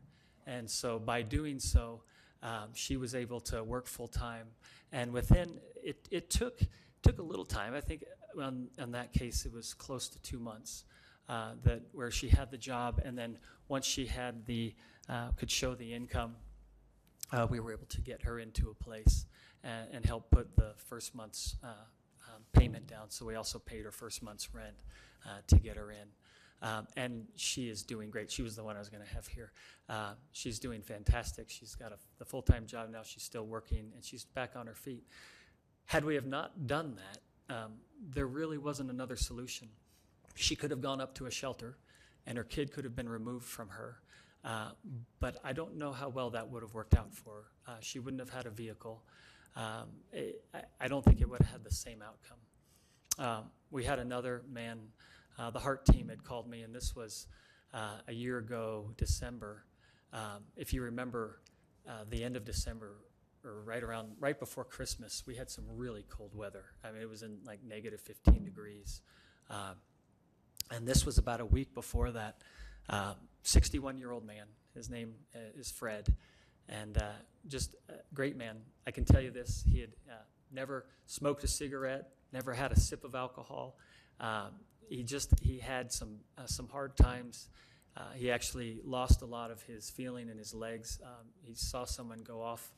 And 0.48 0.70
so 0.70 0.98
by 0.98 1.22
doing 1.22 1.60
so, 1.60 2.04
um, 2.42 2.70
she 2.74 2.98
was 2.98 3.14
able 3.14 3.40
to 3.42 3.64
work 3.64 3.86
full 3.88 4.08
time. 4.08 4.48
And 4.92 5.12
within 5.12 5.60
it, 5.84 6.08
it 6.10 6.30
took 6.30 6.60
took 7.02 7.20
a 7.20 7.24
little 7.24 7.46
time. 7.46 7.76
I 7.76 7.82
think 7.82 8.04
on, 8.42 8.68
in 8.78 8.92
that 8.92 9.14
case 9.14 9.46
it 9.46 9.54
was 9.54 9.74
close 9.74 10.08
to 10.10 10.20
two 10.20 10.40
months 10.40 10.84
uh, 11.28 11.52
that 11.64 11.82
where 11.92 12.12
she 12.12 12.28
had 12.30 12.52
the 12.52 12.58
job, 12.58 13.02
and 13.06 13.18
then 13.18 13.38
once 13.68 13.86
she 13.86 14.06
had 14.06 14.46
the 14.46 14.74
uh, 15.08 15.30
could 15.32 15.50
show 15.50 15.76
the 15.76 15.94
income, 15.94 16.36
uh, 17.32 17.48
we 17.50 17.60
were 17.60 17.72
able 17.72 17.88
to 17.88 18.02
get 18.02 18.22
her 18.24 18.40
into 18.40 18.70
a 18.70 18.74
place 18.74 19.26
and, 19.64 19.88
and 19.92 20.06
help 20.06 20.30
put 20.32 20.56
the 20.56 20.74
first 20.78 21.16
month's 21.16 21.56
uh, 21.64 21.68
um, 21.68 22.42
payment 22.54 22.88
down. 22.88 23.10
So 23.10 23.26
we 23.26 23.36
also 23.36 23.60
paid 23.60 23.86
her 23.86 23.92
first 23.92 24.22
month's 24.24 24.54
rent 24.54 24.84
uh, 25.26 25.40
to 25.48 25.56
get 25.58 25.78
her 25.78 25.92
in. 25.92 26.08
Um, 26.62 26.88
and 26.98 27.26
she 27.36 27.70
is 27.70 27.84
doing 27.84 28.10
great. 28.10 28.30
She 28.30 28.42
was 28.42 28.56
the 28.56 28.64
one 28.64 28.76
I 28.76 28.80
was 28.80 28.90
going 28.90 29.04
to 29.04 29.14
have 29.14 29.28
here. 29.28 29.54
Uh, 29.88 30.14
she's 30.34 30.60
doing 30.60 30.82
fantastic. 30.82 31.50
She's 31.50 31.74
got 31.74 31.92
a, 31.92 31.96
the 32.18 32.26
full-time 32.26 32.66
job 32.66 32.90
now. 32.92 33.02
She's 33.04 33.24
still 33.24 33.46
working, 33.46 33.92
and 33.96 34.04
she's 34.04 34.26
back 34.26 34.56
on 34.56 34.68
her 34.68 34.76
feet. 34.76 35.06
Had 35.86 36.04
we 36.04 36.16
have 36.16 36.26
not 36.26 36.68
done 36.68 36.98
that, 36.98 37.20
um, 37.50 37.74
there 38.14 38.28
really 38.28 38.58
wasn't 38.58 38.90
another 38.90 39.16
solution. 39.16 39.68
She 40.36 40.56
could 40.56 40.72
have 40.72 40.82
gone 40.82 41.02
up 41.02 41.16
to 41.16 41.26
a 41.26 41.32
shelter, 41.32 41.78
and 42.26 42.38
her 42.38 42.44
kid 42.44 42.72
could 42.72 42.84
have 42.84 42.96
been 42.96 43.10
removed 43.10 43.46
from 43.46 43.70
her. 43.70 44.00
Uh, 44.44 44.72
but 45.20 45.38
I 45.44 45.52
don't 45.52 45.76
know 45.78 45.92
how 45.92 46.10
well 46.10 46.30
that 46.30 46.50
would 46.50 46.64
have 46.64 46.74
worked 46.74 46.96
out 46.96 47.14
for 47.14 47.34
her. 47.66 47.74
Uh, 47.74 47.78
she 47.82 48.00
wouldn't 48.00 48.22
have 48.22 48.30
had 48.30 48.46
a 48.46 48.50
vehicle. 48.52 49.04
Um, 49.56 49.90
it, 50.14 50.44
I, 50.54 50.62
I 50.82 50.88
don't 50.88 51.04
think 51.04 51.20
it 51.20 51.30
would 51.30 51.42
have 51.42 51.52
had 51.52 51.64
the 51.64 51.72
same 51.72 52.02
outcome. 52.02 52.38
Um, 53.18 53.52
we 53.70 53.84
had 53.84 54.00
another 54.00 54.44
man, 54.50 54.80
uh, 55.38 55.50
the 55.50 55.60
Heart 55.60 55.86
team 55.86 56.08
had 56.08 56.24
called 56.24 56.50
me, 56.50 56.62
and 56.62 56.74
this 56.74 56.96
was 56.96 57.28
uh, 57.74 57.98
a 58.08 58.14
year 58.14 58.38
ago, 58.38 58.92
December. 58.98 59.66
Um, 60.14 60.46
if 60.56 60.74
you 60.74 60.84
remember, 60.84 61.42
uh, 61.88 62.06
the 62.10 62.24
end 62.24 62.38
of 62.38 62.46
December, 62.46 62.96
or 63.44 63.62
right 63.64 63.84
around, 63.84 64.12
right 64.20 64.38
before 64.40 64.64
Christmas, 64.64 65.24
we 65.26 65.36
had 65.36 65.50
some 65.50 65.66
really 65.76 66.06
cold 66.10 66.36
weather. 66.36 66.66
I 66.84 66.92
mean, 66.92 67.02
it 67.02 67.10
was 67.10 67.24
in 67.24 67.40
like 67.46 67.64
negative 67.64 68.02
15 68.02 68.44
degrees. 68.44 69.02
Um, 69.50 69.76
and 70.72 70.88
this 70.88 71.06
was 71.06 71.18
about 71.18 71.40
a 71.40 71.46
week 71.46 71.74
before 71.74 72.12
that. 72.12 72.42
61 73.44 73.98
year 73.98 74.12
old 74.12 74.26
man, 74.26 74.46
his 74.76 74.90
name 74.90 75.14
uh, 75.36 75.40
is 75.58 75.72
Fred, 75.72 76.14
and 76.68 76.98
uh, 76.98 77.12
just 77.48 77.76
a 77.90 77.94
great 78.14 78.38
man. 78.38 78.58
I 78.86 78.92
can 78.92 79.06
tell 79.06 79.22
you 79.22 79.32
this 79.32 79.64
he 79.68 79.82
had 79.82 79.92
uh, 80.10 80.24
never 80.52 80.86
smoked 81.06 81.44
a 81.44 81.48
cigarette, 81.48 82.10
never 82.32 82.54
had 82.54 82.72
a 82.72 82.80
sip 82.80 83.04
of 83.04 83.16
alcohol. 83.16 83.78
Um, 84.20 84.52
he 84.90 85.04
just 85.04 85.34
he 85.42 85.60
had 85.60 85.92
some 85.92 86.20
uh, 86.38 86.46
some 86.46 86.68
hard 86.68 86.98
times. 86.98 87.50
Uh, 87.98 88.12
he 88.16 88.32
actually 88.32 88.80
lost 88.84 89.22
a 89.22 89.26
lot 89.26 89.52
of 89.52 89.62
his 89.64 89.90
feeling 89.90 90.30
in 90.30 90.38
his 90.38 90.54
legs. 90.54 91.00
Um, 91.04 91.28
he 91.42 91.54
saw 91.56 91.86
someone 91.86 92.20
go 92.20 92.42
off 92.42 92.72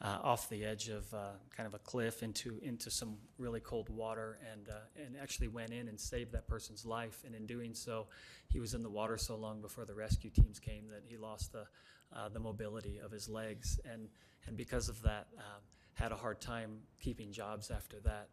uh, 0.00 0.18
off 0.22 0.48
the 0.50 0.64
edge 0.64 0.88
of 0.88 1.12
uh, 1.14 1.30
kind 1.56 1.66
of 1.66 1.74
a 1.74 1.78
cliff 1.78 2.22
into 2.22 2.58
into 2.62 2.90
some 2.90 3.16
really 3.38 3.60
cold 3.60 3.88
water, 3.88 4.38
and 4.52 4.68
uh, 4.68 5.02
and 5.02 5.16
actually 5.20 5.48
went 5.48 5.70
in 5.70 5.88
and 5.88 5.98
saved 5.98 6.32
that 6.32 6.46
person's 6.46 6.84
life. 6.84 7.22
And 7.24 7.34
in 7.34 7.46
doing 7.46 7.74
so, 7.74 8.06
he 8.48 8.60
was 8.60 8.74
in 8.74 8.82
the 8.82 8.90
water 8.90 9.16
so 9.16 9.36
long 9.36 9.62
before 9.62 9.84
the 9.86 9.94
rescue 9.94 10.30
teams 10.30 10.58
came 10.58 10.88
that 10.88 11.02
he 11.06 11.16
lost 11.16 11.52
the 11.52 11.66
uh, 12.14 12.28
the 12.28 12.40
mobility 12.40 12.98
of 12.98 13.10
his 13.10 13.28
legs, 13.28 13.80
and 13.90 14.08
and 14.46 14.56
because 14.56 14.88
of 14.90 15.00
that, 15.02 15.28
um, 15.38 15.62
had 15.94 16.12
a 16.12 16.16
hard 16.16 16.40
time 16.40 16.78
keeping 17.00 17.32
jobs 17.32 17.70
after 17.70 17.98
that. 18.00 18.28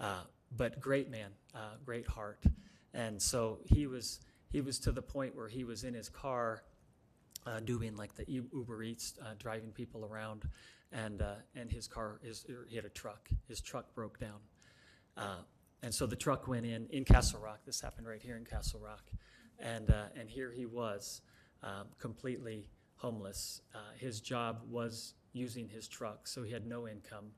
Uh, 0.00 0.22
but 0.56 0.80
great 0.80 1.10
man, 1.10 1.30
uh, 1.54 1.76
great 1.84 2.06
heart, 2.06 2.42
and 2.94 3.20
so 3.20 3.58
he 3.66 3.86
was 3.86 4.20
he 4.50 4.62
was 4.62 4.78
to 4.78 4.92
the 4.92 5.02
point 5.02 5.36
where 5.36 5.48
he 5.48 5.64
was 5.64 5.84
in 5.84 5.94
his 5.94 6.08
car. 6.08 6.62
Doing 7.64 7.96
like 7.96 8.14
the 8.14 8.24
Uber 8.28 8.84
Eats, 8.84 9.14
driving 9.40 9.72
people 9.72 10.04
around, 10.04 10.44
and 10.92 11.22
uh, 11.22 11.34
and 11.54 11.70
his 11.70 11.86
car 11.86 12.20
his 12.22 12.46
he 12.68 12.76
had 12.76 12.84
a 12.84 12.90
truck. 12.90 13.28
His 13.48 13.60
truck 13.60 13.94
broke 13.94 14.18
down, 14.18 14.40
uh, 15.16 15.42
and 15.82 15.94
so 15.94 16.06
the 16.06 16.16
truck 16.16 16.46
went 16.48 16.66
in 16.66 16.86
in 16.90 17.04
Castle 17.04 17.40
Rock. 17.40 17.60
This 17.64 17.80
happened 17.80 18.06
right 18.06 18.22
here 18.22 18.36
in 18.36 18.44
Castle 18.44 18.80
Rock, 18.80 19.10
and 19.58 19.90
uh, 19.90 20.04
and 20.18 20.28
here 20.28 20.52
he 20.52 20.66
was, 20.66 21.22
um, 21.62 21.86
completely 21.98 22.68
homeless. 22.96 23.62
Uh, 23.74 23.78
his 23.98 24.20
job 24.20 24.62
was 24.68 25.14
using 25.32 25.68
his 25.68 25.88
truck, 25.88 26.28
so 26.28 26.42
he 26.42 26.52
had 26.52 26.66
no 26.66 26.86
income, 26.86 27.32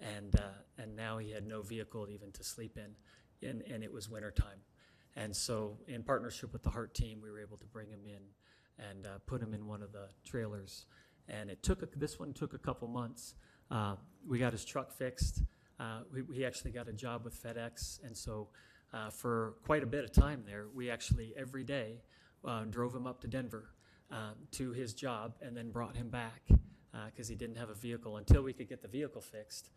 and 0.00 0.34
uh, 0.36 0.82
and 0.82 0.96
now 0.96 1.18
he 1.18 1.30
had 1.30 1.46
no 1.46 1.62
vehicle 1.62 2.08
even 2.08 2.32
to 2.32 2.44
sleep 2.44 2.78
in, 2.78 3.48
and 3.48 3.62
and 3.62 3.84
it 3.84 3.92
was 3.92 4.08
wintertime. 4.08 4.60
And 5.16 5.34
so, 5.34 5.78
in 5.86 6.02
partnership 6.02 6.52
with 6.52 6.64
the 6.64 6.70
Heart 6.70 6.92
team, 6.92 7.20
we 7.22 7.30
were 7.30 7.38
able 7.38 7.56
to 7.58 7.66
bring 7.66 7.88
him 7.88 8.00
in 8.04 8.22
and 8.84 9.06
uh, 9.06 9.18
put 9.26 9.40
him 9.40 9.54
in 9.54 9.66
one 9.66 9.80
of 9.80 9.92
the 9.92 10.08
trailers 10.24 10.86
and 11.28 11.50
it 11.50 11.62
took 11.62 11.82
a, 11.82 11.88
this 11.96 12.18
one 12.18 12.32
took 12.32 12.54
a 12.54 12.58
couple 12.58 12.88
months. 12.88 13.34
Uh, 13.70 13.96
we 14.26 14.38
got 14.38 14.52
his 14.52 14.64
truck 14.64 14.92
fixed. 14.92 15.42
Uh, 15.80 16.00
we, 16.12 16.22
we 16.22 16.44
actually 16.44 16.70
got 16.70 16.88
a 16.88 16.92
job 16.92 17.24
with 17.24 17.40
FedEx, 17.42 18.04
and 18.04 18.16
so 18.16 18.48
uh, 18.92 19.10
for 19.10 19.54
quite 19.64 19.82
a 19.82 19.86
bit 19.86 20.04
of 20.04 20.12
time 20.12 20.42
there, 20.46 20.66
we 20.74 20.90
actually 20.90 21.34
every 21.36 21.64
day 21.64 22.00
uh, 22.44 22.64
drove 22.64 22.94
him 22.94 23.06
up 23.06 23.20
to 23.20 23.26
Denver 23.26 23.70
um, 24.10 24.34
to 24.52 24.72
his 24.72 24.94
job, 24.94 25.34
and 25.42 25.56
then 25.56 25.70
brought 25.70 25.96
him 25.96 26.08
back 26.08 26.42
because 27.06 27.26
he 27.26 27.34
didn't 27.34 27.56
have 27.56 27.70
a 27.70 27.74
vehicle 27.74 28.18
until 28.18 28.42
we 28.42 28.52
could 28.52 28.68
get 28.68 28.80
the 28.80 28.88
vehicle 28.88 29.20
fixed, 29.20 29.70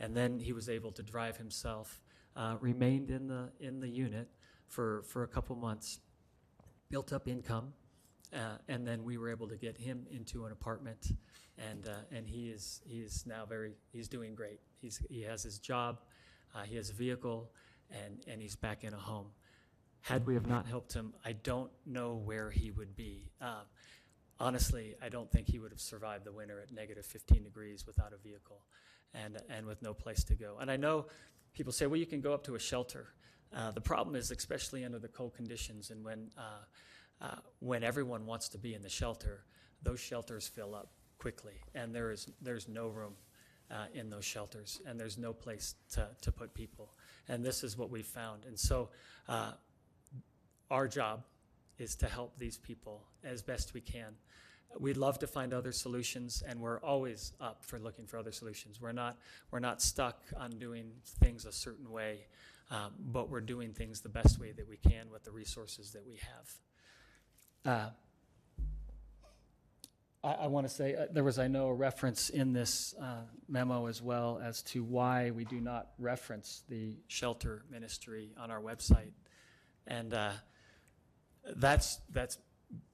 and 0.00 0.16
then 0.16 0.40
he 0.40 0.52
was 0.52 0.68
able 0.68 0.90
to 0.90 1.02
drive 1.02 1.36
himself. 1.36 2.00
Uh, 2.36 2.56
remained 2.60 3.12
in 3.12 3.28
the 3.28 3.48
in 3.60 3.78
the 3.78 3.88
unit 3.88 4.28
for 4.66 5.04
for 5.04 5.22
a 5.22 5.28
couple 5.28 5.54
months, 5.54 6.00
built 6.90 7.12
up 7.12 7.28
income, 7.28 7.72
uh, 8.32 8.58
and 8.68 8.86
then 8.86 9.04
we 9.04 9.18
were 9.18 9.30
able 9.30 9.48
to 9.48 9.56
get 9.56 9.76
him 9.76 10.06
into 10.10 10.44
an 10.46 10.52
apartment, 10.52 11.12
and 11.58 11.86
uh, 11.88 12.16
and 12.16 12.26
he 12.26 12.50
is 12.50 12.80
he 12.86 12.98
is 12.98 13.24
now 13.26 13.44
very 13.44 13.72
he's 13.92 14.08
doing 14.08 14.34
great. 14.34 14.60
He's 14.80 15.00
he 15.08 15.22
has 15.22 15.42
his 15.42 15.58
job, 15.58 16.00
uh, 16.54 16.62
he 16.62 16.76
has 16.76 16.90
a 16.90 16.94
vehicle, 16.94 17.50
and 17.90 18.24
and 18.26 18.40
he's 18.40 18.56
back 18.56 18.84
in 18.84 18.92
a 18.92 18.98
home. 18.98 19.26
Had 20.00 20.26
we 20.26 20.34
have 20.34 20.46
not 20.46 20.66
helped 20.66 20.92
him, 20.92 21.14
I 21.24 21.32
don't 21.32 21.70
know 21.86 22.14
where 22.14 22.50
he 22.50 22.70
would 22.70 22.94
be. 22.94 23.30
Um, 23.40 23.64
honestly, 24.38 24.94
I 25.02 25.08
don't 25.08 25.30
think 25.30 25.48
he 25.48 25.58
would 25.58 25.70
have 25.70 25.80
survived 25.80 26.24
the 26.24 26.32
winter 26.32 26.60
at 26.60 26.72
negative 26.72 27.06
15 27.06 27.42
degrees 27.42 27.86
without 27.86 28.12
a 28.12 28.18
vehicle, 28.18 28.64
and 29.14 29.38
and 29.48 29.66
with 29.66 29.80
no 29.82 29.94
place 29.94 30.24
to 30.24 30.34
go. 30.34 30.58
And 30.60 30.70
I 30.70 30.76
know 30.76 31.06
people 31.54 31.72
say, 31.72 31.86
well, 31.86 31.98
you 31.98 32.06
can 32.06 32.20
go 32.20 32.34
up 32.34 32.44
to 32.44 32.54
a 32.54 32.58
shelter. 32.58 33.08
Uh, 33.54 33.70
the 33.70 33.80
problem 33.80 34.16
is, 34.16 34.30
especially 34.30 34.84
under 34.84 34.98
the 34.98 35.08
cold 35.08 35.34
conditions, 35.34 35.90
and 35.90 36.04
when 36.04 36.30
uh, 36.36 36.64
uh, 37.20 37.36
when 37.60 37.82
everyone 37.82 38.26
wants 38.26 38.48
to 38.50 38.58
be 38.58 38.74
in 38.74 38.82
the 38.82 38.88
shelter, 38.88 39.44
those 39.82 40.00
shelters 40.00 40.48
fill 40.48 40.74
up 40.74 40.90
quickly, 41.18 41.54
and 41.74 41.94
there 41.94 42.10
is 42.10 42.28
there's 42.42 42.68
no 42.68 42.88
room 42.88 43.14
uh, 43.70 43.86
in 43.94 44.10
those 44.10 44.24
shelters, 44.24 44.80
and 44.86 44.98
there's 44.98 45.18
no 45.18 45.32
place 45.32 45.74
to, 45.92 46.08
to 46.20 46.32
put 46.32 46.54
people. 46.54 46.92
And 47.28 47.44
this 47.44 47.64
is 47.64 47.76
what 47.76 47.90
we 47.90 48.02
found. 48.02 48.44
And 48.44 48.58
so, 48.58 48.90
uh, 49.28 49.52
our 50.70 50.88
job 50.88 51.24
is 51.78 51.94
to 51.96 52.06
help 52.06 52.38
these 52.38 52.58
people 52.58 53.02
as 53.22 53.42
best 53.42 53.74
we 53.74 53.80
can. 53.80 54.14
We'd 54.78 54.96
love 54.96 55.18
to 55.20 55.26
find 55.26 55.54
other 55.54 55.72
solutions, 55.72 56.42
and 56.46 56.60
we're 56.60 56.80
always 56.80 57.32
up 57.40 57.64
for 57.64 57.78
looking 57.78 58.06
for 58.06 58.18
other 58.18 58.32
solutions. 58.32 58.80
We're 58.80 58.92
not 58.92 59.18
we're 59.50 59.60
not 59.60 59.80
stuck 59.80 60.20
on 60.36 60.50
doing 60.50 60.90
things 61.20 61.44
a 61.44 61.52
certain 61.52 61.90
way, 61.90 62.26
um, 62.70 62.92
but 62.98 63.30
we're 63.30 63.40
doing 63.40 63.72
things 63.72 64.00
the 64.00 64.08
best 64.08 64.40
way 64.40 64.52
that 64.52 64.68
we 64.68 64.76
can 64.76 65.10
with 65.12 65.22
the 65.22 65.30
resources 65.30 65.92
that 65.92 66.04
we 66.04 66.14
have. 66.14 66.50
Uh, 67.64 67.88
I, 70.22 70.32
I 70.32 70.46
want 70.48 70.68
to 70.68 70.72
say, 70.72 70.94
uh, 70.94 71.06
there 71.10 71.24
was, 71.24 71.38
I 71.38 71.48
know, 71.48 71.68
a 71.68 71.74
reference 71.74 72.28
in 72.28 72.52
this 72.52 72.94
uh, 73.00 73.22
memo 73.48 73.86
as 73.86 74.02
well 74.02 74.40
as 74.42 74.62
to 74.64 74.84
why 74.84 75.30
we 75.30 75.44
do 75.44 75.60
not 75.60 75.88
reference 75.98 76.62
the 76.68 76.96
shelter 77.08 77.64
ministry 77.70 78.32
on 78.38 78.50
our 78.50 78.60
website. 78.60 79.12
And 79.86 80.12
uh, 80.12 80.32
that's, 81.56 82.00
that's 82.10 82.38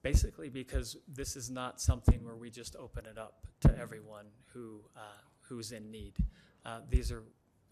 basically 0.03 0.49
because 0.49 0.97
this 1.09 1.35
is 1.35 1.51
not 1.51 1.81
something 1.81 2.25
where 2.25 2.37
we 2.37 2.51
just 2.51 2.77
open 2.77 3.07
it 3.07 3.19
up 3.19 3.47
to 3.63 3.77
everyone 3.77 4.27
who, 4.53 4.81
uh, 4.97 5.01
who's 5.41 5.73
in 5.73 5.91
need. 5.91 6.15
Uh, 6.65 6.81
These 6.89 7.11
are, 7.11 7.23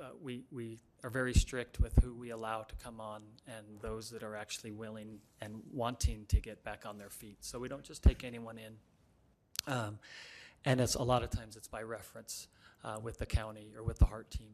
uh, 0.00 0.10
we, 0.22 0.44
we 0.50 0.78
are 1.04 1.10
very 1.10 1.34
strict 1.34 1.80
with 1.80 1.94
who 2.02 2.14
we 2.14 2.30
allow 2.30 2.62
to 2.62 2.74
come 2.76 3.00
on 3.00 3.22
and 3.46 3.64
those 3.80 4.10
that 4.10 4.22
are 4.22 4.36
actually 4.36 4.70
willing 4.70 5.18
and 5.40 5.60
wanting 5.72 6.24
to 6.28 6.40
get 6.40 6.62
back 6.64 6.84
on 6.86 6.98
their 6.98 7.10
feet. 7.10 7.38
So 7.40 7.58
we 7.58 7.68
don't 7.68 7.84
just 7.84 8.02
take 8.02 8.24
anyone 8.24 8.58
in. 8.58 9.72
Um, 9.72 9.98
and 10.64 10.80
it's 10.80 10.94
a 10.94 11.02
lot 11.02 11.22
of 11.22 11.30
times 11.30 11.56
it's 11.56 11.68
by 11.68 11.82
reference 11.82 12.48
uh, 12.84 12.98
with 13.02 13.18
the 13.18 13.26
county 13.26 13.72
or 13.76 13.82
with 13.82 13.98
the 13.98 14.06
heart 14.06 14.30
team. 14.30 14.50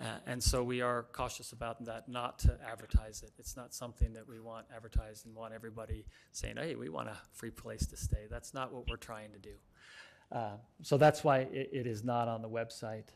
Uh, 0.00 0.04
and 0.26 0.42
so 0.42 0.62
we 0.62 0.80
are 0.80 1.06
cautious 1.12 1.50
about 1.50 1.84
that, 1.84 2.08
not 2.08 2.38
to 2.38 2.56
advertise 2.70 3.22
it. 3.22 3.32
It's 3.38 3.56
not 3.56 3.74
something 3.74 4.12
that 4.12 4.28
we 4.28 4.38
want 4.38 4.66
advertised 4.74 5.26
and 5.26 5.34
want 5.34 5.52
everybody 5.52 6.04
saying, 6.30 6.56
hey, 6.56 6.76
we 6.76 6.88
want 6.88 7.08
a 7.08 7.16
free 7.32 7.50
place 7.50 7.84
to 7.86 7.96
stay. 7.96 8.26
That's 8.30 8.54
not 8.54 8.72
what 8.72 8.88
we're 8.88 8.96
trying 8.96 9.32
to 9.32 9.38
do. 9.38 9.54
Uh, 10.30 10.56
so 10.82 10.96
that's 10.98 11.24
why 11.24 11.38
it, 11.38 11.70
it 11.72 11.86
is 11.86 12.04
not 12.04 12.28
on 12.28 12.42
the 12.42 12.48
website. 12.48 13.08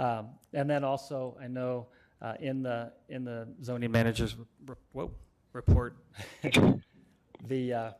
Um, 0.00 0.28
and 0.54 0.68
then 0.68 0.82
also, 0.82 1.36
I 1.40 1.46
know 1.46 1.88
uh, 2.22 2.32
in 2.40 2.62
the 2.62 2.90
in 3.10 3.22
the 3.22 3.46
zoning 3.62 3.92
manager's 3.92 4.34
re- 4.66 4.74
whoa, 4.92 5.10
report, 5.52 5.98
the 7.46 7.72
uh, 7.72 7.90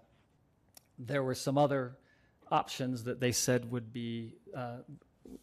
there 0.98 1.22
were 1.22 1.34
some 1.34 1.58
other 1.58 1.98
options 2.50 3.04
that 3.04 3.20
they 3.20 3.32
said 3.32 3.70
would 3.70 3.92
be 3.92 4.32
uh, 4.56 4.78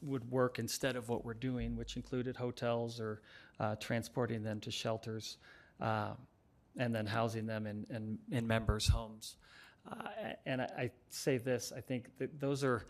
would 0.01 0.29
work 0.31 0.57
instead 0.57 0.95
of 0.95 1.09
what 1.09 1.23
we're 1.23 1.35
doing, 1.35 1.75
which 1.75 1.95
included 1.95 2.35
hotels 2.35 2.99
or 2.99 3.21
uh, 3.59 3.75
transporting 3.75 4.41
them 4.41 4.59
to 4.61 4.71
shelters, 4.71 5.37
uh, 5.79 6.13
and 6.79 6.93
then 6.93 7.05
housing 7.05 7.45
them 7.45 7.67
in 7.67 7.85
in, 7.91 8.17
in 8.31 8.47
members' 8.47 8.87
homes. 8.87 9.35
Uh, 9.87 10.09
and 10.47 10.63
I, 10.63 10.69
I 10.75 10.91
say 11.11 11.37
this: 11.37 11.71
I 11.75 11.81
think 11.81 12.17
that 12.17 12.39
those 12.39 12.63
are 12.63 12.87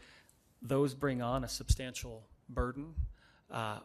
those 0.62 0.94
bring 0.94 1.22
on 1.22 1.44
a 1.44 1.50
substantial 1.50 2.24
burden 2.48 2.96
uh, 3.52 3.80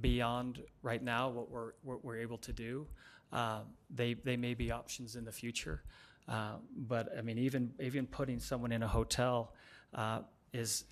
beyond 0.00 0.62
right 0.82 1.02
now 1.02 1.28
what 1.28 1.50
we're 1.50 1.72
what 1.82 2.04
we're 2.04 2.18
able 2.18 2.38
to 2.38 2.52
do. 2.52 2.86
Uh, 3.32 3.60
they 3.90 4.14
they 4.14 4.36
may 4.36 4.54
be 4.54 4.70
options 4.70 5.16
in 5.16 5.24
the 5.24 5.32
future, 5.32 5.82
uh, 6.28 6.54
but 6.76 7.08
I 7.16 7.22
mean 7.22 7.38
even 7.38 7.72
even 7.80 8.06
putting 8.06 8.40
someone 8.40 8.72
in 8.72 8.82
a 8.82 8.88
hotel 8.88 9.54
uh, 9.94 10.20
is 10.52 10.84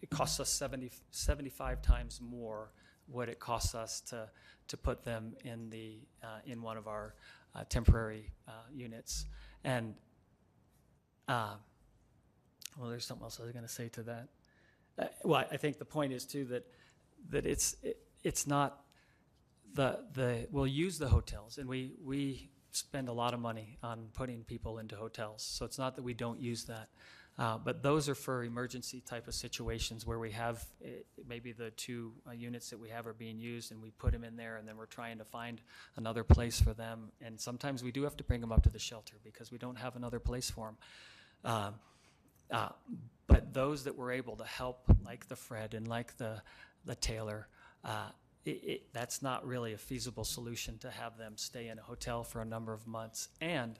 it 0.00 0.10
costs 0.10 0.40
us 0.40 0.48
70, 0.48 0.90
75 1.10 1.80
times 1.80 2.20
more 2.20 2.72
what 3.06 3.28
it 3.28 3.38
costs 3.38 3.74
us 3.74 4.00
to 4.00 4.28
to 4.68 4.76
put 4.76 5.04
them 5.04 5.34
in 5.44 5.70
the 5.70 5.98
uh, 6.22 6.38
in 6.46 6.62
one 6.62 6.76
of 6.76 6.86
our 6.88 7.14
uh, 7.54 7.64
temporary 7.68 8.30
units 8.72 9.26
and. 9.64 9.94
Well, 12.78 12.88
there's 12.88 13.04
something 13.04 13.24
else 13.24 13.38
I 13.38 13.44
was 13.44 13.52
going 13.52 13.66
to 13.66 13.70
say 13.70 13.88
to 13.90 14.02
that. 14.04 14.28
Uh, 14.98 15.04
well, 15.24 15.44
I 15.50 15.56
think 15.56 15.78
the 15.78 15.84
point 15.84 16.12
is 16.12 16.24
too 16.24 16.44
that 16.46 16.66
that 17.30 17.46
it's 17.46 17.76
it, 17.82 17.98
it's 18.22 18.46
not 18.46 18.80
the 19.74 20.00
the 20.14 20.46
we'll 20.50 20.66
use 20.66 20.98
the 20.98 21.08
hotels 21.08 21.58
and 21.58 21.68
we 21.68 21.92
we 22.04 22.50
spend 22.72 23.08
a 23.08 23.12
lot 23.12 23.34
of 23.34 23.40
money 23.40 23.76
on 23.82 24.08
putting 24.14 24.42
people 24.44 24.78
into 24.78 24.96
hotels. 24.96 25.42
So 25.42 25.64
it's 25.64 25.78
not 25.78 25.96
that 25.96 26.02
we 26.02 26.14
don't 26.14 26.40
use 26.40 26.64
that. 26.64 26.88
Uh, 27.38 27.56
but 27.56 27.82
those 27.82 28.10
are 28.10 28.14
for 28.14 28.44
emergency 28.44 29.00
type 29.00 29.26
of 29.26 29.34
situations 29.34 30.06
where 30.06 30.18
we 30.18 30.30
have 30.30 30.64
uh, 30.84 30.88
maybe 31.26 31.52
the 31.52 31.70
two 31.70 32.12
uh, 32.28 32.32
units 32.32 32.68
that 32.68 32.78
we 32.78 32.90
have 32.90 33.06
are 33.06 33.14
being 33.14 33.38
used 33.38 33.72
and 33.72 33.82
we 33.82 33.90
put 33.90 34.12
them 34.12 34.22
in 34.22 34.36
there 34.36 34.56
and 34.56 34.68
then 34.68 34.76
we're 34.76 34.84
trying 34.84 35.16
to 35.16 35.24
find 35.24 35.60
another 35.96 36.24
place 36.24 36.60
for 36.60 36.74
them. 36.74 37.10
And 37.22 37.40
sometimes 37.40 37.82
we 37.82 37.90
do 37.90 38.02
have 38.02 38.16
to 38.18 38.24
bring 38.24 38.42
them 38.42 38.52
up 38.52 38.62
to 38.64 38.68
the 38.68 38.78
shelter 38.78 39.14
because 39.24 39.50
we 39.50 39.56
don't 39.56 39.76
have 39.76 39.96
another 39.96 40.20
place 40.20 40.50
for 40.50 40.66
them. 40.66 41.52
Um, 41.52 41.74
uh, 42.50 42.68
but 43.26 43.54
those 43.54 43.84
that 43.84 43.96
were 43.96 44.12
able 44.12 44.36
to 44.36 44.44
help, 44.44 44.82
like 45.02 45.26
the 45.28 45.36
Fred 45.36 45.72
and 45.72 45.88
like 45.88 46.18
the 46.18 46.42
the 46.84 46.94
tailor. 46.94 47.48
uh, 47.84 48.10
it, 48.44 48.50
it, 48.50 48.92
that's 48.92 49.22
not 49.22 49.46
really 49.46 49.72
a 49.72 49.78
feasible 49.78 50.24
solution 50.24 50.78
to 50.78 50.90
have 50.90 51.16
them 51.16 51.34
stay 51.36 51.68
in 51.68 51.78
a 51.78 51.82
hotel 51.82 52.24
for 52.24 52.40
a 52.40 52.44
number 52.44 52.72
of 52.72 52.86
months. 52.86 53.28
And 53.40 53.78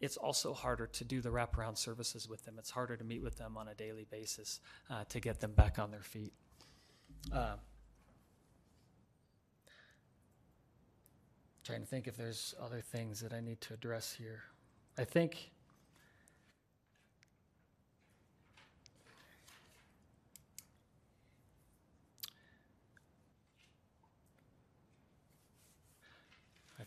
it's 0.00 0.16
also 0.16 0.52
harder 0.52 0.86
to 0.86 1.04
do 1.04 1.20
the 1.20 1.30
wraparound 1.30 1.78
services 1.78 2.28
with 2.28 2.44
them. 2.44 2.56
It's 2.58 2.70
harder 2.70 2.96
to 2.96 3.04
meet 3.04 3.22
with 3.22 3.38
them 3.38 3.56
on 3.56 3.68
a 3.68 3.74
daily 3.74 4.06
basis 4.10 4.60
uh, 4.90 5.04
to 5.08 5.20
get 5.20 5.40
them 5.40 5.52
back 5.52 5.78
on 5.78 5.90
their 5.90 6.02
feet. 6.02 6.32
Uh, 7.32 7.56
trying 11.64 11.80
to 11.80 11.86
think 11.86 12.06
if 12.06 12.16
there's 12.16 12.54
other 12.62 12.80
things 12.80 13.20
that 13.20 13.32
I 13.32 13.40
need 13.40 13.60
to 13.62 13.74
address 13.74 14.12
here. 14.12 14.42
I 14.98 15.04
think. 15.04 15.50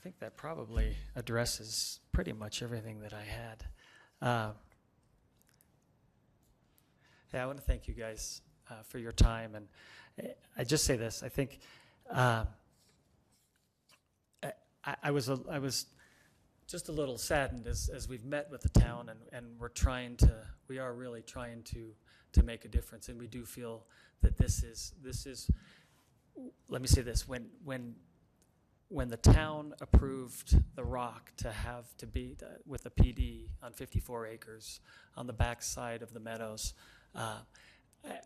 Think 0.02 0.20
that 0.20 0.36
probably 0.36 0.96
addresses 1.16 2.00
pretty 2.12 2.34
much 2.34 2.64
everything 2.64 3.00
that 3.02 3.14
I 3.14 3.24
had. 3.24 3.66
Uh, 4.22 4.52
yeah, 7.34 7.44
I 7.44 7.46
want 7.46 7.60
to 7.60 7.64
thank 7.64 7.88
you 7.88 7.94
guys 7.94 8.42
uh, 8.70 8.82
for 8.84 8.98
your 8.98 9.12
time, 9.12 9.56
and 9.56 9.68
I- 10.20 10.36
I 10.58 10.64
just 10.64 10.86
say 10.86 10.96
this: 10.98 11.24
I 11.24 11.30
think 11.30 11.60
uh, 12.10 12.46
I, 14.44 14.96
I 15.04 15.12
was 15.12 15.30
a, 15.30 15.40
I 15.50 15.60
was 15.60 15.86
just 16.68 16.90
a 16.90 16.92
little 16.92 17.18
saddened 17.18 17.68
as, 17.68 17.90
as 17.94 18.08
we've 18.10 18.26
met 18.26 18.50
with 18.50 18.62
the 18.62 18.70
town, 18.70 19.10
and, 19.10 19.20
and 19.32 19.60
we're 19.60 19.70
trying 19.70 20.16
to 20.18 20.32
we 20.68 20.80
are 20.80 20.94
really 20.94 21.22
trying 21.22 21.64
to 21.64 21.92
to 22.34 22.44
make 22.44 22.66
a 22.66 22.70
difference, 22.70 23.10
and 23.10 23.20
we 23.20 23.28
do 23.28 23.46
feel 23.46 23.86
that 24.22 24.38
this 24.38 24.64
is 24.64 24.94
this 25.04 25.26
is. 25.26 25.50
Let 26.70 26.82
me 26.82 26.88
say 26.88 27.02
this: 27.02 27.28
when 27.28 27.48
when 27.64 27.96
when 28.92 29.08
the 29.08 29.18
town 29.18 29.74
approved 29.80 30.60
the 30.76 30.84
rock 30.84 31.32
to 31.38 31.50
have 31.50 31.96
to 31.96 32.06
be 32.06 32.36
uh, 32.44 32.48
with 32.66 32.86
a 32.86 32.90
PD 32.90 33.48
on 33.64 33.72
54 33.72 34.28
acres 34.28 34.82
on 35.16 35.28
the 35.28 35.34
backside 35.34 36.02
of 36.02 36.14
the 36.14 36.20
meadows, 36.20 36.74
uh, 37.16 37.38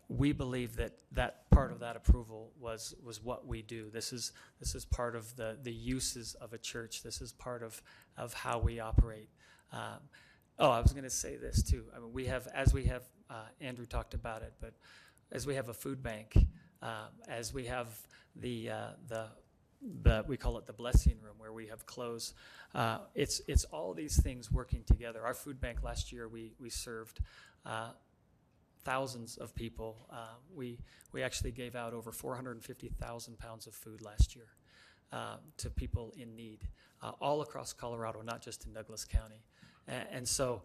we 0.08 0.32
believe 0.32 0.74
that 0.76 0.94
that 1.12 1.48
part 1.50 1.70
of 1.70 1.78
that 1.80 1.94
approval 1.94 2.50
was 2.58 2.94
was 3.04 3.22
what 3.22 3.46
we 3.46 3.62
do. 3.62 3.90
This 3.92 4.12
is 4.12 4.32
this 4.58 4.74
is 4.74 4.84
part 4.84 5.14
of 5.14 5.36
the 5.36 5.56
the 5.62 5.72
uses 5.72 6.34
of 6.40 6.52
a 6.52 6.58
church. 6.58 7.02
This 7.02 7.20
is 7.20 7.30
part 7.32 7.62
of 7.62 7.80
of 8.16 8.34
how 8.34 8.58
we 8.58 8.80
operate. 8.80 9.28
Um, 9.72 10.00
oh, 10.58 10.70
I 10.70 10.80
was 10.80 10.92
going 10.92 11.04
to 11.04 11.10
say 11.10 11.36
this 11.36 11.62
too. 11.62 11.84
I 11.94 12.00
mean, 12.00 12.12
we 12.12 12.26
have 12.26 12.48
as 12.52 12.74
we 12.74 12.86
have 12.86 13.04
uh, 13.30 13.44
Andrew 13.60 13.86
talked 13.86 14.14
about 14.14 14.42
it, 14.42 14.54
but 14.60 14.72
as 15.30 15.46
we 15.46 15.54
have 15.54 15.68
a 15.68 15.74
food 15.74 16.02
bank, 16.02 16.36
um, 16.82 17.12
as 17.28 17.54
we 17.54 17.66
have 17.66 17.88
the 18.34 18.70
uh, 18.70 18.86
the 19.06 19.28
the 20.02 20.24
we 20.26 20.36
call 20.36 20.58
it 20.58 20.66
the 20.66 20.72
blessing 20.72 21.16
room 21.22 21.34
where 21.38 21.52
we 21.52 21.66
have 21.68 21.86
clothes. 21.86 22.34
Uh, 22.74 22.98
it's 23.14 23.40
it's 23.48 23.64
all 23.64 23.94
these 23.94 24.20
things 24.20 24.50
working 24.50 24.82
together. 24.84 25.24
Our 25.24 25.34
food 25.34 25.60
bank 25.60 25.82
last 25.82 26.12
year 26.12 26.28
we 26.28 26.52
we 26.58 26.70
served. 26.70 27.20
Uh, 27.64 27.90
thousands 28.86 29.36
of 29.36 29.52
people. 29.52 30.06
Uh, 30.10 30.36
we 30.54 30.78
we 31.12 31.22
actually 31.22 31.50
gave 31.50 31.74
out 31.74 31.92
over 31.92 32.12
450,000 32.12 33.38
pounds 33.38 33.66
of 33.66 33.74
food 33.74 34.00
last 34.00 34.36
year 34.36 34.46
um, 35.12 35.38
to 35.58 35.70
people 35.70 36.14
in 36.16 36.36
need, 36.36 36.60
uh, 37.02 37.12
all 37.20 37.42
across 37.42 37.72
Colorado, 37.72 38.22
not 38.22 38.40
just 38.40 38.64
in 38.64 38.72
Douglas 38.72 39.04
County. 39.04 39.42
And, 39.88 40.06
and 40.12 40.28
so, 40.28 40.62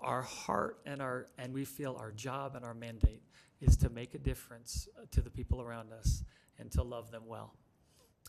our 0.00 0.22
heart 0.22 0.78
and 0.86 1.00
our 1.00 1.28
and 1.38 1.52
we 1.52 1.64
feel 1.64 1.96
our 2.00 2.10
job 2.10 2.56
and 2.56 2.64
our 2.64 2.74
mandate 2.74 3.22
is 3.60 3.76
to 3.76 3.90
make 3.90 4.14
a 4.14 4.18
difference 4.18 4.88
uh, 4.98 5.04
to 5.12 5.20
the 5.20 5.30
people 5.30 5.60
around 5.60 5.92
us 5.92 6.24
and 6.58 6.70
to 6.72 6.82
love 6.82 7.10
them 7.10 7.22
well. 7.26 7.54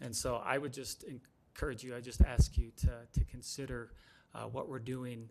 And 0.01 0.15
so 0.15 0.41
I 0.43 0.57
would 0.57 0.73
just 0.73 1.03
encourage 1.03 1.83
you, 1.83 1.95
I 1.95 2.01
just 2.01 2.21
ask 2.21 2.57
you 2.57 2.71
to, 2.77 2.91
to 3.13 3.25
consider 3.25 3.91
uh, 4.33 4.43
what 4.43 4.67
we're 4.67 4.79
doing 4.79 5.29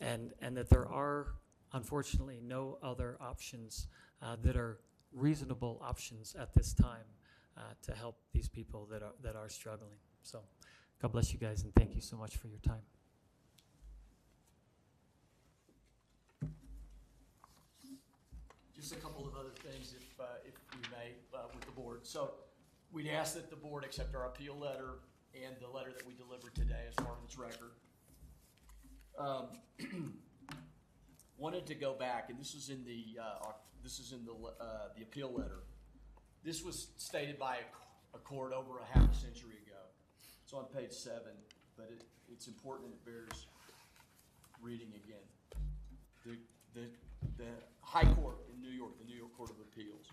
and, 0.00 0.32
and 0.40 0.56
that 0.56 0.70
there 0.70 0.88
are, 0.88 1.34
unfortunately, 1.72 2.40
no 2.42 2.78
other 2.82 3.16
options 3.20 3.88
uh, 4.22 4.36
that 4.42 4.56
are 4.56 4.80
reasonable 5.12 5.80
options 5.82 6.34
at 6.38 6.54
this 6.54 6.72
time 6.72 7.06
uh, 7.56 7.60
to 7.82 7.92
help 7.92 8.16
these 8.32 8.48
people 8.48 8.86
that 8.90 9.02
are, 9.02 9.12
that 9.22 9.36
are 9.36 9.48
struggling. 9.48 9.96
So 10.22 10.40
God 11.00 11.12
bless 11.12 11.32
you 11.32 11.38
guys 11.38 11.62
and 11.62 11.74
thank 11.74 11.94
you 11.94 12.00
so 12.00 12.16
much 12.16 12.36
for 12.36 12.48
your 12.48 12.58
time. 12.58 12.82
Just 18.74 18.92
a 18.92 18.96
couple 18.96 19.26
of 19.26 19.34
other 19.34 19.54
things, 19.62 19.94
if, 19.96 20.20
uh, 20.20 20.24
if 20.46 20.54
we 20.74 20.80
may, 20.90 21.12
uh, 21.34 21.42
with 21.54 21.64
the 21.64 21.70
board. 21.72 22.00
So 22.02 22.32
we'd 22.94 23.08
ask 23.08 23.34
that 23.34 23.50
the 23.50 23.56
board 23.56 23.84
accept 23.84 24.14
our 24.14 24.26
appeal 24.26 24.56
letter 24.56 25.00
and 25.34 25.56
the 25.60 25.68
letter 25.68 25.90
that 25.90 26.06
we 26.06 26.14
delivered 26.14 26.54
today 26.54 26.84
as 26.88 26.94
part 26.94 27.18
of 27.18 27.24
its 27.24 27.36
record. 27.36 27.72
Um, 29.18 29.48
wanted 31.36 31.66
to 31.66 31.74
go 31.74 31.92
back, 31.92 32.30
and 32.30 32.38
this 32.38 32.54
is 32.54 32.70
in 32.70 32.84
the, 32.84 33.20
uh, 33.20 33.50
this 33.82 33.98
is 33.98 34.12
in 34.12 34.24
the, 34.24 34.32
uh, 34.32 34.88
the 34.96 35.02
appeal 35.02 35.32
letter. 35.32 35.64
This 36.44 36.62
was 36.62 36.88
stated 36.96 37.36
by 37.36 37.56
a, 38.14 38.18
court 38.18 38.52
over 38.52 38.78
a 38.78 38.86
half 38.96 39.10
a 39.10 39.14
century 39.14 39.58
ago. 39.66 39.80
It's 40.44 40.52
on 40.52 40.66
page 40.66 40.92
seven, 40.92 41.34
but 41.76 41.90
it, 41.90 42.04
it's 42.32 42.46
important 42.46 42.90
and 42.90 42.94
it 42.94 43.04
bears 43.04 43.46
reading 44.62 44.92
again. 45.04 45.26
The, 46.24 46.36
the, 46.80 46.86
the 47.38 47.50
High 47.80 48.06
Court 48.14 48.36
in 48.54 48.62
New 48.62 48.70
York, 48.70 48.96
the 48.98 49.04
New 49.04 49.16
York 49.16 49.36
Court 49.36 49.50
of 49.50 49.56
Appeals. 49.60 50.06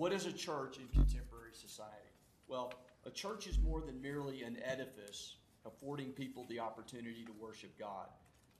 What 0.00 0.14
is 0.14 0.24
a 0.24 0.32
church 0.32 0.78
in 0.78 0.88
contemporary 0.88 1.52
society? 1.52 2.08
Well, 2.48 2.72
a 3.04 3.10
church 3.10 3.46
is 3.46 3.58
more 3.58 3.82
than 3.82 4.00
merely 4.00 4.44
an 4.44 4.56
edifice 4.64 5.36
affording 5.66 6.12
people 6.12 6.46
the 6.48 6.58
opportunity 6.58 7.22
to 7.26 7.32
worship 7.38 7.78
God. 7.78 8.06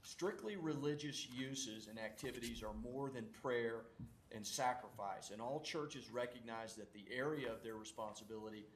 Strictly 0.02 0.56
religious 0.56 1.26
uses 1.30 1.86
and 1.86 1.98
activities 1.98 2.62
are 2.62 2.74
more 2.74 3.08
than 3.08 3.24
prayer 3.42 3.86
and 4.32 4.46
sacrifice, 4.46 5.30
and 5.30 5.40
all 5.40 5.60
churches 5.60 6.10
recognize 6.10 6.74
that 6.74 6.92
the 6.92 7.06
area 7.10 7.50
of 7.50 7.62
their 7.62 7.76
responsibility 7.76 8.66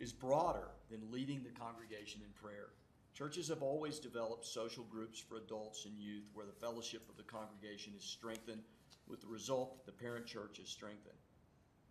is 0.00 0.12
broader 0.12 0.70
than 0.90 1.12
leading 1.12 1.44
the 1.44 1.56
congregation 1.56 2.20
in 2.24 2.32
prayer. 2.32 2.70
Churches 3.14 3.46
have 3.46 3.62
always 3.62 4.00
developed 4.00 4.44
social 4.44 4.82
groups 4.90 5.20
for 5.20 5.36
adults 5.36 5.84
and 5.84 5.96
youth 5.96 6.24
where 6.34 6.46
the 6.46 6.66
fellowship 6.66 7.08
of 7.08 7.16
the 7.16 7.22
congregation 7.22 7.92
is 7.96 8.02
strengthened, 8.02 8.62
with 9.06 9.20
the 9.20 9.28
result 9.28 9.76
that 9.76 9.86
the 9.86 10.04
parent 10.04 10.26
church 10.26 10.58
is 10.58 10.68
strengthened. 10.68 11.14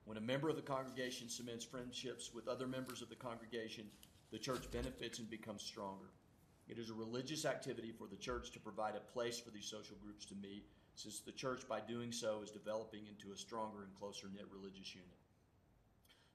When 0.08 0.16
a 0.16 0.22
member 0.22 0.48
of 0.48 0.56
the 0.56 0.62
congregation 0.62 1.28
cements 1.28 1.66
friendships 1.66 2.34
with 2.34 2.48
other 2.48 2.66
members 2.66 3.02
of 3.02 3.10
the 3.10 3.16
congregation, 3.16 3.84
the 4.32 4.40
church 4.40 4.72
benefits 4.72 5.20
and 5.20 5.30
becomes 5.30 5.62
stronger. 5.62 6.08
It 6.70 6.80
is 6.80 6.90
a 6.90 6.94
religious 6.94 7.44
activity 7.44 7.92
for 7.92 8.08
the 8.08 8.16
church 8.16 8.52
to 8.52 8.60
provide 8.62 8.96
a 8.96 9.12
place 9.12 9.38
for 9.38 9.52
these 9.52 9.66
social 9.66 9.98
groups 10.02 10.24
to 10.28 10.36
meet, 10.36 10.64
since 10.96 11.20
the 11.20 11.34
church, 11.34 11.68
by 11.68 11.82
doing 11.82 12.14
so, 12.14 12.40
is 12.42 12.52
developing 12.52 13.02
into 13.06 13.34
a 13.34 13.38
stronger 13.38 13.84
and 13.84 13.94
closer 14.00 14.30
knit 14.34 14.48
religious 14.50 14.96
unit. 14.96 15.20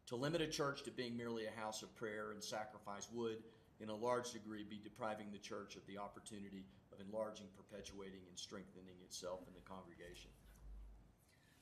To 0.09 0.16
limit 0.16 0.43
a 0.43 0.49
church 0.49 0.83
to 0.83 0.91
being 0.91 1.16
merely 1.16 1.47
a 1.47 1.59
house 1.59 1.83
of 1.83 1.97
prayer 1.97 2.33
and 2.33 2.45
sacrifice 2.45 3.09
would, 3.11 3.43
in 3.81 3.89
a 3.89 3.97
large 3.97 4.33
degree, 4.33 4.64
be 4.68 4.83
depriving 4.85 5.33
the 5.33 5.39
church 5.39 5.77
of 5.77 5.87
the 5.87 5.97
opportunity 5.97 6.66
of 6.93 7.01
enlarging, 7.01 7.47
perpetuating, 7.57 8.20
and 8.29 8.39
strengthening 8.39 9.01
itself 9.03 9.41
in 9.49 9.55
the 9.55 9.66
congregation. 9.66 10.29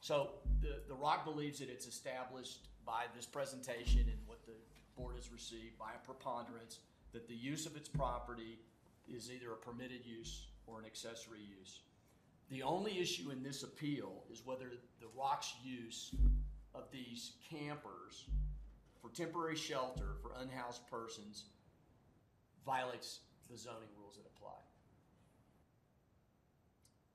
So 0.00 0.30
the, 0.60 0.80
the 0.88 0.94
Rock 0.94 1.24
believes 1.24 1.58
that 1.58 1.68
it's 1.68 1.86
established 1.86 2.68
by 2.86 3.04
this 3.14 3.26
presentation 3.26 4.00
and 4.00 4.18
what 4.26 4.44
the 4.46 4.54
board 4.96 5.16
has 5.16 5.30
received 5.30 5.78
by 5.78 5.90
a 5.94 6.06
preponderance 6.06 6.78
that 7.12 7.28
the 7.28 7.34
use 7.34 7.66
of 7.66 7.76
its 7.76 7.88
property 7.88 8.58
is 9.08 9.30
either 9.30 9.52
a 9.52 9.56
permitted 9.56 10.04
use 10.04 10.46
or 10.66 10.78
an 10.78 10.86
accessory 10.86 11.40
use. 11.58 11.80
The 12.50 12.62
only 12.62 12.98
issue 12.98 13.30
in 13.30 13.42
this 13.42 13.62
appeal 13.62 14.24
is 14.32 14.42
whether 14.44 14.70
the 15.00 15.06
Rock's 15.16 15.54
use 15.62 16.14
of 16.74 16.84
these 16.90 17.32
campers 17.48 18.26
for 19.00 19.10
temporary 19.10 19.56
shelter 19.56 20.16
for 20.22 20.32
unhoused 20.40 20.86
persons 20.90 21.44
violates 22.64 23.20
the 23.50 23.56
zoning 23.56 23.88
rules 23.98 24.16
that 24.16 24.26
apply. 24.34 24.56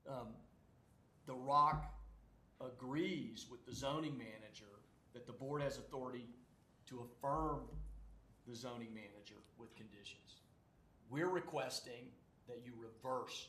Um, 0.08 0.28
the 1.26 1.34
ROC 1.34 1.95
agrees 2.60 3.46
with 3.50 3.64
the 3.66 3.74
zoning 3.74 4.16
manager 4.16 4.64
that 5.12 5.26
the 5.26 5.32
board 5.32 5.62
has 5.62 5.78
authority 5.78 6.26
to 6.88 7.00
affirm 7.00 7.60
the 8.46 8.54
zoning 8.54 8.94
manager 8.94 9.36
with 9.58 9.74
conditions. 9.76 10.40
We're 11.10 11.28
requesting 11.28 12.10
that 12.48 12.62
you 12.64 12.72
reverse 12.78 13.48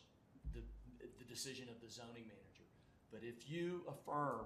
the, 0.53 0.61
the 0.99 1.25
decision 1.25 1.67
of 1.69 1.79
the 1.81 1.91
zoning 1.91 2.25
manager. 2.27 2.65
But 3.11 3.21
if 3.23 3.49
you 3.49 3.83
affirm, 3.87 4.45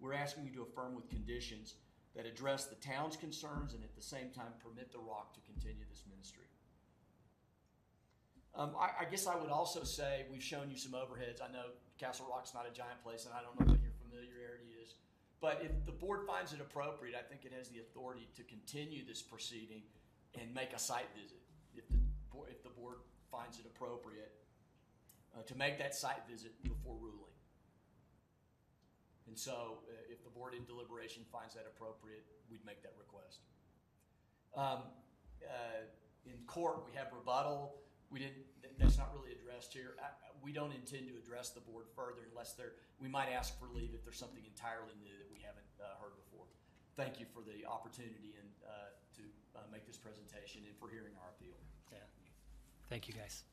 we're 0.00 0.14
asking 0.14 0.44
you 0.44 0.52
to 0.52 0.62
affirm 0.62 0.94
with 0.94 1.08
conditions 1.08 1.74
that 2.16 2.26
address 2.26 2.66
the 2.66 2.74
town's 2.76 3.16
concerns 3.16 3.74
and 3.74 3.84
at 3.84 3.94
the 3.94 4.02
same 4.02 4.30
time 4.30 4.52
permit 4.62 4.90
the 4.92 4.98
Rock 4.98 5.34
to 5.34 5.40
continue 5.46 5.84
this 5.88 6.02
ministry. 6.10 6.44
Um, 8.54 8.74
I, 8.74 9.06
I 9.06 9.10
guess 9.10 9.26
I 9.26 9.36
would 9.36 9.50
also 9.50 9.84
say 9.84 10.26
we've 10.30 10.42
shown 10.42 10.70
you 10.70 10.76
some 10.76 10.92
overheads. 10.92 11.38
I 11.38 11.52
know 11.52 11.70
Castle 11.98 12.26
Rock's 12.28 12.52
not 12.52 12.66
a 12.66 12.74
giant 12.74 12.98
place, 13.04 13.26
and 13.26 13.34
I 13.34 13.42
don't 13.46 13.54
know 13.60 13.72
what 13.72 13.82
your 13.82 13.94
familiarity 14.02 14.74
is. 14.82 14.94
But 15.40 15.62
if 15.64 15.86
the 15.86 15.92
board 15.92 16.26
finds 16.26 16.52
it 16.52 16.60
appropriate, 16.60 17.14
I 17.18 17.22
think 17.22 17.44
it 17.44 17.52
has 17.56 17.68
the 17.68 17.80
authority 17.80 18.28
to 18.36 18.42
continue 18.42 19.06
this 19.06 19.22
proceeding 19.22 19.82
and 20.38 20.52
make 20.54 20.72
a 20.74 20.78
site 20.78 21.08
visit 21.14 21.40
if 21.74 21.88
the 21.88 21.96
board, 22.30 22.48
if 22.50 22.62
the 22.62 22.68
board 22.68 22.96
finds 23.30 23.58
it 23.58 23.64
appropriate 23.64 24.32
uh, 25.34 25.42
to 25.42 25.56
make 25.56 25.78
that 25.78 25.94
site 25.94 26.28
visit 26.28 26.52
before 26.62 26.96
ruling. 27.00 27.30
And 29.26 29.38
so, 29.38 29.78
uh, 29.88 30.12
if 30.12 30.22
the 30.24 30.30
board 30.30 30.54
in 30.54 30.64
deliberation 30.64 31.22
finds 31.32 31.54
that 31.54 31.64
appropriate, 31.64 32.24
we'd 32.50 32.64
make 32.66 32.82
that 32.82 32.94
request. 32.98 33.40
Um, 34.56 34.90
uh, 35.46 35.86
in 36.26 36.36
court, 36.46 36.84
we 36.84 36.96
have 36.98 37.06
rebuttal. 37.16 37.76
We 38.10 38.18
didn't, 38.18 38.42
th- 38.62 38.74
that's 38.78 38.98
not 38.98 39.14
really 39.14 39.32
addressed 39.32 39.72
here. 39.72 39.94
I- 40.02 40.10
we 40.42 40.52
don't 40.52 40.72
intend 40.72 41.06
to 41.08 41.16
address 41.16 41.50
the 41.50 41.60
board 41.60 41.86
further 41.94 42.24
unless 42.30 42.54
there, 42.54 42.72
we 42.98 43.08
might 43.08 43.28
ask 43.28 43.58
for 43.60 43.68
leave 43.68 43.92
if 43.94 44.02
there's 44.04 44.18
something 44.18 44.42
entirely 44.44 44.96
new 45.04 45.12
that 45.18 45.30
we 45.30 45.38
haven't, 45.40 45.68
uh, 45.78 45.94
heard 46.00 46.16
before. 46.16 46.46
Thank 46.96 47.20
you 47.20 47.26
for 47.26 47.42
the 47.42 47.64
opportunity 47.66 48.34
and, 48.40 48.48
uh, 48.66 48.90
to, 49.16 49.22
uh, 49.54 49.66
make 49.70 49.86
this 49.86 49.96
presentation 49.98 50.64
and 50.66 50.74
for 50.78 50.88
hearing 50.88 51.12
our 51.22 51.30
appeal. 51.30 51.56
Yeah. 51.92 51.98
Thank 52.88 53.06
you, 53.06 53.14
guys. 53.14 53.44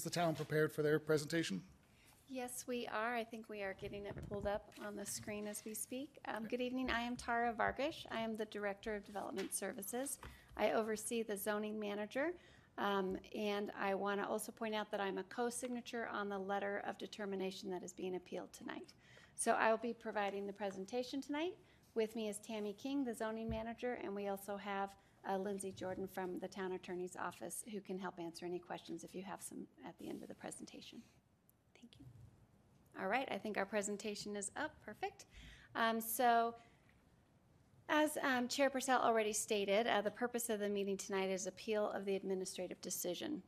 Is 0.00 0.04
the 0.04 0.08
town 0.08 0.34
prepared 0.34 0.72
for 0.72 0.80
their 0.80 0.98
presentation? 0.98 1.60
Yes, 2.26 2.64
we 2.66 2.86
are. 2.86 3.14
I 3.14 3.22
think 3.22 3.50
we 3.50 3.60
are 3.60 3.76
getting 3.78 4.06
it 4.06 4.14
pulled 4.30 4.46
up 4.46 4.70
on 4.82 4.96
the 4.96 5.04
screen 5.04 5.46
as 5.46 5.62
we 5.66 5.74
speak. 5.74 6.16
Um, 6.26 6.46
Good 6.48 6.62
evening. 6.62 6.90
I 6.90 7.02
am 7.02 7.16
Tara 7.16 7.52
Vargas. 7.52 8.06
I 8.10 8.20
am 8.20 8.34
the 8.34 8.46
Director 8.46 8.96
of 8.96 9.04
Development 9.04 9.54
Services. 9.54 10.18
I 10.56 10.70
oversee 10.70 11.22
the 11.22 11.36
zoning 11.36 11.78
manager. 11.78 12.30
Um, 12.78 13.18
And 13.36 13.72
I 13.78 13.94
want 13.94 14.22
to 14.22 14.26
also 14.26 14.52
point 14.52 14.74
out 14.74 14.90
that 14.90 15.02
I'm 15.02 15.18
a 15.18 15.24
co-signature 15.24 16.08
on 16.10 16.30
the 16.30 16.38
letter 16.38 16.82
of 16.86 16.96
determination 16.96 17.68
that 17.68 17.82
is 17.82 17.92
being 17.92 18.16
appealed 18.16 18.54
tonight. 18.54 18.94
So 19.34 19.52
I 19.52 19.70
will 19.70 19.76
be 19.76 19.92
providing 19.92 20.46
the 20.46 20.54
presentation 20.54 21.20
tonight. 21.20 21.52
With 21.94 22.16
me 22.16 22.30
is 22.30 22.38
Tammy 22.38 22.72
King, 22.72 23.04
the 23.04 23.12
zoning 23.12 23.50
manager, 23.50 23.98
and 24.02 24.14
we 24.14 24.28
also 24.28 24.56
have 24.56 24.94
uh, 25.28 25.36
Lindsay 25.36 25.72
Jordan 25.72 26.06
from 26.06 26.38
the 26.38 26.48
town 26.48 26.72
attorney's 26.72 27.16
office 27.16 27.64
who 27.72 27.80
can 27.80 27.98
help 27.98 28.14
answer 28.18 28.46
any 28.46 28.58
questions 28.58 29.04
if 29.04 29.14
you 29.14 29.22
have 29.22 29.42
some 29.42 29.66
at 29.86 29.98
the 29.98 30.08
end 30.08 30.22
of 30.22 30.28
the 30.28 30.34
presentation. 30.34 31.00
Thank 31.78 31.92
you. 31.98 32.06
All 33.00 33.08
right, 33.08 33.28
I 33.30 33.38
think 33.38 33.58
our 33.58 33.66
presentation 33.66 34.36
is 34.36 34.50
up. 34.56 34.72
Perfect. 34.84 35.26
Um, 35.74 36.00
so, 36.00 36.54
as 37.88 38.16
um, 38.22 38.48
Chair 38.48 38.70
Purcell 38.70 39.00
already 39.00 39.32
stated, 39.32 39.86
uh, 39.86 40.00
the 40.00 40.10
purpose 40.10 40.48
of 40.48 40.58
the 40.60 40.68
meeting 40.68 40.96
tonight 40.96 41.30
is 41.30 41.46
appeal 41.46 41.90
of 41.90 42.04
the 42.04 42.16
administrative 42.16 42.80
decision. 42.80 43.42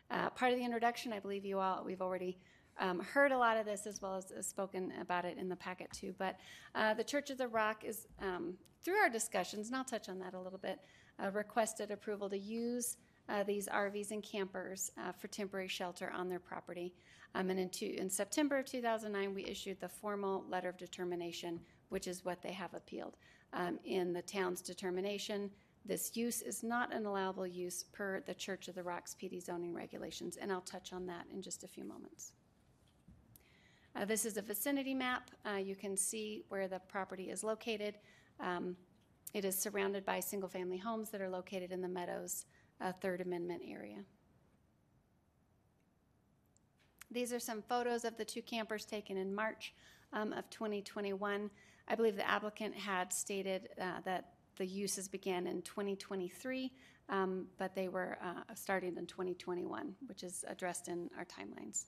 Uh, 0.08 0.30
part 0.30 0.52
of 0.52 0.58
the 0.58 0.64
introduction, 0.64 1.12
I 1.12 1.18
believe 1.18 1.44
you 1.44 1.58
all, 1.58 1.82
we've 1.84 2.02
already 2.02 2.38
um, 2.78 3.00
heard 3.00 3.32
a 3.32 3.38
lot 3.38 3.56
of 3.56 3.66
this 3.66 3.86
as 3.86 4.00
well 4.00 4.16
as, 4.16 4.30
as 4.30 4.46
spoken 4.46 4.92
about 5.00 5.24
it 5.24 5.38
in 5.38 5.48
the 5.48 5.56
packet 5.56 5.88
too. 5.92 6.14
But 6.18 6.36
uh, 6.74 6.94
the 6.94 7.04
Church 7.04 7.30
of 7.30 7.38
the 7.38 7.48
Rock 7.48 7.84
is, 7.84 8.06
um, 8.20 8.54
through 8.84 8.96
our 8.96 9.10
discussions, 9.10 9.68
and 9.68 9.76
I'll 9.76 9.84
touch 9.84 10.08
on 10.08 10.18
that 10.20 10.34
a 10.34 10.40
little 10.40 10.58
bit, 10.58 10.80
uh, 11.22 11.30
requested 11.30 11.90
approval 11.90 12.28
to 12.30 12.38
use 12.38 12.96
uh, 13.28 13.44
these 13.44 13.68
RVs 13.68 14.10
and 14.10 14.22
campers 14.22 14.90
uh, 14.98 15.12
for 15.12 15.28
temporary 15.28 15.68
shelter 15.68 16.10
on 16.10 16.28
their 16.28 16.40
property. 16.40 16.94
Um, 17.34 17.50
and 17.50 17.58
in, 17.58 17.68
two, 17.70 17.94
in 17.96 18.10
September 18.10 18.58
of 18.58 18.66
2009, 18.66 19.34
we 19.34 19.44
issued 19.44 19.80
the 19.80 19.88
formal 19.88 20.44
letter 20.50 20.68
of 20.68 20.76
determination, 20.76 21.60
which 21.90 22.06
is 22.06 22.24
what 22.24 22.42
they 22.42 22.52
have 22.52 22.74
appealed. 22.74 23.16
um, 23.52 23.78
in 23.84 24.12
the 24.12 24.22
town's 24.22 24.60
determination. 24.62 25.50
This 25.84 26.16
use 26.16 26.42
is 26.42 26.62
not 26.62 26.92
an 26.92 27.06
allowable 27.06 27.46
use 27.46 27.84
per 27.92 28.20
the 28.20 28.34
Church 28.34 28.68
of 28.68 28.74
the 28.74 28.82
Rocks 28.82 29.16
PD 29.20 29.42
zoning 29.42 29.74
regulations, 29.74 30.36
and 30.36 30.52
I'll 30.52 30.60
touch 30.60 30.92
on 30.92 31.06
that 31.06 31.26
in 31.32 31.42
just 31.42 31.64
a 31.64 31.68
few 31.68 31.84
moments. 31.84 32.32
Uh, 33.94 34.05
This 34.05 34.24
is 34.24 34.36
a 34.36 34.43
vicinity 34.43 34.94
map. 34.94 35.31
Uh, 35.44 35.56
You 35.56 35.77
can 35.77 35.97
see 35.97 36.44
where 36.48 36.69
the 36.69 36.81
property 36.81 37.31
is 37.31 37.44
located. 37.44 37.98
Um, 38.40 38.77
It 39.35 39.44
is 39.44 39.59
surrounded 39.59 40.05
by 40.05 40.20
single-family 40.20 40.78
homes 40.78 41.10
that 41.10 41.20
are 41.20 41.31
located 41.31 41.73
in 41.73 41.81
the 41.81 41.89
Meadows 41.89 42.44
uh, 42.81 42.93
Third 42.93 43.20
Amendment 43.20 43.62
area. 43.66 44.05
These 47.10 47.32
are 47.32 47.39
some 47.39 47.62
photos 47.62 48.05
of 48.05 48.16
the 48.16 48.24
two 48.24 48.43
campers 48.43 48.85
taken 48.85 49.16
in 49.16 49.35
March 49.35 49.74
um, 50.12 50.32
of 50.32 50.48
2021. 50.51 51.51
I 51.89 51.94
believe 51.94 52.16
the 52.16 52.28
applicant 52.28 52.74
had 52.74 53.12
stated 53.12 53.69
uh, 53.81 54.01
that 54.05 54.35
the 54.56 54.66
uses 54.66 55.09
began 55.09 55.47
in 55.47 55.62
2023, 55.62 56.73
um, 57.09 57.47
but 57.59 57.74
they 57.74 57.89
were 57.89 58.19
uh, 58.23 58.55
starting 58.55 58.97
in 58.97 59.06
2021, 59.06 59.94
which 60.06 60.23
is 60.23 60.44
addressed 60.48 60.89
in 60.89 61.10
our 61.16 61.24
timelines. 61.24 61.86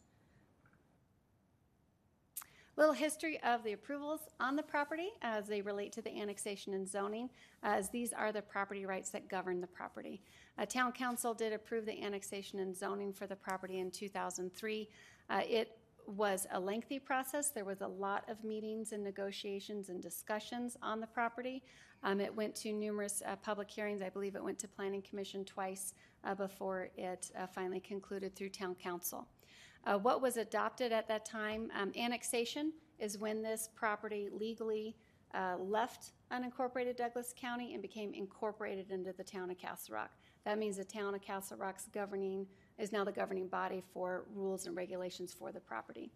Little 2.77 2.93
history 2.93 3.41
of 3.45 3.63
the 3.63 3.75
approvals 3.75 4.23
on 4.41 4.57
the 4.57 4.63
property 4.63 5.11
as 5.23 5.47
they 5.47 5.63
relate 5.63 5.93
to 5.93 6.03
the 6.03 6.21
annexation 6.21 6.75
and 6.75 6.89
zoning, 6.89 7.31
as 7.63 7.89
these 7.89 8.13
are 8.13 8.33
the 8.33 8.43
property 8.43 8.85
rights 8.85 9.11
that 9.11 9.29
govern 9.29 9.61
the 9.61 9.67
property. 9.69 10.21
Uh, 10.59 10.67
Town 10.67 10.91
council 10.91 11.35
did 11.35 11.53
approve 11.53 11.87
the 11.87 12.03
annexation 12.03 12.59
and 12.59 12.77
zoning 12.77 13.13
for 13.13 13.29
the 13.29 13.37
property 13.37 13.79
in 13.79 13.93
2003. 13.93 14.89
Uh, 15.31 15.43
It 15.49 15.79
was 16.09 16.49
a 16.51 16.59
lengthy 16.59 16.99
process. 16.99 17.51
There 17.51 17.65
was 17.65 17.81
a 17.81 17.87
lot 17.87 18.29
of 18.29 18.43
meetings 18.43 18.91
and 18.91 19.05
negotiations 19.05 19.89
and 19.89 20.03
discussions 20.03 20.77
on 20.83 20.99
the 20.99 21.07
property. 21.07 21.63
Um, 22.03 22.21
It 22.21 22.35
went 22.35 22.57
to 22.57 22.73
numerous 22.73 23.23
uh, 23.25 23.37
public 23.37 23.71
hearings. 23.71 24.03
I 24.03 24.09
believe 24.09 24.35
it 24.35 24.43
went 24.43 24.59
to 24.59 24.69
planning 24.69 25.03
commission 25.03 25.45
twice 25.45 25.95
uh, 26.25 26.35
before 26.35 26.91
it 26.97 27.31
uh, 27.39 27.47
finally 27.47 27.81
concluded 27.81 28.35
through 28.35 28.51
town 28.51 28.75
council. 28.75 29.29
Uh, 29.87 29.99
What 29.99 30.23
was 30.23 30.37
adopted 30.37 30.93
at 30.93 31.09
that 31.09 31.25
time, 31.25 31.71
um, 31.79 31.93
annexation 31.97 32.73
is 32.99 33.19
when 33.19 33.43
this 33.43 33.69
property 33.75 34.29
legally 34.33 34.97
uh, 35.35 35.57
left 35.59 36.13
unincorporated 36.33 36.97
Douglas 36.97 37.35
County 37.37 37.75
and 37.75 37.83
became 37.83 38.15
incorporated 38.15 38.91
into 38.91 39.13
the 39.13 39.25
town 39.25 39.51
of 39.51 39.59
Castle 39.59 39.97
Rock. 39.97 40.11
That 40.45 40.59
means 40.59 40.77
the 40.77 40.85
town 40.85 41.15
of 41.15 41.23
Castle 41.23 41.57
Rock's 41.57 41.89
governing, 41.93 42.47
is 42.79 42.93
now 42.93 43.05
the 43.05 43.13
governing 43.13 43.49
body 43.49 43.83
for 43.93 44.25
rules 44.35 44.67
and 44.67 44.77
regulations 44.77 45.33
for 45.33 45.53
the 45.53 45.61
property. 45.61 46.11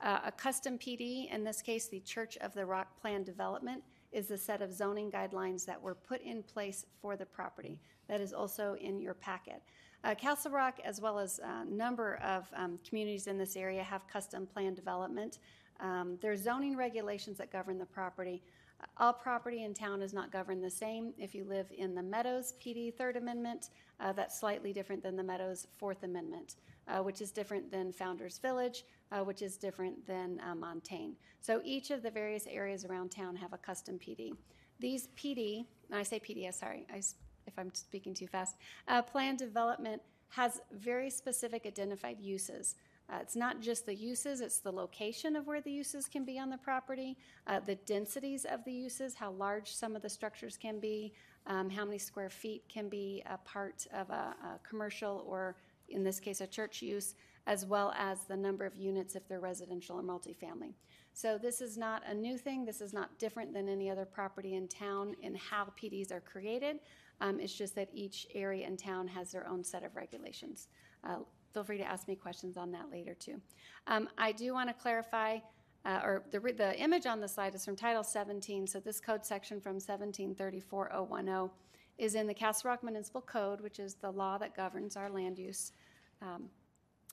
Uh, 0.00 0.20
A 0.24 0.32
custom 0.32 0.78
PD, 0.78 1.32
in 1.32 1.44
this 1.44 1.62
case, 1.62 1.88
the 1.88 2.00
Church 2.00 2.36
of 2.38 2.52
the 2.54 2.66
Rock 2.66 3.00
Plan 3.00 3.22
Development, 3.22 3.82
is 4.12 4.30
a 4.30 4.38
set 4.38 4.62
of 4.62 4.72
zoning 4.72 5.10
guidelines 5.10 5.64
that 5.64 5.80
were 5.80 5.94
put 5.94 6.20
in 6.22 6.42
place 6.42 6.86
for 7.00 7.16
the 7.16 7.26
property. 7.26 7.80
That 8.08 8.20
is 8.20 8.32
also 8.32 8.76
in 8.80 9.00
your 9.00 9.14
packet. 9.14 9.62
Uh, 10.06 10.14
Castle 10.14 10.52
Rock, 10.52 10.78
as 10.84 11.00
well 11.00 11.18
as 11.18 11.40
a 11.40 11.64
number 11.64 12.20
of 12.22 12.48
um, 12.54 12.78
communities 12.88 13.26
in 13.26 13.36
this 13.36 13.56
area, 13.56 13.82
have 13.82 14.06
custom 14.06 14.46
plan 14.46 14.72
development. 14.72 15.40
Um, 15.80 16.16
There 16.22 16.30
are 16.30 16.36
zoning 16.36 16.76
regulations 16.76 17.38
that 17.38 17.50
govern 17.50 17.76
the 17.76 17.86
property. 17.86 18.40
Uh, 18.80 18.84
All 18.98 19.12
property 19.12 19.64
in 19.64 19.74
town 19.74 20.02
is 20.02 20.14
not 20.14 20.30
governed 20.30 20.62
the 20.62 20.70
same. 20.70 21.12
If 21.18 21.34
you 21.34 21.44
live 21.44 21.66
in 21.76 21.92
the 21.92 22.04
Meadows 22.04 22.54
PD 22.64 22.94
Third 22.94 23.16
Amendment, 23.16 23.70
uh, 23.98 24.12
that's 24.12 24.38
slightly 24.38 24.72
different 24.72 25.02
than 25.02 25.16
the 25.16 25.24
Meadows 25.24 25.66
Fourth 25.76 26.04
Amendment, 26.04 26.54
uh, 26.86 27.02
which 27.02 27.20
is 27.20 27.32
different 27.32 27.72
than 27.72 27.90
Founder's 27.90 28.38
Village, 28.38 28.84
uh, 29.10 29.24
which 29.24 29.42
is 29.42 29.56
different 29.56 30.06
than 30.06 30.40
uh, 30.48 30.54
Montaigne. 30.54 31.14
So 31.40 31.60
each 31.64 31.90
of 31.90 32.04
the 32.04 32.12
various 32.12 32.46
areas 32.46 32.84
around 32.84 33.10
town 33.10 33.34
have 33.34 33.52
a 33.52 33.58
custom 33.58 33.98
PD. 33.98 34.34
These 34.78 35.08
PD, 35.16 35.66
and 35.90 35.98
I 35.98 36.04
say 36.04 36.20
PD, 36.20 36.48
uh, 36.48 36.52
sorry, 36.52 36.86
I 36.92 37.00
if 37.46 37.58
I'm 37.58 37.72
speaking 37.74 38.14
too 38.14 38.26
fast, 38.26 38.56
uh, 38.88 39.02
plan 39.02 39.36
development 39.36 40.02
has 40.30 40.60
very 40.72 41.10
specific 41.10 41.66
identified 41.66 42.20
uses. 42.20 42.74
Uh, 43.08 43.18
it's 43.20 43.36
not 43.36 43.60
just 43.60 43.86
the 43.86 43.94
uses, 43.94 44.40
it's 44.40 44.58
the 44.58 44.72
location 44.72 45.36
of 45.36 45.46
where 45.46 45.60
the 45.60 45.70
uses 45.70 46.08
can 46.08 46.24
be 46.24 46.38
on 46.38 46.50
the 46.50 46.58
property, 46.58 47.16
uh, 47.46 47.60
the 47.60 47.76
densities 47.86 48.44
of 48.44 48.64
the 48.64 48.72
uses, 48.72 49.14
how 49.14 49.30
large 49.30 49.72
some 49.72 49.94
of 49.94 50.02
the 50.02 50.08
structures 50.08 50.56
can 50.56 50.80
be, 50.80 51.12
um, 51.46 51.70
how 51.70 51.84
many 51.84 51.98
square 51.98 52.30
feet 52.30 52.64
can 52.68 52.88
be 52.88 53.22
a 53.26 53.38
part 53.38 53.86
of 53.94 54.10
a, 54.10 54.34
a 54.44 54.60
commercial 54.68 55.24
or, 55.28 55.54
in 55.88 56.02
this 56.02 56.18
case, 56.18 56.40
a 56.40 56.46
church 56.48 56.82
use, 56.82 57.14
as 57.46 57.64
well 57.64 57.94
as 57.96 58.24
the 58.24 58.36
number 58.36 58.66
of 58.66 58.74
units 58.74 59.14
if 59.14 59.28
they're 59.28 59.38
residential 59.38 59.96
or 59.96 60.02
multifamily. 60.02 60.74
So 61.12 61.38
this 61.38 61.60
is 61.60 61.78
not 61.78 62.02
a 62.06 62.12
new 62.12 62.36
thing. 62.36 62.64
This 62.64 62.80
is 62.80 62.92
not 62.92 63.18
different 63.18 63.54
than 63.54 63.68
any 63.68 63.88
other 63.88 64.04
property 64.04 64.54
in 64.54 64.66
town 64.68 65.14
in 65.22 65.34
how 65.34 65.72
PDs 65.80 66.12
are 66.12 66.20
created. 66.20 66.80
Um, 67.20 67.40
it's 67.40 67.54
just 67.54 67.74
that 67.76 67.88
each 67.92 68.26
area 68.34 68.66
and 68.66 68.78
town 68.78 69.08
has 69.08 69.32
their 69.32 69.48
own 69.48 69.64
set 69.64 69.84
of 69.84 69.96
regulations. 69.96 70.68
Uh, 71.04 71.18
feel 71.52 71.64
free 71.64 71.78
to 71.78 71.84
ask 71.84 72.06
me 72.08 72.14
questions 72.14 72.56
on 72.56 72.70
that 72.72 72.90
later 72.90 73.14
too. 73.14 73.40
Um, 73.86 74.08
I 74.18 74.32
do 74.32 74.52
want 74.52 74.68
to 74.68 74.74
clarify, 74.74 75.38
uh, 75.84 76.00
or 76.04 76.24
the, 76.30 76.40
the 76.40 76.78
image 76.78 77.06
on 77.06 77.20
the 77.20 77.28
slide 77.28 77.54
is 77.54 77.64
from 77.64 77.76
Title 77.76 78.04
17. 78.04 78.66
So 78.66 78.80
this 78.80 79.00
code 79.00 79.24
section 79.24 79.60
from 79.60 79.78
1734010 79.78 81.50
is 81.98 82.14
in 82.14 82.26
the 82.26 82.34
Castle 82.34 82.70
Rock 82.70 82.82
Municipal 82.82 83.22
Code, 83.22 83.60
which 83.60 83.78
is 83.78 83.94
the 83.94 84.10
law 84.10 84.36
that 84.38 84.54
governs 84.54 84.96
our 84.96 85.08
land 85.08 85.38
use. 85.38 85.72
Um, 86.20 86.50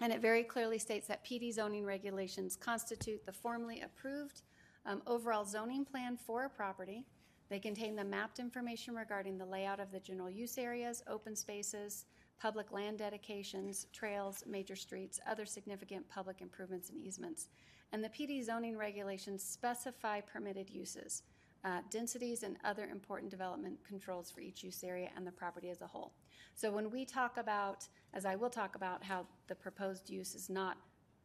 and 0.02 0.12
it 0.12 0.22
very 0.22 0.44
clearly 0.44 0.80
states 0.80 1.08
that 1.08 1.24
PD 1.24 1.54
zoning 1.54 1.86
regulations 1.86 2.56
constitute 2.56 3.26
the 3.26 3.32
formally 3.32 3.82
approved 3.82 4.42
um, 4.86 5.02
overall 5.08 5.46
zoning 5.46 5.86
plan 5.86 6.18
for 6.18 6.44
a 6.44 6.50
property. 6.50 7.06
They 7.50 7.60
contain 7.60 7.96
the 7.96 8.04
mapped 8.04 8.40
information 8.40 8.96
regarding 8.96 9.38
the 9.38 9.46
layout 9.46 9.80
of 9.80 9.92
the 9.92 10.00
general 10.00 10.30
use 10.30 10.58
areas, 10.58 11.04
open 11.08 11.36
spaces, 11.36 12.06
public 12.42 12.72
land 12.72 12.98
dedications, 12.98 13.88
trails, 13.94 14.44
major 14.48 14.76
streets, 14.76 15.20
other 15.28 15.46
significant 15.46 16.08
public 16.10 16.42
improvements 16.42 16.90
and 16.90 17.00
easements. 17.00 17.50
And 17.92 18.04
the 18.04 18.10
PD 18.10 18.44
zoning 18.44 18.78
regulations 18.78 19.44
specify 19.44 20.20
permitted 20.20 20.70
uses, 20.70 21.24
uh, 21.64 21.80
densities, 21.92 22.44
and 22.44 22.58
other 22.64 22.86
important 22.86 23.30
development 23.30 23.78
controls 23.88 24.32
for 24.32 24.42
each 24.42 24.64
use 24.64 24.84
area 24.84 25.10
and 25.16 25.26
the 25.26 25.32
property 25.32 25.70
as 25.70 25.82
a 25.82 25.88
whole. 25.88 26.12
So 26.56 26.72
when 26.72 26.90
we 26.90 27.06
talk 27.06 27.38
about, 27.38 27.88
as 28.14 28.26
I 28.26 28.36
will 28.36 28.50
talk 28.50 28.76
about, 28.76 29.04
how 29.04 29.26
the 29.48 29.56
proposed 29.56 30.10
use 30.10 30.36
is 30.36 30.50
not 30.50 30.78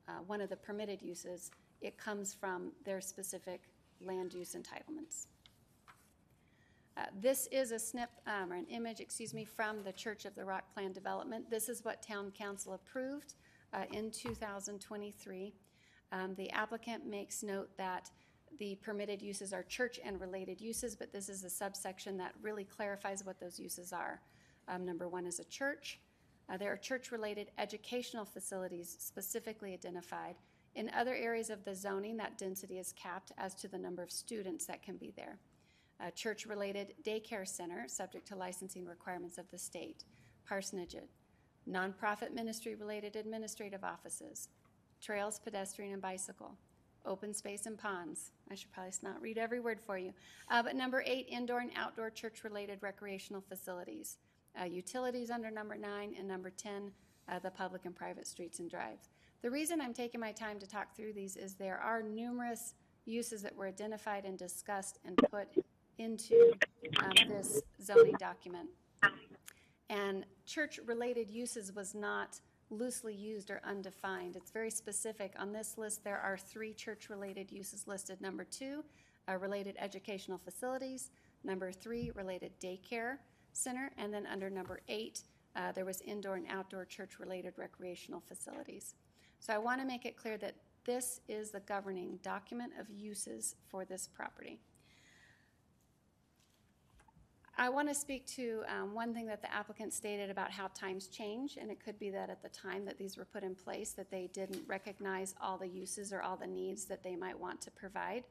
uh, 0.06 0.12
one 0.26 0.40
of 0.40 0.50
the 0.50 0.56
permitted 0.56 1.02
uses, 1.02 1.50
it 1.80 1.98
comes 1.98 2.34
from 2.34 2.72
their 2.84 3.00
specific 3.00 3.62
land 4.00 4.32
use 4.34 4.54
entitlements. 4.54 5.26
Uh, 6.98 7.04
This 7.20 7.46
is 7.52 7.70
a 7.70 7.78
snip, 7.78 8.10
um, 8.26 8.52
or 8.52 8.56
an 8.56 8.66
image, 8.66 9.00
excuse 9.00 9.32
me, 9.32 9.44
from 9.44 9.82
the 9.84 9.92
Church 9.92 10.24
of 10.24 10.34
the 10.34 10.44
Rock 10.44 10.72
Plan 10.74 10.92
Development. 10.92 11.48
This 11.48 11.68
is 11.68 11.84
what 11.84 12.02
Town 12.02 12.32
Council 12.32 12.74
approved 12.74 13.34
uh, 13.72 13.84
in 13.92 14.10
2023. 14.10 15.54
Um, 16.10 16.34
The 16.34 16.50
applicant 16.50 17.06
makes 17.06 17.42
note 17.42 17.70
that 17.76 18.10
the 18.58 18.76
permitted 18.76 19.22
uses 19.22 19.52
are 19.52 19.62
church 19.62 20.00
and 20.04 20.20
related 20.20 20.60
uses, 20.60 20.96
but 20.96 21.12
this 21.12 21.28
is 21.28 21.44
a 21.44 21.50
subsection 21.50 22.16
that 22.16 22.34
really 22.42 22.64
clarifies 22.64 23.24
what 23.24 23.38
those 23.38 23.60
uses 23.60 23.92
are. 23.92 24.20
Um, 24.66 24.84
Number 24.84 25.08
one 25.08 25.26
is 25.26 25.38
a 25.38 25.44
church. 25.44 26.00
Uh, 26.48 26.56
There 26.56 26.72
are 26.72 26.76
church-related 26.76 27.52
educational 27.58 28.24
facilities 28.24 28.96
specifically 28.98 29.72
identified. 29.72 30.36
In 30.74 30.90
other 30.90 31.14
areas 31.14 31.50
of 31.50 31.64
the 31.64 31.74
zoning, 31.74 32.16
that 32.16 32.38
density 32.38 32.78
is 32.78 32.92
capped 32.92 33.32
as 33.38 33.54
to 33.56 33.68
the 33.68 33.78
number 33.78 34.02
of 34.02 34.10
students 34.10 34.66
that 34.66 34.82
can 34.82 34.96
be 34.96 35.12
there 35.16 35.38
a 36.00 36.10
church-related 36.10 36.94
daycare 37.04 37.46
center, 37.46 37.84
subject 37.88 38.26
to 38.28 38.36
licensing 38.36 38.86
requirements 38.86 39.38
of 39.38 39.50
the 39.50 39.58
state, 39.58 40.04
parsonage, 40.46 40.96
nonprofit 41.68 42.32
ministry-related 42.32 43.16
administrative 43.16 43.84
offices, 43.84 44.48
trails, 45.00 45.38
pedestrian, 45.38 45.92
and 45.92 46.02
bicycle, 46.02 46.56
open 47.04 47.34
space 47.34 47.66
and 47.66 47.78
ponds. 47.78 48.30
I 48.50 48.54
should 48.54 48.72
probably 48.72 48.92
not 49.02 49.20
read 49.20 49.38
every 49.38 49.60
word 49.60 49.80
for 49.80 49.98
you. 49.98 50.12
Uh, 50.50 50.62
but 50.62 50.76
number 50.76 51.02
eight, 51.06 51.26
indoor 51.28 51.60
and 51.60 51.70
outdoor 51.76 52.10
church-related 52.10 52.78
recreational 52.80 53.42
facilities, 53.48 54.18
uh, 54.60 54.64
utilities 54.64 55.30
under 55.30 55.50
number 55.50 55.76
nine, 55.76 56.14
and 56.18 56.28
number 56.28 56.50
10, 56.50 56.90
uh, 57.28 57.38
the 57.38 57.50
public 57.50 57.84
and 57.84 57.94
private 57.94 58.26
streets 58.26 58.58
and 58.58 58.70
drives. 58.70 59.08
The 59.42 59.50
reason 59.50 59.80
I'm 59.80 59.94
taking 59.94 60.20
my 60.20 60.32
time 60.32 60.58
to 60.58 60.66
talk 60.66 60.96
through 60.96 61.12
these 61.12 61.36
is 61.36 61.54
there 61.54 61.78
are 61.78 62.02
numerous 62.02 62.74
uses 63.04 63.42
that 63.42 63.56
were 63.56 63.66
identified 63.66 64.24
and 64.24 64.36
discussed 64.36 64.98
and 65.04 65.16
put 65.30 65.48
into 65.98 66.52
um, 67.02 67.12
this 67.28 67.60
zoning 67.82 68.16
document. 68.18 68.68
And 69.90 70.26
church-related 70.46 71.30
uses 71.30 71.74
was 71.74 71.94
not 71.94 72.40
loosely 72.70 73.14
used 73.14 73.50
or 73.50 73.60
undefined. 73.64 74.36
It's 74.36 74.50
very 74.50 74.70
specific. 74.70 75.32
On 75.38 75.52
this 75.52 75.78
list, 75.78 76.04
there 76.04 76.18
are 76.18 76.36
three 76.36 76.74
church-related 76.74 77.50
uses 77.50 77.86
listed. 77.86 78.20
Number 78.20 78.44
two, 78.44 78.84
uh, 79.28 79.36
related 79.36 79.76
educational 79.78 80.38
facilities. 80.38 81.10
Number 81.44 81.72
three, 81.72 82.10
related 82.14 82.52
daycare 82.60 83.16
center. 83.52 83.90
And 83.96 84.12
then 84.12 84.26
under 84.26 84.50
number 84.50 84.80
eight, 84.88 85.22
uh, 85.56 85.72
there 85.72 85.86
was 85.86 86.02
indoor 86.02 86.34
and 86.36 86.46
outdoor 86.50 86.84
church-related 86.84 87.54
recreational 87.56 88.20
facilities. 88.20 88.94
So 89.40 89.54
I 89.54 89.58
want 89.58 89.80
to 89.80 89.86
make 89.86 90.04
it 90.04 90.16
clear 90.16 90.36
that 90.38 90.56
this 90.84 91.20
is 91.28 91.50
the 91.50 91.60
governing 91.60 92.18
document 92.22 92.72
of 92.78 92.90
uses 92.90 93.56
for 93.68 93.84
this 93.84 94.08
property. 94.08 94.60
I 97.60 97.68
want 97.68 97.88
to 97.88 97.94
speak 97.94 98.24
to 98.36 98.62
um, 98.68 98.94
one 98.94 99.12
thing 99.12 99.26
that 99.26 99.42
the 99.42 99.52
applicant 99.52 99.92
stated 99.92 100.30
about 100.30 100.52
how 100.52 100.68
times 100.68 101.08
change, 101.08 101.58
and 101.60 101.72
it 101.72 101.84
could 101.84 101.98
be 101.98 102.08
that 102.10 102.30
at 102.30 102.40
the 102.40 102.48
time 102.50 102.84
that 102.84 102.98
these 102.98 103.16
were 103.16 103.24
put 103.24 103.42
in 103.42 103.56
place, 103.56 103.90
that 103.90 104.12
they 104.12 104.30
didn't 104.32 104.62
recognize 104.68 105.34
all 105.40 105.58
the 105.58 105.66
uses 105.66 106.12
or 106.12 106.22
all 106.22 106.36
the 106.36 106.46
needs 106.46 106.84
that 106.84 107.02
they 107.02 107.16
might 107.16 107.36
want 107.38 107.60
to 107.62 107.72
provide. 107.72 108.22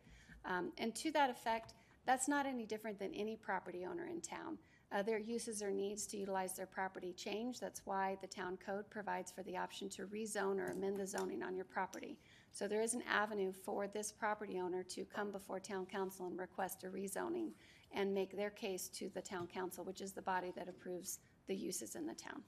Um, 0.46 0.72
And 0.78 0.96
to 0.96 1.12
that 1.12 1.30
effect, 1.30 1.74
that's 2.06 2.30
not 2.30 2.46
any 2.46 2.66
different 2.66 3.00
than 3.00 3.14
any 3.14 3.36
property 3.36 3.86
owner 3.86 4.06
in 4.06 4.22
town. 4.22 4.58
Uh, 4.94 5.02
Their 5.02 5.20
uses 5.20 5.62
or 5.62 5.72
needs 5.72 6.08
to 6.08 6.18
utilize 6.18 6.56
their 6.56 6.66
property 6.66 7.12
change. 7.12 7.60
That's 7.60 7.86
why 7.86 8.18
the 8.22 8.28
town 8.28 8.58
code 8.66 8.90
provides 8.90 9.30
for 9.30 9.44
the 9.44 9.58
option 9.58 9.90
to 9.90 10.08
rezone 10.08 10.58
or 10.58 10.68
amend 10.68 10.98
the 11.02 11.06
zoning 11.06 11.44
on 11.44 11.54
your 11.54 11.66
property. 11.66 12.18
So 12.54 12.66
there 12.66 12.82
is 12.82 12.94
an 12.94 13.04
avenue 13.12 13.52
for 13.52 13.88
this 13.88 14.10
property 14.10 14.58
owner 14.62 14.84
to 14.84 15.04
come 15.04 15.32
before 15.32 15.60
town 15.60 15.86
council 15.86 16.28
and 16.28 16.40
request 16.40 16.86
a 16.86 16.88
rezoning 16.88 17.52
and 17.94 18.14
make 18.14 18.36
their 18.36 18.50
case 18.50 18.88
to 18.90 19.10
the 19.10 19.22
town 19.22 19.48
council, 19.48 19.84
which 19.84 20.02
is 20.02 20.14
the 20.14 20.22
body 20.22 20.52
that 20.56 20.68
approves 20.68 21.20
the 21.48 21.56
uses 21.56 21.96
in 21.96 22.06
the 22.06 22.14
town. 22.14 22.42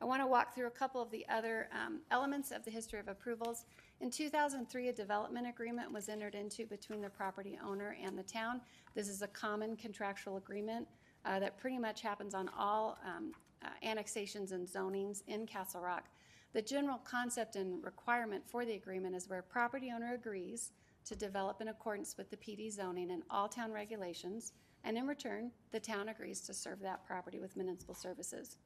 I 0.00 0.04
want 0.04 0.20
to 0.20 0.26
walk 0.26 0.52
through 0.52 0.66
a 0.66 0.70
couple 0.70 1.00
of 1.00 1.12
the 1.12 1.24
other 1.28 1.68
um, 1.72 2.00
elements 2.10 2.50
of 2.50 2.64
the 2.64 2.72
history 2.72 2.98
of 2.98 3.06
approvals. 3.06 3.66
In 4.00 4.10
2003, 4.10 4.88
a 4.88 4.92
development 4.92 5.46
agreement 5.46 5.92
was 5.92 6.08
entered 6.08 6.34
into 6.34 6.66
between 6.66 7.00
the 7.00 7.08
property 7.08 7.56
owner 7.64 7.96
and 8.02 8.18
the 8.18 8.24
town. 8.24 8.60
This 8.96 9.08
is 9.08 9.22
a 9.22 9.28
common 9.28 9.76
contractual 9.76 10.38
agreement 10.38 10.88
uh, 11.24 11.38
that 11.38 11.56
pretty 11.56 11.78
much 11.78 12.02
happens 12.02 12.34
on 12.34 12.50
all 12.58 12.98
um, 13.06 13.30
uh, 13.64 13.68
annexations 13.84 14.50
and 14.50 14.66
zonings 14.66 15.22
in 15.28 15.46
Castle 15.46 15.80
Rock. 15.80 16.06
The 16.52 16.62
general 16.62 16.98
concept 16.98 17.54
and 17.54 17.82
requirement 17.84 18.42
for 18.44 18.64
the 18.64 18.74
agreement 18.74 19.14
is 19.14 19.28
where 19.28 19.40
property 19.40 19.92
owner 19.94 20.14
agrees 20.14 20.72
to 21.04 21.16
develop 21.16 21.60
in 21.60 21.68
accordance 21.68 22.16
with 22.16 22.30
the 22.30 22.36
PD 22.36 22.70
zoning 22.72 23.10
and 23.10 23.22
all 23.30 23.48
town 23.48 23.72
regulations, 23.72 24.52
and 24.84 24.96
in 24.96 25.06
return, 25.06 25.50
the 25.70 25.80
town 25.80 26.08
agrees 26.08 26.40
to 26.42 26.54
serve 26.54 26.80
that 26.80 27.04
property 27.06 27.38
with 27.38 27.56
municipal 27.56 27.94
services 27.94 28.56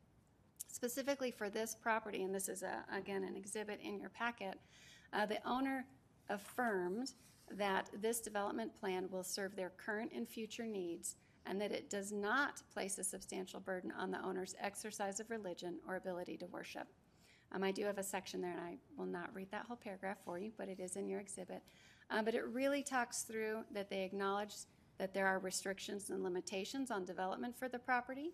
specifically 0.77 1.31
for 1.31 1.49
this 1.49 1.75
property, 1.75 2.23
and 2.23 2.35
this 2.35 2.49
is 2.49 2.63
a, 2.63 2.85
again, 2.93 3.25
an 3.25 3.35
exhibit 3.35 3.81
in 3.83 3.99
your 3.99 4.11
packet, 4.11 4.61
uh, 5.13 5.25
the 5.25 5.39
owner 5.49 5.87
affirmed 6.29 7.13
that 7.51 7.89
this 8.01 8.21
development 8.21 8.71
plan 8.79 9.09
will 9.11 9.23
serve 9.23 9.57
their 9.57 9.73
current 9.79 10.13
and 10.15 10.29
future 10.29 10.67
needs 10.67 11.17
and 11.47 11.61
that 11.61 11.73
it 11.73 11.89
does 11.89 12.13
not 12.13 12.61
place 12.73 12.99
a 12.99 13.05
substantial 13.05 13.61
burden 13.61 13.93
on 13.99 14.11
the 14.11 14.23
owner's 14.23 14.55
exercise 14.61 15.21
of 15.21 15.31
religion 15.31 15.79
or 15.89 15.97
ability 15.97 16.37
to 16.37 16.47
worship. 16.47 16.89
Um, 17.53 17.63
I 17.63 17.71
do 17.71 17.85
have 17.85 17.99
a 17.99 18.03
section 18.03 18.41
there, 18.41 18.51
and 18.51 18.61
I 18.61 18.77
will 18.99 19.07
not 19.07 19.33
read 19.33 19.51
that 19.53 19.65
whole 19.65 19.77
paragraph 19.77 20.19
for 20.25 20.39
you, 20.39 20.51
but 20.59 20.69
it 20.69 20.81
is 20.81 20.97
in 20.97 21.09
your 21.09 21.21
exhibit. 21.21 21.63
Um, 22.11 22.25
but 22.25 22.35
it 22.35 22.47
really 22.47 22.83
talks 22.83 23.23
through 23.23 23.65
that 23.73 23.91
they 23.91 24.03
acknowledge 24.03 24.55
that 24.99 25.13
there 25.13 25.27
are 25.27 25.39
restrictions 25.39 26.11
and 26.11 26.23
limitations 26.23 26.91
on 26.91 27.05
development 27.05 27.57
for 27.59 27.69
the 27.69 27.79
property, 27.79 28.33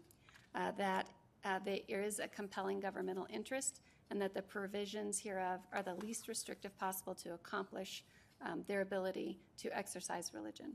uh, 0.55 0.73
that 0.79 1.09
uh, 1.45 1.59
there 1.65 2.03
is 2.03 2.19
a 2.19 2.29
compelling 2.29 2.81
governmental 2.81 3.27
interest, 3.33 3.81
and 4.11 4.21
that 4.21 4.35
the 4.35 4.43
provisions 4.43 5.19
hereof 5.19 5.61
are 5.73 5.83
the 5.83 5.95
least 5.95 6.29
restrictive 6.29 6.77
possible 6.79 7.15
to 7.15 7.35
accomplish 7.35 8.05
um, 8.45 8.63
their 8.69 8.83
ability 8.83 9.39
to 9.57 9.77
exercise 9.77 10.33
religion. 10.35 10.75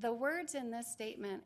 The 0.00 0.12
words 0.12 0.54
in 0.54 0.70
this 0.70 0.90
statement 0.90 1.42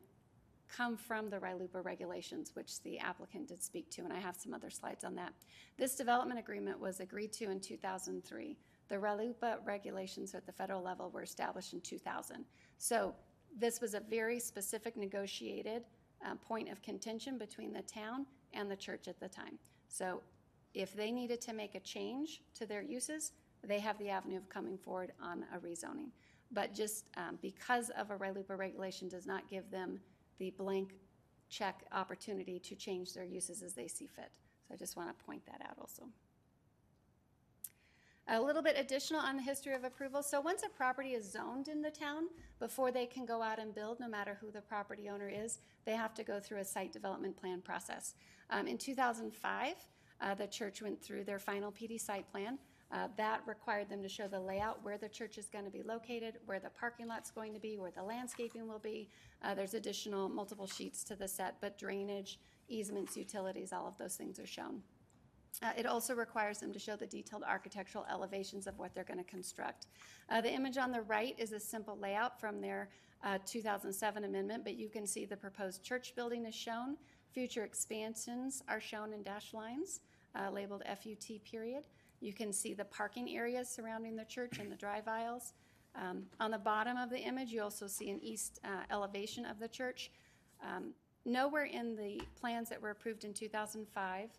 come 0.69 0.95
from 0.95 1.29
the 1.29 1.37
RLUIPA 1.37 1.83
regulations, 1.83 2.51
which 2.53 2.81
the 2.83 2.99
applicant 2.99 3.47
did 3.47 3.61
speak 3.63 3.89
to, 3.91 4.01
and 4.01 4.13
I 4.13 4.19
have 4.19 4.35
some 4.35 4.53
other 4.53 4.69
slides 4.69 5.03
on 5.03 5.15
that. 5.15 5.33
This 5.77 5.95
development 5.95 6.39
agreement 6.39 6.79
was 6.79 6.99
agreed 6.99 7.33
to 7.33 7.49
in 7.49 7.59
2003. 7.59 8.57
The 8.89 8.95
RLUIPA 8.95 9.65
regulations 9.65 10.33
at 10.33 10.45
the 10.45 10.51
federal 10.51 10.81
level 10.81 11.09
were 11.11 11.21
established 11.21 11.73
in 11.73 11.81
2000. 11.81 12.43
So 12.77 13.13
this 13.57 13.81
was 13.81 13.93
a 13.93 13.99
very 13.99 14.39
specific 14.39 14.97
negotiated 14.97 15.83
uh, 16.25 16.35
point 16.35 16.69
of 16.69 16.81
contention 16.81 17.37
between 17.37 17.71
the 17.71 17.83
town 17.83 18.25
and 18.53 18.69
the 18.69 18.75
church 18.75 19.07
at 19.07 19.19
the 19.19 19.29
time. 19.29 19.57
So 19.87 20.21
if 20.73 20.93
they 20.95 21.11
needed 21.11 21.41
to 21.41 21.53
make 21.53 21.75
a 21.75 21.79
change 21.79 22.41
to 22.55 22.65
their 22.65 22.81
uses, 22.81 23.31
they 23.63 23.79
have 23.79 23.97
the 23.99 24.09
avenue 24.09 24.37
of 24.37 24.49
coming 24.49 24.77
forward 24.77 25.11
on 25.21 25.45
a 25.53 25.59
rezoning. 25.59 26.09
But 26.51 26.73
just 26.73 27.05
um, 27.15 27.37
because 27.41 27.91
of 27.91 28.09
a 28.11 28.17
RLUIPA 28.17 28.57
regulation 28.57 29.07
does 29.07 29.27
not 29.27 29.47
give 29.49 29.69
them 29.69 29.99
the 30.39 30.51
blank 30.51 30.93
check 31.49 31.83
opportunity 31.91 32.59
to 32.59 32.75
change 32.75 33.13
their 33.13 33.23
uses 33.23 33.61
as 33.61 33.73
they 33.73 33.87
see 33.87 34.07
fit. 34.07 34.31
So 34.67 34.73
I 34.73 34.77
just 34.77 34.95
want 34.95 35.09
to 35.09 35.25
point 35.25 35.45
that 35.45 35.61
out 35.67 35.77
also. 35.79 36.03
A 38.31 38.39
little 38.39 38.61
bit 38.61 38.75
additional 38.77 39.21
on 39.21 39.37
the 39.37 39.41
history 39.41 39.73
of 39.73 39.83
approval. 39.83 40.21
So 40.21 40.39
once 40.39 40.61
a 40.61 40.69
property 40.69 41.13
is 41.13 41.31
zoned 41.31 41.67
in 41.67 41.81
the 41.81 41.89
town, 41.89 42.27
before 42.59 42.91
they 42.91 43.07
can 43.07 43.25
go 43.25 43.41
out 43.41 43.57
and 43.57 43.73
build, 43.73 43.99
no 43.99 44.07
matter 44.07 44.37
who 44.39 44.51
the 44.51 44.61
property 44.61 45.09
owner 45.09 45.27
is, 45.27 45.57
they 45.83 45.95
have 45.95 46.13
to 46.13 46.23
go 46.23 46.39
through 46.39 46.59
a 46.59 46.63
site 46.63 46.93
development 46.93 47.35
plan 47.35 47.59
process. 47.59 48.13
Um, 48.51 48.67
in 48.67 48.77
2005, 48.77 49.73
uh, 50.21 50.35
the 50.35 50.45
church 50.45 50.79
went 50.79 51.01
through 51.01 51.23
their 51.23 51.39
final 51.39 51.71
PD 51.71 51.99
site 51.99 52.29
plan. 52.31 52.59
Uh, 52.91 53.07
that 53.17 53.41
required 53.47 53.89
them 53.89 54.03
to 54.03 54.09
show 54.09 54.27
the 54.27 54.39
layout, 54.39 54.83
where 54.83 54.99
the 54.99 55.09
church 55.09 55.39
is 55.39 55.47
going 55.49 55.65
to 55.65 55.71
be 55.71 55.81
located, 55.81 56.35
where 56.45 56.59
the 56.59 56.69
parking 56.69 57.07
lot's 57.07 57.31
going 57.31 57.53
to 57.55 57.59
be, 57.59 57.79
where 57.79 57.91
the 57.91 58.03
landscaping 58.03 58.67
will 58.67 58.79
be. 58.79 59.09
Uh, 59.41 59.55
there's 59.55 59.73
additional 59.73 60.29
multiple 60.29 60.67
sheets 60.67 61.03
to 61.03 61.15
the 61.15 61.27
set, 61.27 61.55
but 61.61 61.79
drainage, 61.79 62.39
easements, 62.67 63.17
utilities, 63.17 63.73
all 63.73 63.87
of 63.87 63.97
those 63.97 64.15
things 64.15 64.39
are 64.39 64.47
shown. 64.47 64.83
Uh, 65.61 65.71
It 65.77 65.85
also 65.85 66.15
requires 66.15 66.59
them 66.59 66.71
to 66.73 66.79
show 66.79 66.95
the 66.95 67.07
detailed 67.07 67.43
architectural 67.43 68.05
elevations 68.09 68.67
of 68.67 68.77
what 68.79 68.93
they're 68.93 69.03
going 69.03 69.23
to 69.23 69.31
construct. 69.31 69.87
Uh, 70.29 70.41
The 70.41 70.51
image 70.51 70.77
on 70.77 70.91
the 70.91 71.01
right 71.03 71.35
is 71.37 71.51
a 71.51 71.59
simple 71.59 71.97
layout 71.97 72.39
from 72.39 72.61
their 72.61 72.89
uh, 73.23 73.37
2007 73.45 74.23
amendment, 74.23 74.63
but 74.63 74.75
you 74.75 74.89
can 74.89 75.05
see 75.05 75.25
the 75.25 75.35
proposed 75.35 75.83
church 75.83 76.15
building 76.15 76.45
is 76.45 76.55
shown. 76.55 76.97
Future 77.33 77.63
expansions 77.63 78.63
are 78.67 78.79
shown 78.79 79.13
in 79.13 79.23
dashed 79.23 79.53
lines 79.53 79.99
uh, 80.35 80.49
labeled 80.51 80.83
FUT 80.85 81.43
period. 81.43 81.83
You 82.21 82.33
can 82.33 82.51
see 82.51 82.73
the 82.73 82.85
parking 82.85 83.35
areas 83.35 83.69
surrounding 83.69 84.15
the 84.15 84.25
church 84.25 84.59
and 84.59 84.71
the 84.71 84.75
drive 84.75 85.07
aisles. 85.07 85.53
Um, 85.95 86.25
On 86.39 86.51
the 86.51 86.57
bottom 86.57 86.97
of 86.97 87.09
the 87.09 87.19
image, 87.19 87.51
you 87.51 87.61
also 87.61 87.87
see 87.87 88.09
an 88.09 88.19
east 88.21 88.59
uh, 88.63 88.83
elevation 88.91 89.45
of 89.45 89.59
the 89.59 89.67
church. 89.67 90.11
Um, 90.63 90.93
Nowhere 91.25 91.65
in 91.65 91.95
the 91.95 92.21
plans 92.39 92.69
that 92.69 92.81
were 92.81 92.91
approved 92.91 93.23
in 93.25 93.33
2005 93.33 94.29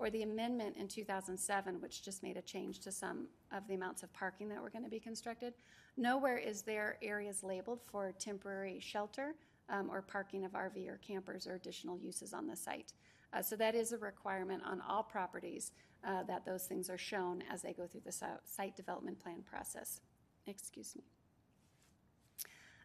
or 0.00 0.08
the 0.08 0.22
amendment 0.22 0.76
in 0.78 0.88
2007, 0.88 1.80
which 1.80 2.02
just 2.02 2.22
made 2.22 2.38
a 2.38 2.42
change 2.42 2.80
to 2.80 2.90
some 2.90 3.26
of 3.52 3.68
the 3.68 3.74
amounts 3.74 4.02
of 4.02 4.12
parking 4.14 4.48
that 4.48 4.60
were 4.60 4.70
going 4.70 4.82
to 4.82 4.90
be 4.90 4.98
constructed. 4.98 5.52
Nowhere 5.98 6.38
is 6.38 6.62
there 6.62 6.96
areas 7.02 7.44
labeled 7.44 7.82
for 7.84 8.10
temporary 8.18 8.80
shelter 8.80 9.34
um, 9.68 9.90
or 9.90 10.00
parking 10.00 10.44
of 10.44 10.52
RV 10.52 10.88
or 10.88 10.98
campers 11.06 11.46
or 11.46 11.54
additional 11.54 11.98
uses 11.98 12.32
on 12.32 12.46
the 12.46 12.56
site. 12.56 12.94
Uh, 13.34 13.42
so 13.42 13.54
that 13.56 13.74
is 13.74 13.92
a 13.92 13.98
requirement 13.98 14.62
on 14.64 14.80
all 14.80 15.02
properties 15.02 15.72
uh, 16.02 16.22
that 16.22 16.46
those 16.46 16.64
things 16.64 16.88
are 16.88 16.98
shown 16.98 17.44
as 17.52 17.60
they 17.60 17.74
go 17.74 17.86
through 17.86 18.00
the 18.04 18.14
site 18.44 18.74
development 18.74 19.20
plan 19.20 19.42
process. 19.48 20.00
Excuse 20.46 20.96
me. 20.96 21.02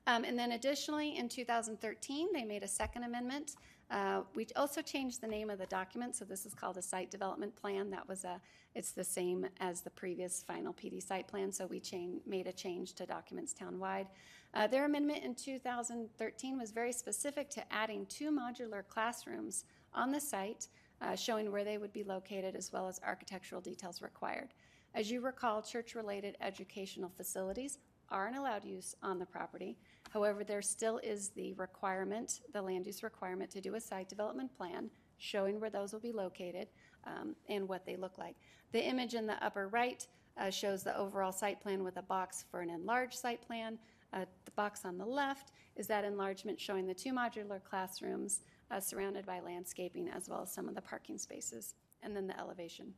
Um, 0.08 0.24
and 0.24 0.38
then 0.38 0.52
additionally, 0.52 1.18
in 1.18 1.30
2013, 1.30 2.28
they 2.34 2.44
made 2.44 2.62
a 2.62 2.68
second 2.68 3.04
amendment. 3.04 3.56
Uh, 3.92 4.22
we 4.34 4.48
also 4.56 4.82
changed 4.82 5.22
the 5.22 5.28
name 5.28 5.50
of 5.50 5.60
the 5.60 5.66
document, 5.68 6.16
so 6.16 6.26
this 6.26 6.46
is 6.46 6.56
called 6.56 6.78
a 6.78 6.82
site 6.82 7.12
development 7.12 7.56
plan. 7.56 7.92
That 7.92 8.08
was 8.08 8.24
a, 8.24 8.42
it's 8.74 8.92
the 8.92 9.04
same 9.04 9.46
as 9.60 9.82
the 9.82 9.92
previous 9.92 10.42
final 10.42 10.74
PD 10.74 11.02
site 11.02 11.28
plan, 11.28 11.52
so 11.52 11.68
we 11.68 11.80
chain, 11.80 12.20
made 12.26 12.48
a 12.48 12.52
change 12.52 12.94
to 12.96 13.06
documents 13.06 13.54
townwide. 13.54 14.08
Uh, 14.56 14.66
their 14.66 14.86
amendment 14.86 15.24
in 15.24 15.36
2013 15.36 16.58
was 16.58 16.72
very 16.72 16.92
specific 16.92 17.50
to 17.52 17.74
adding 17.74 18.06
two 18.08 18.32
modular 18.32 18.88
classrooms 18.88 19.66
on 19.94 20.12
the 20.12 20.20
site, 20.20 20.68
uh, 21.02 21.16
showing 21.16 21.52
where 21.52 21.64
they 21.64 21.78
would 21.78 21.94
be 21.94 22.04
located 22.04 22.56
as 22.56 22.74
well 22.74 22.88
as 22.88 23.00
architectural 23.06 23.62
details 23.62 24.02
required. 24.02 24.54
As 24.96 25.12
you 25.12 25.22
recall, 25.22 25.62
church-related 25.62 26.38
educational 26.42 27.12
facilities 27.16 27.78
aren't 28.10 28.38
allowed 28.38 28.64
use 28.64 28.96
on 29.04 29.20
the 29.20 29.26
property. 29.26 29.78
However, 30.16 30.46
there 30.46 30.62
still 30.62 31.00
is 31.00 31.32
the 31.36 31.52
requirement, 31.56 32.40
the 32.54 32.62
land 32.62 32.86
use 32.86 33.04
requirement 33.04 33.52
to 33.52 33.60
do 33.60 33.76
a 33.76 33.82
site 33.82 34.08
development 34.08 34.50
plan 34.58 34.90
showing 35.18 35.60
where 35.60 35.70
those 35.70 35.92
will 35.92 36.00
be 36.00 36.14
located 36.14 36.70
um, 37.06 37.36
and 37.50 37.68
what 37.68 37.86
they 37.86 37.98
look 37.98 38.18
like. 38.18 38.38
The 38.72 38.82
image 38.82 39.14
in 39.14 39.28
the 39.28 39.44
upper 39.46 39.68
right 39.68 40.08
uh, 40.38 40.52
shows 40.52 40.84
the 40.84 40.98
overall 40.98 41.34
site 41.34 41.60
plan 41.60 41.84
with 41.84 41.98
a 41.98 42.02
box 42.02 42.46
for 42.50 42.62
an 42.62 42.70
enlarged 42.70 43.16
site 43.16 43.46
plan. 43.46 43.78
Uh, 44.14 44.24
the 44.46 44.52
box 44.52 44.86
on 44.86 44.98
the 44.98 45.06
left 45.06 45.52
is 45.76 45.86
that 45.88 46.06
enlargement 46.06 46.62
showing 46.62 46.88
the 46.88 46.94
two 46.94 47.12
modular 47.12 47.62
classrooms 47.62 48.40
uh, 48.72 48.80
surrounded 48.80 49.26
by 49.26 49.42
landscaping 49.42 50.08
as 50.08 50.30
well 50.30 50.44
as 50.44 50.54
some 50.54 50.70
of 50.70 50.76
the 50.76 50.82
parking 50.82 51.18
spaces, 51.18 51.74
and 52.04 52.16
then 52.16 52.26
the 52.26 52.40
elevation. 52.40 52.94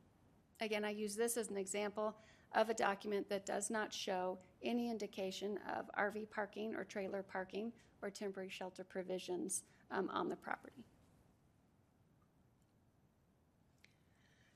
Again, 0.60 0.84
I 0.84 0.90
use 0.90 1.16
this 1.16 1.36
as 1.36 1.50
an 1.50 1.56
example 1.56 2.14
of 2.54 2.70
a 2.70 2.74
document 2.74 3.28
that 3.28 3.46
does 3.46 3.70
not 3.70 3.92
show 3.92 4.38
any 4.62 4.90
indication 4.90 5.58
of 5.76 5.90
RV 5.98 6.30
parking 6.30 6.74
or 6.74 6.84
trailer 6.84 7.22
parking 7.22 7.72
or 8.02 8.10
temporary 8.10 8.48
shelter 8.48 8.84
provisions 8.84 9.62
um, 9.90 10.08
on 10.12 10.28
the 10.28 10.36
property. 10.36 10.84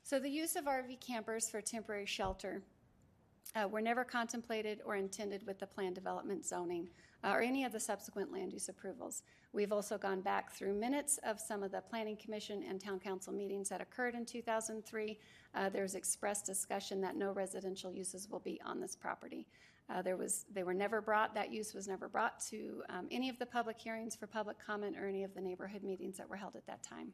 So 0.03 0.19
the 0.19 0.29
use 0.29 0.57
of 0.57 0.65
RV 0.65 1.01
campers 1.01 1.49
for 1.51 1.61
temporary 1.61 2.07
shelter 2.07 2.63
uh, 3.55 3.69
were 3.69 3.81
never 3.81 4.05
contemplated 4.05 4.81
or 4.85 4.97
intended 4.97 5.47
with 5.47 5.59
the 5.59 5.67
plan 5.67 5.93
development 5.93 6.45
zoning 6.45 6.89
uh, 7.25 7.33
or 7.33 7.41
any 7.41 7.65
of 7.65 7.73
the 7.73 7.81
subsequent 7.81 8.33
land 8.33 8.53
use 8.53 8.69
approvals. 8.69 9.23
We've 9.53 9.73
also 9.73 9.99
gone 9.99 10.23
back 10.23 10.53
through 10.53 10.75
minutes 10.75 11.19
of 11.25 11.39
some 11.39 11.63
of 11.63 11.71
the 11.71 11.83
planning 11.83 12.17
commission 12.17 12.65
and 12.69 12.81
town 12.81 12.99
council 12.99 13.33
meetings 13.33 13.69
that 13.69 13.81
occurred 13.81 14.15
in 14.15 14.25
2003. 14.25 15.19
Uh, 15.55 15.69
There's 15.69 15.95
expressed 15.95 16.47
discussion 16.47 17.01
that 17.03 17.17
no 17.17 17.33
residential 17.33 17.93
uses 17.93 18.29
will 18.29 18.41
be 18.41 18.61
on 18.65 18.81
this 18.81 18.97
property. 18.97 19.47
Uh, 19.91 20.01
There 20.01 20.17
was, 20.17 20.47
they 20.53 20.63
were 20.63 20.75
never 20.75 21.01
brought, 21.01 21.35
that 21.35 21.53
use 21.53 21.75
was 21.75 21.87
never 21.87 22.09
brought 22.09 22.41
to 22.49 22.83
um, 22.89 23.07
any 23.11 23.29
of 23.29 23.39
the 23.39 23.47
public 23.47 23.79
hearings 23.79 24.17
for 24.17 24.27
public 24.27 24.57
comment 24.59 24.97
or 24.99 25.07
any 25.07 25.23
of 25.23 25.35
the 25.35 25.41
neighborhood 25.41 25.83
meetings 25.83 26.17
that 26.17 26.29
were 26.29 26.37
held 26.37 26.57
at 26.57 26.67
that 26.67 26.83
time. 26.83 27.13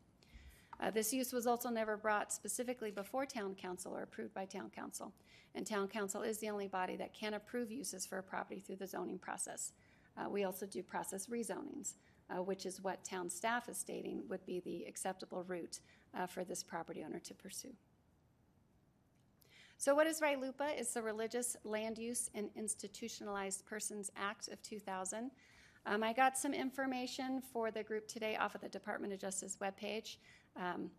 Uh, 0.80 0.90
This 0.90 1.12
use 1.12 1.32
was 1.32 1.46
also 1.46 1.70
never 1.70 1.96
brought 1.96 2.32
specifically 2.32 2.90
before 2.90 3.26
town 3.26 3.54
council 3.54 3.96
or 3.96 4.02
approved 4.02 4.34
by 4.34 4.44
town 4.44 4.70
council. 4.70 5.12
And 5.54 5.66
town 5.66 5.88
council 5.88 6.22
is 6.22 6.38
the 6.38 6.50
only 6.50 6.68
body 6.68 6.96
that 6.96 7.14
can 7.14 7.34
approve 7.34 7.70
uses 7.70 8.06
for 8.06 8.18
a 8.18 8.22
property 8.22 8.60
through 8.60 8.76
the 8.76 8.86
zoning 8.86 9.18
process. 9.18 9.72
Uh, 10.16 10.28
We 10.28 10.44
also 10.44 10.66
do 10.66 10.82
process 10.82 11.26
rezonings, 11.26 11.94
uh, 12.30 12.42
which 12.42 12.66
is 12.66 12.82
what 12.82 13.04
town 13.04 13.28
staff 13.30 13.68
is 13.68 13.78
stating 13.78 14.22
would 14.28 14.44
be 14.46 14.60
the 14.60 14.84
acceptable 14.84 15.42
route 15.44 15.80
uh, 16.14 16.26
for 16.26 16.44
this 16.44 16.62
property 16.62 17.02
owner 17.04 17.20
to 17.20 17.34
pursue. 17.34 17.74
So 19.80 19.94
what 19.94 20.08
is 20.08 20.20
RLUIPA? 20.20 20.76
It's 20.76 20.92
the 20.92 21.02
Religious 21.02 21.56
Land 21.62 21.98
Use 21.98 22.30
and 22.34 22.50
Institutionalized 22.56 23.64
Persons 23.64 24.10
Act 24.16 24.48
of 24.48 24.60
2000. 24.62 25.30
Um, 25.86 26.02
I 26.02 26.12
got 26.12 26.36
some 26.36 26.52
information 26.52 27.40
for 27.40 27.70
the 27.70 27.84
group 27.84 28.08
today 28.08 28.36
off 28.36 28.56
of 28.56 28.60
the 28.60 28.68
Department 28.68 29.12
of 29.12 29.20
Justice 29.20 29.56
webpage. 29.60 30.16
Um, 30.58 30.90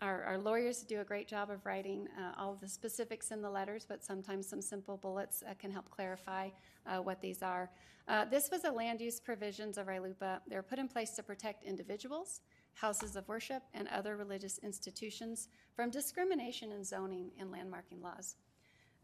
our, 0.00 0.22
our 0.24 0.38
lawyers 0.38 0.82
do 0.82 1.00
a 1.00 1.04
great 1.04 1.28
job 1.28 1.50
of 1.50 1.64
writing 1.64 2.08
uh, 2.18 2.32
all 2.40 2.52
of 2.52 2.60
the 2.60 2.68
specifics 2.68 3.30
in 3.30 3.40
the 3.40 3.50
letters, 3.50 3.86
but 3.88 4.04
sometimes 4.04 4.48
some 4.48 4.60
simple 4.60 4.96
bullets 4.96 5.42
uh, 5.48 5.54
can 5.58 5.70
help 5.70 5.88
clarify 5.90 6.50
uh, 6.86 6.98
what 6.98 7.20
these 7.20 7.42
are. 7.42 7.70
Uh, 8.06 8.24
this 8.24 8.50
was 8.50 8.64
a 8.64 8.70
land 8.70 9.00
use 9.00 9.18
provisions 9.18 9.78
of 9.78 9.86
RLUIPA. 9.86 10.40
They 10.48 10.56
were 10.56 10.62
put 10.62 10.78
in 10.78 10.88
place 10.88 11.12
to 11.12 11.22
protect 11.22 11.64
individuals, 11.64 12.40
houses 12.74 13.16
of 13.16 13.26
worship, 13.28 13.62
and 13.72 13.88
other 13.88 14.16
religious 14.16 14.58
institutions 14.58 15.48
from 15.74 15.90
discrimination 15.90 16.72
in 16.72 16.84
zoning 16.84 17.30
and 17.38 17.50
landmarking 17.50 18.02
laws. 18.02 18.36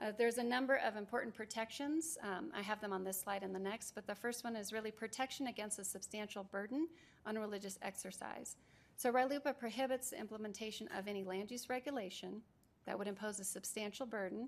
Uh, 0.03 0.13
there's 0.17 0.39
a 0.39 0.45
number 0.45 0.77
of 0.77 0.97
important 0.97 1.35
protections. 1.35 2.19
Um, 2.23 2.51
I 2.55 2.63
have 2.63 2.81
them 2.81 2.93
on 2.93 3.05
this 3.05 3.21
slide 3.21 3.43
and 3.43 3.55
the 3.55 3.59
next, 3.59 3.95
but 3.95 4.07
the 4.07 4.15
first 4.15 4.45
one 4.45 4.57
is 4.57 4.73
really 4.73 4.91
protection 4.91 5.47
against 5.47 5.79
a 5.79 5.85
substantial 5.85 6.45
burden 6.45 6.89
on 7.27 7.39
religious 7.39 7.79
exercise. 7.83 8.57
So 9.01 9.11
RLUIPA 9.11 9.57
prohibits 9.57 10.11
the 10.11 10.21
implementation 10.21 10.87
of 10.95 11.09
any 11.09 11.25
land 11.25 11.51
use 11.51 11.71
regulation 11.71 12.43
that 12.85 12.99
would 12.99 13.09
impose 13.09 13.41
a 13.41 13.45
substantial 13.45 14.05
burden 14.05 14.47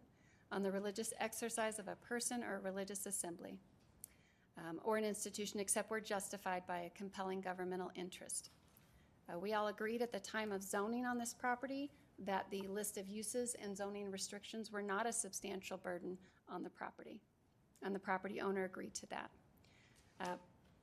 on 0.50 0.62
the 0.62 0.70
religious 0.70 1.14
exercise 1.20 1.78
of 1.78 1.88
a 1.88 1.96
person 1.96 2.44
or 2.44 2.56
a 2.56 2.60
religious 2.60 3.06
assembly 3.06 3.56
um, 4.58 4.78
or 4.84 4.98
an 4.98 5.04
institution 5.04 5.58
except 5.58 5.90
where 5.90 6.00
justified 6.00 6.66
by 6.66 6.80
a 6.80 6.90
compelling 6.90 7.40
governmental 7.40 7.90
interest. 7.94 8.50
Uh, 9.32 9.38
we 9.38 9.54
all 9.54 9.68
agreed 9.68 10.02
at 10.02 10.12
the 10.12 10.20
time 10.20 10.52
of 10.52 10.62
zoning 10.62 11.06
on 11.06 11.16
this 11.16 11.32
property 11.32 11.90
that 12.18 12.44
the 12.50 12.68
list 12.68 12.98
of 12.98 13.08
uses 13.08 13.56
and 13.64 13.74
zoning 13.74 14.10
restrictions 14.10 14.70
were 14.70 14.82
not 14.82 15.06
a 15.06 15.12
substantial 15.14 15.78
burden 15.78 16.18
on 16.50 16.62
the 16.62 16.68
property, 16.68 17.22
and 17.82 17.94
the 17.94 17.98
property 17.98 18.42
owner 18.42 18.64
agreed 18.64 18.92
to 18.92 19.06
that. 19.06 19.30
Uh, 20.20 20.36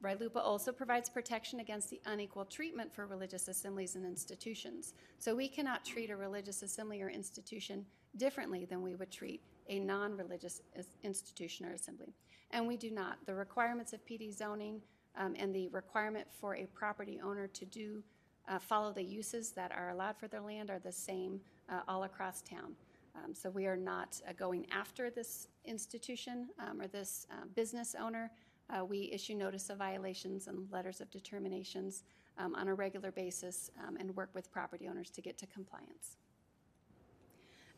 RLUIPA 0.03 0.37
also 0.37 0.71
provides 0.71 1.09
protection 1.09 1.59
against 1.59 1.89
the 1.89 1.99
unequal 2.05 2.45
treatment 2.45 2.93
for 2.93 3.05
religious 3.05 3.49
assemblies 3.49 3.95
and 3.95 4.05
institutions. 4.05 4.93
So 5.17 5.35
we 5.35 5.49
cannot 5.49 5.83
treat 5.83 6.09
a 6.09 6.15
religious 6.15 6.61
assembly 6.61 7.01
or 7.01 7.09
institution 7.09 7.85
differently 8.15 8.65
than 8.65 8.81
we 8.81 8.95
would 8.95 9.11
treat 9.11 9.41
a 9.67 9.79
non-religious 9.79 10.61
institution 11.03 11.65
or 11.65 11.73
assembly. 11.73 12.13
And 12.51 12.65
we 12.65 12.77
do 12.77 12.91
not. 12.91 13.17
The 13.25 13.35
requirements 13.35 13.91
of 13.91 14.03
PD 14.05 14.33
zoning 14.35 14.81
um, 15.17 15.35
and 15.37 15.53
the 15.53 15.67
requirement 15.69 16.27
for 16.39 16.55
a 16.55 16.65
property 16.67 17.19
owner 17.21 17.47
to 17.47 17.65
do, 17.65 18.01
uh, 18.47 18.57
follow 18.57 18.93
the 18.93 19.03
uses 19.03 19.51
that 19.51 19.71
are 19.71 19.89
allowed 19.89 20.17
for 20.17 20.27
their 20.27 20.41
land 20.41 20.69
are 20.69 20.79
the 20.79 20.91
same 20.91 21.41
uh, 21.69 21.81
all 21.87 22.03
across 22.03 22.41
town. 22.41 22.73
Um, 23.15 23.33
So 23.33 23.49
we 23.49 23.65
are 23.67 23.77
not 23.77 24.21
uh, 24.27 24.33
going 24.33 24.65
after 24.71 25.09
this 25.09 25.47
institution 25.65 26.49
um, 26.59 26.81
or 26.81 26.87
this 26.87 27.27
uh, 27.31 27.45
business 27.55 27.95
owner. 27.99 28.31
Uh, 28.69 28.85
We 28.85 29.09
issue 29.11 29.35
notice 29.35 29.69
of 29.69 29.77
violations 29.77 30.47
and 30.47 30.71
letters 30.71 31.01
of 31.01 31.09
determinations 31.09 32.03
um, 32.37 32.55
on 32.55 32.67
a 32.67 32.73
regular 32.73 33.11
basis 33.11 33.71
um, 33.85 33.97
and 33.97 34.15
work 34.15 34.29
with 34.33 34.51
property 34.51 34.87
owners 34.87 35.09
to 35.11 35.21
get 35.21 35.37
to 35.39 35.47
compliance. 35.47 36.17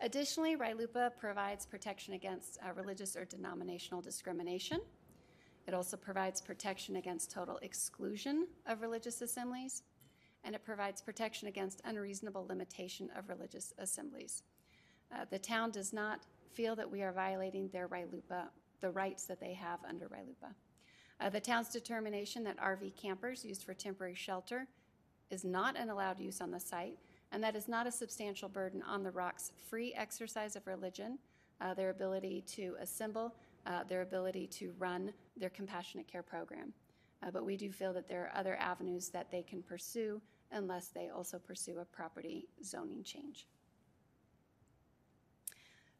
Additionally, 0.01 0.57
RLUIPA 0.57 1.15
provides 1.17 1.65
protection 1.65 2.15
against 2.15 2.57
uh, 2.65 2.73
religious 2.73 3.15
or 3.15 3.23
denominational 3.23 4.01
discrimination. 4.01 4.81
It 5.67 5.73
also 5.73 5.95
provides 5.95 6.41
protection 6.41 6.95
against 6.95 7.31
total 7.31 7.57
exclusion 7.61 8.47
of 8.65 8.81
religious 8.81 9.21
assemblies, 9.21 9.83
and 10.43 10.55
it 10.55 10.63
provides 10.65 11.01
protection 11.01 11.47
against 11.47 11.81
unreasonable 11.85 12.47
limitation 12.47 13.09
of 13.15 13.29
religious 13.29 13.73
assemblies. 13.77 14.43
Uh, 15.13 15.25
The 15.29 15.39
town 15.39 15.71
does 15.71 15.93
not 15.93 16.25
feel 16.51 16.75
that 16.75 16.89
we 16.89 17.03
are 17.03 17.13
violating 17.13 17.69
their 17.69 17.87
RLUIPA, 17.87 18.49
the 18.81 18.89
rights 18.89 19.25
that 19.27 19.39
they 19.39 19.53
have 19.53 19.79
under 19.87 20.07
RLUIPA. 20.07 20.53
Uh, 21.21 21.29
The 21.29 21.39
town's 21.39 21.69
determination 21.69 22.43
that 22.45 22.57
RV 22.57 22.95
campers 22.95 23.45
used 23.45 23.63
for 23.63 23.73
temporary 23.73 24.15
shelter 24.15 24.67
is 25.29 25.45
not 25.45 25.77
an 25.77 25.89
allowed 25.89 26.19
use 26.19 26.41
on 26.41 26.51
the 26.51 26.59
site, 26.59 26.97
and 27.31 27.43
that 27.43 27.55
is 27.55 27.67
not 27.67 27.85
a 27.85 27.91
substantial 27.91 28.49
burden 28.49 28.81
on 28.81 29.03
the 29.03 29.11
Rock's 29.11 29.51
free 29.69 29.93
exercise 29.93 30.55
of 30.55 30.65
religion, 30.65 31.19
uh, 31.61 31.73
their 31.75 31.91
ability 31.91 32.43
to 32.47 32.75
assemble, 32.79 33.35
uh, 33.67 33.83
their 33.83 34.01
ability 34.01 34.47
to 34.47 34.73
run 34.79 35.13
their 35.37 35.51
compassionate 35.51 36.07
care 36.07 36.23
program. 36.23 36.73
Uh, 37.21 37.29
But 37.29 37.45
we 37.45 37.55
do 37.55 37.71
feel 37.71 37.93
that 37.93 38.07
there 38.07 38.23
are 38.25 38.35
other 38.35 38.55
avenues 38.55 39.09
that 39.09 39.29
they 39.29 39.43
can 39.43 39.61
pursue 39.61 40.19
unless 40.51 40.87
they 40.87 41.09
also 41.09 41.37
pursue 41.37 41.79
a 41.79 41.85
property 41.85 42.47
zoning 42.63 43.03
change. 43.03 43.47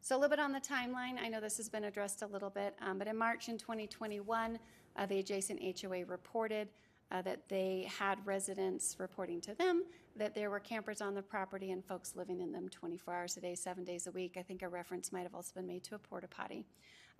So 0.00 0.16
a 0.16 0.18
little 0.18 0.36
bit 0.36 0.40
on 0.40 0.50
the 0.50 0.60
timeline, 0.60 1.16
I 1.22 1.28
know 1.28 1.40
this 1.40 1.58
has 1.58 1.68
been 1.68 1.84
addressed 1.84 2.22
a 2.22 2.26
little 2.26 2.50
bit, 2.50 2.76
um, 2.80 2.98
but 2.98 3.06
in 3.06 3.16
March 3.16 3.48
in 3.48 3.56
2021, 3.56 4.58
uh, 4.96 5.06
the 5.06 5.18
adjacent 5.18 5.60
HOA 5.80 6.04
reported 6.04 6.68
uh, 7.10 7.22
that 7.22 7.48
they 7.48 7.88
had 7.98 8.18
residents 8.26 8.96
reporting 8.98 9.40
to 9.42 9.54
them 9.54 9.84
that 10.16 10.34
there 10.34 10.50
were 10.50 10.60
campers 10.60 11.00
on 11.00 11.14
the 11.14 11.22
property 11.22 11.70
and 11.70 11.84
folks 11.84 12.14
living 12.16 12.40
in 12.40 12.52
them 12.52 12.68
24 12.68 13.14
hours 13.14 13.36
a 13.36 13.40
day, 13.40 13.54
seven 13.54 13.84
days 13.84 14.06
a 14.06 14.10
week. 14.10 14.36
I 14.38 14.42
think 14.42 14.62
a 14.62 14.68
reference 14.68 15.12
might 15.12 15.22
have 15.22 15.34
also 15.34 15.52
been 15.54 15.66
made 15.66 15.84
to 15.84 15.94
a 15.94 15.98
porta 15.98 16.28
potty. 16.28 16.66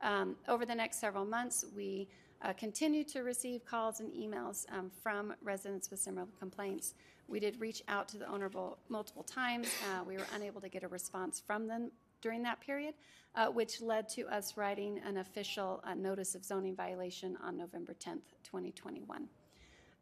Um, 0.02 0.36
over 0.48 0.66
the 0.66 0.74
next 0.74 0.98
several 0.98 1.24
months, 1.24 1.64
we 1.74 2.08
uh, 2.42 2.52
to 2.52 3.20
receive 3.20 3.64
calls 3.64 4.00
and 4.00 4.12
emails 4.12 4.66
um, 4.72 4.90
from 5.02 5.32
residents 5.42 5.90
with 5.90 6.00
similar 6.00 6.26
complaints. 6.38 6.94
We 7.28 7.38
did 7.38 7.60
reach 7.60 7.82
out 7.86 8.08
to 8.08 8.18
the 8.18 8.28
owner 8.28 8.50
multiple 8.88 9.22
times. 9.22 9.68
Uh, 9.88 10.02
we 10.04 10.16
were 10.16 10.26
unable 10.34 10.60
to 10.60 10.68
get 10.68 10.82
a 10.82 10.88
response 10.88 11.40
from 11.40 11.68
them 11.68 11.92
during 12.22 12.42
that 12.44 12.60
period, 12.60 12.94
uh, 13.34 13.48
which 13.48 13.82
led 13.82 14.08
to 14.10 14.26
us 14.28 14.56
writing 14.56 15.00
an 15.06 15.18
official 15.18 15.82
uh, 15.84 15.94
notice 15.94 16.34
of 16.34 16.44
zoning 16.44 16.74
violation 16.74 17.36
on 17.42 17.56
November 17.58 17.94
10th, 17.94 18.22
2021. 18.44 19.28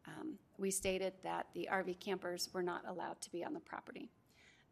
Um, 0.06 0.34
we 0.58 0.70
stated 0.70 1.14
that 1.22 1.46
the 1.54 1.68
RV 1.70 1.98
campers 2.00 2.48
were 2.52 2.62
not 2.62 2.82
allowed 2.86 3.20
to 3.22 3.32
be 3.32 3.44
on 3.44 3.54
the 3.54 3.60
property. 3.60 4.08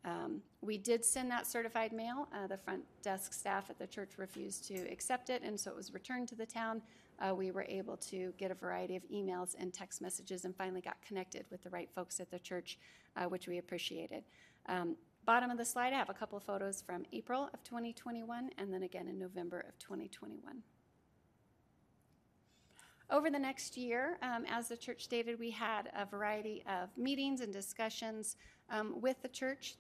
Um, 0.05 0.43
we 0.61 0.79
did 0.79 1.05
send 1.05 1.31
that 1.31 1.47
certified 1.47 1.93
mail. 1.93 2.29
Uh, 2.33 2.47
the 2.47 2.57
front 2.57 2.83
desk 3.03 3.33
staff 3.33 3.69
at 3.69 3.79
the 3.79 3.87
church 3.87 4.13
refused 4.17 4.67
to 4.69 4.75
accept 4.91 5.29
it, 5.29 5.43
and 5.43 5.59
so 5.59 5.71
it 5.71 5.77
was 5.77 5.93
returned 5.93 6.29
to 6.29 6.35
the 6.35 6.47
town. 6.47 6.81
Uh, 7.21 7.35
we 7.35 7.51
were 7.51 7.67
able 7.69 7.97
to 7.97 8.33
get 8.39 8.51
a 8.51 8.55
variety 8.55 8.95
of 8.95 9.03
emails 9.13 9.57
and 9.59 9.75
text 9.75 10.01
messages 10.01 10.45
and 10.45 10.55
finally 10.57 10.81
got 10.81 10.97
connected 11.07 11.45
with 11.51 11.63
the 11.65 11.71
right 11.71 11.91
folks 11.95 12.21
at 12.21 12.31
the 12.31 12.39
church, 12.39 12.79
uh, 13.17 13.25
which 13.25 13.49
we 13.49 13.59
appreciated. 13.59 14.23
Um, 14.69 14.97
bottom 15.29 15.51
of 15.51 15.59
the 15.59 15.65
slide, 15.65 15.93
I 15.93 15.97
have 15.99 16.09
a 16.09 16.15
couple 16.15 16.41
photos 16.41 16.81
from 16.81 17.05
April 17.13 17.51
of 17.53 17.63
2021 17.63 18.49
and 18.57 18.73
then 18.73 18.83
again 18.83 19.09
in 19.09 19.19
November 19.19 19.61
of 19.61 19.79
2021. 19.79 20.63
Over 23.11 23.29
the 23.29 23.39
next 23.39 23.77
year, 23.77 24.17
um, 24.23 24.47
as 24.49 24.69
the 24.69 24.77
church 24.79 25.05
stated, 25.05 25.39
we 25.39 25.51
had 25.51 25.91
a 25.95 26.07
variety 26.07 26.65
of 26.67 26.89
meetings 26.97 27.43
and 27.43 27.53
discussions 27.53 28.37
um, 28.71 29.03
with 29.03 29.21
the 29.21 29.29
church. 29.29 29.75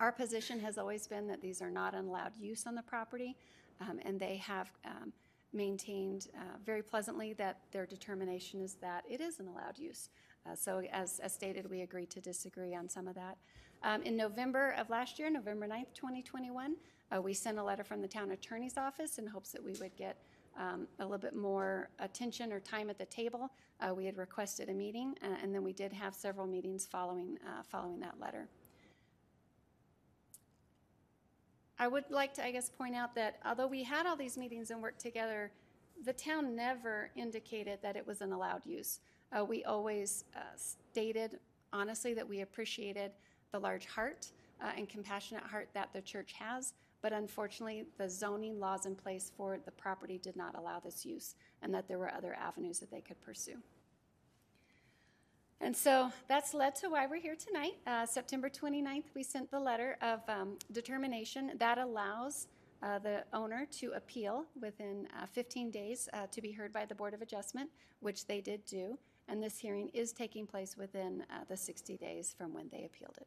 Our 0.00 0.12
position 0.12 0.60
has 0.60 0.76
always 0.76 1.06
been 1.06 1.26
that 1.28 1.40
these 1.40 1.62
are 1.62 1.70
not 1.70 1.94
an 1.94 2.04
allowed 2.04 2.36
use 2.38 2.66
on 2.66 2.74
the 2.74 2.82
property, 2.82 3.38
um, 3.80 3.98
and 4.04 4.20
they 4.20 4.36
have 4.36 4.70
um, 4.84 5.14
maintained 5.54 6.28
uh, 6.36 6.58
very 6.66 6.82
pleasantly 6.82 7.32
that 7.32 7.60
their 7.72 7.86
determination 7.86 8.60
is 8.60 8.74
that 8.82 9.04
it 9.08 9.22
is 9.22 9.40
an 9.40 9.46
allowed 9.46 9.78
use. 9.78 10.10
Uh, 10.48 10.54
so, 10.54 10.82
as, 10.92 11.18
as 11.18 11.32
stated, 11.32 11.68
we 11.68 11.82
agreed 11.82 12.10
to 12.10 12.20
disagree 12.20 12.74
on 12.74 12.88
some 12.88 13.08
of 13.08 13.14
that. 13.14 13.36
Um, 13.82 14.02
in 14.02 14.16
November 14.16 14.74
of 14.78 14.90
last 14.90 15.18
year, 15.18 15.30
November 15.30 15.66
9th, 15.66 15.94
2021, 15.94 16.76
uh, 17.14 17.20
we 17.20 17.34
sent 17.34 17.58
a 17.58 17.62
letter 17.62 17.84
from 17.84 18.00
the 18.00 18.08
town 18.08 18.30
attorney's 18.32 18.76
office 18.76 19.18
in 19.18 19.26
hopes 19.26 19.50
that 19.52 19.62
we 19.62 19.72
would 19.80 19.94
get 19.96 20.16
um, 20.58 20.88
a 20.98 21.04
little 21.04 21.18
bit 21.18 21.36
more 21.36 21.90
attention 22.00 22.52
or 22.52 22.60
time 22.60 22.90
at 22.90 22.98
the 22.98 23.06
table. 23.06 23.50
Uh, 23.80 23.94
we 23.94 24.04
had 24.04 24.16
requested 24.16 24.68
a 24.68 24.74
meeting, 24.74 25.14
uh, 25.22 25.36
and 25.42 25.54
then 25.54 25.62
we 25.62 25.72
did 25.72 25.92
have 25.92 26.14
several 26.14 26.46
meetings 26.46 26.86
following 26.86 27.38
uh, 27.46 27.62
following 27.62 28.00
that 28.00 28.18
letter. 28.20 28.48
I 31.78 31.86
would 31.86 32.04
like 32.10 32.34
to, 32.34 32.44
I 32.44 32.50
guess, 32.50 32.68
point 32.70 32.96
out 32.96 33.14
that 33.14 33.38
although 33.46 33.68
we 33.68 33.84
had 33.84 34.04
all 34.04 34.16
these 34.16 34.36
meetings 34.36 34.72
and 34.72 34.82
worked 34.82 35.00
together, 35.00 35.52
the 36.04 36.12
town 36.12 36.56
never 36.56 37.10
indicated 37.14 37.78
that 37.82 37.94
it 37.94 38.04
was 38.04 38.20
an 38.20 38.32
allowed 38.32 38.66
use. 38.66 38.98
Uh, 39.36 39.44
we 39.44 39.64
always 39.64 40.24
uh, 40.36 40.40
stated 40.56 41.38
honestly 41.72 42.14
that 42.14 42.26
we 42.28 42.40
appreciated 42.40 43.12
the 43.52 43.58
large 43.58 43.86
heart 43.86 44.28
uh, 44.62 44.70
and 44.76 44.88
compassionate 44.88 45.42
heart 45.44 45.68
that 45.74 45.92
the 45.92 46.00
church 46.00 46.32
has, 46.32 46.74
but 47.02 47.12
unfortunately, 47.12 47.84
the 47.98 48.08
zoning 48.08 48.58
laws 48.58 48.86
in 48.86 48.94
place 48.94 49.30
for 49.36 49.58
the 49.64 49.70
property 49.70 50.18
did 50.18 50.36
not 50.36 50.56
allow 50.56 50.80
this 50.80 51.04
use, 51.04 51.34
and 51.62 51.72
that 51.72 51.86
there 51.86 51.98
were 51.98 52.12
other 52.12 52.34
avenues 52.34 52.78
that 52.78 52.90
they 52.90 53.00
could 53.00 53.20
pursue. 53.20 53.56
And 55.60 55.76
so 55.76 56.12
that's 56.28 56.54
led 56.54 56.76
to 56.76 56.88
why 56.88 57.06
we're 57.06 57.20
here 57.20 57.36
tonight. 57.36 57.74
Uh, 57.86 58.06
September 58.06 58.48
29th, 58.48 59.04
we 59.14 59.22
sent 59.22 59.50
the 59.50 59.58
letter 59.58 59.98
of 60.00 60.20
um, 60.28 60.56
determination 60.72 61.52
that 61.58 61.78
allows 61.78 62.46
uh, 62.80 62.98
the 63.00 63.24
owner 63.32 63.66
to 63.72 63.92
appeal 63.92 64.44
within 64.60 65.08
uh, 65.20 65.26
15 65.26 65.70
days 65.70 66.08
uh, 66.12 66.26
to 66.30 66.40
be 66.40 66.52
heard 66.52 66.72
by 66.72 66.84
the 66.84 66.94
Board 66.94 67.12
of 67.12 67.22
Adjustment, 67.22 67.68
which 68.00 68.26
they 68.26 68.40
did 68.40 68.64
do. 68.66 68.96
And 69.28 69.42
this 69.42 69.58
hearing 69.58 69.88
is 69.88 70.12
taking 70.12 70.46
place 70.46 70.76
within 70.76 71.24
uh, 71.30 71.44
the 71.48 71.56
60 71.56 71.96
days 71.98 72.34
from 72.36 72.54
when 72.54 72.68
they 72.70 72.84
appealed 72.84 73.18
it. 73.18 73.26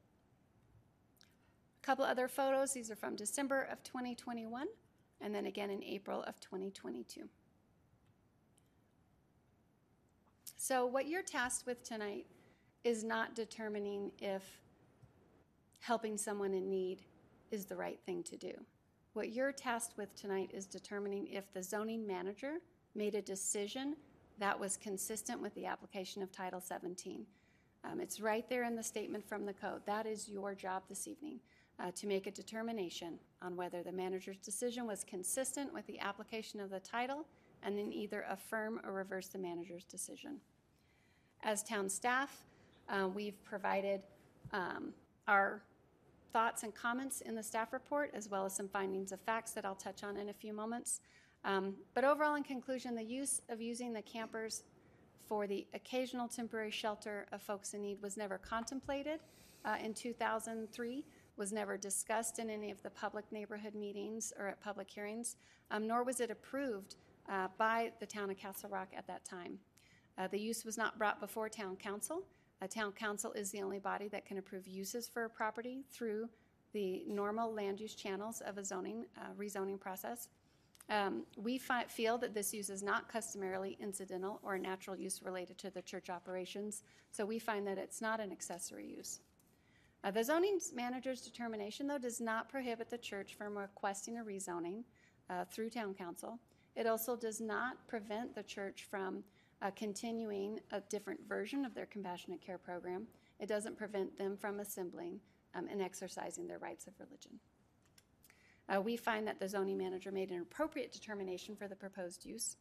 A 1.81 1.85
couple 1.85 2.03
other 2.03 2.27
photos. 2.27 2.73
These 2.73 2.89
are 2.89 2.95
from 2.95 3.15
December 3.15 3.67
of 3.71 3.83
2021 3.83 4.67
and 5.21 5.33
then 5.33 5.45
again 5.45 5.69
in 5.69 5.83
April 5.83 6.23
of 6.23 6.39
2022. 6.39 7.29
So, 10.57 10.85
what 10.85 11.07
you're 11.07 11.23
tasked 11.23 11.65
with 11.65 11.83
tonight 11.83 12.25
is 12.83 13.03
not 13.03 13.35
determining 13.35 14.11
if 14.19 14.59
helping 15.79 16.17
someone 16.17 16.53
in 16.53 16.69
need 16.69 17.01
is 17.51 17.65
the 17.65 17.75
right 17.75 17.99
thing 18.05 18.23
to 18.23 18.37
do. 18.37 18.53
What 19.13 19.31
you're 19.31 19.51
tasked 19.51 19.97
with 19.97 20.15
tonight 20.15 20.51
is 20.53 20.65
determining 20.65 21.27
if 21.27 21.51
the 21.51 21.63
zoning 21.63 22.05
manager 22.07 22.57
made 22.95 23.15
a 23.15 23.21
decision 23.21 23.95
that 24.39 24.59
was 24.59 24.77
consistent 24.77 25.41
with 25.41 25.53
the 25.55 25.65
application 25.65 26.21
of 26.21 26.31
Title 26.31 26.61
17. 26.61 27.25
Um, 27.83 27.99
it's 27.99 28.19
right 28.19 28.47
there 28.49 28.63
in 28.63 28.75
the 28.75 28.83
statement 28.83 29.27
from 29.27 29.45
the 29.45 29.53
code. 29.53 29.81
That 29.85 30.05
is 30.05 30.29
your 30.29 30.53
job 30.53 30.83
this 30.87 31.07
evening 31.07 31.39
uh, 31.79 31.91
to 31.95 32.07
make 32.07 32.27
a 32.27 32.31
determination 32.31 33.19
on 33.41 33.55
whether 33.55 33.81
the 33.81 33.91
manager's 33.91 34.37
decision 34.37 34.85
was 34.85 35.03
consistent 35.03 35.73
with 35.73 35.85
the 35.87 35.99
application 35.99 36.59
of 36.59 36.69
the 36.69 36.79
title 36.79 37.25
and 37.63 37.77
then 37.77 37.91
either 37.91 38.25
affirm 38.29 38.79
or 38.85 38.93
reverse 38.93 39.27
the 39.27 39.37
manager's 39.37 39.83
decision. 39.83 40.37
As 41.43 41.63
town 41.63 41.89
staff, 41.89 42.45
uh, 42.89 43.07
we've 43.07 43.41
provided 43.43 44.01
um, 44.51 44.93
our 45.27 45.61
thoughts 46.33 46.63
and 46.63 46.73
comments 46.73 47.21
in 47.21 47.35
the 47.35 47.43
staff 47.43 47.73
report, 47.73 48.11
as 48.13 48.29
well 48.29 48.45
as 48.45 48.55
some 48.55 48.67
findings 48.67 49.11
of 49.11 49.19
facts 49.21 49.51
that 49.51 49.65
I'll 49.65 49.75
touch 49.75 50.03
on 50.03 50.17
in 50.17 50.29
a 50.29 50.33
few 50.33 50.53
moments. 50.53 51.01
Um, 51.43 51.73
but 51.93 52.03
overall, 52.03 52.35
in 52.35 52.43
conclusion, 52.43 52.95
the 52.95 53.03
use 53.03 53.41
of 53.49 53.61
using 53.61 53.93
the 53.93 54.01
campers 54.01 54.63
for 55.27 55.47
the 55.47 55.65
occasional 55.73 56.27
temporary 56.27 56.71
shelter 56.71 57.25
of 57.31 57.41
folks 57.41 57.73
in 57.73 57.81
need 57.81 58.01
was 58.01 58.17
never 58.17 58.37
contemplated 58.37 59.21
uh, 59.65 59.77
in 59.83 59.93
2003, 59.93 61.05
was 61.37 61.51
never 61.51 61.77
discussed 61.77 62.39
in 62.39 62.49
any 62.49 62.69
of 62.69 62.81
the 62.83 62.89
public 62.89 63.25
neighborhood 63.31 63.73
meetings 63.73 64.33
or 64.37 64.47
at 64.47 64.61
public 64.61 64.89
hearings, 64.89 65.37
um, 65.71 65.87
nor 65.87 66.03
was 66.03 66.19
it 66.19 66.29
approved 66.29 66.95
uh, 67.29 67.47
by 67.57 67.91
the 67.99 68.05
town 68.05 68.29
of 68.29 68.37
Castle 68.37 68.69
Rock 68.69 68.89
at 68.95 69.07
that 69.07 69.23
time. 69.23 69.57
Uh, 70.17 70.27
the 70.27 70.39
use 70.39 70.65
was 70.65 70.77
not 70.77 70.97
brought 70.97 71.19
before 71.19 71.49
town 71.49 71.75
council. 71.77 72.23
A 72.61 72.67
town 72.67 72.91
council 72.91 73.31
is 73.33 73.49
the 73.51 73.61
only 73.61 73.79
body 73.79 74.07
that 74.09 74.25
can 74.25 74.37
approve 74.37 74.67
uses 74.67 75.07
for 75.07 75.25
a 75.25 75.29
property 75.29 75.83
through 75.91 76.29
the 76.73 77.03
normal 77.07 77.53
land 77.53 77.79
use 77.79 77.95
channels 77.95 78.41
of 78.41 78.57
a 78.57 78.63
zoning, 78.63 79.05
uh, 79.17 79.33
rezoning 79.37 79.79
process. 79.79 80.29
Um, 80.91 81.23
we 81.37 81.57
fi- 81.57 81.85
feel 81.85 82.17
that 82.17 82.33
this 82.33 82.53
use 82.53 82.69
is 82.69 82.83
not 82.83 83.07
customarily 83.07 83.77
incidental 83.79 84.41
or 84.43 84.55
a 84.55 84.59
natural 84.59 84.97
use 84.97 85.21
related 85.23 85.57
to 85.59 85.69
the 85.69 85.81
church 85.81 86.09
operations, 86.09 86.83
so 87.11 87.25
we 87.25 87.39
find 87.39 87.65
that 87.65 87.77
it's 87.77 88.01
not 88.01 88.19
an 88.19 88.29
accessory 88.29 88.85
use. 88.85 89.21
Uh, 90.03 90.11
the 90.11 90.21
zoning 90.21 90.59
manager's 90.75 91.21
determination, 91.21 91.87
though, 91.87 91.97
does 91.97 92.19
not 92.19 92.49
prohibit 92.49 92.89
the 92.89 92.97
church 92.97 93.35
from 93.35 93.57
requesting 93.57 94.17
a 94.17 94.23
rezoning 94.23 94.83
uh, 95.29 95.45
through 95.45 95.69
town 95.69 95.93
council. 95.93 96.37
It 96.75 96.87
also 96.87 97.15
does 97.15 97.39
not 97.39 97.87
prevent 97.87 98.35
the 98.35 98.43
church 98.43 98.85
from 98.89 99.23
uh, 99.61 99.71
continuing 99.71 100.59
a 100.71 100.81
different 100.81 101.21
version 101.25 101.63
of 101.63 101.73
their 101.73 101.85
compassionate 101.85 102.41
care 102.41 102.57
program. 102.57 103.07
It 103.39 103.47
doesn't 103.47 103.77
prevent 103.77 104.17
them 104.17 104.35
from 104.35 104.59
assembling 104.59 105.21
um, 105.55 105.67
and 105.71 105.81
exercising 105.81 106.47
their 106.47 106.59
rights 106.59 106.85
of 106.87 106.93
religion. 106.99 107.39
Uh, 108.71 108.79
we 108.79 108.95
find 108.95 109.27
that 109.27 109.39
the 109.39 109.49
zoning 109.49 109.77
manager 109.77 110.11
made 110.11 110.31
an 110.31 110.41
appropriate 110.41 110.91
determination 110.91 111.55
for 111.55 111.67
the 111.67 111.75
proposed 111.75 112.25
use. 112.25 112.55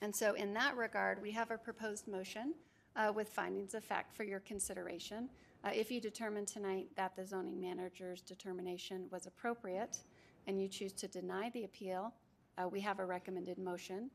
And 0.00 0.14
so, 0.14 0.34
in 0.34 0.54
that 0.54 0.76
regard, 0.76 1.20
we 1.20 1.32
have 1.32 1.50
a 1.50 1.58
proposed 1.58 2.06
motion 2.06 2.54
uh, 2.94 3.12
with 3.12 3.28
findings 3.28 3.74
of 3.74 3.82
fact 3.82 4.14
for 4.14 4.22
your 4.22 4.40
consideration. 4.40 5.28
Uh, 5.64 5.70
if 5.74 5.90
you 5.90 6.00
determine 6.00 6.46
tonight 6.46 6.86
that 6.96 7.16
the 7.16 7.26
zoning 7.26 7.60
manager's 7.60 8.20
determination 8.20 9.06
was 9.10 9.26
appropriate 9.26 9.98
and 10.46 10.60
you 10.60 10.68
choose 10.68 10.92
to 10.92 11.08
deny 11.08 11.50
the 11.50 11.64
appeal, 11.64 12.12
uh, 12.56 12.68
we 12.68 12.80
have 12.80 13.00
a 13.00 13.04
recommended 13.04 13.58
motion. 13.58 14.10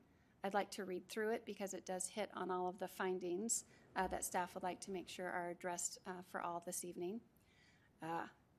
I'd 0.45 0.53
like 0.53 0.71
to 0.71 0.85
read 0.85 1.07
through 1.09 1.31
it 1.31 1.43
because 1.45 1.73
it 1.73 1.85
does 1.85 2.07
hit 2.07 2.29
on 2.35 2.49
all 2.49 2.67
of 2.67 2.79
the 2.79 2.87
findings 2.87 3.65
uh, 3.95 4.07
that 4.07 4.23
staff 4.23 4.53
would 4.53 4.63
like 4.63 4.79
to 4.81 4.91
make 4.91 5.09
sure 5.09 5.27
are 5.27 5.49
addressed 5.49 5.99
uh, 6.07 6.11
for 6.31 6.41
all 6.41 6.63
this 6.65 6.85
evening. 6.85 7.19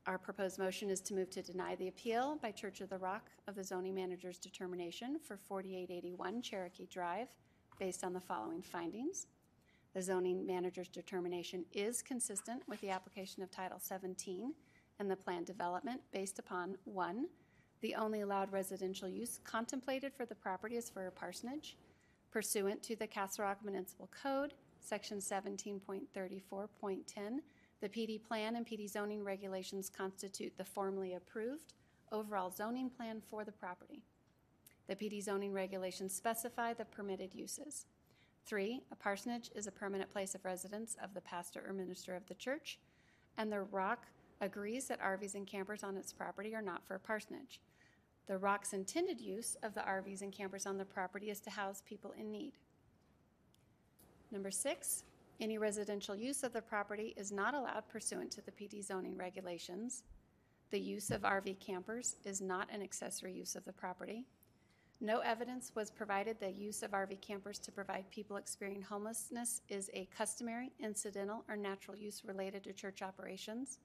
Our 0.07 0.19
proposed 0.19 0.59
motion 0.59 0.91
is 0.91 1.01
to 1.01 1.15
move 1.15 1.31
to 1.31 1.41
deny 1.41 1.77
the 1.77 1.89
appeal 1.89 2.39
by 2.43 2.51
Church 2.51 2.83
of 2.83 2.91
the 2.91 2.99
Rock 2.99 3.31
of 3.49 3.55
the 3.55 3.65
zoning 3.65 3.95
manager's 3.95 4.39
determination 4.39 5.19
for 5.19 5.39
4881 5.39 6.43
Cherokee 6.43 6.87
Drive 6.87 7.29
based 7.79 8.05
on 8.05 8.13
the 8.13 8.21
following 8.21 8.61
findings. 8.61 9.29
The 9.95 10.03
zoning 10.03 10.45
manager's 10.45 10.89
determination 10.89 11.65
is 11.73 12.03
consistent 12.03 12.63
with 12.69 12.83
the 12.83 12.91
application 12.91 13.43
of 13.43 13.51
Title 13.51 13.79
17 13.81 14.53
and 14.99 15.11
the 15.11 15.17
plan 15.17 15.45
development 15.45 16.03
based 16.13 16.39
upon 16.39 16.77
one, 16.85 17.29
the 17.81 17.95
only 17.95 18.21
allowed 18.21 18.53
residential 18.53 19.09
use 19.09 19.41
contemplated 19.43 20.13
for 20.13 20.27
the 20.27 20.35
property 20.35 20.77
is 20.77 20.91
for 20.91 21.07
a 21.07 21.11
parsonage 21.11 21.79
pursuant 22.31 22.83
to 22.83 22.95
the 22.97 23.07
Castle 23.07 23.45
Rock 23.45 23.61
Municipal 23.65 24.11
Code, 24.23 24.53
Section 24.81 25.19
17.34.10. 25.19 27.39
The 27.81 27.89
PD 27.89 28.23
plan 28.23 28.57
and 28.57 28.67
PD 28.67 28.89
zoning 28.89 29.25
regulations 29.25 29.91
constitute 29.91 30.57
the 30.57 30.65
formally 30.65 31.15
approved 31.15 31.75
overall 32.13 32.51
zoning 32.51 32.89
plan 32.91 33.21
for 33.31 33.45
the 33.45 33.53
property. 33.53 34.03
The 34.87 34.97
PD 34.97 35.23
zoning 35.23 35.53
regulations 35.53 36.15
specify 36.15 36.75
the 36.75 36.85
permitted 36.85 37.35
uses. 37.35 37.87
Three, 38.47 38.83
a 38.93 38.97
parsonage 38.97 39.51
is 39.55 39.67
a 39.67 39.73
permanent 39.73 40.11
place 40.11 40.35
of 40.35 40.45
residence 40.45 40.97
of 41.03 41.15
the 41.15 41.21
pastor 41.23 41.65
or 41.67 41.73
minister 41.73 42.15
of 42.15 42.27
the 42.27 42.35
church, 42.35 42.79
and 43.39 43.51
the 43.51 43.63
Rock 43.63 44.07
agrees 44.41 44.87
that 44.89 45.01
RVs 45.01 45.35
and 45.35 45.47
campers 45.47 45.83
on 45.83 45.97
its 45.97 46.13
property 46.13 46.55
are 46.55 46.63
not 46.63 46.87
for 46.87 46.95
a 46.95 47.01
parsonage. 47.01 47.61
The 48.27 48.39
Rock's 48.39 48.73
intended 48.73 49.21
use 49.21 49.57
of 49.63 49.75
the 49.75 49.81
RVs 49.81 50.23
and 50.23 50.33
campers 50.33 50.67
on 50.67 50.77
the 50.77 50.85
property 50.85 51.31
is 51.31 51.41
to 51.41 51.51
house 51.51 51.83
people 51.87 52.13
in 52.19 52.31
need. 52.31 52.53
Number 54.31 54.51
six, 54.51 55.05
any 55.40 55.59
residential 55.59 56.15
use 56.15 56.43
of 56.43 56.52
the 56.52 56.62
property 56.62 57.15
is 57.16 57.32
not 57.32 57.55
allowed 57.55 57.89
pursuant 57.89 58.31
to 58.32 58.40
the 58.40 58.52
PD 58.52 58.85
zoning 58.85 59.16
regulations. 59.16 60.02
The 60.70 60.78
use 60.78 61.11
of 61.11 61.23
RV 61.23 61.61
campers 61.61 62.16
is 62.24 62.40
not 62.40 62.69
an 62.73 62.82
accessory 62.82 63.32
use 63.32 63.55
of 63.56 63.65
the 63.65 63.73
property. 63.73 64.24
No 65.01 65.20
evidence 65.20 65.73
was 65.74 65.90
provided 65.90 66.39
that 66.40 66.55
use 66.55 66.82
of 66.82 66.93
RV 66.93 67.20
campers 67.20 67.59
to 67.61 67.73
provide 67.73 68.11
people 68.11 68.36
experiencing 68.36 68.85
homelessness 68.85 69.61
is 69.69 69.90
a 69.93 70.09
customary, 70.16 70.73
incidental, 70.78 71.44
or 71.48 71.56
natural 71.56 71.97
use 71.97 72.24
related 72.24 72.65
to 72.65 72.73
church 72.73 73.02
operations. 73.02 73.78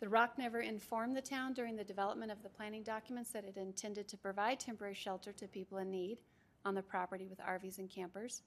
The 0.00 0.08
Rock 0.08 0.38
never 0.38 0.60
informed 0.60 1.16
the 1.16 1.22
town 1.22 1.54
during 1.54 1.76
the 1.76 1.84
development 1.84 2.30
of 2.30 2.42
the 2.42 2.48
planning 2.48 2.82
documents 2.82 3.30
that 3.30 3.44
it 3.44 3.56
intended 3.56 4.06
to 4.08 4.16
provide 4.16 4.60
temporary 4.60 4.94
shelter 4.94 5.32
to 5.32 5.48
people 5.48 5.78
in 5.78 5.90
need 5.90 6.18
on 6.64 6.74
the 6.74 6.82
property 6.82 7.26
with 7.26 7.40
RVs 7.40 7.78
and 7.78 7.90
campers. 7.90 8.42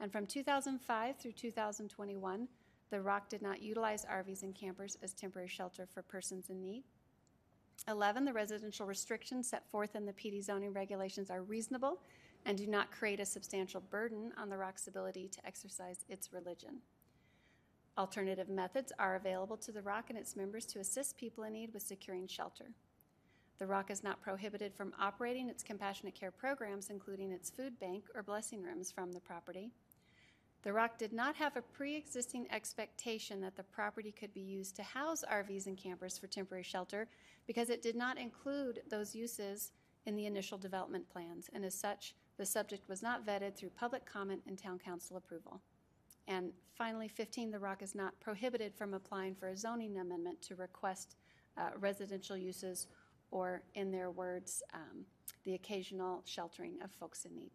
And 0.00 0.12
from 0.12 0.26
2005 0.26 1.16
through 1.16 1.32
2021, 1.32 2.48
the 2.90 3.00
Rock 3.00 3.28
did 3.28 3.42
not 3.42 3.60
utilize 3.60 4.04
RVs 4.04 4.42
and 4.42 4.54
campers 4.54 4.96
as 5.02 5.12
temporary 5.12 5.48
shelter 5.48 5.86
for 5.86 6.02
persons 6.02 6.50
in 6.50 6.60
need. 6.60 6.84
11, 7.86 8.24
the 8.24 8.32
residential 8.32 8.86
restrictions 8.86 9.48
set 9.48 9.68
forth 9.70 9.94
in 9.94 10.04
the 10.04 10.12
PD 10.12 10.42
zoning 10.42 10.72
regulations 10.72 11.30
are 11.30 11.42
reasonable 11.42 11.98
and 12.46 12.56
do 12.56 12.66
not 12.66 12.90
create 12.90 13.20
a 13.20 13.26
substantial 13.26 13.80
burden 13.80 14.32
on 14.36 14.48
the 14.48 14.56
Rock's 14.56 14.86
ability 14.88 15.28
to 15.28 15.46
exercise 15.46 16.04
its 16.08 16.32
religion. 16.32 16.78
Alternative 17.96 18.48
methods 18.48 18.92
are 18.98 19.16
available 19.16 19.56
to 19.56 19.72
the 19.72 19.82
Rock 19.82 20.06
and 20.08 20.18
its 20.18 20.36
members 20.36 20.64
to 20.66 20.78
assist 20.78 21.16
people 21.16 21.44
in 21.44 21.52
need 21.52 21.74
with 21.74 21.82
securing 21.82 22.26
shelter. 22.26 22.66
The 23.58 23.66
Rock 23.66 23.90
is 23.90 24.04
not 24.04 24.22
prohibited 24.22 24.72
from 24.72 24.94
operating 25.00 25.48
its 25.48 25.64
compassionate 25.64 26.14
care 26.14 26.30
programs, 26.30 26.90
including 26.90 27.32
its 27.32 27.50
food 27.50 27.78
bank 27.80 28.04
or 28.14 28.22
blessing 28.22 28.62
rooms, 28.62 28.92
from 28.92 29.10
the 29.10 29.20
property. 29.20 29.72
The 30.62 30.72
Rock 30.72 30.98
did 30.98 31.12
not 31.12 31.36
have 31.36 31.56
a 31.56 31.62
pre-existing 31.62 32.46
expectation 32.50 33.40
that 33.42 33.56
the 33.56 33.62
property 33.62 34.12
could 34.12 34.34
be 34.34 34.40
used 34.40 34.74
to 34.76 34.82
house 34.82 35.24
RVs 35.30 35.66
and 35.66 35.76
campers 35.76 36.18
for 36.18 36.26
temporary 36.26 36.64
shelter 36.64 37.06
because 37.46 37.70
it 37.70 37.80
did 37.80 37.94
not 37.94 38.18
include 38.18 38.80
those 38.90 39.14
uses 39.14 39.70
in 40.06 40.16
the 40.16 40.26
initial 40.26 40.58
development 40.58 41.08
plans, 41.10 41.50
and 41.52 41.64
as 41.64 41.74
such, 41.74 42.14
the 42.38 42.46
subject 42.46 42.88
was 42.88 43.02
not 43.02 43.26
vetted 43.26 43.54
through 43.54 43.70
public 43.70 44.06
comment 44.06 44.40
and 44.46 44.58
town 44.58 44.78
council 44.78 45.16
approval. 45.16 45.60
And 46.26 46.52
finally, 46.74 47.08
15, 47.08 47.50
The 47.50 47.58
Rock 47.58 47.82
is 47.82 47.94
not 47.94 48.18
prohibited 48.20 48.74
from 48.74 48.94
applying 48.94 49.34
for 49.34 49.48
a 49.48 49.56
zoning 49.56 49.98
amendment 49.98 50.40
to 50.42 50.56
request 50.56 51.16
uh, 51.56 51.70
residential 51.78 52.36
uses 52.36 52.86
or, 53.30 53.62
in 53.74 53.90
their 53.90 54.10
words, 54.10 54.62
um, 54.72 55.04
the 55.44 55.54
occasional 55.54 56.22
sheltering 56.24 56.74
of 56.82 56.90
folks 56.92 57.24
in 57.24 57.34
need. 57.34 57.50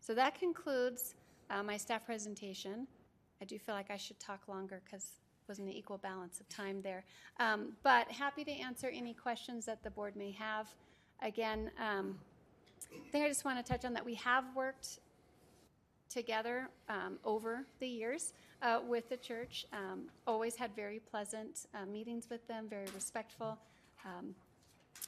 So 0.00 0.14
that 0.14 0.38
concludes 0.38 1.14
uh, 1.50 1.62
my 1.62 1.76
staff 1.76 2.06
presentation. 2.06 2.86
I 3.42 3.44
do 3.44 3.58
feel 3.58 3.74
like 3.74 3.90
I 3.90 3.96
should 3.96 4.18
talk 4.20 4.48
longer 4.48 4.80
because 4.84 5.06
wasn't 5.50 5.66
an 5.66 5.74
equal 5.74 5.98
balance 5.98 6.38
of 6.38 6.48
time 6.48 6.80
there. 6.80 7.04
Um, 7.40 7.72
But 7.82 8.08
happy 8.08 8.44
to 8.44 8.52
answer 8.52 8.86
any 8.86 9.14
questions 9.14 9.66
that 9.66 9.82
the 9.82 9.90
board 9.90 10.14
may 10.14 10.30
have. 10.30 10.68
Again, 11.22 11.72
um, 11.76 12.16
I 12.94 13.10
think 13.10 13.24
I 13.24 13.28
just 13.28 13.44
want 13.44 13.58
to 13.58 13.72
touch 13.72 13.84
on 13.84 13.92
that 13.94 14.04
we 14.04 14.14
have 14.14 14.44
worked 14.54 15.00
together 16.08 16.68
um, 16.88 17.18
over 17.24 17.64
the 17.80 17.88
years 17.88 18.32
uh, 18.62 18.78
with 18.86 19.08
the 19.08 19.16
church. 19.16 19.66
Um, 19.72 20.04
always 20.24 20.54
had 20.54 20.70
very 20.76 21.00
pleasant 21.00 21.66
uh, 21.74 21.84
meetings 21.84 22.28
with 22.30 22.46
them, 22.46 22.68
very 22.68 22.86
respectful. 22.94 23.58
Um, 24.04 24.36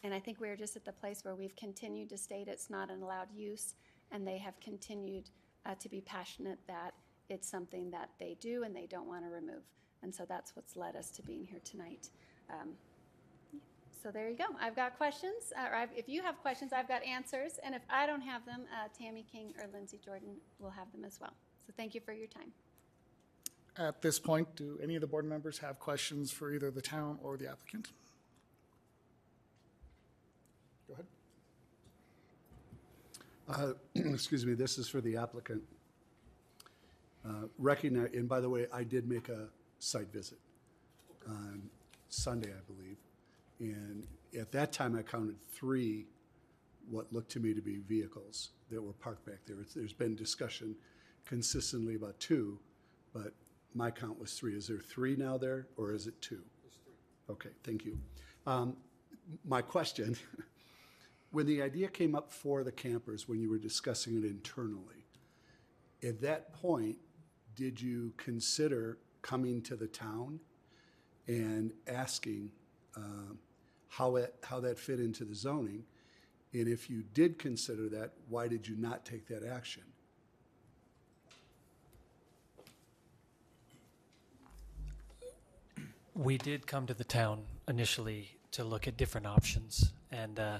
and 0.02 0.12
I 0.12 0.19
think 0.19 0.40
we're 0.40 0.56
just 0.56 0.74
at 0.74 0.85
the 0.85 0.93
place 0.93 1.24
where 1.24 1.36
we've 1.36 1.55
continued 1.55 2.09
to 2.10 2.19
state 2.19 2.48
it's 2.48 2.69
not 2.69 2.90
an 2.90 3.02
allowed 3.02 3.28
use, 3.32 3.74
and 4.10 4.27
they 4.27 4.39
have 4.39 4.59
continued 4.59 5.31
uh, 5.66 5.74
to 5.76 5.89
be 5.89 6.01
passionate 6.01 6.59
that 6.66 6.94
it's 7.28 7.48
something 7.48 7.90
that 7.90 8.10
they 8.18 8.36
do 8.40 8.64
and 8.64 8.74
they 8.74 8.86
don't 8.86 9.09
want 9.09 9.24
to 9.24 9.30
remove. 9.30 9.62
And 10.02 10.14
so 10.14 10.24
that's 10.28 10.55
what's 10.56 10.76
led 10.76 10.97
us 10.97 11.10
to 11.12 11.22
being 11.22 11.44
here 11.44 11.60
tonight. 11.64 12.10
Um, 12.51 12.70
so 14.02 14.10
there 14.10 14.28
you 14.28 14.36
go. 14.36 14.47
I've 14.60 14.74
got 14.74 14.97
questions, 14.97 15.52
uh, 15.56 15.68
or 15.68 15.76
I've, 15.76 15.90
if 15.97 16.09
you 16.09 16.22
have 16.22 16.36
questions, 16.43 16.72
I've 16.72 16.89
got 16.89 17.05
answers. 17.05 17.60
And 17.62 17.74
if 17.74 17.82
I 17.89 18.06
don't 18.06 18.20
have 18.20 18.44
them, 18.44 18.62
uh, 18.72 18.89
Tammy 18.98 19.24
King 19.30 19.55
or 19.60 19.68
Lindsay 19.72 20.01
Jordan 20.05 20.34
will 20.59 20.70
have 20.70 20.90
them 20.90 21.05
as 21.05 21.20
well. 21.20 21.32
So 21.64 21.72
thank 21.76 21.94
you 21.94 22.01
for 22.01 22.12
your 22.12 22.26
time. 22.26 22.51
At 23.76 24.02
this 24.02 24.18
point, 24.18 24.55
do 24.56 24.78
any 24.82 24.97
of 24.97 25.01
the 25.01 25.06
board 25.06 25.24
members 25.24 25.59
have 25.59 25.78
questions 25.78 26.30
for 26.32 26.52
either 26.52 26.70
the 26.70 26.82
town 26.82 27.18
or 27.22 27.36
the 27.36 27.48
applicant? 27.48 27.89
Go 30.89 30.94
ahead. 30.94 31.06
Uh, 33.53 33.73
Excuse 33.95 34.47
me, 34.47 34.55
this 34.55 34.79
is 34.79 34.89
for 34.89 35.01
the 35.01 35.16
applicant. 35.16 35.62
Uh, 37.27 37.47
Recognize, 37.59 38.11
and 38.15 38.29
by 38.29 38.41
the 38.41 38.49
way, 38.49 38.66
I 38.73 38.83
did 38.85 39.09
make 39.09 39.29
a 39.29 39.49
site 39.79 40.12
visit 40.12 40.39
on 41.29 41.62
Sunday, 42.09 42.51
I 42.51 42.73
believe. 42.73 42.97
And 43.61 44.05
at 44.39 44.51
that 44.53 44.73
time, 44.73 44.97
I 44.97 45.03
counted 45.03 45.37
three, 45.53 46.07
what 46.91 47.12
looked 47.12 47.31
to 47.33 47.41
me 47.41 47.55
to 47.55 47.61
be 47.61 47.79
vehicles 47.89 48.51
that 48.70 48.83
were 48.83 48.93
parked 48.95 49.24
back 49.27 49.41
there. 49.47 49.57
It's- 49.61 49.74
There's 49.74 49.93
been 49.93 50.16
discussion 50.16 50.74
consistently 51.27 51.95
about 51.95 52.19
two, 52.19 52.59
but 53.12 53.35
my 53.74 53.91
count 53.91 54.19
was 54.19 54.33
three. 54.35 54.57
Is 54.57 54.66
there 54.66 54.79
three 54.79 55.15
now 55.15 55.39
there, 55.39 55.69
or 55.77 55.93
is 55.93 56.07
it 56.07 56.20
two? 56.20 56.43
Okay, 57.31 57.51
thank 57.62 57.85
you. 57.85 57.99
Um, 58.47 58.77
My 59.45 59.62
question, 59.62 60.16
when 61.32 61.46
the 61.46 61.62
idea 61.62 61.88
came 61.88 62.14
up 62.14 62.30
for 62.30 62.62
the 62.62 62.70
campers, 62.70 63.26
when 63.26 63.40
you 63.40 63.50
were 63.50 63.59
discussing 63.59 64.16
it 64.16 64.24
internally, 64.24 65.06
at 66.02 66.20
that 66.20 66.52
point, 66.52 66.96
did 67.56 67.80
you 67.80 68.12
consider 68.18 68.98
coming 69.22 69.62
to 69.62 69.74
the 69.74 69.86
town 69.86 70.38
and 71.26 71.72
asking 71.88 72.50
um, 72.96 73.38
how 73.88 74.16
it, 74.16 74.34
how 74.44 74.60
that 74.60 74.78
fit 74.78 75.00
into 75.00 75.24
the 75.24 75.34
zoning? 75.34 75.84
And 76.52 76.68
if 76.68 76.90
you 76.90 77.02
did 77.14 77.38
consider 77.38 77.88
that, 77.88 78.12
why 78.28 78.46
did 78.46 78.68
you 78.68 78.76
not 78.76 79.06
take 79.06 79.26
that 79.28 79.42
action? 79.42 79.84
We 86.14 86.36
did 86.36 86.66
come 86.66 86.86
to 86.86 86.94
the 86.94 87.04
town 87.04 87.44
initially 87.68 88.36
to 88.50 88.64
look 88.64 88.86
at 88.86 88.98
different 88.98 89.26
options, 89.26 89.94
and 90.10 90.38
uh, 90.38 90.59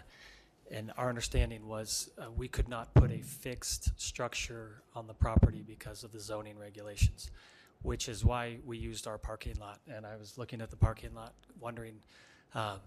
and 0.72 0.90
our 0.96 1.10
understanding 1.10 1.68
was 1.68 2.10
uh, 2.18 2.30
we 2.34 2.48
could 2.48 2.68
not 2.68 2.94
put 2.94 3.12
a 3.12 3.20
fixed 3.20 3.92
structure 4.00 4.82
on 4.96 5.06
the 5.06 5.12
property 5.12 5.62
because 5.64 6.02
of 6.02 6.12
the 6.12 6.18
zoning 6.18 6.58
regulations, 6.58 7.30
which 7.82 8.08
is 8.08 8.24
why 8.24 8.56
we 8.64 8.78
used 8.78 9.06
our 9.06 9.18
parking 9.18 9.54
lot. 9.60 9.80
And 9.86 10.06
I 10.06 10.16
was 10.16 10.38
looking 10.38 10.62
at 10.62 10.70
the 10.70 10.76
parking 10.76 11.14
lot, 11.14 11.34
wondering, 11.60 11.96
um, 12.54 12.78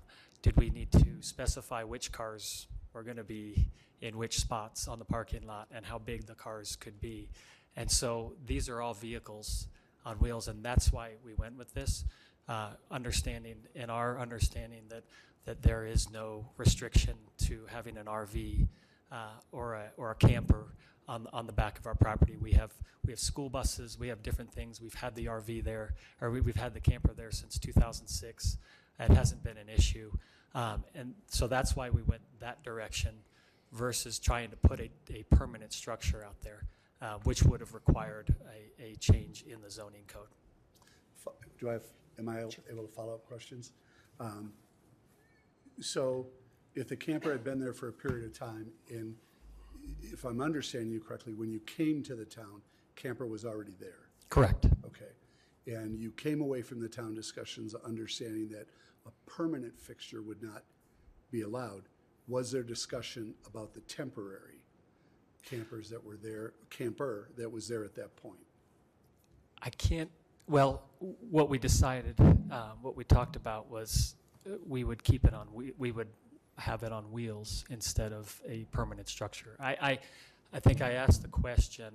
did 0.42 0.58
we 0.58 0.72
need 0.72 0.92
to 0.94 1.06
specify 1.20 1.84
which 1.84 2.12
cars 2.12 2.68
were 2.94 3.04
going 3.04 3.18
to 3.18 3.24
be 3.24 3.68
in 4.02 4.18
which 4.18 4.40
spots 4.40 4.88
on 4.88 4.98
the 4.98 5.06
parking 5.06 5.46
lot 5.46 5.68
and 5.72 5.86
how 5.86 6.00
big 6.00 6.26
the 6.26 6.36
cars 6.36 6.76
could 6.76 7.00
be? 7.00 7.30
And 7.76 7.90
so 7.90 8.34
these 8.48 8.68
are 8.68 8.82
all 8.82 8.96
vehicles 8.96 9.68
on 10.06 10.18
wheels, 10.18 10.48
and 10.48 10.64
that's 10.64 10.92
why 10.92 11.12
we 11.24 11.36
went 11.36 11.56
with 11.58 11.74
this 11.74 12.04
uh, 12.48 12.70
understanding, 12.90 13.58
in 13.76 13.90
our 13.90 14.20
understanding 14.20 14.84
that, 14.90 15.04
that 15.46 15.62
there 15.62 15.86
is 15.86 16.10
no 16.12 16.48
restriction 16.58 17.16
to 17.38 17.62
having 17.68 17.98
an 17.98 18.06
RV 18.06 18.68
uh, 19.12 19.28
or 19.52 19.76
a, 19.76 19.92
or 19.98 20.12
a 20.12 20.16
camper 20.16 20.66
on, 21.08 21.28
on 21.32 21.46
the 21.46 21.54
back 21.54 21.78
of 21.78 21.86
our 21.86 21.96
property. 21.96 22.36
We 22.40 22.52
have, 22.54 22.74
we 23.06 23.12
have 23.12 23.20
school 23.20 23.50
buses, 23.50 23.98
we 24.00 24.08
have 24.08 24.24
different 24.24 24.52
things. 24.52 24.82
We've 24.82 24.94
had 24.94 25.16
the 25.16 25.26
RV 25.26 25.64
there, 25.64 25.94
or 26.22 26.32
we, 26.32 26.42
we've 26.42 26.56
had 26.56 26.74
the 26.74 26.80
camper 26.80 27.14
there 27.14 27.32
since 27.32 27.60
2006. 27.60 28.58
It 29.00 29.12
hasn't 29.12 29.44
been 29.44 29.58
an 29.58 29.70
issue. 29.70 30.12
Um, 30.56 30.84
and 30.96 31.14
so 31.28 31.48
that's 31.48 31.76
why 31.76 31.90
we 31.90 32.02
went 32.02 32.22
that 32.40 32.64
direction 32.64 33.12
versus 33.72 34.20
trying 34.20 34.50
to 34.50 34.56
put 34.56 34.80
a, 34.80 34.90
a 35.14 35.24
permanent 35.36 35.74
structure 35.74 36.24
out 36.26 36.42
there, 36.42 36.64
uh, 37.02 37.18
which 37.24 37.44
would 37.44 37.60
have 37.60 37.74
required 37.74 38.34
a, 38.80 38.84
a 38.84 38.96
change 38.96 39.44
in 39.48 39.62
the 39.62 39.70
zoning 39.70 40.04
code. 40.08 40.28
Do 41.60 41.70
I 41.70 41.74
have, 41.74 41.84
am 42.18 42.30
I 42.30 42.40
able 42.40 42.84
to 42.84 42.94
follow 42.94 43.14
up 43.14 43.26
questions? 43.26 43.74
Um, 44.20 44.54
So 45.80 46.28
if 46.76 46.88
the 46.88 46.96
camper 46.96 47.32
had 47.32 47.44
been 47.44 47.60
there 47.60 47.74
for 47.74 47.88
a 47.90 47.94
period 47.94 48.26
of 48.26 48.38
time, 48.38 48.68
and 48.90 49.16
if 50.02 50.24
I'm 50.24 50.42
understanding 50.42 50.92
you 50.92 51.00
correctly, 51.00 51.34
when 51.34 51.52
you 51.52 51.60
came 51.62 52.04
to 52.04 52.16
the 52.16 52.26
town, 52.26 52.62
camper 52.96 53.28
was 53.28 53.46
already 53.46 53.76
there? 53.80 54.10
Correct. 54.30 54.66
Okay. 54.86 55.06
And 55.68 56.00
you 56.00 56.12
came 56.12 56.42
away 56.42 56.62
from 56.62 56.80
the 56.80 56.90
town 56.90 57.14
discussions 57.14 57.76
understanding 57.86 58.50
that 58.50 58.68
a 59.06 59.12
permanent 59.26 59.80
fixture 59.80 60.22
would 60.22 60.42
not 60.42 60.64
be 61.32 61.42
allowed. 61.42 61.84
Was 62.28 62.52
there 62.52 62.64
discussion 62.64 63.36
about 63.46 63.74
the 63.74 63.82
temporary 63.82 64.62
campers 65.44 65.90
that 65.90 66.04
were 66.04 66.18
there, 66.18 66.54
camper 66.70 67.30
that 67.38 67.52
was 67.52 67.68
there 67.68 67.84
at 67.84 67.96
that 67.96 68.16
point? 68.16 68.40
I 69.62 69.70
can't, 69.70 70.10
well, 70.48 70.84
what 71.00 71.50
we 71.50 71.58
decided, 71.58 72.16
uh, 72.52 72.72
what 72.82 72.96
we 72.96 73.04
talked 73.04 73.36
about 73.36 73.70
was 73.70 74.16
we 74.68 74.84
would 74.84 75.04
keep 75.04 75.26
it 75.26 75.34
on, 75.34 75.48
we, 75.54 75.74
we 75.78 75.92
would 75.92 76.10
have 76.58 76.84
it 76.84 76.92
on 76.92 77.12
wheels 77.12 77.66
instead 77.70 78.14
of 78.14 78.42
a 78.48 78.66
permanent 78.72 79.08
structure. 79.08 79.56
I, 79.60 79.78
I, 79.82 80.00
I 80.54 80.60
think 80.60 80.82
I 80.82 80.92
asked 80.94 81.22
the 81.22 81.28
question, 81.28 81.94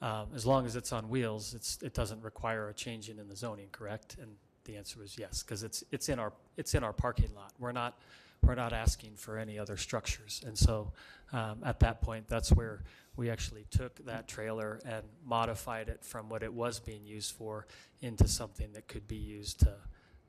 um, 0.00 0.28
as 0.34 0.46
long 0.46 0.64
as 0.66 0.76
it's 0.76 0.92
on 0.92 1.08
wheels, 1.08 1.54
it's, 1.54 1.78
it 1.82 1.92
doesn't 1.92 2.22
require 2.22 2.68
a 2.68 2.74
change 2.74 3.10
in, 3.10 3.18
in 3.18 3.28
the 3.28 3.36
zoning, 3.36 3.68
correct? 3.72 4.16
And 4.20 4.30
the 4.64 4.76
answer 4.76 4.98
was 4.98 5.18
yes, 5.18 5.42
because 5.42 5.62
it's, 5.62 5.84
it's 5.90 6.08
in 6.08 6.18
our, 6.18 6.32
it's 6.56 6.74
in 6.74 6.82
our 6.82 6.92
parking 6.92 7.34
lot. 7.34 7.52
We're 7.58 7.72
not, 7.72 7.98
we're 8.42 8.54
not 8.54 8.72
asking 8.72 9.16
for 9.16 9.38
any 9.38 9.58
other 9.58 9.76
structures. 9.76 10.42
And 10.46 10.56
so, 10.56 10.92
um, 11.32 11.58
at 11.64 11.80
that 11.80 12.00
point, 12.00 12.26
that's 12.28 12.50
where 12.50 12.82
we 13.16 13.28
actually 13.28 13.66
took 13.70 14.04
that 14.06 14.26
trailer 14.26 14.80
and 14.86 15.02
modified 15.26 15.88
it 15.88 16.02
from 16.02 16.28
what 16.28 16.42
it 16.42 16.52
was 16.52 16.80
being 16.80 17.04
used 17.04 17.32
for 17.34 17.66
into 18.00 18.26
something 18.26 18.72
that 18.72 18.88
could 18.88 19.06
be 19.06 19.16
used 19.16 19.60
to, 19.60 19.74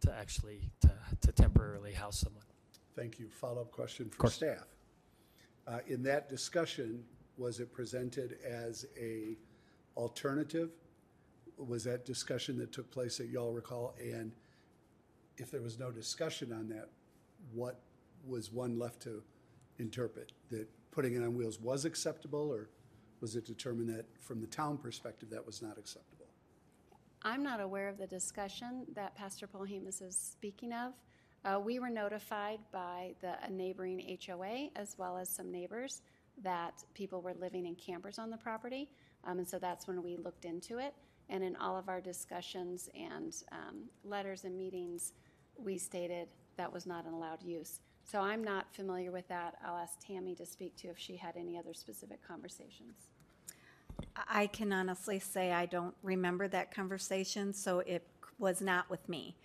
to 0.01 0.13
actually, 0.13 0.71
to, 0.81 0.91
to 1.21 1.31
temporarily 1.31 1.93
house 1.93 2.19
someone. 2.19 2.43
Thank 2.95 3.19
you. 3.19 3.29
Follow-up 3.29 3.71
question 3.71 4.09
for 4.09 4.17
course. 4.17 4.33
staff. 4.35 4.65
Uh, 5.67 5.79
In 5.87 6.03
that 6.03 6.29
discussion, 6.29 7.03
was 7.37 7.59
it 7.59 7.71
presented 7.71 8.37
as 8.45 8.85
a 8.99 9.37
alternative? 9.95 10.69
Was 11.57 11.83
that 11.83 12.05
discussion 12.05 12.57
that 12.57 12.71
took 12.71 12.89
place 12.91 13.17
that 13.17 13.27
y'all 13.29 13.51
recall? 13.53 13.95
And 14.01 14.31
if 15.37 15.51
there 15.51 15.61
was 15.61 15.79
no 15.79 15.91
discussion 15.91 16.51
on 16.51 16.67
that, 16.69 16.89
what 17.53 17.79
was 18.27 18.51
one 18.51 18.77
left 18.77 19.01
to 19.03 19.23
interpret? 19.79 20.31
That 20.49 20.67
putting 20.91 21.15
it 21.15 21.23
on 21.23 21.35
wheels 21.35 21.59
was 21.59 21.85
acceptable, 21.85 22.51
or 22.51 22.69
was 23.21 23.35
it 23.35 23.45
determined 23.45 23.89
that 23.89 24.05
from 24.19 24.41
the 24.41 24.47
town 24.47 24.77
perspective, 24.77 25.29
that 25.29 25.45
was 25.45 25.61
not 25.61 25.77
acceptable? 25.77 26.20
I'm 27.23 27.43
not 27.43 27.61
aware 27.61 27.88
of 27.88 27.99
the 27.99 28.07
discussion 28.07 28.88
that 28.95 29.15
Pastor 29.15 29.45
Polhemus 29.45 30.02
is 30.02 30.18
speaking 30.18 30.73
of. 30.73 30.93
Uh, 31.45 31.60
we 31.60 31.77
were 31.77 31.89
notified 31.89 32.60
by 32.72 33.14
the 33.22 33.35
a 33.43 33.52
neighboring 33.52 34.18
HOA 34.26 34.69
as 34.76 34.95
well 34.98 35.18
as 35.18 35.30
some 35.30 35.52
neighbors 35.52 36.02
that 36.41 36.84
people 36.95 37.22
were 37.22 37.35
living 37.35 37.68
in 37.68 37.76
campers 37.76 38.18
on 38.18 38.31
the 38.31 38.38
property. 38.38 38.89
Um, 39.23 39.38
and 39.38 39.48
so 39.48 39.60
that's 39.60 39.88
when 39.88 40.02
we 40.02 40.18
looked 40.18 40.45
into 40.45 40.80
it. 40.80 40.95
And 41.30 41.43
in 41.43 41.56
all 41.57 41.77
of 41.77 41.89
our 41.89 42.02
discussions 42.02 42.89
and 42.95 43.35
um, 43.52 43.84
letters 44.03 44.43
and 44.43 44.57
meetings, 44.57 45.14
we 45.57 45.77
stated 45.77 46.27
that 46.57 46.73
was 46.73 46.88
not 46.88 47.06
an 47.06 47.14
allowed 47.14 47.43
use. 47.43 47.81
So 48.03 48.19
I'm 48.19 48.43
not 48.43 48.73
familiar 48.73 49.11
with 49.11 49.27
that. 49.27 49.57
I'll 49.64 49.77
ask 49.77 49.99
Tammy 49.99 50.34
to 50.35 50.45
speak 50.45 50.76
to 50.77 50.88
if 50.88 50.98
she 50.98 51.15
had 51.18 51.38
any 51.38 51.56
other 51.56 51.76
specific 51.76 52.27
conversations. 52.27 53.10
I 54.27 54.47
can 54.47 54.72
honestly 54.72 55.19
say 55.19 55.51
I 55.51 55.65
don't 55.65 55.95
remember 56.03 56.47
that 56.47 56.73
conversation, 56.73 57.53
so 57.53 57.80
it 57.80 58.05
was 58.39 58.61
not 58.61 58.89
with 58.89 59.07
me. 59.09 59.35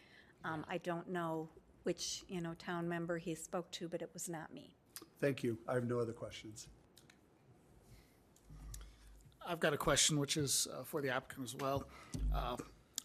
Um, 0.45 0.65
I 0.69 0.79
don't 0.79 1.09
know 1.09 1.49
which, 1.83 2.25
you 2.29 2.41
know, 2.41 2.55
town 2.55 2.89
member 2.89 3.19
he 3.19 3.35
spoke 3.35 3.71
to, 3.73 3.89
but 3.89 4.03
it 4.03 4.11
was 4.13 4.29
not 4.29 4.53
me. 4.53 4.71
Thank 5.21 5.43
you. 5.43 5.59
I 5.69 5.75
have 5.75 5.85
no 5.85 5.99
other 5.99 6.13
questions. 6.13 6.69
I've 9.47 9.61
got 9.61 9.73
a 9.73 9.77
question, 9.77 10.19
which 10.19 10.37
is 10.37 10.67
uh, 10.73 10.83
for 10.83 11.01
the 11.01 11.11
applicant 11.11 11.47
as 11.47 11.55
well. 11.55 11.85
Uh, 12.35 12.57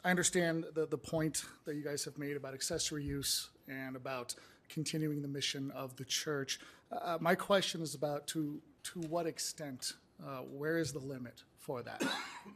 I 0.03 0.09
understand 0.09 0.65
the, 0.73 0.87
the 0.87 0.97
point 0.97 1.45
that 1.65 1.75
you 1.75 1.83
guys 1.83 2.03
have 2.05 2.17
made 2.17 2.35
about 2.35 2.55
accessory 2.55 3.03
use 3.03 3.49
and 3.67 3.95
about 3.95 4.33
continuing 4.67 5.21
the 5.21 5.27
mission 5.27 5.69
of 5.71 5.95
the 5.97 6.05
church. 6.05 6.59
Uh, 6.91 7.17
my 7.21 7.35
question 7.35 7.81
is 7.81 7.93
about 7.93 8.25
to, 8.27 8.59
to 8.83 8.99
what 9.01 9.27
extent, 9.27 9.93
uh, 10.25 10.39
where 10.39 10.77
is 10.77 10.91
the 10.91 10.99
limit 10.99 11.43
for 11.57 11.81
that? 11.83 12.01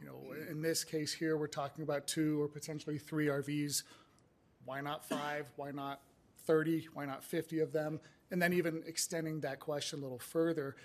You 0.00 0.06
know, 0.06 0.34
in 0.50 0.62
this 0.62 0.84
case 0.84 1.12
here, 1.12 1.36
we're 1.36 1.46
talking 1.46 1.82
about 1.84 2.06
two 2.06 2.42
or 2.42 2.48
potentially 2.48 2.98
three 2.98 3.26
RVs. 3.26 3.82
Why 4.64 4.80
not 4.80 5.08
five? 5.08 5.46
Why 5.56 5.70
not 5.70 6.00
30? 6.44 6.88
Why 6.94 7.06
not 7.06 7.24
50 7.24 7.60
of 7.60 7.72
them? 7.72 8.00
And 8.30 8.42
then 8.42 8.52
even 8.52 8.82
extending 8.86 9.40
that 9.40 9.60
question 9.60 10.00
a 10.00 10.02
little 10.02 10.18
further, 10.18 10.76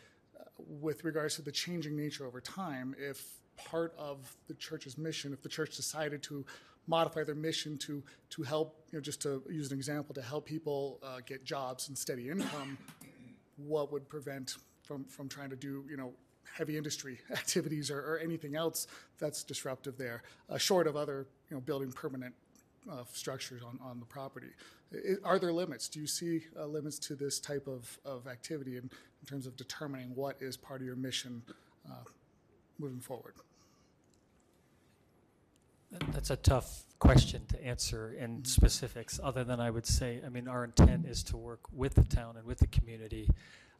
with 0.57 1.03
regards 1.03 1.35
to 1.35 1.41
the 1.41 1.51
changing 1.51 1.95
nature 1.95 2.25
over 2.25 2.41
time, 2.41 2.95
if 2.97 3.41
part 3.55 3.93
of 3.97 4.35
the 4.47 4.53
church's 4.53 4.97
mission, 4.97 5.33
if 5.33 5.41
the 5.41 5.49
church 5.49 5.75
decided 5.75 6.23
to 6.23 6.45
modify 6.87 7.23
their 7.23 7.35
mission 7.35 7.77
to 7.77 8.03
to 8.29 8.43
help, 8.43 8.85
you 8.91 8.97
know, 8.97 9.01
just 9.01 9.21
to 9.21 9.43
use 9.49 9.71
an 9.71 9.77
example, 9.77 10.13
to 10.15 10.21
help 10.21 10.45
people 10.45 10.99
uh, 11.03 11.19
get 11.25 11.43
jobs 11.43 11.87
and 11.87 11.97
steady 11.97 12.29
income, 12.29 12.77
what 13.57 13.91
would 13.91 14.07
prevent 14.09 14.57
from 14.83 15.05
from 15.05 15.29
trying 15.29 15.49
to 15.49 15.55
do, 15.55 15.85
you 15.89 15.97
know, 15.97 16.13
heavy 16.53 16.77
industry 16.77 17.19
activities 17.31 17.91
or, 17.91 17.99
or 17.99 18.19
anything 18.19 18.55
else 18.55 18.87
that's 19.19 19.43
disruptive 19.43 19.97
there, 19.97 20.23
uh, 20.49 20.57
short 20.57 20.87
of 20.87 20.95
other, 20.95 21.27
you 21.49 21.55
know, 21.55 21.61
building 21.61 21.91
permanent 21.91 22.33
uh, 22.89 23.03
structures 23.13 23.61
on, 23.63 23.79
on 23.83 23.99
the 23.99 24.05
property. 24.05 24.49
I- 24.93 25.15
are 25.23 25.39
there 25.39 25.53
limits? 25.53 25.87
Do 25.87 25.99
you 25.99 26.07
see 26.07 26.43
uh, 26.57 26.65
limits 26.65 26.99
to 26.99 27.15
this 27.15 27.39
type 27.39 27.67
of, 27.67 27.97
of 28.05 28.27
activity 28.27 28.77
in, 28.77 28.83
in 28.83 29.27
terms 29.27 29.47
of 29.47 29.55
determining 29.55 30.15
what 30.15 30.37
is 30.39 30.57
part 30.57 30.81
of 30.81 30.87
your 30.87 30.95
mission 30.95 31.41
uh, 31.89 32.03
moving 32.79 32.99
forward? 32.99 33.35
That's 36.13 36.29
a 36.29 36.37
tough 36.37 36.83
question 36.99 37.41
to 37.49 37.65
answer 37.65 38.13
in 38.17 38.45
specifics, 38.45 39.19
other 39.21 39.43
than 39.43 39.59
I 39.59 39.69
would 39.69 39.85
say, 39.85 40.21
I 40.25 40.29
mean, 40.29 40.47
our 40.47 40.63
intent 40.63 41.05
is 41.05 41.21
to 41.23 41.37
work 41.37 41.59
with 41.73 41.95
the 41.95 42.03
town 42.03 42.37
and 42.37 42.45
with 42.45 42.59
the 42.59 42.67
community. 42.67 43.29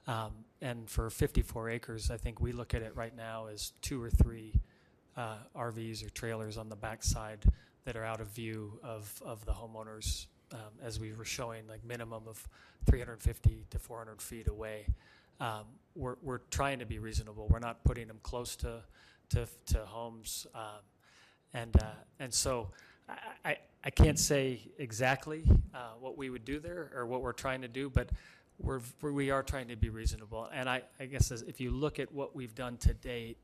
Um, 0.07 0.32
And 0.64 0.88
for 0.88 1.10
54 1.10 1.69
acres, 1.69 2.11
I 2.11 2.18
think 2.18 2.40
we 2.40 2.52
look 2.52 2.76
at 2.76 2.84
it 2.84 2.95
right 2.95 3.15
now 3.15 3.48
as 3.48 3.73
two 3.82 4.02
or 4.02 4.11
three 4.11 4.53
uh, 5.18 5.38
RVs 5.56 6.06
or 6.06 6.10
trailers 6.11 6.56
on 6.57 6.69
the 6.69 6.76
backside 6.76 7.44
that 7.86 7.95
are 7.95 8.03
out 8.06 8.22
of 8.22 8.28
view 8.28 8.80
of, 8.84 9.22
of 9.26 9.44
the 9.45 9.52
homeowners, 9.53 10.28
um, 10.52 10.60
as 10.84 10.99
we 10.99 11.14
were 11.14 11.26
showing, 11.26 11.68
like 11.68 11.84
minimum 11.84 12.23
of 12.28 12.48
350 12.86 13.65
to 13.72 13.80
400 13.80 14.22
feet 14.22 14.48
away. 14.48 14.86
Um, 15.40 15.65
We're, 15.95 16.18
we're 16.22 16.41
trying 16.52 16.78
to 16.80 16.86
be 16.86 16.99
reasonable. 16.99 17.48
We're 17.48 17.60
not 17.60 17.84
putting 17.84 18.07
them 18.07 18.19
close 18.22 18.56
to, 18.57 18.84
to, 19.30 19.48
to 19.68 19.80
homes. 19.80 20.45
um, 20.53 20.84
and, 21.53 21.76
uh, 21.78 21.86
and 22.19 22.34
so 22.34 22.69
I, 23.10 23.15
I, 23.49 23.57
I 23.84 23.90
can't 23.90 24.19
say 24.19 24.61
exactly 24.78 25.44
uh, 25.73 25.94
what 25.99 26.18
we 26.18 26.30
would 26.30 26.45
do 26.45 26.60
there 26.60 26.91
or 26.95 27.06
what 27.07 27.22
we're 27.22 27.34
trying 27.34 27.61
to 27.64 27.68
do, 27.68 27.90
but 27.90 28.10
we're, 28.61 28.81
we 29.01 29.31
are 29.31 29.43
trying 29.43 29.67
to 29.69 29.75
be 29.75 29.89
reasonable. 29.89 30.49
And 30.53 30.69
I, 30.69 30.83
I 30.99 31.05
guess 31.05 31.31
if 31.31 31.59
you 31.59 31.71
look 31.71 31.99
at 31.99 32.11
what 32.11 32.35
we've 32.35 32.55
done 32.55 32.77
to 32.77 32.93
date 32.93 33.38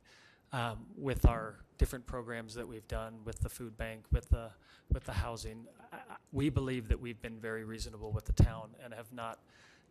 um, 0.54 0.86
with 0.98 1.26
our 1.26 1.56
different 1.78 2.06
programs 2.06 2.54
that 2.56 2.68
we've 2.68 2.88
done 2.88 3.16
with 3.26 3.40
the 3.40 3.50
food 3.50 3.78
bank, 3.78 4.06
with 4.12 4.30
the, 4.30 4.50
with 4.92 5.04
the 5.06 5.12
housing, 5.14 5.66
I, 5.92 5.98
we 6.32 6.50
believe 6.50 6.88
that 6.90 7.00
we've 7.00 7.22
been 7.22 7.40
very 7.40 7.64
reasonable 7.64 8.12
with 8.12 8.26
the 8.26 8.34
town 8.44 8.70
and 8.84 8.94
have 8.94 9.12
not 9.12 9.40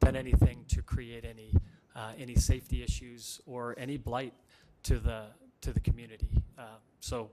done 0.01 0.17
anything 0.17 0.65
to 0.69 0.83
create 0.83 1.25
any, 1.25 1.55
uh, 1.95 2.13
any 2.19 2.35
safety 2.35 2.83
issues 2.83 3.41
or 3.47 3.75
any 3.79 3.97
blight 3.97 4.35
to 4.85 4.99
the, 4.99 5.25
to 5.61 5.73
the 5.73 5.81
community. 5.81 6.29
Uh, 6.59 6.63
So, 7.01 7.31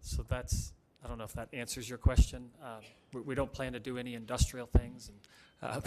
so 0.00 0.24
that's, 0.28 0.72
I 1.04 1.08
don't 1.08 1.18
know 1.18 1.24
if 1.24 1.32
that 1.34 1.48
answers 1.52 1.88
your 1.88 1.98
question. 1.98 2.50
Um, 2.62 2.82
We, 3.12 3.20
we 3.20 3.34
don't 3.34 3.52
plan 3.52 3.72
to 3.72 3.80
do 3.80 3.98
any 3.98 4.14
industrial 4.14 4.66
things 4.66 5.10
and, 5.10 5.18
uh, 5.62 5.80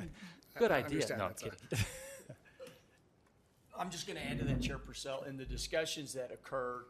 good 0.58 0.70
I 0.70 0.76
idea. 0.78 0.90
understand 0.90 1.18
No, 1.18 1.24
I'm 1.26 1.30
that, 1.32 1.40
sorry. 1.40 1.52
kidding. 1.70 1.84
I'm 3.78 3.90
just 3.90 4.06
going 4.06 4.18
to 4.18 4.24
add 4.26 4.38
to 4.38 4.44
that, 4.46 4.60
Chair 4.62 4.78
Purcell. 4.78 5.24
In 5.24 5.36
the 5.36 5.44
discussions 5.44 6.14
that 6.14 6.30
occurred, 6.32 6.84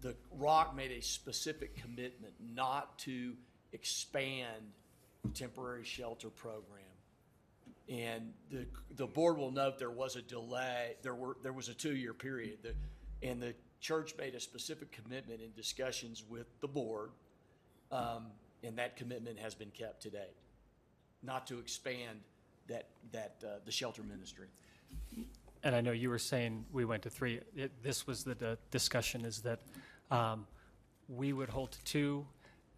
the 0.00 0.14
Rock 0.32 0.76
made 0.76 0.92
a 0.92 1.02
specific 1.02 1.76
commitment 1.76 2.32
not 2.54 2.96
to 3.00 3.34
expand 3.72 4.62
the 5.24 5.30
temporary 5.30 5.84
shelter 5.84 6.30
program. 6.30 6.84
And 7.88 8.32
the, 8.50 8.66
the 8.96 9.06
board 9.06 9.36
will 9.38 9.50
note 9.50 9.78
there 9.78 9.90
was 9.90 10.14
a 10.14 10.22
delay, 10.22 10.92
there 11.02 11.14
were, 11.14 11.36
there 11.42 11.52
was 11.52 11.68
a 11.68 11.74
two-year 11.74 12.14
period. 12.14 12.58
The- 12.62 12.74
And 13.28 13.42
the 13.42 13.54
church 13.80 14.14
made 14.18 14.34
a 14.34 14.40
specific 14.40 14.92
commitment 14.92 15.40
in 15.40 15.50
discussions 15.56 16.22
with 16.28 16.46
the 16.60 16.68
board, 16.68 17.10
um, 17.90 18.26
and 18.62 18.76
that 18.78 18.96
commitment 18.96 19.38
has 19.38 19.54
been 19.54 19.70
kept 19.70 20.02
today, 20.02 20.30
not 21.22 21.46
to 21.48 21.58
expand 21.58 22.20
that, 22.68 22.86
that, 23.12 23.34
uh, 23.44 23.58
the 23.64 23.72
shelter 23.72 24.02
ministry. 24.02 24.46
And 25.64 25.74
I 25.74 25.80
know 25.80 25.92
you 25.92 26.08
were 26.08 26.18
saying 26.18 26.64
we 26.72 26.84
went 26.84 27.02
to 27.02 27.10
three. 27.10 27.40
It- 27.56 27.82
This 27.82 28.06
was 28.06 28.24
the 28.24 28.58
discussion 28.70 29.24
is 29.24 29.42
that 29.42 29.60
um, 30.10 30.46
we 31.08 31.32
would 31.32 31.48
hold 31.48 31.72
to 31.72 31.84
two 31.84 32.26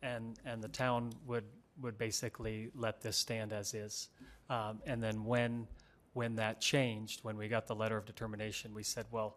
and, 0.03 0.39
and 0.47 0.63
the 0.63 0.69
town 0.69 1.13
would, 1.27 1.45
would 1.83 1.99
basically 1.99 2.71
let 2.75 3.01
this 3.03 3.17
stand 3.17 3.53
as 3.53 3.75
is. 3.75 4.09
Um, 4.49 4.81
And 4.87 5.03
then 5.03 5.25
when, 5.25 5.67
when 6.15 6.37
that 6.37 6.61
changed, 6.61 7.23
when 7.23 7.37
we 7.37 7.49
got 7.49 7.67
the 7.67 7.75
letter 7.75 7.97
of 7.97 8.07
determination, 8.07 8.73
we 8.75 8.83
said, 8.83 9.07
well, 9.11 9.37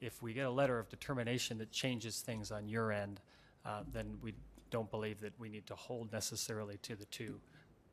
if 0.00 0.22
we 0.22 0.32
get 0.32 0.46
a 0.46 0.50
letter 0.50 0.78
of 0.78 0.88
determination 0.88 1.58
that 1.58 1.72
changes 1.72 2.20
things 2.20 2.52
on 2.52 2.68
your 2.68 2.92
end, 2.92 3.20
uh, 3.64 3.82
then 3.92 4.18
we 4.22 4.34
don't 4.70 4.90
believe 4.90 5.20
that 5.20 5.32
we 5.38 5.48
need 5.48 5.66
to 5.66 5.74
hold 5.74 6.12
necessarily 6.12 6.76
to 6.82 6.94
the 6.94 7.06
two. 7.06 7.40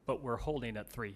But 0.05 0.21
we're 0.21 0.37
holding 0.37 0.77
at 0.77 0.89
three. 0.89 1.15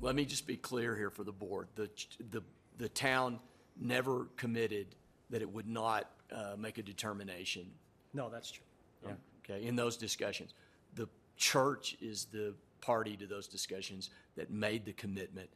The, 0.00 0.04
let 0.06 0.14
me 0.14 0.24
just 0.24 0.46
be 0.46 0.56
clear 0.56 0.96
here 0.96 1.10
for 1.10 1.24
the 1.24 1.32
board. 1.32 1.68
The, 1.74 1.90
the, 2.30 2.42
the 2.78 2.88
town 2.88 3.40
never 3.80 4.26
committed 4.36 4.86
that 5.30 5.42
it 5.42 5.52
would 5.52 5.68
not 5.68 6.10
uh, 6.32 6.54
make 6.58 6.78
a 6.78 6.82
determination, 6.82 7.66
No, 8.14 8.28
that's 8.28 8.50
true. 8.50 8.64
Yeah. 9.04 9.12
okay, 9.44 9.64
in 9.64 9.76
those 9.76 9.96
discussions. 9.96 10.54
The 10.94 11.08
church 11.36 11.96
is 12.00 12.26
the 12.26 12.54
party 12.80 13.16
to 13.16 13.26
those 13.26 13.46
discussions 13.46 14.10
that 14.36 14.50
made 14.50 14.84
the 14.84 14.92
commitment 14.92 15.48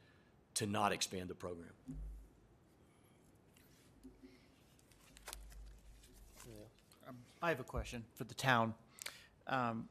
to 0.55 0.67
not 0.67 0.93
expand 0.93 1.29
the 1.29 1.35
program. 1.35 1.71
I 7.45 7.49
have 7.49 7.59
a 7.59 7.65
question 7.65 8.05
for 8.15 8.23
the 8.23 8.35
town. 8.35 8.73
Um, 9.49 9.89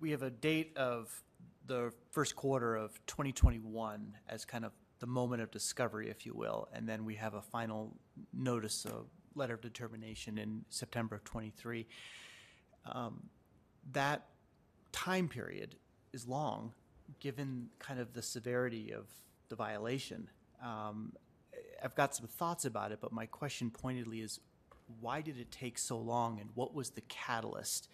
We 0.00 0.10
have 0.10 0.22
a 0.22 0.30
date 0.30 0.76
of 0.76 1.22
the 1.66 1.92
first 2.10 2.36
quarter 2.36 2.76
of 2.76 2.92
2021 3.06 4.16
as 4.28 4.44
kind 4.44 4.64
of 4.64 4.72
the 5.00 5.06
moment 5.06 5.42
of 5.42 5.50
discovery, 5.50 6.10
if 6.10 6.24
you 6.24 6.34
will, 6.34 6.68
and 6.72 6.88
then 6.88 7.04
we 7.04 7.14
have 7.16 7.34
a 7.34 7.42
final 7.42 7.96
notice, 8.32 8.84
a 8.86 9.02
letter 9.34 9.54
of 9.54 9.60
determination 9.60 10.38
in 10.38 10.64
September 10.68 11.16
of 11.16 11.24
'23. 11.24 11.86
That 13.92 14.26
time 14.92 15.28
period 15.28 15.76
is 16.12 16.26
long, 16.26 16.72
given 17.20 17.68
kind 17.78 18.00
of 18.00 18.12
the 18.14 18.22
severity 18.22 18.92
of 18.92 19.06
the 19.48 19.56
violation. 19.56 20.28
Um, 20.62 21.12
I've 21.82 21.94
got 21.94 22.14
some 22.14 22.26
thoughts 22.26 22.64
about 22.64 22.92
it, 22.92 22.98
but 23.00 23.12
my 23.12 23.26
question 23.26 23.70
pointedly 23.70 24.20
is, 24.20 24.40
why 25.00 25.20
did 25.20 25.38
it 25.38 25.50
take 25.50 25.78
so 25.78 25.98
long, 25.98 26.40
and 26.40 26.50
what 26.54 26.74
was 26.74 26.90
the 26.90 27.02
catalyst 27.02 27.88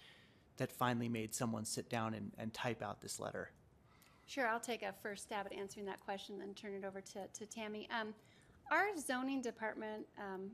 that 0.59 0.71
finally 0.71 1.09
made 1.09 1.35
someone 1.35 1.65
sit 1.65 1.89
down 1.89 2.15
and, 2.15 2.33
and 2.39 2.53
type 2.53 2.83
out 2.83 3.01
this 3.01 3.19
letter? 3.19 3.51
Sure, 4.31 4.47
I'll 4.47 4.61
take 4.61 4.83
a 4.85 4.95
first 5.03 5.25
stab 5.25 5.47
at 5.47 5.53
answering 5.53 5.87
that 5.87 5.99
question, 5.99 6.39
then 6.39 6.55
turn 6.55 6.73
it 6.73 6.85
over 6.85 7.01
to, 7.01 7.27
to 7.27 7.47
Tammy. 7.47 7.89
Um, 7.91 8.15
our 8.71 8.97
zoning 8.97 9.43
department 9.43 10.07
um, 10.21 10.53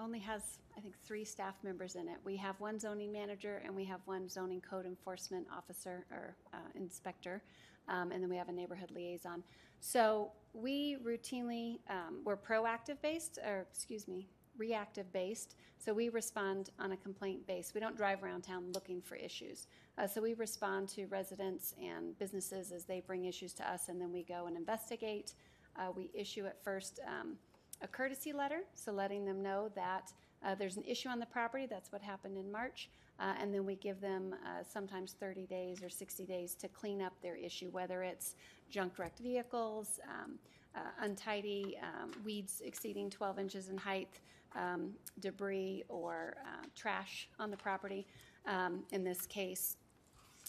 only 0.00 0.18
has, 0.20 0.60
I 0.78 0.80
think, 0.80 0.94
three 1.04 1.22
staff 1.22 1.56
members 1.62 1.94
in 1.94 2.08
it. 2.08 2.16
We 2.24 2.38
have 2.38 2.58
one 2.58 2.80
zoning 2.80 3.12
manager 3.12 3.60
and 3.66 3.76
we 3.76 3.84
have 3.84 4.00
one 4.06 4.30
zoning 4.30 4.62
code 4.62 4.86
enforcement 4.86 5.46
officer 5.54 6.06
or 6.10 6.36
uh, 6.54 6.56
inspector, 6.74 7.42
um, 7.86 8.12
and 8.12 8.22
then 8.22 8.30
we 8.30 8.36
have 8.38 8.48
a 8.48 8.52
neighborhood 8.52 8.90
liaison. 8.90 9.42
So 9.80 10.30
we 10.54 10.96
routinely, 11.04 11.80
um, 11.90 12.22
we're 12.24 12.38
proactive 12.38 12.96
based, 13.02 13.38
or 13.46 13.66
excuse 13.70 14.08
me, 14.08 14.26
reactive 14.56 15.12
based. 15.12 15.56
So 15.78 15.92
we 15.92 16.08
respond 16.08 16.70
on 16.78 16.92
a 16.92 16.96
complaint 16.96 17.46
base. 17.46 17.72
We 17.74 17.80
don't 17.80 17.96
drive 17.96 18.22
around 18.22 18.40
town 18.40 18.72
looking 18.72 19.02
for 19.02 19.16
issues. 19.16 19.66
Uh, 19.98 20.06
so 20.06 20.22
we 20.22 20.34
respond 20.34 20.88
to 20.88 21.06
residents 21.06 21.74
and 21.80 22.18
businesses 22.18 22.72
as 22.72 22.84
they 22.84 23.00
bring 23.00 23.26
issues 23.26 23.52
to 23.52 23.70
us, 23.70 23.88
and 23.88 24.00
then 24.00 24.12
we 24.12 24.22
go 24.22 24.46
and 24.46 24.56
investigate. 24.56 25.34
Uh, 25.76 25.90
we 25.94 26.10
issue 26.14 26.46
at 26.46 26.62
first 26.64 27.00
um, 27.06 27.36
a 27.82 27.86
courtesy 27.86 28.32
letter, 28.32 28.60
so 28.74 28.92
letting 28.92 29.24
them 29.24 29.42
know 29.42 29.70
that 29.74 30.12
uh, 30.44 30.54
there's 30.54 30.76
an 30.76 30.84
issue 30.84 31.08
on 31.08 31.18
the 31.18 31.26
property. 31.26 31.66
That's 31.68 31.92
what 31.92 32.02
happened 32.02 32.36
in 32.36 32.50
March. 32.50 32.88
Uh, 33.20 33.34
and 33.40 33.54
then 33.54 33.64
we 33.64 33.76
give 33.76 34.00
them 34.00 34.34
uh, 34.44 34.62
sometimes 34.64 35.14
30 35.20 35.46
days 35.46 35.82
or 35.82 35.90
60 35.90 36.24
days 36.24 36.54
to 36.56 36.68
clean 36.68 37.02
up 37.02 37.12
their 37.22 37.36
issue, 37.36 37.68
whether 37.70 38.02
it's 38.02 38.34
junk 38.70 38.98
wrecked 38.98 39.20
vehicles, 39.20 40.00
um, 40.08 40.38
uh, 40.74 40.80
untidy 41.02 41.78
um, 41.82 42.10
weeds 42.24 42.62
exceeding 42.64 43.10
12 43.10 43.38
inches 43.38 43.68
in 43.68 43.76
height, 43.76 44.20
um, 44.56 44.92
debris, 45.20 45.84
or 45.88 46.34
trash 46.74 47.28
on 47.38 47.50
the 47.50 47.56
property. 47.56 48.06
Um, 48.46 48.82
in 48.90 49.04
this 49.04 49.26
case, 49.26 49.76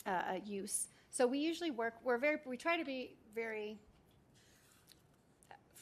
uh, 0.05 0.39
use. 0.45 0.87
So 1.11 1.27
we 1.27 1.39
usually 1.39 1.71
work. 1.71 1.95
We're 2.03 2.17
very. 2.17 2.37
We 2.45 2.57
try 2.57 2.77
to 2.77 2.85
be 2.85 3.15
very 3.35 3.77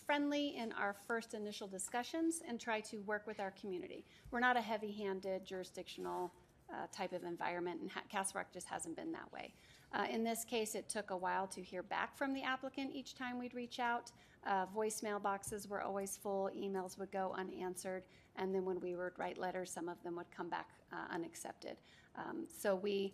friendly 0.05 0.57
in 0.57 0.73
our 0.73 0.95
first 1.07 1.33
initial 1.33 1.67
discussions 1.67 2.41
and 2.45 2.59
try 2.59 2.81
to 2.81 2.97
work 3.03 3.25
with 3.25 3.39
our 3.39 3.51
community. 3.51 4.03
We're 4.29 4.41
not 4.41 4.57
a 4.57 4.61
heavy-handed 4.61 5.45
jurisdictional 5.45 6.33
uh, 6.69 6.87
type 6.91 7.13
of 7.13 7.23
environment, 7.23 7.81
and 7.81 7.89
ha- 7.89 8.01
Castle 8.09 8.39
Rock 8.39 8.47
just 8.53 8.67
hasn't 8.67 8.95
been 8.95 9.11
that 9.13 9.31
way. 9.31 9.53
Uh, 9.93 10.05
in 10.09 10.23
this 10.23 10.43
case, 10.43 10.75
it 10.75 10.89
took 10.89 11.11
a 11.11 11.17
while 11.17 11.47
to 11.47 11.61
hear 11.61 11.83
back 11.83 12.17
from 12.17 12.33
the 12.33 12.43
applicant 12.43 12.91
each 12.93 13.15
time 13.15 13.39
we'd 13.39 13.53
reach 13.53 13.79
out. 13.79 14.11
Uh, 14.45 14.65
voicemail 14.75 15.21
boxes 15.21 15.67
were 15.67 15.81
always 15.81 16.17
full, 16.17 16.49
emails 16.57 16.97
would 16.97 17.11
go 17.11 17.33
unanswered, 17.37 18.03
and 18.37 18.53
then 18.53 18.65
when 18.65 18.79
we 18.79 18.95
would 18.95 19.11
write 19.17 19.37
letters, 19.37 19.71
some 19.71 19.87
of 19.87 20.01
them 20.03 20.15
would 20.15 20.31
come 20.35 20.49
back 20.49 20.69
uh, 20.91 21.13
unaccepted. 21.13 21.77
Um, 22.17 22.47
so 22.49 22.75
we 22.75 23.13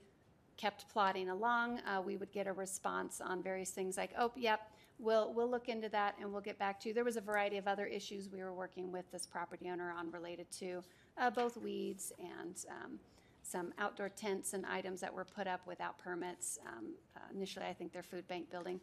kept 0.58 0.90
plodding 0.90 1.30
along. 1.30 1.80
Uh, 1.80 2.02
we 2.02 2.18
would 2.18 2.32
get 2.32 2.48
a 2.48 2.54
response 2.54 3.22
on 3.22 3.42
various 3.42 3.72
things 3.72 3.98
like, 3.98 4.12
"Oh, 4.18 4.32
yep, 4.36 4.72
we'll 5.00 5.34
we'll 5.34 5.50
look 5.50 5.70
into 5.70 5.90
that 5.90 6.16
and 6.20 6.32
we'll 6.32 6.42
get 6.42 6.60
back 6.60 6.80
to 6.82 6.90
you." 6.90 6.94
There 6.94 7.04
was 7.04 7.18
a 7.18 7.22
variety 7.22 7.58
of 7.58 7.68
other 7.68 7.86
issues 7.86 8.30
we 8.30 8.42
were 8.42 8.54
working 8.54 8.92
with 8.92 9.10
this 9.12 9.26
property 9.26 9.70
owner 9.70 9.92
on 9.92 10.12
related 10.12 10.50
to 10.60 10.84
uh, 11.18 11.30
both 11.30 11.58
weeds 11.58 12.12
and 12.20 12.66
um, 12.70 13.00
some 13.44 13.74
outdoor 13.80 14.10
tents 14.10 14.54
and 14.54 14.66
items 14.66 15.00
that 15.02 15.14
were 15.14 15.26
put 15.26 15.48
up 15.48 15.62
without 15.66 15.98
permits. 15.98 16.60
Um, 16.68 16.88
uh, 17.16 17.20
initially, 17.34 17.66
I 17.66 17.74
think 17.74 17.94
their 17.94 18.04
food 18.04 18.28
bank 18.28 18.50
building 18.52 18.82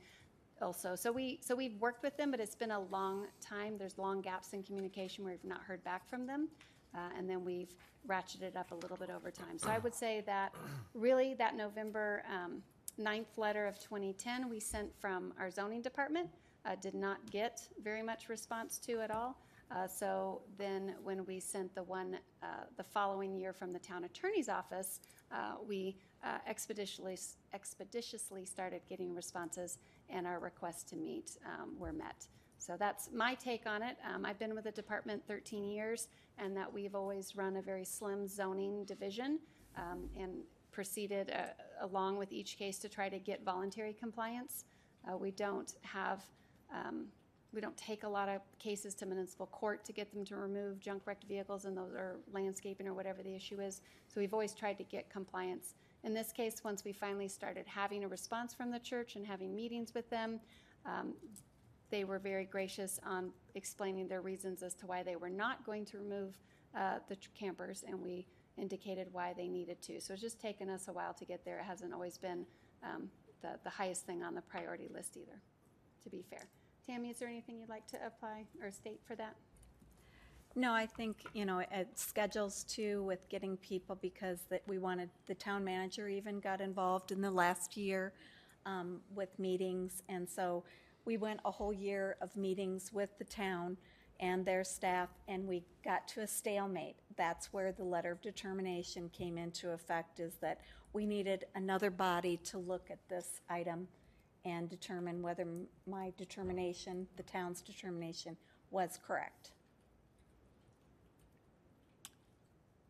also. 0.63 0.95
So 0.95 1.13
we 1.13 1.39
so 1.43 1.55
we've 1.55 1.77
worked 1.81 2.03
with 2.03 2.17
them, 2.17 2.31
but 2.31 2.41
it's 2.41 2.55
been 2.55 2.71
a 2.71 2.81
long 2.81 3.27
time. 3.41 3.77
There's 3.79 3.99
long 3.99 4.21
gaps 4.21 4.53
in 4.53 4.63
communication 4.63 5.25
where 5.25 5.35
we've 5.35 5.51
not 5.51 5.63
heard 5.63 5.83
back 5.85 6.09
from 6.09 6.27
them. 6.27 6.49
Uh, 6.95 6.99
and 7.19 7.29
then 7.29 7.45
we've 7.45 7.75
ratcheted 8.09 8.57
up 8.57 8.71
a 8.73 8.75
little 8.75 8.97
bit 8.97 9.11
over 9.11 9.31
time. 9.31 9.59
So 9.59 9.69
I 9.69 9.79
would 9.79 9.95
say 9.95 10.23
that 10.27 10.55
really 10.95 11.35
that 11.35 11.57
November 11.57 12.23
um, 12.31 12.63
9th 13.01 13.37
letter 13.37 13.67
of 13.67 13.79
2010 13.81 14.49
we 14.49 14.61
sent 14.61 14.89
from 15.01 15.33
our 15.39 15.51
zoning 15.51 15.83
department 15.83 16.29
uh, 16.65 16.77
did 16.77 16.95
not 16.95 17.19
get 17.31 17.69
very 17.83 18.03
much 18.03 18.29
response 18.29 18.79
to 18.79 19.01
at 19.01 19.11
all. 19.11 19.37
Uh, 19.71 19.87
so 19.87 20.43
then 20.59 20.95
when 21.03 21.25
we 21.25 21.41
sent 21.41 21.75
the 21.75 21.83
one 21.83 22.19
uh, 22.43 22.47
the 22.77 22.85
following 22.85 23.35
year 23.35 23.53
from 23.53 23.73
the 23.73 23.79
town 23.79 24.05
attorney's 24.05 24.49
office, 24.49 25.01
uh, 25.33 25.55
we 25.67 25.97
uh, 26.23 26.39
expeditiously, 26.47 27.19
expeditiously 27.53 28.45
started 28.45 28.81
getting 28.89 29.15
responses 29.15 29.79
and 30.09 30.27
our 30.27 30.39
requests 30.39 30.85
to 30.85 30.97
meet 30.97 31.37
um, 31.47 31.79
were 31.79 31.93
met. 31.93 32.29
So 32.65 32.77
that's 32.79 33.11
my 33.13 33.35
take 33.35 33.67
on 33.67 33.83
it. 33.83 33.99
Um, 34.09 34.25
I've 34.25 34.39
been 34.39 34.55
with 34.55 34.65
the 34.65 34.71
department 34.71 35.23
13 35.29 35.65
years, 35.65 36.09
and 36.39 36.57
that 36.57 36.73
we've 36.73 36.95
always 36.95 37.37
run 37.37 37.57
a 37.57 37.63
very 37.63 37.85
slim 37.85 38.27
zoning 38.27 38.85
division 38.87 39.39
um, 39.77 40.09
and 40.19 40.33
proceeded 40.73 41.31
uh, 41.31 41.85
along 41.85 42.17
with 42.17 42.33
each 42.33 42.57
case 42.57 42.79
to 42.79 42.89
try 42.89 43.11
to 43.11 43.19
get 43.19 43.45
voluntary 43.45 43.93
compliance. 43.93 44.65
Uh, 45.07 45.15
we 45.15 45.31
don't 45.31 45.75
have, 45.83 46.25
um, 46.73 47.05
we 47.53 47.61
don't 47.61 47.77
take 47.77 48.03
a 48.03 48.09
lot 48.09 48.31
of 48.31 48.41
cases 48.59 48.95
to 48.95 49.05
municipal 49.05 49.47
court 49.47 49.85
to 49.85 49.93
get 49.93 50.11
them 50.15 50.25
to 50.25 50.35
remove 50.35 50.81
junk 50.81 51.03
wrecked 51.05 51.25
vehicles 51.25 51.67
and 51.67 51.77
those 51.77 51.93
are 51.93 52.17
landscaping 52.33 52.89
or 52.89 52.95
whatever 52.95 53.23
the 53.23 53.35
issue 53.35 53.61
is. 53.61 53.83
So 54.09 54.23
we've 54.23 54.33
always 54.33 54.55
tried 54.55 54.79
to 54.79 54.85
get 54.85 55.11
compliance. 55.11 55.75
In 56.03 56.15
this 56.15 56.33
case, 56.33 56.65
once 56.65 56.83
we 56.83 56.95
finally 56.95 57.29
started 57.29 57.67
having 57.67 58.05
a 58.05 58.09
response 58.09 58.55
from 58.55 58.71
the 58.71 58.79
church 58.79 59.17
and 59.17 59.27
having 59.27 59.55
meetings 59.55 59.93
with 59.93 60.09
them, 60.09 60.41
um, 60.87 61.13
they 61.91 62.05
were 62.05 62.19
very 62.19 62.45
gracious 62.45 63.01
on 63.07 63.31
explaining 63.55 64.09
their 64.09 64.21
reasons 64.21 64.63
as 64.63 64.75
to 64.75 64.87
why 64.87 65.03
they 65.03 65.17
were 65.17 65.31
not 65.31 65.65
going 65.65 65.85
to 65.87 65.99
remove 65.99 66.39
uh, 66.77 66.99
the 67.09 67.17
campers, 67.39 67.85
and 67.87 68.01
we 68.01 68.27
indicated 68.57 69.09
why 69.13 69.33
they 69.37 69.49
needed 69.49 69.81
to. 69.83 70.01
So 70.01 70.13
it's 70.13 70.23
just 70.23 70.41
taken 70.41 70.69
us 70.69 70.89
a 70.89 70.93
while 70.93 71.15
to 71.15 71.25
get 71.25 71.45
there. 71.45 71.59
It 71.59 71.65
hasn't 71.65 71.93
always 71.93 72.19
been 72.19 72.47
um, 72.83 73.11
the, 73.43 73.59
the 73.65 73.71
highest 73.71 74.07
thing 74.07 74.23
on 74.23 74.35
the 74.35 74.43
priority 74.43 74.89
list 74.93 75.17
either, 75.17 75.41
to 76.03 76.11
be 76.11 76.25
fair. 76.29 76.47
Tammy, 76.87 77.11
is 77.11 77.19
there 77.19 77.29
anything 77.29 77.59
you'd 77.59 77.69
like 77.69 77.87
to 77.89 77.99
apply 78.07 78.45
or 78.63 78.71
state 78.71 79.01
for 79.07 79.17
that? 79.17 79.37
No, 80.57 80.73
I 80.73 80.87
think, 80.87 81.17
you 81.33 81.45
know, 81.45 81.65
schedules 81.95 82.63
too 82.65 83.03
with 83.03 83.29
getting 83.29 83.57
people 83.57 83.99
because 84.01 84.41
that 84.51 84.63
we 84.69 84.79
wanted, 84.79 85.11
the 85.27 85.35
town 85.35 85.65
manager 85.65 86.09
even 86.09 86.39
got 86.39 86.61
involved 86.61 87.11
in 87.11 87.21
the 87.21 87.31
last 87.31 87.77
year 87.77 88.13
um, 88.65 89.01
with 89.15 89.37
meetings. 89.39 90.03
And 90.09 90.29
so 90.29 90.63
we 91.05 91.17
went 91.17 91.41
a 91.45 91.51
whole 91.51 91.73
year 91.73 92.17
of 92.21 92.37
meetings 92.37 92.93
with 92.93 93.17
the 93.19 93.25
town 93.25 93.77
and 94.21 94.45
their 94.45 94.65
staff, 94.65 95.09
and 95.29 95.47
we 95.47 95.65
got 95.85 96.07
to 96.09 96.21
a 96.21 96.27
stalemate. 96.27 96.97
That's 97.17 97.53
where 97.53 97.73
the 97.73 97.85
letter 97.85 98.13
of 98.13 98.23
determination 98.23 99.11
came 99.13 99.37
into 99.37 99.71
effect, 99.71 100.21
is 100.21 100.35
that 100.41 100.61
we 100.93 101.05
needed 101.05 101.47
another 101.55 101.91
body 101.91 102.39
to 102.45 102.59
look 102.59 102.91
at 102.91 102.99
this 103.09 103.41
item 103.51 103.89
and 104.45 104.69
determine 104.69 105.21
whether 105.23 105.47
my 105.87 106.13
determination, 106.17 107.09
the 107.17 107.23
town's 107.23 107.61
determination, 107.61 108.37
was 108.71 108.99
correct. 109.05 109.51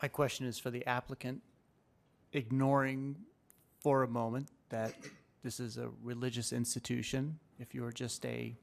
My 0.03 0.09
question 0.09 0.47
is 0.47 0.59
for 0.59 0.70
the 0.70 0.85
applicant, 0.86 1.41
ignoring 2.32 3.16
for 3.81 4.03
a 4.03 4.09
moment 4.09 4.49
that 4.69 4.95
this 5.43 5.61
is 5.61 5.78
a 5.78 5.89
religious 6.03 6.53
institution. 6.53 7.39
If 7.59 7.74
you 7.74 7.82
were 7.82 7.93
just 7.93 8.24
a 8.26 8.56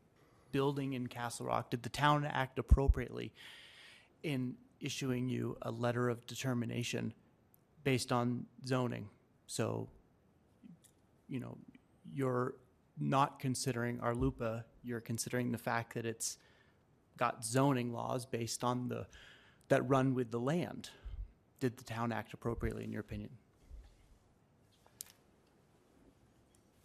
building 0.52 0.94
in 0.94 1.08
Castle 1.08 1.46
Rock, 1.46 1.70
did 1.70 1.84
the 1.84 1.90
town 1.90 2.26
act 2.26 2.60
appropriately 2.60 3.32
in 4.24 4.56
issuing 4.80 5.30
you 5.30 5.58
a 5.62 5.72
letter 5.72 6.10
of 6.10 6.26
determination 6.28 7.14
based 7.84 8.12
on 8.12 8.46
zoning? 8.66 9.10
So, 9.48 9.88
you 11.28 11.40
know, 11.40 11.58
you're 12.14 12.56
not 13.00 13.40
considering 13.40 14.00
RLUIPA, 14.00 14.64
you're 14.84 15.00
considering 15.00 15.52
the 15.52 15.58
fact 15.58 15.94
that 15.94 16.06
it's 16.06 16.38
got 17.18 17.46
zoning 17.46 17.94
laws 17.94 18.26
based 18.26 18.64
on 18.64 18.90
the, 18.90 19.06
that 19.70 19.88
run 19.88 20.14
with 20.14 20.32
the 20.32 20.40
land. 20.40 20.90
Did 21.60 21.78
the 21.78 21.84
town 21.84 22.12
act 22.12 22.34
appropriately, 22.34 22.84
in 22.84 22.92
your 22.92 23.02
opinion? 23.02 23.30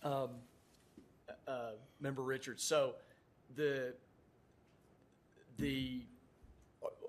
um, 0.07 0.31
uh, 1.47 1.71
Member 2.01 2.23
Richards. 2.23 2.63
So 2.63 2.95
the, 3.55 3.95
the, 5.59 6.03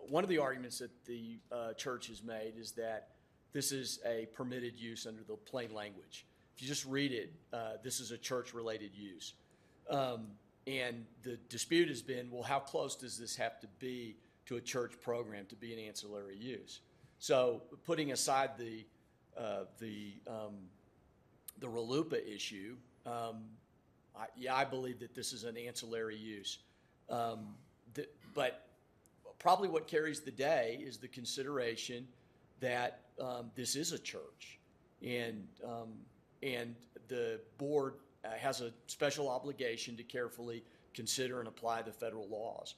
one 0.09 0.23
of 0.23 0.29
the 0.29 0.37
arguments 0.37 0.79
that 0.79 0.91
the 1.05 1.37
uh, 1.51 1.73
church 1.73 2.07
has 2.07 2.23
made 2.23 2.53
is 2.57 2.71
that 2.73 3.09
this 3.53 3.71
is 3.71 3.99
a 4.05 4.27
permitted 4.33 4.79
use 4.79 5.05
under 5.05 5.23
the 5.23 5.35
plain 5.35 5.73
language. 5.73 6.25
If 6.55 6.61
you 6.61 6.67
just 6.67 6.85
read 6.85 7.11
it, 7.11 7.31
uh, 7.53 7.73
this 7.83 7.99
is 7.99 8.11
a 8.11 8.17
church-related 8.17 8.91
use. 8.95 9.33
Um, 9.89 10.27
And 10.67 11.05
the 11.23 11.37
dispute 11.47 11.87
has 11.87 12.01
been, 12.01 12.29
well, 12.29 12.43
how 12.43 12.59
close 12.59 12.93
does 12.97 13.17
this 13.17 13.37
have 13.37 13.57
to 13.61 13.67
be 13.79 14.17
to 14.47 14.57
a 14.57 14.61
church 14.61 14.99
program 15.01 15.45
to 15.45 15.55
be 15.55 15.71
an 15.71 15.79
ancillary 15.79 16.35
use? 16.35 16.81
So 17.19 17.61
putting 17.85 18.11
aside 18.11 18.49
the, 18.57 18.85
uh, 19.37 19.63
the, 19.79 20.13
um, 20.27 20.55
the 21.59 21.67
RLUIPA 21.67 22.19
issue, 22.27 22.75
um, 23.05 23.45
I, 24.19 24.25
yeah, 24.35 24.55
I 24.55 24.65
believe 24.65 24.99
that 24.99 25.13
this 25.13 25.33
is 25.33 25.43
an 25.43 25.57
ancillary 25.57 26.15
use. 26.15 26.59
Um, 27.09 27.55
the, 27.93 28.07
but 28.33 28.67
probably 29.39 29.69
what 29.69 29.87
carries 29.87 30.21
the 30.21 30.31
day 30.31 30.79
is 30.81 30.97
the 30.97 31.07
consideration 31.07 32.07
that 32.59 33.01
um, 33.21 33.51
this 33.55 33.75
is 33.75 33.91
a 33.91 33.99
church, 33.99 34.59
and 35.01 35.47
um, 35.63 35.93
and 36.43 36.75
the 37.07 37.39
board 37.57 37.95
uh, 38.25 38.29
has 38.37 38.61
a 38.61 38.71
special 38.87 39.29
obligation 39.29 39.95
to 39.97 40.03
carefully 40.03 40.63
consider 40.93 41.39
and 41.39 41.47
apply 41.47 41.81
the 41.81 41.91
federal 41.91 42.27
laws. 42.27 42.75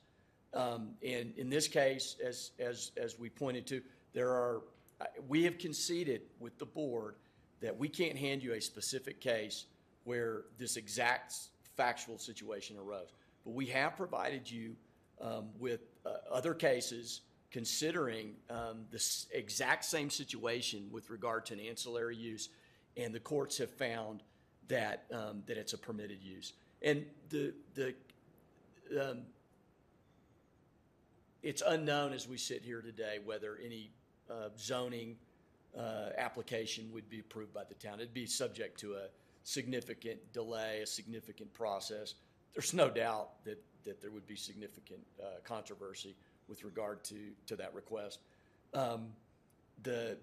Um, 0.54 0.92
and 1.06 1.34
in 1.38 1.50
this 1.50 1.68
case, 1.68 2.16
as 2.26 2.52
as 2.60 2.92
as 2.98 3.18
we 3.18 3.30
pointed 3.30 3.66
to, 3.68 3.82
there 4.14 4.30
are 4.30 4.62
uh, 5.02 5.06
we 5.28 5.44
have 5.44 5.58
conceded 5.58 6.22
with 6.40 6.58
the 6.58 6.66
board 6.66 7.16
that 7.62 7.78
we 7.78 7.88
can't 7.88 8.18
hand 8.18 8.42
you 8.42 8.54
a 8.54 8.62
specific 8.62 9.20
case 9.20 9.66
where 10.04 10.44
this 10.58 10.78
exact 10.78 11.36
factual 11.76 12.18
situation 12.18 12.78
arose. 12.78 13.10
But 13.44 13.52
we 13.52 13.68
have 13.68 13.96
provided 13.96 14.50
you 14.50 14.76
um, 15.22 15.50
with 15.60 15.82
uh, 16.06 16.10
other 16.32 16.54
cases 16.54 17.22
considering 17.52 18.36
um, 18.50 18.86
this 18.92 19.28
exact 19.32 19.84
same 19.86 20.10
situation 20.10 20.88
with 20.92 21.10
regard 21.10 21.46
to 21.48 21.54
an 21.54 21.60
ancillary 21.60 22.16
use, 22.16 22.50
and 22.96 23.14
the 23.14 23.20
courts 23.20 23.58
have 23.58 23.72
found 23.72 24.22
that, 24.68 25.06
um, 25.12 25.42
that 25.48 25.58
it's 25.58 25.74
a 25.74 25.78
permitted 25.78 26.22
use. 26.22 26.54
And 26.82 27.06
the, 27.30 27.54
the, 27.74 27.96
um, 29.02 29.22
it's 31.42 31.64
unknown 31.66 32.14
as 32.14 32.28
we 32.28 32.38
sit 32.38 32.64
here 32.64 32.82
today 32.82 33.20
whether 33.24 33.58
any 33.64 33.90
uh, 34.30 34.50
zoning 34.58 35.16
uh, 35.78 36.10
application 36.18 36.92
would 36.94 37.10
be 37.10 37.20
approved 37.20 37.54
by 37.54 37.64
the 37.64 37.76
town. 37.76 37.96
It'd 37.96 38.14
be 38.14 38.26
subject 38.26 38.80
to 38.82 38.94
a 38.94 39.08
significant 39.58 40.20
delay, 40.34 40.82
a 40.84 40.86
significant 40.86 41.52
process. 41.54 42.16
There's 42.54 42.74
no 42.74 42.90
doubt 42.90 43.28
that, 43.46 43.60
that 43.86 44.02
there 44.02 44.12
would 44.12 44.28
be 44.28 44.36
significant 44.36 45.02
uh, 45.20 45.26
controversy 45.44 46.16
with 46.48 46.64
regard 46.64 47.04
to, 47.06 47.18
to 47.48 47.56
that 47.56 47.74
request. 47.74 48.20
Um, 48.74 49.02
The, 49.84 50.18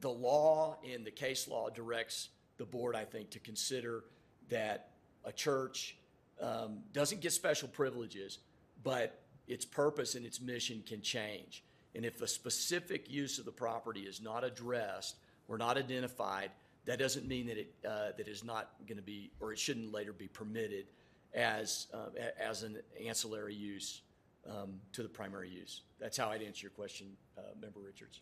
the 0.00 0.10
law 0.10 0.76
and 0.92 1.06
the 1.06 1.14
case 1.26 1.50
law 1.54 1.70
directs 1.70 2.30
the 2.56 2.64
board, 2.64 2.94
I 3.02 3.06
think, 3.12 3.30
to 3.30 3.38
consider 3.38 4.04
that 4.48 4.78
a 5.24 5.32
church 5.32 5.96
um, 6.40 6.82
doesn't 6.92 7.20
get 7.22 7.32
special 7.32 7.68
privileges, 7.68 8.40
but 8.82 9.08
its 9.46 9.64
purpose 9.64 10.18
and 10.18 10.26
its 10.26 10.40
mission 10.40 10.82
can 10.90 11.00
change. 11.00 11.62
And 11.94 12.04
if 12.04 12.22
a 12.22 12.26
specific 12.26 13.02
use 13.22 13.38
of 13.40 13.44
the 13.44 13.56
property 13.66 14.00
is 14.00 14.20
not 14.20 14.42
addressed 14.42 15.16
or 15.48 15.58
not 15.58 15.76
identified, 15.76 16.50
that 16.86 16.98
doesn't 16.98 17.26
mean 17.26 17.46
that 17.46 17.58
it, 17.58 17.74
uh, 17.88 18.08
that 18.16 18.28
is 18.28 18.44
not 18.44 18.70
going 18.86 18.98
to 18.98 19.02
be, 19.02 19.30
or 19.40 19.52
it 19.52 19.58
shouldn't 19.58 19.92
later 19.92 20.12
be 20.12 20.28
permitted 20.28 20.86
as, 21.34 21.86
uh, 21.94 22.08
as 22.38 22.62
an 22.62 22.78
ancillary 23.04 23.54
use 23.54 24.02
um, 24.48 24.80
to 24.92 25.02
the 25.02 25.08
primary 25.08 25.48
use. 25.48 25.82
That's 25.98 26.16
how 26.16 26.28
I'd 26.30 26.42
answer 26.42 26.62
your 26.66 26.70
question, 26.72 27.08
uh, 27.38 27.42
Member 27.60 27.80
Richards. 27.80 28.20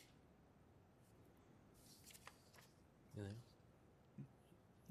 Anything 3.17 3.35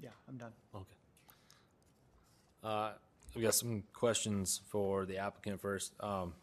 Yeah, 0.00 0.10
I'm 0.28 0.36
done. 0.36 0.52
Okay. 0.74 0.96
Uh, 2.62 2.92
we 3.34 3.42
got 3.42 3.54
some 3.54 3.82
questions 3.92 4.60
for 4.68 5.06
the 5.06 5.18
applicant 5.18 5.60
first. 5.60 5.94
Um, 6.00 6.34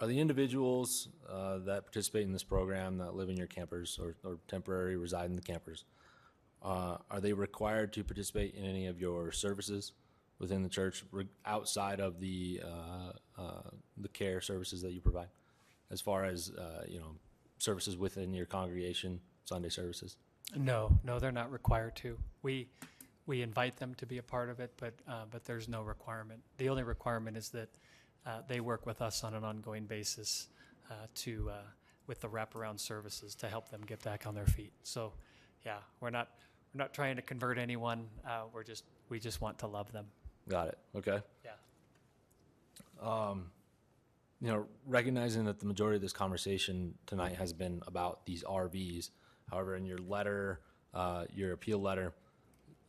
are 0.00 0.06
the 0.06 0.18
individuals 0.20 1.08
uh, 1.28 1.58
that 1.58 1.84
participate 1.84 2.22
in 2.22 2.32
this 2.32 2.44
program 2.44 2.98
that 2.98 3.14
live 3.14 3.28
in 3.28 3.36
your 3.36 3.46
campers 3.46 3.98
or, 4.00 4.14
or 4.24 4.38
temporary 4.48 4.96
reside 4.96 5.28
in 5.30 5.36
the 5.36 5.42
campers, 5.42 5.84
uh, 6.62 6.98
are 7.10 7.20
they 7.20 7.32
required 7.32 7.92
to 7.92 8.04
participate 8.04 8.54
in 8.54 8.64
any 8.64 8.86
of 8.86 9.00
your 9.00 9.32
services 9.32 9.92
within 10.38 10.62
the 10.62 10.68
church 10.68 11.04
re- 11.10 11.26
outside 11.46 12.00
of 12.00 12.20
the 12.20 12.60
uh, 12.64 13.40
uh, 13.40 13.70
the 13.96 14.08
care 14.08 14.40
services 14.40 14.82
that 14.82 14.92
you 14.92 15.00
provide, 15.00 15.28
as 15.90 16.00
far 16.00 16.24
as 16.24 16.50
uh, 16.50 16.84
you 16.86 16.98
know, 16.98 17.16
services 17.58 17.96
within 17.96 18.32
your 18.32 18.46
congregation, 18.46 19.20
Sunday 19.44 19.68
services? 19.68 20.16
No, 20.56 20.98
no, 21.04 21.18
they're 21.18 21.32
not 21.32 21.50
required 21.52 21.96
to. 21.96 22.16
We, 22.42 22.68
we 23.26 23.42
invite 23.42 23.76
them 23.76 23.94
to 23.96 24.06
be 24.06 24.18
a 24.18 24.22
part 24.22 24.48
of 24.48 24.60
it, 24.60 24.72
but, 24.78 24.94
uh, 25.08 25.24
but 25.30 25.44
there's 25.44 25.68
no 25.68 25.82
requirement. 25.82 26.40
The 26.56 26.68
only 26.68 26.84
requirement 26.84 27.36
is 27.36 27.50
that 27.50 27.68
uh, 28.26 28.40
they 28.48 28.60
work 28.60 28.86
with 28.86 29.00
us 29.00 29.24
on 29.24 29.34
an 29.34 29.44
ongoing 29.44 29.84
basis 29.84 30.48
uh, 30.90 30.94
to, 31.14 31.50
uh, 31.50 31.54
with 32.06 32.20
the 32.20 32.28
wraparound 32.28 32.80
services 32.80 33.34
to 33.36 33.48
help 33.48 33.70
them 33.70 33.82
get 33.86 34.02
back 34.02 34.26
on 34.26 34.34
their 34.34 34.46
feet. 34.46 34.72
So, 34.82 35.12
yeah, 35.64 35.78
we're 36.00 36.10
not, 36.10 36.28
we're 36.74 36.78
not 36.78 36.92
trying 36.92 37.16
to 37.16 37.22
convert 37.22 37.58
anyone. 37.58 38.06
Uh, 38.26 38.42
We're 38.52 38.64
just, 38.64 38.84
we 39.08 39.18
just 39.18 39.40
want 39.40 39.58
to 39.58 39.66
love 39.66 39.90
them. 39.92 40.06
Got 40.48 40.68
it. 40.68 40.78
Okay. 40.96 41.20
Yeah. 41.44 41.50
Um, 43.00 43.50
you 44.40 44.48
know, 44.48 44.66
recognizing 44.86 45.44
that 45.46 45.58
the 45.58 45.66
majority 45.66 45.96
of 45.96 46.02
this 46.02 46.12
conversation 46.12 46.94
tonight 47.06 47.34
has 47.34 47.52
been 47.52 47.82
about 47.86 48.24
these 48.24 48.44
RVs. 48.44 49.10
However, 49.50 49.76
in 49.76 49.84
your 49.84 49.98
letter, 49.98 50.60
uh, 50.94 51.24
your 51.34 51.52
appeal 51.52 51.80
letter, 51.80 52.14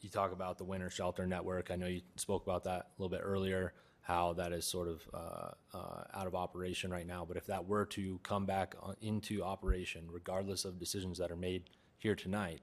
you 0.01 0.09
talk 0.09 0.31
about 0.31 0.57
the 0.57 0.63
winter 0.63 0.89
shelter 0.89 1.25
network. 1.25 1.71
I 1.71 1.75
know 1.75 1.87
you 1.87 2.01
spoke 2.15 2.43
about 2.43 2.63
that 2.65 2.79
a 2.79 3.01
little 3.01 3.09
bit 3.09 3.21
earlier, 3.23 3.73
how 4.09 4.33
that 4.33 4.51
is 4.51 4.65
sort 4.65 4.87
of 4.87 5.07
uh, 5.13 5.51
uh, 5.77 6.03
out 6.15 6.25
of 6.25 6.33
operation 6.33 6.89
right 6.89 7.05
now. 7.05 7.23
But 7.23 7.37
if 7.37 7.45
that 7.45 7.67
were 7.67 7.85
to 7.85 8.19
come 8.23 8.47
back 8.47 8.73
into 9.01 9.43
operation, 9.43 10.07
regardless 10.11 10.65
of 10.65 10.79
decisions 10.79 11.19
that 11.19 11.29
are 11.29 11.35
made 11.35 11.69
here 11.99 12.15
tonight, 12.15 12.61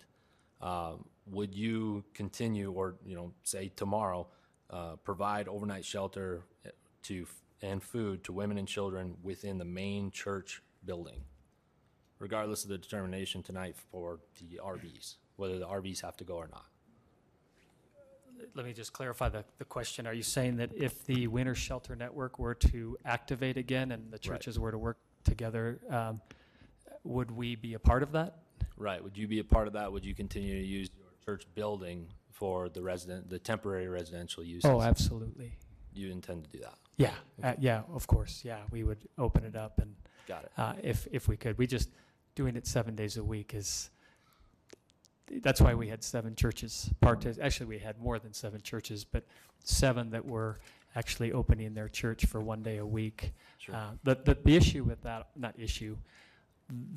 um, 0.60 1.04
would 1.24 1.54
you 1.54 2.02
continue, 2.14 2.72
or 2.72 2.96
you 3.06 3.14
know, 3.14 3.32
say 3.44 3.70
tomorrow, 3.76 4.26
uh, 4.70 4.96
provide 5.04 5.46
overnight 5.46 5.84
shelter 5.84 6.42
eh, 6.64 6.70
to 7.04 7.28
and 7.62 7.80
food 7.80 8.24
to 8.24 8.32
women 8.32 8.58
and 8.58 8.66
children 8.66 9.16
within 9.22 9.58
the 9.58 9.64
main 9.64 10.10
church 10.10 10.62
building, 10.84 11.20
regardless 12.18 12.64
of 12.64 12.70
the 12.70 12.78
determination 12.78 13.40
tonight 13.44 13.76
for 13.92 14.18
the 14.50 14.60
RVs, 14.60 15.14
whether 15.36 15.60
the 15.60 15.66
RVs 15.66 16.02
have 16.02 16.16
to 16.16 16.24
go 16.24 16.34
or 16.34 16.48
not? 16.48 16.66
Let 18.54 18.66
me 18.66 18.72
just 18.72 18.92
clarify 18.92 19.28
the, 19.28 19.44
the 19.58 19.64
question. 19.64 20.06
Are 20.06 20.12
you 20.12 20.22
saying 20.22 20.56
that 20.56 20.70
if 20.74 21.04
the 21.04 21.26
winter 21.26 21.54
shelter 21.54 21.94
network 21.94 22.38
were 22.38 22.54
to 22.54 22.96
activate 23.04 23.56
again 23.56 23.92
and 23.92 24.10
the 24.10 24.18
churches 24.18 24.58
were 24.58 24.70
to 24.70 24.78
work 24.78 24.98
together, 25.24 25.78
um, 25.90 26.20
would 27.04 27.30
we 27.30 27.54
be 27.56 27.74
a 27.74 27.78
part 27.78 28.02
of 28.02 28.12
that? 28.12 28.38
Right. 28.76 29.02
Would 29.02 29.16
you 29.16 29.26
be 29.26 29.38
a 29.38 29.44
part 29.44 29.66
of 29.66 29.72
that? 29.74 29.90
Would 29.92 30.04
you 30.04 30.14
continue 30.14 30.58
to 30.60 30.66
use 30.66 30.90
your 30.96 31.08
church 31.24 31.46
building 31.54 32.08
for 32.30 32.68
the 32.68 32.82
resident, 32.82 33.30
the 33.30 33.38
temporary 33.38 33.88
residential 33.88 34.42
use? 34.42 34.64
Oh, 34.64 34.82
absolutely. 34.82 35.52
You 35.94 36.10
intend 36.10 36.44
to 36.44 36.50
do 36.50 36.58
that? 36.60 36.74
Yeah, 36.98 37.12
uh, 37.42 37.54
yeah, 37.58 37.82
of 37.92 38.06
course, 38.06 38.42
yeah, 38.42 38.60
we 38.70 38.82
would 38.82 38.98
open 39.18 39.44
it 39.44 39.54
up 39.54 39.78
and, 39.80 39.94
Got 40.26 40.44
it. 40.44 40.52
uh, 40.56 40.72
if, 40.82 41.06
if 41.12 41.28
we 41.28 41.36
could. 41.36 41.58
We 41.58 41.66
just, 41.66 41.90
doing 42.34 42.56
it 42.56 42.66
seven 42.66 42.94
days 42.94 43.16
a 43.16 43.24
week 43.24 43.54
is, 43.54 43.90
that's 45.42 45.60
why 45.60 45.74
we 45.74 45.88
had 45.88 46.02
seven 46.04 46.34
churches 46.34 46.90
partic, 47.02 47.38
actually, 47.40 47.66
we 47.66 47.78
had 47.78 47.98
more 48.00 48.18
than 48.18 48.32
seven 48.32 48.60
churches, 48.62 49.04
but 49.04 49.24
seven 49.64 50.10
that 50.10 50.24
were 50.24 50.58
actually 50.94 51.32
opening 51.32 51.74
their 51.74 51.88
church 51.88 52.24
for 52.26 52.40
one 52.40 52.62
day 52.62 52.78
a 52.78 52.86
week. 52.86 53.32
Sure. 53.58 53.74
Uh, 53.74 53.90
The, 54.04 54.14
the, 54.24 54.34
the 54.44 54.56
issue 54.56 54.84
with 54.84 55.02
that, 55.02 55.28
not 55.36 55.54
issue, 55.58 55.96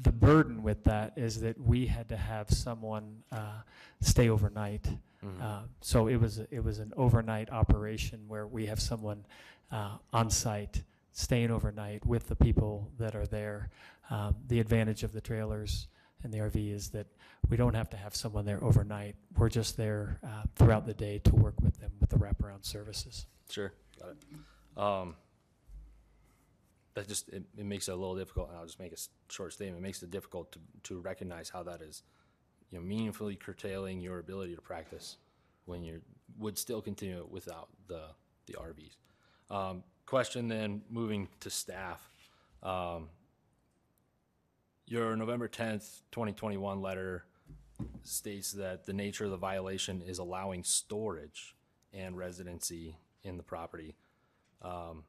the 0.02 0.12
burden 0.12 0.64
with 0.64 0.84
that 0.86 1.14
is 1.18 1.42
that 1.42 1.60
we 1.60 1.86
had 1.86 2.10
to 2.10 2.18
have 2.18 2.50
someone 2.50 3.24
uh, 3.32 3.62
stay 4.02 4.30
overnight. 4.30 4.84
Mhm. 5.24 5.42
Uh, 5.42 5.62
So 5.82 6.08
it 6.08 6.16
was, 6.18 6.40
it 6.50 6.64
was 6.64 6.80
an 6.80 6.94
overnight 6.96 7.50
operation 7.52 8.20
where 8.28 8.48
we 8.48 8.66
have 8.68 8.80
someone 8.80 9.26
uh, 9.72 9.98
on 10.14 10.30
site 10.30 10.84
staying 11.12 11.52
overnight 11.52 12.06
with 12.06 12.28
the 12.28 12.36
people 12.36 12.90
that 12.98 13.16
are 13.16 13.28
there. 13.28 13.70
Um, 14.10 14.36
The 14.48 14.60
advantage 14.60 15.04
of 15.04 15.12
the 15.12 15.22
trailers 15.22 15.88
and 16.24 16.34
the 16.34 16.40
RV 16.40 16.74
is 16.74 16.90
that 16.90 17.08
we 17.50 17.58
don't 17.58 17.74
have 17.74 17.90
to 17.92 17.98
have 17.98 18.16
someone 18.16 18.46
there 18.46 18.64
overnight. 18.64 19.16
We're 19.38 19.50
just 19.50 19.78
there 19.78 20.20
uh, 20.24 20.44
throughout 20.56 20.86
the 20.86 20.94
day 20.94 21.20
to 21.20 21.36
work 21.36 21.56
with 21.62 21.80
them 21.80 21.92
with 22.00 22.10
the 22.10 22.18
wraparound 22.18 22.66
services. 22.66 23.26
Sure. 23.50 23.74
Got 24.00 24.10
it. 24.10 24.82
Um, 24.82 25.16
that 26.94 27.08
just 27.08 27.30
it, 27.30 27.44
it 27.58 27.66
makes 27.66 27.88
it 27.88 27.92
a 27.92 27.96
little 27.96 28.16
difficult. 28.16 28.50
And 28.50 28.58
I'll 28.58 28.66
just 28.66 28.80
make 28.80 28.94
a 28.94 28.98
short 29.30 29.54
statement. 29.54 29.80
It 29.80 29.84
makes 29.84 30.04
it 30.04 30.12
difficult 30.12 30.52
to 30.54 30.60
to 30.84 31.00
recognize 31.00 31.50
how 31.50 31.64
that 31.64 31.82
is, 31.82 32.04
you 32.72 32.78
know, 32.78 32.84
meaningfully 32.84 33.36
curtailing 33.36 34.02
your 34.02 34.20
ability 34.20 34.56
to 34.56 34.62
practice 34.62 35.18
when 35.66 35.84
you 35.84 36.02
would 36.38 36.58
still 36.58 36.82
continue 36.82 37.20
it 37.20 37.30
without 37.30 37.70
the 37.88 38.04
the 38.48 38.54
RVs. 38.54 38.98
Um, 39.54 39.84
question 40.06 40.48
then, 40.48 40.82
moving 40.90 41.28
to 41.40 41.50
staff. 41.50 42.08
Um, 42.62 43.10
your 44.90 45.16
November 45.16 45.48
tenth, 45.48 46.02
twenty 46.12 46.34
twenty 46.34 46.58
one 46.58 46.82
letter 46.82 47.26
states 48.04 48.52
that 48.54 48.86
the 48.86 48.94
nature 48.94 49.26
of 49.26 49.32
the 49.32 49.38
violation 49.38 50.02
is 50.02 50.18
allowing 50.18 50.64
storage 50.64 51.56
and 51.94 52.18
residency 52.18 52.98
in 53.24 53.38
the 53.38 53.44
property. 53.44 53.96
Um, 54.62 55.04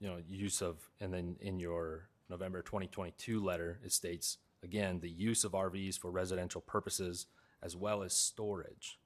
you 0.00 0.08
know, 0.08 0.18
use 0.28 0.62
of, 0.62 0.76
and 1.00 1.12
then 1.12 1.36
in 1.40 1.60
your 1.60 2.08
November 2.28 2.62
2022 2.62 3.42
letter, 3.42 3.78
it 3.84 3.92
states, 3.92 4.38
again, 4.62 5.00
the 5.00 5.10
use 5.10 5.44
of 5.44 5.52
RVs 5.52 5.98
for 5.98 6.10
residential 6.10 6.60
purposes 6.60 7.26
as 7.62 7.76
well 7.76 8.02
as 8.02 8.12
storage 8.12 8.98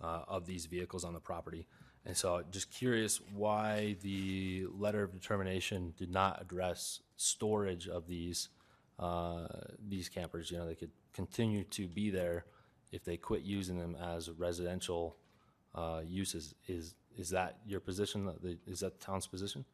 uh, 0.00 0.22
of 0.28 0.46
these 0.46 0.66
vehicles 0.66 1.04
on 1.04 1.14
the 1.14 1.20
property. 1.20 1.66
And 2.04 2.16
so 2.16 2.42
just 2.50 2.70
curious 2.70 3.20
why 3.34 3.96
the 4.02 4.66
letter 4.70 5.02
of 5.02 5.12
determination 5.12 5.94
did 5.96 6.10
not 6.10 6.40
address 6.40 7.00
storage 7.16 7.88
of 7.88 8.06
these, 8.06 8.48
uh, 8.98 9.46
these 9.88 10.08
campers. 10.08 10.50
You 10.50 10.58
know, 10.58 10.66
they 10.66 10.74
could 10.74 10.92
continue 11.12 11.64
to 11.64 11.86
be 11.88 12.10
there 12.10 12.46
if 12.92 13.04
they 13.04 13.16
quit 13.16 13.42
using 13.42 13.78
them 13.78 13.96
as 13.96 14.30
residential 14.30 15.16
uh, 15.74 16.00
uses. 16.06 16.54
Is, 16.66 16.94
is 17.16 17.30
that 17.30 17.58
your 17.66 17.80
position? 17.80 18.32
Is 18.66 18.80
that 18.80 18.98
the 18.98 19.04
town's 19.04 19.26
position? 19.26 19.64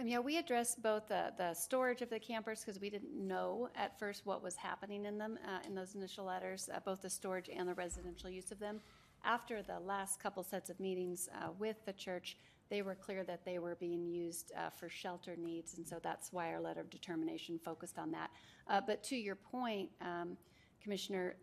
Um, 0.00 0.06
yeah, 0.06 0.20
we 0.20 0.36
addressed 0.38 0.80
both 0.80 1.08
the, 1.08 1.32
the 1.36 1.54
storage 1.54 2.02
of 2.02 2.10
the 2.10 2.20
campers 2.20 2.60
because 2.60 2.80
we 2.80 2.88
didn't 2.88 3.14
know 3.14 3.68
at 3.74 3.98
first 3.98 4.24
what 4.26 4.44
was 4.44 4.54
happening 4.54 5.06
in 5.06 5.18
them 5.18 5.38
uh, 5.44 5.66
in 5.66 5.74
those 5.74 5.96
initial 5.96 6.24
letters, 6.24 6.68
uh, 6.72 6.78
both 6.84 7.02
the 7.02 7.10
storage 7.10 7.50
and 7.54 7.68
the 7.68 7.74
residential 7.74 8.30
use 8.30 8.52
of 8.52 8.60
them. 8.60 8.80
after 9.24 9.62
the 9.62 9.80
last 9.80 10.20
couple 10.20 10.42
sets 10.42 10.70
of 10.70 10.78
meetings 10.78 11.28
uh, 11.34 11.48
with 11.58 11.76
the 11.84 11.92
church, 11.92 12.36
they 12.70 12.82
were 12.82 12.94
clear 12.94 13.24
that 13.24 13.44
they 13.44 13.58
were 13.58 13.76
being 13.76 14.06
used 14.06 14.52
uh, 14.56 14.70
for 14.70 14.88
shelter 14.88 15.36
needs, 15.36 15.76
and 15.76 15.86
so 15.86 15.98
that's 16.02 16.32
why 16.32 16.52
our 16.52 16.60
letter 16.60 16.80
of 16.80 16.90
determination 16.90 17.58
focused 17.58 17.98
on 17.98 18.10
that. 18.12 18.30
Uh, 18.68 18.80
But 18.80 19.02
to 19.04 19.16
your 19.16 19.36
point, 19.36 19.90
um, 20.00 20.36
Commissioner, 20.82 21.36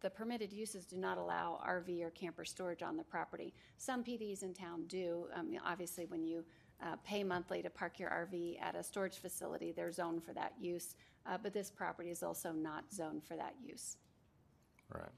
the 0.00 0.10
permitted 0.10 0.52
uses 0.52 0.84
do 0.84 0.96
not 0.96 1.18
allow 1.18 1.60
RV 1.66 2.02
or 2.02 2.10
camper 2.10 2.44
storage 2.44 2.82
on 2.82 2.96
the 2.96 3.04
property. 3.04 3.54
Some 3.78 4.04
PDs 4.04 4.42
in 4.42 4.54
town 4.54 4.84
do. 4.86 5.28
Um, 5.34 5.52
Obviously, 5.64 6.06
when 6.06 6.24
you 6.24 6.44
uh, 6.82 6.96
pay 7.04 7.22
monthly 7.22 7.62
to 7.62 7.70
park 7.70 7.98
your 7.98 8.10
RV 8.10 8.60
at 8.60 8.74
a 8.74 8.82
storage 8.82 9.18
facility, 9.18 9.72
they're 9.72 9.92
zoned 9.92 10.22
for 10.24 10.32
that 10.34 10.52
use. 10.60 10.96
Uh, 11.26 11.38
But 11.42 11.52
this 11.52 11.70
property 11.70 12.10
is 12.10 12.22
also 12.22 12.52
not 12.52 12.92
zoned 12.92 13.24
for 13.24 13.36
that 13.36 13.54
use. 13.62 13.96
Right. 14.92 15.08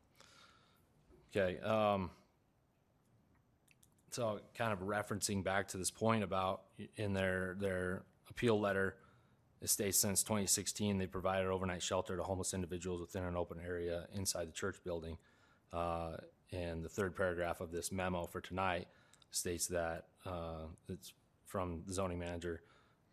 Okay, 1.35 1.59
um, 1.61 2.11
so 4.17 4.41
kind 4.55 4.73
of 4.73 4.79
referencing 4.81 5.45
back 5.45 5.69
to 5.69 5.77
this 5.77 5.91
point 5.91 6.25
about 6.25 6.63
in 6.97 7.13
their, 7.13 7.55
their 7.61 8.03
appeal 8.31 8.59
letter, 8.59 8.97
it 9.61 9.69
states 9.69 9.99
since 9.99 10.23
twenty 10.23 10.47
sixteen, 10.47 10.97
they 10.97 11.07
provided 11.07 11.49
overnight 11.49 11.83
shelter 11.83 12.17
to 12.17 12.23
homeless 12.23 12.55
individuals 12.55 13.01
within 13.01 13.25
an 13.25 13.37
open 13.37 13.59
area 13.63 14.07
inside 14.15 14.49
the 14.49 14.53
church 14.53 14.77
building. 14.85 15.19
Uh, 15.71 16.17
and 16.51 16.83
the 16.83 16.89
third 16.89 17.15
paragraph 17.15 17.61
of 17.61 17.71
this 17.71 17.93
memo 17.93 18.25
for 18.27 18.41
tonight 18.41 18.89
states 19.31 19.67
that, 19.67 20.07
uh, 20.25 20.65
it's 20.89 21.13
from 21.45 21.83
the 21.87 21.93
zoning 21.93 22.19
manager, 22.19 22.63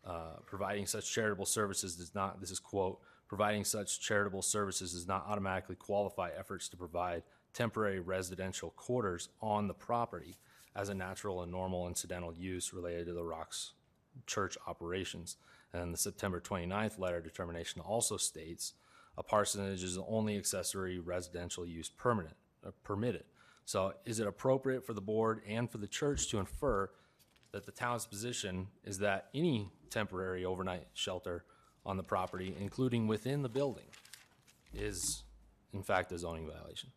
uh, 0.06 0.38
providing 0.46 0.86
such 0.86 1.12
charitable 1.12 1.46
services 1.46 1.98
does 1.98 2.16
not, 2.16 2.40
this 2.40 2.52
is 2.52 2.60
quote, 2.60 3.00
providing 3.28 3.66
such 3.66 4.00
charitable 4.00 4.42
services 4.42 4.94
does 4.94 5.08
not 5.08 5.26
automatically 5.28 5.76
qualify 5.76 6.30
efforts 6.38 6.70
to 6.70 6.78
provide 6.78 7.24
temporary 7.54 8.00
residential 8.00 8.70
quarters 8.72 9.30
on 9.42 9.68
the 9.68 9.74
property 9.74 10.38
as 10.76 10.90
a 10.90 10.94
natural 10.94 11.41
and 11.41 11.52
normal 11.52 11.88
incidental 11.88 12.34
use 12.34 12.74
related 12.74 13.08
to 13.08 13.14
the 13.14 13.24
Rock's 13.24 13.74
church 14.26 14.58
operations. 14.68 15.38
And 15.74 15.94
the 15.94 15.98
September 15.98 16.40
29th 16.40 17.00
letter 17.00 17.22
determination 17.22 17.82
also 17.82 18.18
states 18.18 18.74
a 19.18 19.24
parsonage 19.24 19.84
is 19.84 19.95
the 19.95 20.06
only 20.08 20.38
accessory 20.38 21.00
residential 21.00 21.66
use 21.66 21.90
permanent, 21.90 22.36
uh, 22.66 22.72
permitted. 22.84 23.26
So 23.66 23.94
is 24.06 24.20
it 24.20 24.28
appropriate 24.28 24.86
for 24.86 24.94
the 24.94 25.02
board 25.02 25.41
and 25.48 25.70
for 25.70 25.78
the 25.78 25.88
church 25.88 26.30
to 26.30 26.40
infer 26.40 26.90
that 27.52 27.66
the 27.66 27.72
town's 27.72 28.06
position 28.06 28.68
is 28.84 28.98
that 29.00 29.30
any 29.34 29.72
temporary 29.90 30.44
overnight 30.44 30.88
shelter 30.94 31.45
on 31.86 31.98
the 31.98 32.04
property, 32.04 32.56
including 32.60 33.08
within 33.08 33.44
the 33.44 33.50
building, 33.50 33.86
is 34.74 35.24
in 35.74 35.84
fact 35.84 36.12
a 36.12 36.18
zoning 36.18 36.48
violation? 36.48 36.90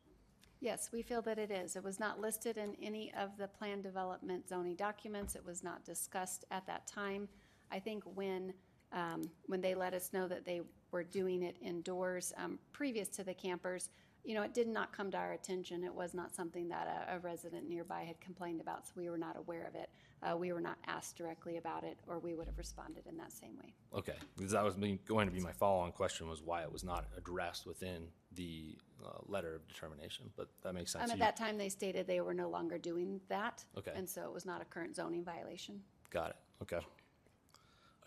Yes, 0.60 0.90
we 0.92 1.02
feel 1.02 1.20
that 1.22 1.38
it 1.38 1.50
is. 1.50 1.76
It 1.76 1.84
was 1.84 2.00
not 2.00 2.20
listed 2.20 2.56
in 2.56 2.76
any 2.82 3.12
of 3.14 3.36
the 3.38 3.46
plan 3.46 3.82
development 3.82 4.48
zoning 4.48 4.74
documents. 4.74 5.34
It 5.36 5.44
was 5.44 5.62
not 5.62 5.84
discussed 5.84 6.44
at 6.50 6.66
that 6.66 6.86
time. 6.86 7.28
I 7.70 7.78
think 7.78 8.02
when, 8.14 8.54
um, 8.92 9.30
when 9.46 9.60
they 9.60 9.74
let 9.74 9.92
us 9.92 10.12
know 10.12 10.26
that 10.28 10.46
they 10.46 10.62
were 10.92 11.04
doing 11.04 11.42
it 11.42 11.56
indoors, 11.60 12.32
um, 12.38 12.58
previous 12.72 13.08
to 13.08 13.24
the 13.24 13.34
campers, 13.34 13.90
you 14.24 14.34
know, 14.34 14.42
it 14.42 14.54
did 14.54 14.66
not 14.66 14.92
come 14.92 15.10
to 15.10 15.16
our 15.18 15.32
attention. 15.32 15.84
It 15.84 15.94
was 15.94 16.14
not 16.14 16.34
something 16.34 16.68
that 16.68 17.06
a, 17.08 17.16
a 17.16 17.18
resident 17.18 17.68
nearby 17.68 18.02
had 18.04 18.20
complained 18.20 18.60
about, 18.60 18.86
so 18.86 18.94
we 18.96 19.10
were 19.10 19.18
not 19.18 19.36
aware 19.36 19.66
of 19.66 19.74
it. 19.74 19.90
Uh, 20.26 20.36
we 20.36 20.52
were 20.52 20.60
not 20.60 20.76
asked 20.86 21.16
directly 21.16 21.56
about 21.56 21.84
it, 21.84 21.98
or 22.08 22.18
we 22.18 22.34
would 22.34 22.46
have 22.46 22.58
responded 22.58 23.06
in 23.06 23.16
that 23.16 23.32
same 23.32 23.56
way. 23.58 23.72
Okay, 23.94 24.14
because 24.36 24.50
that 24.52 24.64
was 24.64 24.76
me- 24.76 24.98
going 25.06 25.26
to 25.28 25.32
be 25.32 25.40
my 25.40 25.52
follow-on 25.52 25.92
question 25.92 26.28
was 26.28 26.42
why 26.42 26.62
it 26.62 26.72
was 26.72 26.82
not 26.82 27.06
addressed 27.16 27.64
within 27.66 28.08
the 28.34 28.76
uh, 29.04 29.10
letter 29.26 29.54
of 29.54 29.66
determination, 29.68 30.28
but 30.36 30.48
that 30.62 30.72
makes 30.74 30.92
sense. 30.92 31.04
Um, 31.04 31.10
at 31.10 31.16
You- 31.18 31.20
that 31.22 31.36
time, 31.36 31.56
they 31.58 31.68
stated 31.68 32.06
they 32.06 32.20
were 32.20 32.34
no 32.34 32.48
longer 32.48 32.76
doing 32.78 33.20
that. 33.28 33.64
Okay. 33.78 33.92
And 33.94 34.08
so 34.08 34.22
it 34.24 34.32
was 34.32 34.44
not 34.44 34.60
a 34.60 34.64
current 34.64 34.96
zoning 34.96 35.24
violation. 35.24 35.80
Got 36.10 36.30
it, 36.30 36.36
okay. 36.62 36.80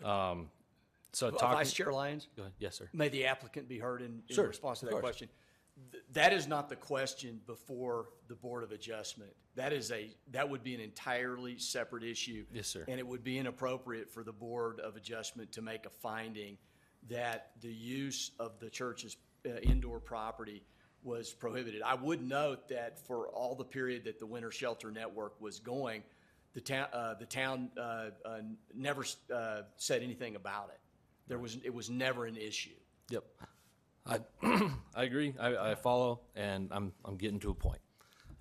Um, 0.04 0.50
So 1.12 1.30
talking. 1.30 1.56
Vice 1.56 1.72
Chair 1.72 1.92
Lyons? 1.92 2.28
Go 2.36 2.42
ahead. 2.42 2.52
Yes, 2.58 2.76
sir. 2.76 2.88
May 2.92 3.08
the 3.08 3.24
applicant 3.26 3.66
be 3.68 3.78
heard 3.78 4.02
in, 4.02 4.22
in 4.28 4.34
Sure, 4.34 4.46
response 4.46 4.80
to 4.80 4.86
of 4.86 4.90
that 4.90 4.92
course. 4.92 5.02
question? 5.02 5.28
Th- 5.92 6.04
That 6.12 6.32
is 6.32 6.46
not 6.46 6.68
the 6.68 6.76
question 6.76 7.40
before 7.46 8.06
the 8.28 8.34
Board 8.34 8.62
of 8.62 8.72
Adjustment. 8.72 9.32
That 9.56 9.72
is 9.72 9.90
a, 9.90 10.10
that 10.30 10.48
would 10.48 10.62
be 10.62 10.74
an 10.74 10.80
entirely 10.80 11.58
separate 11.58 12.04
issue. 12.04 12.44
Yes, 12.52 12.68
sir. 12.68 12.84
And 12.88 12.98
it 12.98 13.06
would 13.06 13.24
be 13.24 13.38
inappropriate 13.38 14.10
for 14.10 14.22
the 14.22 14.32
Board 14.32 14.80
of 14.80 14.96
Adjustment 14.96 15.52
to 15.52 15.62
make 15.62 15.86
a 15.86 15.90
finding 15.90 16.56
that 17.08 17.50
the 17.60 17.72
use 17.72 18.32
of 18.38 18.58
the 18.60 18.70
church's 18.70 19.16
uh, 19.46 19.58
indoor 19.62 20.00
property 20.00 20.62
was 21.02 21.32
prohibited. 21.32 21.82
I 21.82 21.94
would 21.94 22.22
note 22.22 22.68
that 22.68 22.98
for 23.06 23.28
all 23.28 23.54
the 23.54 23.64
period 23.64 24.04
that 24.04 24.18
the 24.18 24.26
Winter 24.26 24.50
Shelter 24.50 24.90
Network 24.90 25.40
was 25.40 25.58
going, 25.58 26.02
the 26.52 26.60
town, 26.60 26.88
uh, 26.92 27.14
the 27.14 27.26
town, 27.26 27.70
uh, 27.78 28.10
uh, 28.24 28.40
never, 28.74 29.04
uh, 29.34 29.62
said 29.76 30.02
anything 30.02 30.36
about 30.36 30.70
it. 30.74 30.80
There 31.26 31.38
was, 31.38 31.58
it 31.64 31.72
was 31.72 31.88
never 31.88 32.26
an 32.26 32.36
issue. 32.36 32.70
Yep. 33.08 33.24
I, 34.10 34.18
I 34.94 35.04
agree. 35.04 35.34
I, 35.38 35.70
I 35.70 35.74
follow, 35.74 36.20
and 36.34 36.68
I'm, 36.72 36.92
I'm 37.04 37.16
getting 37.16 37.40
to 37.40 37.50
a 37.50 37.54
point. 37.54 37.80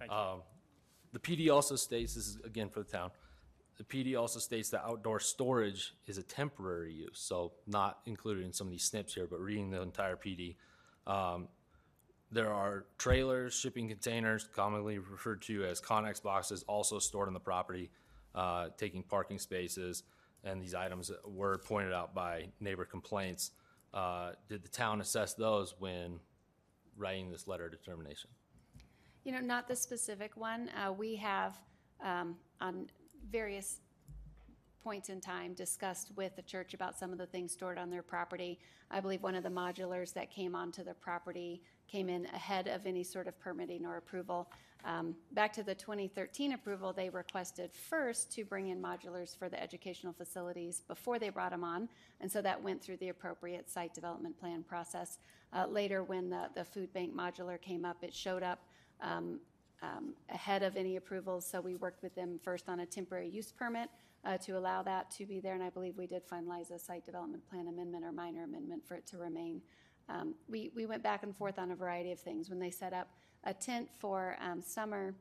Um, 0.09 0.41
The 1.13 1.19
PD 1.19 1.53
also 1.53 1.75
states, 1.75 2.15
this 2.15 2.27
is 2.27 2.37
again 2.43 2.69
for 2.69 2.79
the 2.79 2.91
town, 2.91 3.11
the 3.77 3.83
PD 3.83 4.19
also 4.19 4.39
states 4.39 4.69
that 4.71 4.83
outdoor 4.83 5.19
storage 5.19 5.93
is 6.05 6.17
a 6.17 6.23
temporary 6.23 6.93
use, 6.93 7.19
so 7.19 7.53
not 7.67 7.99
included 8.05 8.43
in 8.43 8.51
some 8.51 8.67
of 8.67 8.71
these 8.71 8.83
snips 8.83 9.13
here, 9.13 9.27
but 9.27 9.39
reading 9.39 9.69
the 9.71 9.81
entire 9.81 10.15
PD. 10.17 10.55
Um, 11.07 11.47
There 12.31 12.51
are 12.53 12.85
trailers, 12.97 13.53
shipping 13.55 13.87
containers, 13.87 14.47
commonly 14.53 14.99
referred 14.99 15.41
to 15.43 15.65
as 15.65 15.81
Connex 15.81 16.21
boxes, 16.21 16.63
also 16.67 16.99
stored 16.99 17.27
on 17.27 17.33
the 17.33 17.39
property, 17.39 17.89
uh, 18.35 18.69
taking 18.77 19.01
parking 19.03 19.39
spaces, 19.39 20.03
and 20.43 20.61
these 20.61 20.75
items 20.75 21.11
were 21.25 21.57
pointed 21.57 21.91
out 21.93 22.13
by 22.13 22.49
neighbor 22.59 22.85
complaints. 22.85 23.51
Uh, 23.93 24.31
Did 24.47 24.63
the 24.63 24.69
town 24.69 25.01
assess 25.01 25.33
those 25.33 25.75
when 25.79 26.19
writing 26.97 27.31
this 27.31 27.47
letter 27.47 27.65
of 27.65 27.71
determination? 27.71 28.29
You 29.23 29.31
know, 29.31 29.39
not 29.39 29.67
the 29.67 29.75
specific 29.75 30.37
one. 30.37 30.69
Uh, 30.69 30.91
we 30.91 31.15
have, 31.15 31.55
um, 32.03 32.35
on 32.61 32.87
various 33.31 33.81
points 34.83 35.09
in 35.09 35.19
time, 35.19 35.53
discussed 35.53 36.11
with 36.15 36.35
the 36.35 36.41
church 36.41 36.73
about 36.73 36.97
some 36.97 37.11
of 37.11 37.17
the 37.17 37.25
things 37.25 37.51
stored 37.51 37.77
on 37.77 37.89
their 37.89 38.01
property. 38.01 38.59
I 38.91 38.99
believe 38.99 39.21
one 39.21 39.35
of 39.35 39.43
the 39.43 39.49
modulars 39.49 40.13
that 40.13 40.31
came 40.31 40.55
onto 40.55 40.83
the 40.83 40.93
property 40.93 41.61
came 41.87 42.09
in 42.09 42.25
ahead 42.27 42.67
of 42.67 42.85
any 42.85 43.03
sort 43.03 43.27
of 43.27 43.39
permitting 43.39 43.85
or 43.85 43.97
approval. 43.97 44.49
Um, 44.85 45.15
back 45.33 45.51
to 45.53 45.63
the 45.63 45.75
2013 45.75 46.53
approval, 46.53 46.93
they 46.93 47.09
requested 47.09 47.71
first 47.73 48.31
to 48.33 48.45
bring 48.45 48.69
in 48.69 48.81
modulars 48.81 49.37
for 49.37 49.49
the 49.49 49.61
educational 49.61 50.13
facilities 50.13 50.83
before 50.87 51.19
they 51.19 51.29
brought 51.29 51.51
them 51.51 51.63
on. 51.63 51.89
And 52.21 52.31
so 52.31 52.41
that 52.41 52.61
went 52.61 52.81
through 52.81 52.97
the 52.97 53.09
appropriate 53.09 53.69
site 53.69 53.93
development 53.93 54.39
plan 54.39 54.63
process. 54.63 55.19
Uh, 55.51 55.67
later, 55.67 56.03
when 56.03 56.29
the, 56.29 56.49
the 56.55 56.63
food 56.63 56.93
bank 56.93 57.13
modular 57.15 57.61
came 57.61 57.83
up, 57.83 57.97
it 58.03 58.13
showed 58.13 58.43
up 58.43 58.59
um, 59.01 59.39
um, 59.81 60.13
ahead 60.29 60.63
of 60.63 60.75
any 60.75 60.95
approvals. 60.95 61.45
So 61.45 61.59
we 61.59 61.75
worked 61.75 62.03
with 62.03 62.15
them 62.15 62.39
first 62.43 62.69
on 62.69 62.81
a 62.81 62.85
temporary 62.85 63.29
use 63.29 63.51
permit 63.51 63.89
uh, 64.25 64.37
to 64.37 64.57
allow 64.57 64.83
that 64.83 65.11
to 65.11 65.25
be 65.25 65.39
there. 65.39 65.55
And 65.55 65.63
I 65.63 65.69
believe 65.69 65.97
we 65.97 66.07
did 66.07 66.27
finalize 66.27 66.71
a 66.71 66.79
site 66.79 67.05
development 67.05 67.47
plan 67.49 67.67
amendment 67.67 68.05
or 68.05 68.11
minor 68.11 68.43
amendment 68.43 68.85
for 68.87 68.95
it 68.95 69.05
to 69.07 69.17
remain. 69.17 69.61
Um, 70.09 70.33
we, 70.49 70.71
we 70.75 70.85
went 70.85 71.03
back 71.03 71.23
and 71.23 71.35
forth 71.35 71.59
on 71.59 71.71
a 71.71 71.75
variety 71.75 72.11
of 72.11 72.19
things. 72.19 72.49
When 72.49 72.59
they 72.59 72.71
set 72.71 72.93
up 72.93 73.09
a 73.43 73.53
tent 73.53 73.89
for 73.97 74.37
um, 74.41 74.61
summer 74.61 75.15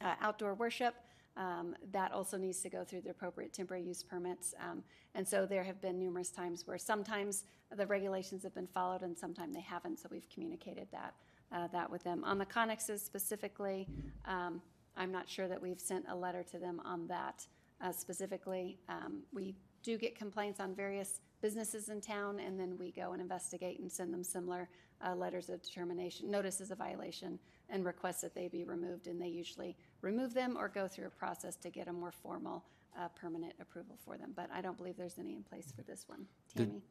uh, 0.00 0.14
outdoor 0.20 0.54
worship, 0.54 0.94
um, 1.36 1.74
that 1.92 2.12
also 2.12 2.36
needs 2.36 2.60
to 2.60 2.68
go 2.68 2.84
through 2.84 3.00
the 3.00 3.10
appropriate 3.10 3.52
temporary 3.52 3.82
use 3.82 4.02
permits. 4.02 4.54
Um, 4.60 4.82
and 5.14 5.26
so 5.26 5.46
there 5.46 5.62
have 5.64 5.80
been 5.80 5.98
numerous 5.98 6.30
times 6.30 6.66
where 6.66 6.78
sometimes 6.78 7.44
the 7.76 7.86
regulations 7.86 8.42
have 8.42 8.54
been 8.54 8.66
followed 8.66 9.02
and 9.02 9.16
sometimes 9.16 9.54
they 9.54 9.60
haven't. 9.60 9.98
So 9.98 10.08
we've 10.10 10.28
communicated 10.28 10.88
that 10.92 11.14
uh, 11.52 11.66
that 11.72 11.90
with 11.90 12.02
them. 12.04 12.24
On 12.24 12.38
the 12.38 12.46
connexes 12.46 13.00
specifically, 13.00 13.88
um, 14.24 14.60
I'm 14.96 15.10
not 15.10 15.28
sure 15.28 15.48
that 15.48 15.60
we've 15.60 15.80
sent 15.80 16.04
a 16.08 16.14
letter 16.14 16.42
to 16.44 16.58
them 16.58 16.80
on 16.84 17.06
that 17.08 17.46
uh, 17.80 17.92
specifically. 17.92 18.78
Um, 18.88 19.22
we 19.32 19.54
do 19.82 19.96
get 19.98 20.16
complaints 20.16 20.60
on 20.60 20.74
various 20.74 21.20
businesses 21.40 21.88
in 21.88 22.00
town, 22.00 22.40
and 22.40 22.58
then 22.58 22.76
we 22.78 22.90
go 22.90 23.12
and 23.12 23.20
investigate 23.20 23.80
and 23.80 23.90
send 23.90 24.12
them 24.12 24.22
similar 24.22 24.68
uh, 25.04 25.14
letters 25.14 25.48
of 25.48 25.62
determination, 25.62 26.30
notices 26.30 26.70
of 26.70 26.78
violation, 26.78 27.38
and 27.68 27.84
request 27.84 28.20
that 28.22 28.34
they 28.34 28.48
be 28.48 28.64
removed. 28.64 29.06
And 29.06 29.20
they 29.20 29.28
usually 29.28 29.76
remove 30.02 30.34
them 30.34 30.56
or 30.58 30.68
go 30.68 30.86
through 30.88 31.06
a 31.06 31.10
process 31.10 31.56
to 31.56 31.70
get 31.70 31.88
a 31.88 31.92
more 31.92 32.12
formal, 32.12 32.64
uh, 32.98 33.08
permanent 33.08 33.54
approval 33.60 33.96
for 34.04 34.16
them. 34.18 34.32
But 34.34 34.50
I 34.52 34.60
don't 34.60 34.76
believe 34.76 34.96
there's 34.96 35.18
any 35.18 35.34
in 35.34 35.42
place 35.42 35.72
for 35.74 35.82
this 35.82 36.04
one. 36.08 36.26
Tammy, 36.54 36.82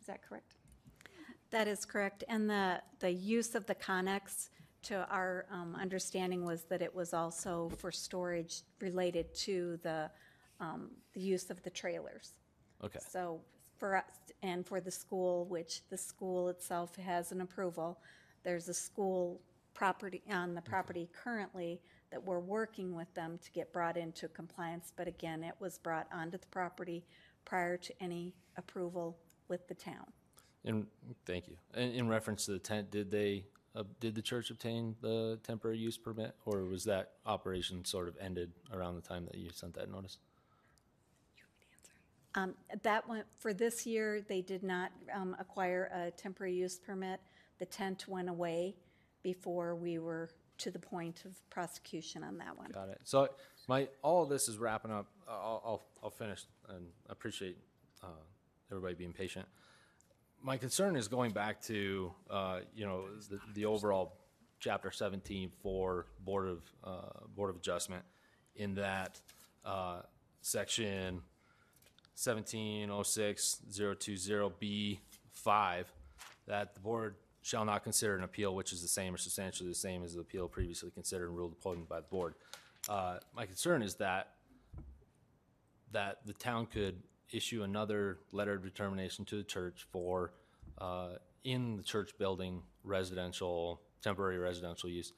is 0.00 0.06
that 0.06 0.22
correct? 0.22 0.56
That 1.50 1.68
is 1.68 1.84
correct. 1.84 2.24
And 2.28 2.50
the, 2.50 2.82
the 2.98 3.10
use 3.10 3.54
of 3.54 3.66
the 3.66 3.74
Connex, 3.74 4.48
to 4.82 5.08
our 5.08 5.46
um, 5.50 5.76
understanding, 5.80 6.44
was 6.44 6.64
that 6.64 6.82
it 6.82 6.94
was 6.94 7.14
also 7.14 7.70
for 7.78 7.90
storage 7.90 8.62
related 8.80 9.32
to 9.34 9.78
the, 9.82 10.10
um, 10.60 10.90
the 11.14 11.20
use 11.20 11.48
of 11.50 11.62
the 11.62 11.70
trailers. 11.70 12.32
Okay, 12.82 12.98
So 13.08 13.40
for 13.78 13.96
us, 13.96 14.04
and 14.42 14.66
for 14.66 14.80
the 14.80 14.90
school, 14.90 15.46
which 15.46 15.82
the 15.90 15.96
school 15.96 16.48
itself 16.48 16.96
has 16.96 17.32
an 17.32 17.40
approval, 17.40 17.98
there's 18.42 18.68
a 18.68 18.74
school 18.74 19.40
property, 19.72 20.22
on 20.30 20.54
the 20.54 20.60
property 20.60 21.08
currently 21.12 21.80
that 22.10 22.24
we're 22.24 22.40
working 22.40 22.94
with 22.94 23.12
them 23.14 23.38
to 23.42 23.50
get 23.50 23.72
brought 23.72 23.96
into 23.96 24.28
compliance. 24.28 24.92
But 24.94 25.08
again, 25.08 25.42
it 25.42 25.54
was 25.58 25.78
brought 25.78 26.06
onto 26.12 26.38
the 26.38 26.46
property 26.46 27.04
prior 27.44 27.76
to 27.78 27.92
any 28.00 28.34
approval 28.56 29.16
with 29.48 29.66
the 29.66 29.74
town. 29.74 30.06
In, 30.64 30.86
thank 31.26 31.48
you. 31.48 31.56
In, 31.74 31.90
in 31.90 32.08
reference 32.08 32.46
to 32.46 32.52
the 32.52 32.58
tent, 32.58 32.90
did 32.90 33.10
they, 33.10 33.46
uh, 33.74 33.82
did 34.00 34.14
the 34.14 34.22
church 34.22 34.50
obtain 34.50 34.94
the 35.00 35.38
temporary 35.42 35.78
use 35.78 35.98
permit? 35.98 36.34
Or 36.46 36.64
was 36.64 36.84
that 36.84 37.12
operation 37.26 37.84
sort 37.84 38.08
of 38.08 38.16
ended 38.20 38.52
around 38.72 38.94
the 38.94 39.02
time 39.02 39.26
that 39.26 39.34
you 39.36 39.50
sent 39.52 39.74
that 39.74 39.90
notice? 39.90 40.18
Um, 42.34 42.54
That 42.82 43.08
one, 43.08 43.24
for 43.38 43.52
this 43.52 43.86
year, 43.86 44.24
they 44.28 44.42
did 44.42 44.62
not 44.62 44.90
um, 45.12 45.36
acquire 45.38 45.90
a 45.94 46.10
temporary 46.10 46.54
use 46.54 46.78
permit. 46.78 47.20
The 47.58 47.66
tent 47.66 48.06
went 48.08 48.28
away 48.28 48.76
before 49.22 49.74
we 49.76 49.98
were 49.98 50.30
to 50.58 50.70
the 50.70 50.78
point 50.78 51.24
of 51.24 51.32
prosecution 51.50 52.22
on 52.22 52.38
that 52.38 52.56
one. 52.56 52.70
Got 52.70 52.88
it. 52.88 53.00
So 53.04 53.28
my, 53.68 53.88
all 54.02 54.22
of 54.22 54.28
this 54.28 54.48
is 54.48 54.58
wrapping 54.58 54.90
up. 54.90 55.06
I'll, 55.28 55.62
I'll, 55.64 55.86
I'll 56.02 56.10
finish 56.10 56.44
and 56.68 56.86
appreciate, 57.08 57.56
uh, 58.02 58.06
everybody 58.70 58.94
being 58.94 59.12
patient. 59.12 59.46
My 60.42 60.56
concern 60.56 60.96
is 60.96 61.08
going 61.08 61.32
back 61.32 61.60
to, 61.62 62.12
uh, 62.30 62.60
you 62.74 62.84
know, 62.84 63.04
the, 63.30 63.40
the 63.54 63.64
overall 63.64 64.18
chapter 64.60 64.90
seventeen 64.90 65.50
for 65.62 66.06
Board 66.20 66.48
of, 66.48 66.62
uh, 66.84 67.26
Board 67.34 67.50
of 67.50 67.56
Adjustment 67.56 68.04
in 68.56 68.74
that, 68.74 69.20
uh, 69.64 70.00
section 70.42 71.22
seventeen 72.14 72.90
oh 72.90 73.02
six 73.02 73.58
zero 73.70 73.94
two 73.94 74.16
zero 74.16 74.52
B 74.58 75.00
five, 75.32 75.92
that 76.46 76.74
the 76.74 76.80
board 76.80 77.16
shall 77.42 77.64
not 77.64 77.84
consider 77.84 78.16
an 78.16 78.24
appeal 78.24 78.54
which 78.54 78.72
is 78.72 78.80
the 78.80 78.88
same 78.88 79.14
or 79.14 79.18
substantially 79.18 79.68
the 79.68 79.74
same 79.74 80.02
as 80.02 80.14
the 80.14 80.20
appeal 80.20 80.48
previously 80.48 80.90
considered 80.90 81.28
and 81.28 81.36
ruled 81.36 81.52
upon 81.52 81.84
by 81.84 82.00
the 82.00 82.06
board. 82.06 82.34
Uh, 82.88 83.18
my 83.34 83.44
concern 83.44 83.82
is 83.82 83.96
that 83.96 84.28
that 85.92 86.18
the 86.26 86.32
town 86.32 86.66
could 86.66 87.02
issue 87.30 87.62
another 87.62 88.18
letter 88.32 88.54
of 88.54 88.62
determination 88.62 89.24
to 89.24 89.36
the 89.36 89.42
church 89.42 89.86
for, 89.90 90.32
uh, 90.78 91.10
in 91.44 91.76
the 91.76 91.82
church 91.82 92.12
building, 92.18 92.62
residential, 92.82 93.80
temporary 94.02 94.38
residential 94.38 94.88
use. 94.88 95.12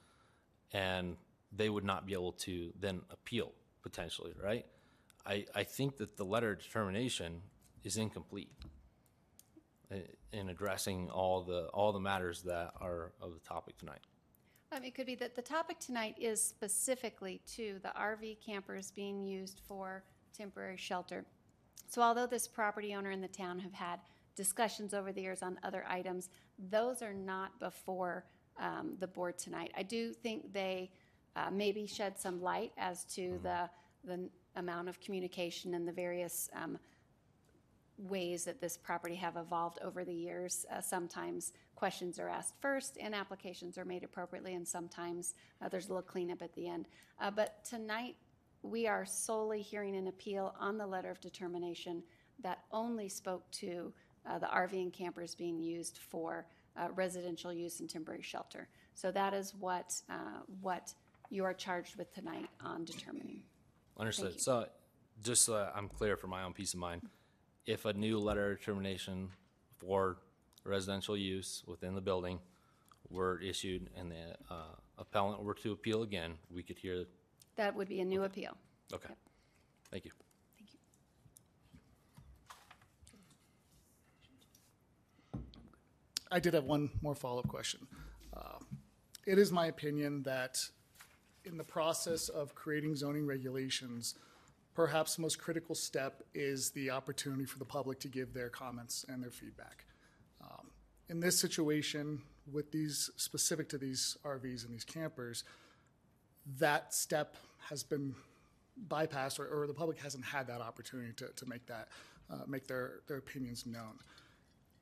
And 0.73 1.17
they 1.51 1.69
would 1.69 1.83
not 1.83 2.05
be 2.05 2.13
able 2.13 2.33
to 2.33 2.71
then 2.79 3.01
appeal 3.09 3.51
potentially, 3.81 4.33
right? 4.41 4.65
I, 5.27 5.45
I 5.53 5.63
think 5.63 5.97
that 5.97 6.15
the 6.15 6.23
letter 6.23 6.51
of 6.53 6.59
determination 6.59 7.41
is 7.83 7.97
incomplete 7.97 8.49
i- 9.91 10.03
in 10.31 10.49
addressing 10.49 11.09
all 11.09 11.43
the, 11.43 11.67
all 11.73 11.91
the 11.91 11.99
matters 11.99 12.41
that 12.43 12.71
are 12.79 13.11
of 13.21 13.33
the 13.33 13.39
topic 13.39 13.77
tonight. 13.77 13.99
Um, 14.71 14.83
it 14.83 14.95
could 14.95 15.05
be 15.05 15.15
that 15.15 15.35
the 15.35 15.41
topic 15.41 15.79
tonight 15.79 16.15
is 16.19 16.41
specifically 16.43 17.41
to 17.55 17.79
the 17.83 17.89
RV 17.89 18.37
campers 18.45 18.91
being 18.91 19.23
used 19.23 19.61
for 19.67 20.03
temporary 20.37 20.77
shelter. 20.77 21.25
So 21.89 22.01
although 22.01 22.27
this 22.27 22.47
property 22.47 22.93
owner 22.95 23.11
and 23.11 23.23
the 23.23 23.29
town 23.29 23.59
have 23.59 23.73
had 23.73 23.99
discussions 24.35 24.93
over 24.93 25.11
the 25.11 25.21
years 25.21 25.41
on 25.41 25.57
other 25.63 25.85
items, 25.87 26.29
those 26.69 27.01
are 27.01 27.13
not 27.13 27.57
before 27.59 28.25
um, 28.59 28.95
the 28.99 29.07
board 29.07 29.37
tonight. 29.37 29.71
I 29.77 29.83
do 29.83 30.13
think 30.13 30.51
they 30.53 30.91
uh, 31.35 31.49
maybe 31.51 31.85
shed 31.87 32.19
some 32.19 32.41
light 32.41 32.71
as 32.77 33.05
to 33.15 33.39
the, 33.43 33.69
the 34.03 34.29
amount 34.57 34.89
of 34.89 34.99
communication 34.99 35.73
and 35.73 35.87
the 35.87 35.91
various 35.91 36.49
um, 36.53 36.77
ways 37.97 38.45
that 38.45 38.61
this 38.61 38.77
property 38.77 39.15
have 39.15 39.37
evolved 39.37 39.79
over 39.83 40.03
the 40.03 40.13
years. 40.13 40.65
Uh, 40.71 40.81
sometimes 40.81 41.53
questions 41.75 42.19
are 42.19 42.29
asked 42.29 42.53
first 42.61 42.97
and 43.01 43.15
applications 43.15 43.77
are 43.77 43.85
made 43.85 44.03
appropriately, 44.03 44.53
and 44.53 44.67
sometimes 44.67 45.33
uh, 45.61 45.69
there's 45.69 45.85
a 45.85 45.89
little 45.89 46.03
cleanup 46.03 46.41
at 46.41 46.53
the 46.53 46.67
end. 46.67 46.87
Uh, 47.19 47.31
but 47.31 47.63
tonight, 47.65 48.15
we 48.61 48.87
are 48.87 49.05
solely 49.05 49.61
hearing 49.61 49.95
an 49.95 50.07
appeal 50.07 50.53
on 50.59 50.77
the 50.77 50.85
letter 50.85 51.09
of 51.09 51.19
determination 51.21 52.03
that 52.43 52.59
only 52.71 53.09
spoke 53.09 53.49
to 53.51 53.91
uh, 54.29 54.37
the 54.37 54.47
RV 54.47 54.73
and 54.73 54.93
campers 54.93 55.33
being 55.35 55.59
used 55.59 55.99
for 56.09 56.45
uh, 56.75 56.89
residential 56.95 57.53
use 57.53 57.79
and 57.79 57.89
temporary 57.89 58.21
shelter. 58.21 58.67
So 58.93 59.11
that 59.11 59.33
is 59.33 59.53
what, 59.55 59.99
uh, 60.09 60.41
what 60.61 60.93
you 61.29 61.43
are 61.43 61.53
charged 61.53 61.95
with 61.95 62.13
tonight 62.13 62.49
on 62.61 62.85
determining. 62.85 63.41
Understood. 63.99 64.33
you. 64.33 64.39
So, 64.39 64.67
just 65.23 65.43
so 65.45 65.53
that 65.53 65.73
I'm 65.75 65.89
clear 65.89 66.15
for 66.17 66.27
my 66.27 66.43
own 66.43 66.53
peace 66.53 66.73
of 66.73 66.79
mind, 66.79 67.01
if 67.65 67.85
a 67.85 67.93
new 67.93 68.19
letter 68.19 68.51
of 68.51 68.59
determination 68.59 69.29
for 69.77 70.17
residential 70.63 71.17
use 71.17 71.63
within 71.65 71.95
the 71.95 72.01
building 72.01 72.39
were 73.09 73.39
issued 73.41 73.89
and 73.95 74.11
the 74.11 74.35
uh, 74.53 74.75
appellant 74.97 75.41
were 75.43 75.53
to 75.55 75.71
appeal 75.71 76.03
again, 76.03 76.33
we 76.51 76.61
could 76.63 76.77
hear, 76.77 77.05
That 77.55 77.75
would 77.75 77.87
be 77.87 77.99
a 78.01 78.05
new 78.05 78.23
appeal. 78.23 78.55
okay. 78.93 79.13
Thank 79.91 80.05
you. 80.05 80.11
Thank 80.57 80.73
you. 80.73 80.79
I 86.31 86.39
did 86.39 86.53
have 86.53 86.65
one 86.65 86.89
more 87.01 87.15
follow-up 87.15 87.47
question. 87.47 87.87
Uh, 88.35 88.59
It 89.25 89.39
is 89.39 89.51
my 89.51 89.67
opinion 89.67 90.23
that 90.23 90.59
in 91.47 91.57
the 91.57 91.63
process 91.63 92.29
of 92.29 92.53
creating 92.53 92.95
zoning 92.95 93.25
regulations, 93.25 94.15
perhaps 94.75 95.15
the 95.15 95.21
most 95.21 95.39
critical 95.39 95.73
step 95.73 96.21
is 96.33 96.71
the 96.71 96.91
opportunity 96.91 97.45
for 97.45 97.57
the 97.57 97.65
public 97.65 97.99
to 98.01 98.07
give 98.07 98.33
their 98.33 98.49
comments 98.49 99.05
and 99.09 99.23
their 99.23 99.31
feedback. 99.31 99.85
Um, 100.41 100.67
In 101.09 101.19
this 101.19 101.39
situation, 101.39 102.21
with 102.51 102.71
these, 102.71 103.09
specific 103.15 103.69
to 103.69 103.77
these 103.77 104.17
RVs 104.23 104.65
and 104.65 104.73
these 104.73 104.83
campers, 104.83 105.43
that 106.59 106.93
step 106.93 107.35
has 107.69 107.83
been 107.83 108.15
bypassed, 108.87 109.39
or, 109.39 109.47
or 109.47 109.67
the 109.67 109.73
public 109.73 109.97
hasn't 109.97 110.23
had 110.23 110.47
that 110.47 110.61
opportunity 110.61 111.13
to, 111.13 111.27
to 111.35 111.45
make 111.45 111.65
that, 111.65 111.87
uh, 112.29 112.41
make 112.47 112.67
their, 112.67 112.99
their 113.07 113.17
opinions 113.17 113.65
known. 113.65 113.97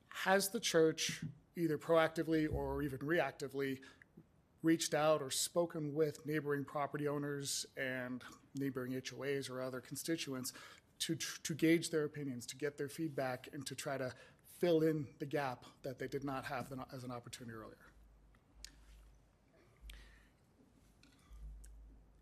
Has 0.08 0.48
the 0.48 0.60
church 0.60 1.22
either 1.56 1.78
proactively 1.78 2.52
or 2.52 2.82
even 2.82 2.98
reactively 2.98 3.78
reached 4.66 4.92
out 4.92 5.22
or 5.22 5.30
spoken 5.30 5.94
with 5.94 6.26
neighboring 6.26 6.64
property 6.64 7.06
owners 7.06 7.64
and 7.76 8.22
neighboring 8.56 8.92
HOAs 8.92 9.48
or 9.48 9.62
other 9.62 9.80
constituents 9.80 10.52
to, 10.98 11.14
to 11.14 11.54
gauge 11.54 11.90
their 11.90 12.04
opinions, 12.04 12.46
to 12.46 12.56
get 12.56 12.76
their 12.76 12.88
feedback, 12.88 13.48
and 13.52 13.64
to 13.66 13.74
try 13.74 13.96
to 13.96 14.12
fill 14.58 14.82
in 14.82 15.06
the 15.20 15.26
gap 15.26 15.64
that 15.82 15.98
they 15.98 16.08
did 16.08 16.24
not 16.24 16.44
have 16.44 16.72
as 16.94 17.04
an 17.04 17.12
opportunity 17.12 17.54
earlier? 17.54 17.76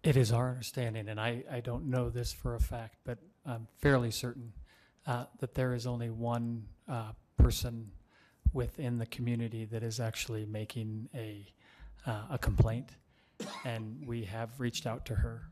It 0.03 0.17
is 0.19 0.33
our 0.33 0.51
understanding, 0.51 1.09
and 1.09 1.19
I, 1.19 1.45
I 1.51 1.61
don't 1.61 1.89
know 1.89 2.11
this 2.11 2.31
for 2.31 2.57
a 2.57 2.61
fact, 2.61 2.97
but 3.05 3.19
I'm 3.47 3.67
fairly 3.79 4.11
certain 4.11 4.53
uh, 5.07 5.25
that 5.39 5.55
there 5.55 5.73
is 5.73 5.87
only 5.87 6.11
one 6.11 6.67
uh, 6.89 7.13
person 7.39 7.91
within 8.53 8.99
the 8.99 9.07
community 9.07 9.65
that 9.65 9.83
is 9.83 10.01
actually 10.01 10.45
making 10.45 11.09
a, 11.15 11.47
uh, 12.07 12.23
a 12.31 12.39
complaint, 12.39 12.91
and 13.65 14.03
we 14.07 14.25
have 14.25 14.59
reached 14.61 14.87
out 14.87 15.05
to 15.07 15.15
her. 15.15 15.43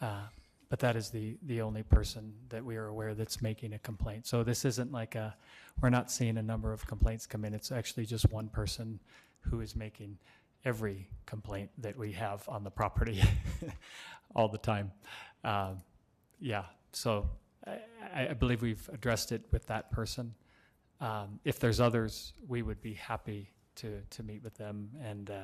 Uh, 0.00 0.22
But 0.68 0.78
that 0.80 0.96
is 0.96 1.10
the, 1.10 1.36
the 1.42 1.60
only 1.60 1.82
person 1.82 2.32
that 2.48 2.64
we 2.64 2.76
are 2.76 2.86
aware 2.86 3.14
that's 3.14 3.42
making 3.42 3.74
a 3.74 3.78
complaint. 3.78 4.26
So 4.26 4.42
this 4.42 4.64
isn't 4.64 4.90
like 4.90 5.14
a, 5.16 5.36
we're 5.82 5.90
not 5.90 6.10
seeing 6.10 6.38
a 6.38 6.42
number 6.42 6.72
of 6.72 6.86
complaints 6.86 7.26
come 7.26 7.44
in. 7.44 7.52
It's 7.52 7.70
actually 7.70 8.06
just 8.06 8.32
one 8.32 8.48
person 8.48 8.98
who 9.40 9.60
is 9.60 9.76
making 9.76 10.16
every 10.64 11.10
complaint 11.26 11.68
that 11.78 11.94
we 11.98 12.12
have 12.12 12.48
on 12.48 12.64
the 12.64 12.70
property 12.70 13.22
all 14.34 14.48
the 14.48 14.56
time. 14.58 14.92
Um, 15.44 15.82
yeah, 16.40 16.64
so 16.92 17.28
I, 17.66 17.78
I- 18.14 18.28
I 18.30 18.34
believe 18.34 18.62
we've 18.62 18.88
addressed 18.92 19.30
it 19.32 19.42
with 19.52 19.66
that 19.66 19.90
person. 19.90 20.34
Um, 21.00 21.38
if 21.44 21.58
there's 21.58 21.80
others, 21.80 22.32
we 22.48 22.62
would 22.62 22.80
be 22.80 22.94
happy 22.94 23.50
to, 23.76 24.00
to 24.10 24.22
meet 24.22 24.42
with 24.42 24.54
them 24.54 24.88
and, 25.02 25.30
uh, 25.30 25.34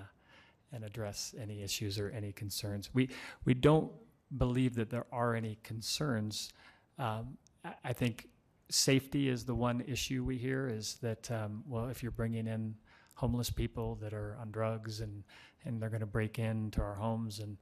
and 0.73 0.85
address 0.85 1.35
any 1.41 1.63
issues 1.63 1.99
or 1.99 2.11
any 2.11 2.33
concerns. 2.33 2.91
We, 2.93 3.11
we 3.45 3.55
don't 3.55 3.91
believe 4.37 4.75
that 4.75 4.91
there 4.91 5.07
are 5.13 5.35
any 5.35 5.59
concerns. 5.63 6.53
Um, 6.99 7.39
I, 7.85 7.93
think 7.93 8.29
safety 8.71 9.29
is 9.29 9.45
the 9.45 9.55
one 9.55 9.83
issue 9.87 10.25
we 10.25 10.37
hear 10.37 10.69
is 10.69 10.97
that, 11.03 11.31
um, 11.31 11.65
well, 11.67 11.89
if 11.89 12.03
you're 12.03 12.13
bringing 12.13 12.47
in 12.47 12.75
homeless 13.15 13.51
people 13.51 13.97
that 13.97 14.13
are 14.13 14.37
on 14.41 14.51
drugs 14.51 15.01
and, 15.01 15.25
and 15.65 15.81
they're 15.81 15.89
going 15.89 16.01
to 16.01 16.07
break 16.07 16.39
into 16.39 16.81
our 16.81 16.95
homes 16.95 17.41
and, 17.41 17.57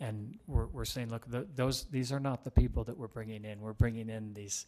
and 0.00 0.38
we're, 0.46 0.66
we're 0.66 0.84
saying, 0.84 1.10
look, 1.10 1.30
th 1.30 1.44
those, 1.54 1.84
these 1.90 2.12
are 2.12 2.20
not 2.20 2.44
the 2.44 2.50
people 2.50 2.84
that 2.84 2.96
we're 2.96 3.08
bringing 3.08 3.44
in. 3.44 3.60
We're 3.60 3.72
bringing 3.74 4.08
in 4.08 4.32
these, 4.34 4.66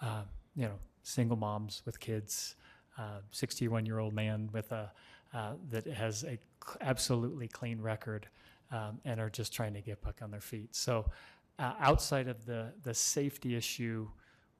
uh, 0.00 0.22
you 0.56 0.64
know, 0.64 0.78
single 1.02 1.36
moms 1.36 1.82
with 1.84 2.00
kids, 2.00 2.56
uh, 2.98 3.20
61 3.30 3.86
year 3.86 3.98
old 3.98 4.14
man 4.14 4.48
with 4.52 4.72
a, 4.72 4.90
uh, 5.34 5.52
that 5.70 5.86
has 5.86 6.24
a 6.24 6.38
absolutely 6.80 7.48
clean 7.48 7.80
record 7.80 8.28
um, 8.70 9.00
and 9.04 9.20
are 9.20 9.30
just 9.30 9.52
trying 9.52 9.74
to 9.74 9.80
get 9.80 10.02
back 10.02 10.20
on 10.22 10.30
their 10.30 10.40
feet. 10.40 10.74
So, 10.74 11.06
uh, 11.58 11.74
outside 11.78 12.26
of 12.28 12.46
the, 12.46 12.72
the 12.84 12.94
safety 12.94 13.54
issue, 13.54 14.08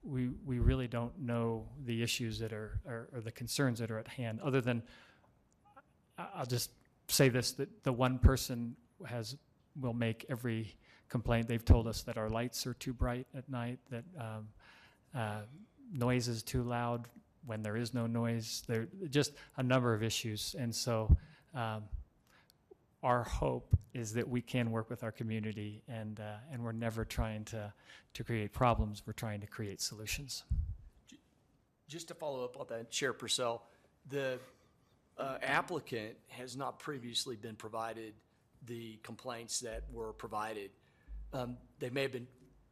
we, 0.03 0.29
we 0.45 0.59
really 0.59 0.89
don't 0.89 1.19
know 1.19 1.67
the 1.87 2.03
issues 2.03 2.39
that 2.39 2.53
are, 2.53 2.81
or, 2.87 3.09
or 3.15 3.21
the 3.21 3.33
concerns 3.33 3.79
that 3.79 3.91
are 3.91 3.99
at 3.99 4.09
hand, 4.09 4.41
other 4.43 4.61
than 4.61 4.83
I'll 6.35 6.47
just 6.47 6.71
say 7.09 7.29
this, 7.29 7.53
that 7.53 7.85
the 7.85 7.93
one 7.93 8.19
person 8.19 8.77
has 9.07 9.37
we'll 9.77 9.93
make 9.93 10.27
every 10.29 10.77
complaint. 11.09 11.49
They've 11.49 11.65
told 11.65 11.87
us 11.87 12.03
that 12.03 12.19
our 12.19 12.29
lights 12.29 12.67
are 12.67 12.75
too 12.75 12.93
bright 12.93 13.27
at 13.37 13.49
night, 13.49 13.79
that 13.91 14.05
um, 14.19 14.49
uh, 15.15 15.41
noise 15.93 16.29
is 16.29 16.43
too 16.43 16.63
loud 16.63 17.09
when 17.47 17.63
there 17.63 17.77
is 17.77 17.95
no 17.95 18.07
noise. 18.07 18.63
There 18.67 18.89
just 19.09 19.33
a 19.57 19.63
number 19.63 19.95
of 19.95 20.03
issues, 20.03 20.55
and 20.59 20.75
so 20.75 21.17
um, 21.55 21.85
our 23.03 23.23
hope 23.23 23.77
is 23.95 24.13
that 24.15 24.29
we 24.29 24.41
can 24.43 24.71
work 24.71 24.91
with 24.91 25.03
our 25.03 25.13
community, 25.13 25.83
and 25.89 26.21
uh, 26.21 26.53
and 26.53 26.63
we're 26.63 26.73
never 26.73 27.05
trying 27.05 27.45
to 27.47 27.73
to 28.15 28.25
create 28.25 28.53
problems. 28.53 29.03
We're 29.07 29.13
trying 29.13 29.41
to 29.41 29.47
create 29.47 29.81
solutions. 29.81 30.45
Just 31.89 32.09
to 32.09 32.15
follow 32.15 32.45
up 32.45 32.59
on 32.59 32.67
that, 32.69 32.91
Chair 32.91 33.13
Purcell, 33.13 33.63
the 34.09 34.39
uh, 35.19 35.39
applicant 35.43 36.15
has 36.29 36.57
not 36.57 36.79
previously 36.79 37.37
been 37.37 37.57
provided 37.57 38.15
the 38.67 38.99
complaints 39.03 39.61
that 39.61 39.83
were 39.93 40.13
provided. 40.13 40.71
Um, 41.33 41.57
They 41.79 41.91
may 41.91 42.03
have 42.03 42.13
been, 42.13 42.29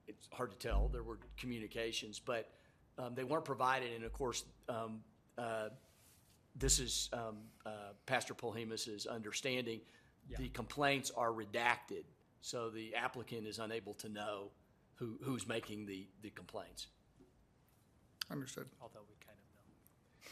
it's 0.07 0.29
hard 0.33 0.51
to 0.51 0.57
tell, 0.59 0.89
there 0.89 1.03
were 1.03 1.19
communications, 1.37 2.21
but 2.21 2.49
um, 2.99 3.15
they 3.15 3.25
weren't 3.25 3.45
provided, 3.45 3.93
and 3.95 4.05
of 4.05 4.13
course, 4.13 4.45
um, 4.69 5.01
uh, 5.37 5.69
this 6.57 6.81
is 6.81 7.09
um, 7.13 7.37
uh, 7.65 7.93
Pastor 8.07 8.35
Polhemus's 8.35 9.07
understanding. 9.07 9.81
The 10.37 10.49
complaints 10.51 11.11
are 11.17 11.31
redacted, 11.31 12.05
so 12.43 12.69
the 12.69 12.95
applicant 12.95 13.47
is 13.47 13.59
unable 13.59 13.95
to 13.95 14.11
know 14.11 14.51
who, 14.97 15.17
who's 15.23 15.49
making 15.49 15.87
the, 15.87 16.07
the 16.23 16.29
complaints. 16.31 16.89
Understood. 18.31 18.67
Although 18.83 19.07
we 19.09 19.15
kind 19.25 19.39
of 19.39 19.45
know. 19.55 20.31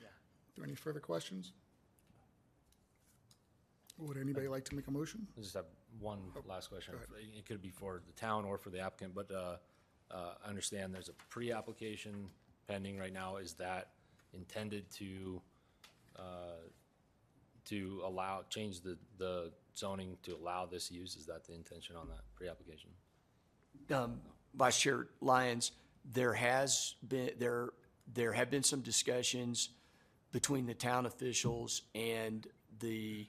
Yeah. 0.00 0.06
Are 0.06 0.56
there 0.56 0.64
any 0.64 0.74
further 0.74 0.98
questions? 0.98 1.52
Would 3.98 4.16
anybody 4.16 4.48
like 4.48 4.64
to 4.64 4.74
make 4.74 4.88
a 4.88 4.90
motion? 4.90 5.28
Just 5.38 5.54
have 5.54 5.66
one 6.00 6.20
last 6.46 6.68
question. 6.70 6.94
It 7.36 7.46
could 7.46 7.62
be 7.62 7.70
for 7.70 8.00
the 8.06 8.12
town 8.12 8.44
or 8.44 8.58
for 8.58 8.70
the 8.70 8.80
applicant, 8.80 9.14
but 9.14 9.30
uh, 9.30 9.56
uh, 10.10 10.34
I 10.44 10.48
understand 10.48 10.94
there's 10.94 11.08
a 11.08 11.14
pre-application 11.30 12.28
pending 12.68 12.98
right 12.98 13.12
now. 13.12 13.36
Is 13.36 13.54
that 13.54 13.88
intended 14.32 14.90
to, 14.92 15.40
uh, 16.18 16.62
to 17.66 18.02
allow, 18.04 18.42
change 18.48 18.80
the, 18.80 18.96
the 19.18 19.52
zoning 19.76 20.16
to 20.22 20.34
allow 20.34 20.66
this 20.66 20.90
use? 20.90 21.16
Is 21.16 21.26
that 21.26 21.46
the 21.46 21.54
intention 21.54 21.96
on 21.96 22.08
that 22.08 22.20
pre-application? 22.36 22.90
um, 23.92 24.20
Vice 24.54 24.80
Chair 24.80 25.08
Lyons, 25.20 25.72
there 26.12 26.34
has 26.34 26.94
been, 27.06 27.30
there, 27.38 27.70
there 28.12 28.32
have 28.32 28.50
been 28.50 28.62
some 28.62 28.80
discussions 28.80 29.70
between 30.32 30.66
the 30.66 30.74
town 30.74 31.06
officials 31.06 31.82
and 31.94 32.46
the 32.80 33.26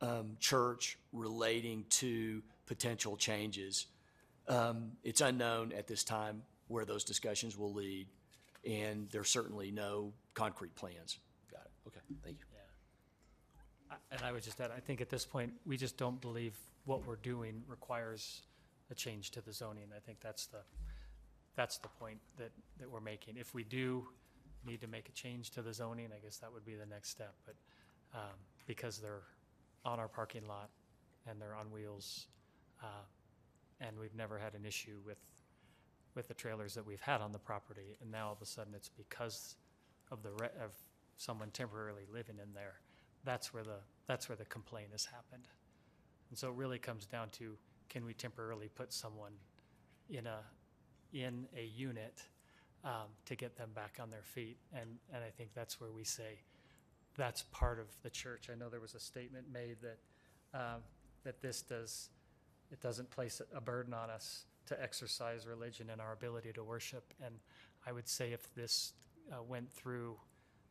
um, 0.00 0.36
church 0.38 0.98
relating 1.12 1.84
to 1.90 2.42
potential 2.66 3.16
changes. 3.16 3.86
Um, 4.48 4.92
It's 5.04 5.20
unknown 5.20 5.72
at 5.72 5.86
this 5.86 6.04
time 6.04 6.42
where 6.68 6.84
those 6.84 7.04
discussions 7.04 7.56
will 7.56 7.72
lead, 7.72 8.06
and 8.64 9.08
there's 9.10 9.28
certainly 9.28 9.70
no 9.70 10.12
concrete 10.34 10.74
plans. 10.74 11.18
Got 11.50 11.62
it. 11.62 11.70
Okay, 11.88 12.00
thank 12.22 12.38
you. 12.38 12.44
I- 13.90 13.96
And 14.12 14.22
I 14.22 14.32
would 14.32 14.42
just 14.42 14.60
add, 14.60 14.70
I 14.70 14.80
think 14.80 15.00
at 15.00 15.08
this 15.08 15.26
point, 15.26 15.52
we 15.66 15.76
just 15.76 15.96
don't 15.96 16.20
believe 16.20 16.56
what 16.84 17.04
we're 17.06 17.16
doing 17.16 17.64
requires 17.66 18.42
a 18.90 18.94
change 18.94 19.30
to 19.32 19.40
the 19.40 19.52
zoning. 19.52 19.92
I 19.94 19.98
think 20.00 20.20
that's 20.20 20.46
the, 20.46 20.62
that's 21.56 21.78
the 21.78 21.88
point 21.88 22.20
that, 22.38 22.52
that 22.78 22.88
we're 22.88 23.00
making. 23.00 23.36
If 23.36 23.52
we 23.52 23.64
do 23.64 24.08
need 24.64 24.80
to 24.80 24.86
make 24.86 25.08
a 25.08 25.12
change 25.12 25.50
to 25.50 25.62
the 25.62 25.72
zoning, 25.72 26.10
I 26.16 26.20
guess 26.20 26.38
that 26.38 26.52
would 26.52 26.64
be 26.64 26.74
the 26.74 26.86
next 26.86 27.10
step. 27.10 27.34
But 27.44 27.56
um, 28.14 28.34
because 28.66 28.98
they're 28.98 29.22
on 29.84 29.98
our 29.98 30.08
parking 30.08 30.46
lot 30.46 30.70
and 31.28 31.40
they're 31.40 31.54
on 31.54 31.70
wheels, 31.70 32.26
uh, 32.82 33.04
and 33.80 33.98
we've 33.98 34.14
never 34.14 34.38
had 34.38 34.54
an 34.54 34.64
issue 34.64 34.98
with, 35.04 35.18
with 36.14 36.28
the 36.28 36.34
trailers 36.34 36.74
that 36.74 36.84
we've 36.84 37.00
had 37.00 37.20
on 37.20 37.32
the 37.32 37.38
property, 37.38 37.96
and 38.00 38.10
now 38.10 38.26
all 38.26 38.32
of 38.32 38.42
a 38.42 38.46
sudden 38.46 38.74
it's 38.74 38.88
because 38.88 39.56
of 40.10 40.22
the, 40.22 40.30
re- 40.30 40.48
of 40.64 40.72
someone 41.16 41.50
temporarily 41.50 42.04
living 42.12 42.36
in 42.42 42.52
there, 42.54 42.80
that's 43.24 43.52
where 43.52 43.62
the, 43.62 43.78
that's 44.06 44.28
where 44.28 44.36
the 44.36 44.46
complaint 44.46 44.88
has 44.92 45.04
happened. 45.04 45.44
And 46.30 46.38
so 46.38 46.48
it 46.48 46.54
really 46.54 46.78
comes 46.78 47.06
down 47.06 47.28
to, 47.32 47.56
can 47.88 48.04
we 48.04 48.14
temporarily 48.14 48.68
put 48.68 48.92
someone 48.92 49.32
in 50.08 50.26
a, 50.26 50.38
in 51.12 51.46
a 51.56 51.64
unit 51.64 52.22
um, 52.84 53.08
to 53.26 53.34
get 53.34 53.56
them 53.56 53.70
back 53.74 53.98
on 54.00 54.10
their 54.10 54.22
feet? 54.22 54.56
And, 54.72 54.90
and 55.12 55.22
I 55.22 55.30
think 55.30 55.50
that's 55.54 55.80
where 55.80 55.90
we 55.90 56.04
say, 56.04 56.40
that's 57.16 57.42
part 57.52 57.78
of 57.78 57.86
the 58.02 58.10
church. 58.10 58.48
I 58.50 58.54
know 58.56 58.68
there 58.68 58.80
was 58.80 58.94
a 58.94 59.00
statement 59.00 59.46
made 59.52 59.76
that, 59.82 59.98
um, 60.58 60.80
that 61.24 61.40
this 61.42 61.62
does, 61.62 62.08
it 62.70 62.80
doesn't 62.80 63.10
place 63.10 63.40
a 63.54 63.60
burden 63.60 63.94
on 63.94 64.10
us 64.10 64.44
to 64.66 64.80
exercise 64.82 65.46
religion 65.46 65.90
and 65.90 66.00
our 66.00 66.12
ability 66.12 66.52
to 66.52 66.62
worship. 66.62 67.12
And 67.24 67.34
I 67.86 67.92
would 67.92 68.08
say 68.08 68.32
if 68.32 68.54
this 68.54 68.92
uh, 69.32 69.42
went 69.42 69.70
through 69.72 70.16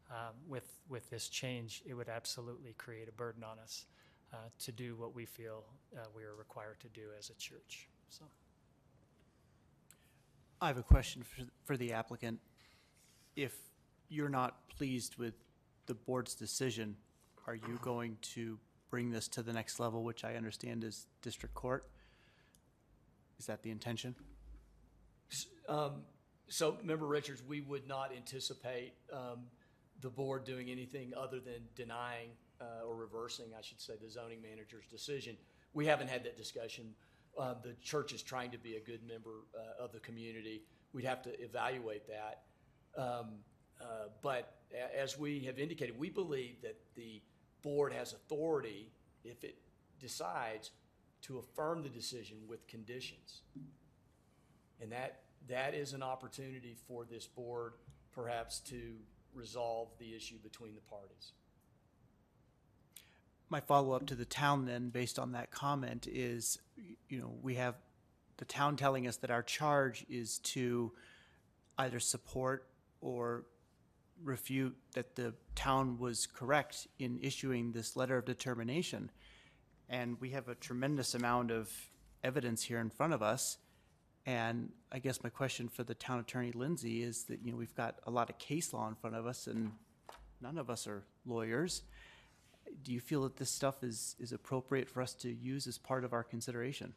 um, 0.09 0.35
with, 0.47 0.79
with 0.87 1.09
this 1.09 1.27
change, 1.27 1.83
it 1.85 1.93
would 1.93 2.09
absolutely 2.09 2.73
create 2.77 3.07
a 3.09 3.11
burden 3.11 3.43
on 3.43 3.59
us 3.59 3.85
uh, 4.33 4.37
to 4.59 4.71
do 4.71 4.95
what 4.95 5.15
we 5.15 5.25
feel 5.25 5.63
uh, 5.95 6.01
we 6.15 6.23
are 6.23 6.35
required 6.35 6.79
to 6.79 6.87
do 6.89 7.07
as 7.17 7.29
a 7.29 7.35
church. 7.35 7.89
So, 8.09 8.25
I 10.61 10.67
have 10.67 10.77
a 10.77 10.83
question 10.83 11.23
for, 11.23 11.43
for 11.63 11.77
the 11.77 11.93
applicant. 11.93 12.39
If 13.35 13.55
you're 14.09 14.29
not 14.29 14.67
pleased 14.69 15.17
with 15.17 15.33
the 15.89 15.95
board's 15.95 16.35
decision, 16.35 16.95
are 17.47 17.55
you 17.55 17.79
going 17.81 18.15
to 18.21 18.59
bring 18.91 19.09
this 19.09 19.27
to 19.27 19.41
the 19.41 19.51
next 19.51 19.79
level, 19.79 20.03
which 20.03 20.23
I 20.23 20.35
understand 20.35 20.83
is 20.83 21.07
district 21.23 21.55
court? 21.55 21.89
Is 23.39 23.47
that 23.47 23.63
the 23.63 23.71
intention? 23.71 24.15
Um, 25.67 26.03
So, 26.47 26.77
Member 26.83 27.07
Richards, 27.07 27.43
we 27.47 27.61
would 27.61 27.87
not 27.87 28.11
anticipate 28.15 28.93
um, 29.11 29.45
the 30.01 30.09
board 30.09 30.45
doing 30.45 30.69
anything 30.69 31.11
other 31.17 31.39
than 31.39 31.61
denying 31.75 32.29
uh, 32.61 32.87
or 32.87 32.95
reversing, 32.95 33.47
I 33.57 33.61
should 33.61 33.81
say, 33.81 33.93
the 34.01 34.09
zoning 34.09 34.41
manager's 34.41 34.85
decision. 34.87 35.37
We 35.73 35.85
haven't 35.87 36.09
had 36.09 36.23
that 36.23 36.37
discussion. 36.37 36.93
Uh, 37.37 37.55
The 37.63 37.75
church 37.81 38.13
is 38.13 38.21
trying 38.21 38.51
to 38.51 38.57
be 38.59 38.75
a 38.75 38.79
good 38.79 39.01
member 39.07 39.45
uh, 39.55 39.83
of 39.83 39.91
the 39.91 39.99
community. 39.99 40.63
We'd 40.93 41.05
have 41.05 41.21
to 41.23 41.31
evaluate 41.41 42.05
that. 42.07 42.43
Um, 42.95 43.43
Uh, 43.81 44.10
but 44.22 44.56
as 44.95 45.18
we 45.18 45.39
have 45.41 45.57
indicated, 45.57 45.97
we 45.97 46.10
believe 46.10 46.61
that 46.61 46.77
the 46.95 47.22
board 47.61 47.93
has 47.93 48.14
authority, 48.14 48.91
if 49.23 49.43
it 49.43 49.57
decides, 49.99 50.72
to 51.22 51.38
affirm 51.38 51.84
the 51.84 51.89
decision 51.89 52.38
with 52.47 52.65
conditions. 52.68 53.41
And 54.81 54.91
that, 54.91 55.22
that 55.47 55.73
is 55.73 55.93
an 55.93 56.03
opportunity 56.03 56.76
for 56.88 57.06
this 57.06 57.27
board 57.27 57.73
perhaps 58.11 58.60
to 58.60 58.95
resolve 59.34 59.89
the 59.99 60.15
issue 60.15 60.38
between 60.41 60.76
the 60.76 60.81
parties. 60.81 61.34
My 63.49 63.60
follow-up 63.60 64.06
to 64.07 64.15
the 64.15 64.26
town 64.26 64.65
then, 64.65 64.89
based 64.89 65.18
on 65.18 65.31
that 65.31 65.51
comment, 65.51 66.07
is, 66.07 66.60
you 67.07 67.19
know, 67.19 67.34
we 67.41 67.56
have 67.56 67.76
the 68.38 68.45
town 68.45 68.76
telling 68.76 69.07
us 69.07 69.18
that 69.18 69.31
our 69.31 69.43
charge 69.43 70.06
is 70.10 70.39
to 70.39 70.91
either 71.77 71.99
support 71.99 72.68
or 73.01 73.45
refute 74.23 74.75
that 74.93 75.15
the 75.15 75.33
town 75.55 75.97
was 75.99 76.27
correct 76.27 76.87
in 76.97 77.19
issuing 77.21 77.71
this 77.71 77.95
letter 77.95 78.17
of 78.17 78.25
determination. 78.25 79.11
And 79.87 80.19
we 80.19 80.31
have 80.31 80.47
a 80.47 80.55
tremendous 80.55 81.15
amount 81.15 81.51
of 81.51 81.71
evidence 82.23 82.63
here 82.63 82.79
in 82.79 82.89
front 82.89 83.13
of 83.13 83.21
us. 83.21 83.57
And 84.25 84.69
I 84.91 84.99
guess 84.99 85.23
my 85.23 85.29
question 85.29 85.69
for 85.69 85.83
the 85.83 85.95
town 85.95 86.19
attorney, 86.19 86.51
Lindsay, 86.51 87.01
is 87.01 87.23
that, 87.25 87.39
you 87.43 87.51
know, 87.51 87.57
we've 87.57 87.75
got 87.75 87.95
a 88.05 88.11
lot 88.11 88.29
of 88.29 88.37
case 88.37 88.73
law 88.73 88.87
in 88.87 88.95
front 88.95 89.15
of 89.15 89.25
us 89.25 89.47
and 89.47 89.71
none 90.41 90.57
of 90.57 90.69
us 90.69 90.87
are 90.87 91.03
lawyers. 91.25 91.83
Do 92.83 92.93
you 92.93 92.99
feel 92.99 93.23
that 93.23 93.37
this 93.37 93.49
stuff 93.49 93.83
is, 93.83 94.15
is 94.19 94.31
appropriate 94.31 94.89
for 94.89 95.01
us 95.01 95.13
to 95.15 95.29
use 95.29 95.65
as 95.65 95.77
part 95.77 96.03
of 96.03 96.13
our 96.13 96.23
consideration? 96.23 96.93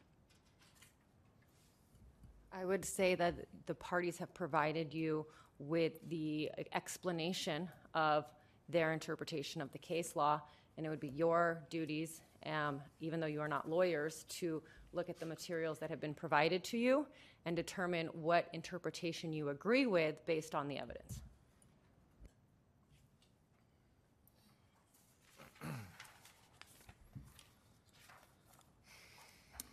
I 2.51 2.65
would 2.65 2.85
say 2.85 3.15
that 3.15 3.33
the 3.65 3.73
parties 3.73 4.19
have 4.19 4.33
provided 4.33 4.93
you 4.93 5.25
with 5.59 5.99
the 6.09 6.49
explanation 6.73 7.69
of 7.93 8.25
their 8.69 8.93
interpretation 8.93 9.61
of 9.61 9.71
the 9.71 9.77
case 9.77 10.15
law, 10.15 10.41
and 10.77 10.85
it 10.85 10.89
would 10.89 10.99
be 10.99 11.09
your 11.09 11.63
duties, 11.69 12.21
um, 12.45 12.81
even 12.99 13.19
though 13.19 13.27
you 13.27 13.41
are 13.41 13.47
not 13.47 13.69
lawyers, 13.69 14.25
to 14.29 14.61
look 14.93 15.09
at 15.09 15.19
the 15.19 15.25
materials 15.25 15.79
that 15.79 15.89
have 15.89 15.99
been 15.99 16.13
provided 16.13 16.63
to 16.63 16.77
you 16.77 17.05
and 17.45 17.55
determine 17.55 18.07
what 18.07 18.47
interpretation 18.53 19.33
you 19.33 19.49
agree 19.49 19.85
with 19.85 20.25
based 20.25 20.55
on 20.55 20.67
the 20.67 20.77
evidence. 20.77 21.21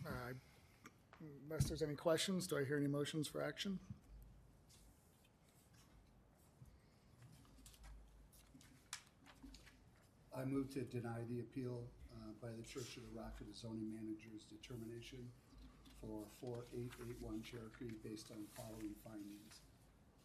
Uh, 0.05 0.33
Unless 1.49 1.65
there's 1.65 1.81
any 1.81 1.95
questions, 1.95 2.47
do 2.47 2.57
I 2.57 2.63
hear 2.63 2.77
any 2.77 2.87
motions 2.87 3.27
for 3.27 3.43
action? 3.43 3.77
I 10.41 10.45
move 10.45 10.71
to 10.71 10.81
deny 10.81 11.19
the 11.29 11.41
appeal 11.41 11.83
uh, 12.13 12.31
by 12.41 12.47
the 12.57 12.63
Church 12.63 12.97
of 12.97 13.03
the 13.03 13.19
Rock 13.19 13.39
of 13.39 13.47
the 13.47 13.53
zoning 13.53 13.93
manager's 13.93 14.43
determination 14.49 15.19
for 16.01 16.23
4881 16.39 17.43
Cherokee 17.43 17.93
based 18.03 18.31
on 18.31 18.37
following 18.55 18.95
findings. 19.03 19.61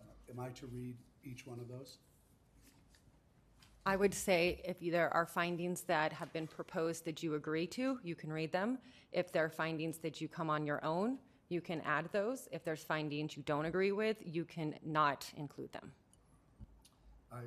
Uh, 0.00 0.32
Am 0.32 0.40
I 0.40 0.48
to 0.50 0.66
read 0.68 0.96
each 1.22 1.46
one 1.46 1.60
of 1.60 1.68
those? 1.68 1.98
I 3.84 3.96
would 3.96 4.14
say 4.14 4.62
if 4.64 4.80
there 4.80 5.12
are 5.12 5.26
findings 5.26 5.82
that 5.82 6.14
have 6.14 6.32
been 6.32 6.46
proposed 6.46 7.04
that 7.04 7.22
you 7.22 7.34
agree 7.34 7.66
to, 7.68 7.98
you 8.02 8.14
can 8.14 8.32
read 8.32 8.52
them. 8.52 8.78
If 9.12 9.32
there 9.32 9.44
are 9.44 9.50
findings 9.50 9.98
that 9.98 10.20
you 10.20 10.28
come 10.28 10.48
on 10.48 10.64
your 10.64 10.82
own, 10.82 11.18
you 11.50 11.60
can 11.60 11.82
add 11.82 12.08
those. 12.12 12.48
If 12.50 12.64
there's 12.64 12.82
findings 12.82 13.36
you 13.36 13.42
don't 13.42 13.66
agree 13.66 13.92
with, 13.92 14.16
you 14.24 14.46
can 14.46 14.76
not 14.82 15.30
include 15.36 15.72
them. 15.72 15.92
I, 17.30 17.40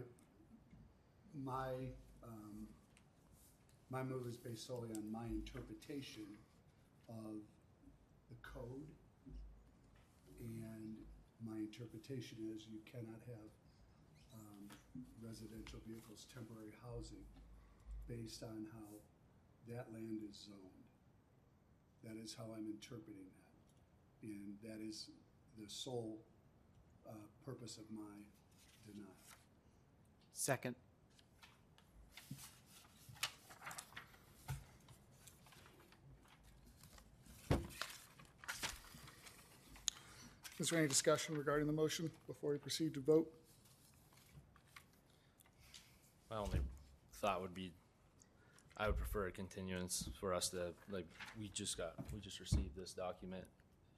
my, 1.43 1.71
my 3.89 4.03
move 4.03 4.27
is 4.27 4.37
based 4.37 4.67
solely 4.67 4.89
on 4.93 5.11
my 5.11 5.25
interpretation 5.25 6.25
of 7.09 7.41
the 8.29 8.35
code. 8.43 8.85
And 10.39 10.95
my 11.45 11.57
interpretation 11.57 12.37
is 12.55 12.67
you 12.69 12.79
cannot 12.85 13.19
have, 13.25 13.51
um, 14.33 14.69
residential 15.21 15.79
vehicles, 15.87 16.27
temporary 16.33 16.73
housing 16.83 17.25
based 18.07 18.43
on 18.43 18.67
how 18.71 19.01
that 19.67 19.91
land 19.93 20.21
is 20.29 20.47
zoned. 20.47 20.85
That 22.03 22.15
is 22.23 22.33
how 22.33 22.45
I'm 22.55 22.67
interpreting 22.67 23.25
that. 23.25 24.27
And 24.27 24.57
that 24.63 24.81
is 24.81 25.09
the 25.57 25.67
sole, 25.67 26.19
uh, 27.07 27.11
purpose 27.43 27.77
of 27.77 27.89
my 27.91 28.15
denial. 28.85 29.15
Second. 30.33 30.75
Is 40.59 40.69
there 40.69 40.79
any 40.79 40.89
discussion 40.89 41.37
regarding 41.37 41.67
the 41.67 41.73
motion 41.73 42.11
before 42.27 42.51
we 42.51 42.57
proceed 42.57 42.93
to 42.95 42.99
vote? 42.99 43.31
My 46.29 46.35
only 46.35 46.59
thought 47.13 47.41
would 47.41 47.53
be, 47.53 47.71
I 48.75 48.87
would 48.87 48.97
prefer 48.97 49.27
a 49.27 49.31
continuance 49.31 50.09
for 50.19 50.33
us 50.33 50.49
to, 50.49 50.73
like, 50.91 51.07
we 51.39 51.49
just 51.53 51.77
got, 51.77 51.93
we 52.13 52.19
just 52.19 52.41
received 52.41 52.75
this 52.75 52.91
document, 52.91 53.45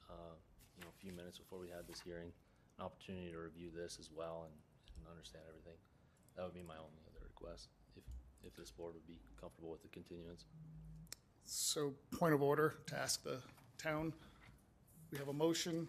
uh, 0.07 0.35
you 0.77 0.83
know, 0.83 0.89
a 0.95 1.01
few 1.01 1.11
minutes 1.11 1.39
before 1.39 1.57
we 1.59 1.67
had 1.67 1.87
this 1.89 1.99
hearing, 1.99 2.31
an 2.77 2.85
opportunity 2.85 3.31
to 3.31 3.39
review 3.39 3.69
this 3.75 3.97
as 3.99 4.09
well 4.15 4.45
and, 4.45 4.53
and 4.97 5.09
understand 5.09 5.43
everything. 5.49 5.77
That 6.37 6.45
would 6.45 6.53
be 6.53 6.61
my 6.61 6.77
only 6.77 7.01
other 7.09 7.25
request, 7.25 7.69
if, 7.97 8.03
if 8.45 8.55
this 8.55 8.69
board 8.69 8.93
would 8.93 9.07
be 9.07 9.17
comfortable 9.39 9.71
with 9.71 9.81
the 9.81 9.89
continuance. 9.89 10.45
So, 11.43 11.95
point 12.11 12.35
of 12.35 12.43
order 12.43 12.75
to 12.85 12.99
ask 12.99 13.23
the 13.23 13.39
town. 13.79 14.13
We 15.11 15.17
have 15.17 15.27
a 15.27 15.33
motion 15.33 15.87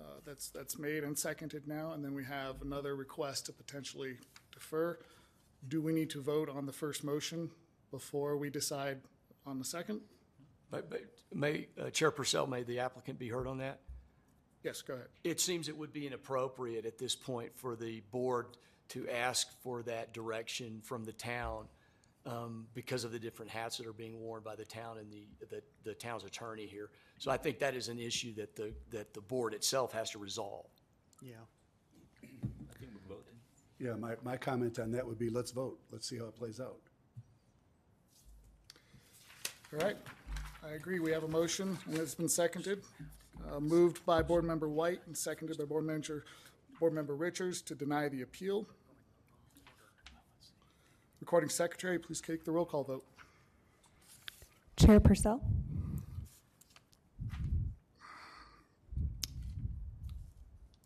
uh, 0.00 0.04
that's, 0.24 0.50
that's 0.50 0.78
made 0.78 1.04
and 1.04 1.18
seconded 1.18 1.66
now, 1.66 1.92
and 1.92 2.04
then 2.04 2.14
we 2.14 2.24
have 2.24 2.62
another 2.62 2.94
request 2.94 3.46
to 3.46 3.52
potentially 3.52 4.16
defer. 4.52 4.98
Do 5.66 5.80
we 5.80 5.92
need 5.92 6.10
to 6.10 6.22
vote 6.22 6.48
on 6.48 6.66
the 6.66 6.72
first 6.72 7.02
motion 7.02 7.50
before 7.90 8.36
we 8.36 8.50
decide 8.50 8.98
on 9.46 9.58
the 9.58 9.64
second? 9.64 10.00
But, 10.70 10.90
but 10.90 11.02
may, 11.32 11.68
uh, 11.80 11.90
Chair 11.90 12.10
Purcell, 12.10 12.46
may 12.46 12.62
the 12.62 12.80
applicant 12.80 13.18
be 13.18 13.28
heard 13.28 13.46
on 13.46 13.58
that? 13.58 13.80
Yes, 14.62 14.82
go 14.82 14.94
ahead. 14.94 15.06
It 15.24 15.40
seems 15.40 15.68
it 15.68 15.76
would 15.76 15.92
be 15.92 16.06
inappropriate 16.06 16.84
at 16.84 16.98
this 16.98 17.14
point 17.14 17.56
for 17.56 17.76
the 17.76 18.02
board 18.10 18.56
to 18.90 19.08
ask 19.08 19.48
for 19.62 19.82
that 19.82 20.12
direction 20.12 20.80
from 20.82 21.04
the 21.04 21.12
town 21.12 21.68
um, 22.28 22.66
because 22.74 23.04
of 23.04 23.12
the 23.12 23.18
different 23.18 23.50
hats 23.50 23.78
that 23.78 23.86
are 23.86 23.92
being 23.92 24.20
worn 24.20 24.42
by 24.42 24.54
the 24.54 24.64
town 24.64 24.98
and 24.98 25.10
the, 25.10 25.26
the, 25.48 25.62
the 25.84 25.94
town's 25.94 26.24
attorney 26.24 26.66
here. 26.66 26.90
So 27.18 27.30
I 27.30 27.38
think 27.38 27.58
that 27.60 27.74
is 27.74 27.88
an 27.88 27.98
issue 27.98 28.34
that 28.34 28.54
the, 28.54 28.72
that 28.90 29.14
the 29.14 29.20
board 29.22 29.54
itself 29.54 29.92
has 29.92 30.10
to 30.10 30.18
resolve. 30.18 30.66
Yeah. 31.22 31.32
I 32.22 32.78
think 32.78 32.92
we 32.92 33.00
voted. 33.08 33.34
Yeah, 33.78 33.94
my, 33.94 34.14
my 34.22 34.36
comment 34.36 34.78
on 34.78 34.92
that 34.92 35.06
would 35.06 35.18
be, 35.18 35.30
let's 35.30 35.50
vote. 35.50 35.78
Let's 35.90 36.08
see 36.08 36.18
how 36.18 36.26
it 36.26 36.36
plays 36.36 36.60
out. 36.60 36.76
All 39.72 39.80
right, 39.80 39.96
I 40.64 40.72
agree. 40.72 40.98
We 40.98 41.10
have 41.12 41.24
a 41.24 41.28
motion, 41.28 41.76
and 41.86 41.98
it's 41.98 42.14
been 42.14 42.28
seconded. 42.28 42.82
Uh, 43.52 43.60
Moved 43.60 44.04
by 44.06 44.22
Board 44.22 44.44
Member 44.44 44.68
White 44.68 45.00
and 45.06 45.16
seconded 45.16 45.58
by 45.58 45.64
Board 45.64 45.84
Manager, 45.84 46.24
Board 46.80 46.92
Member 46.92 47.14
Richards 47.14 47.62
to 47.62 47.74
deny 47.74 48.08
the 48.08 48.22
appeal. 48.22 48.66
Recording 51.20 51.50
Secretary, 51.50 51.98
please 51.98 52.20
take 52.20 52.44
the 52.44 52.52
roll 52.52 52.64
call 52.64 52.84
vote. 52.84 53.04
Chair 54.76 55.00
Purcell, 55.00 55.42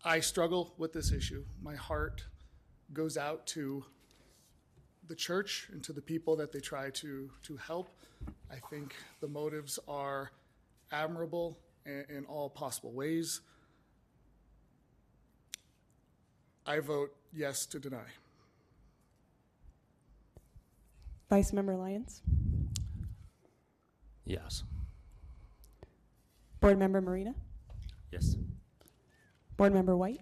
I 0.03 0.19
struggle 0.19 0.73
with 0.77 0.91
this 0.91 1.11
issue. 1.11 1.45
My 1.61 1.75
heart 1.75 2.25
goes 2.91 3.15
out 3.15 3.45
to 3.47 3.85
the 5.07 5.15
church 5.15 5.69
and 5.71 5.83
to 5.83 5.93
the 5.93 6.01
people 6.01 6.35
that 6.37 6.51
they 6.51 6.59
try 6.59 6.89
to, 6.89 7.29
to 7.43 7.57
help. 7.57 7.89
I 8.51 8.55
think 8.69 8.95
the 9.21 9.27
motives 9.27 9.77
are 9.87 10.31
admirable 10.91 11.57
in, 11.85 12.05
in 12.09 12.25
all 12.25 12.49
possible 12.49 12.91
ways. 12.91 13.41
I 16.65 16.79
vote 16.79 17.13
yes 17.33 17.65
to 17.67 17.79
deny. 17.79 18.07
Vice 21.33 21.51
Member 21.51 21.75
Lyons, 21.75 22.21
Yes. 24.23 24.63
Board 26.59 26.77
Member 26.77 27.01
Marina, 27.01 27.33
Yes. 28.11 28.35
Board 29.57 29.73
Member 29.73 29.97
White, 29.97 30.21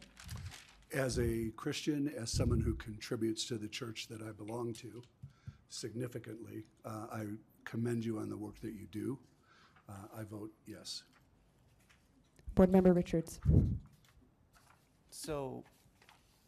As 0.94 1.20
a 1.20 1.50
Christian, 1.58 2.08
as 2.18 2.32
someone 2.32 2.62
who 2.62 2.76
contributes 2.76 3.46
to 3.48 3.58
the 3.58 3.68
church 3.68 4.08
that 4.08 4.22
I 4.22 4.32
belong 4.32 4.72
to 4.76 5.04
significantly, 5.68 6.64
uh, 6.86 7.08
I 7.12 7.26
commend 7.66 8.06
you 8.06 8.18
on 8.20 8.30
the 8.30 8.38
work 8.38 8.62
that 8.62 8.72
you 8.72 8.88
do. 8.90 9.20
Uh, 9.90 10.18
I 10.18 10.24
vote 10.24 10.54
yes. 10.66 11.04
Board 12.56 12.72
Member 12.72 12.94
Richards. 12.94 13.42
So, 15.10 15.66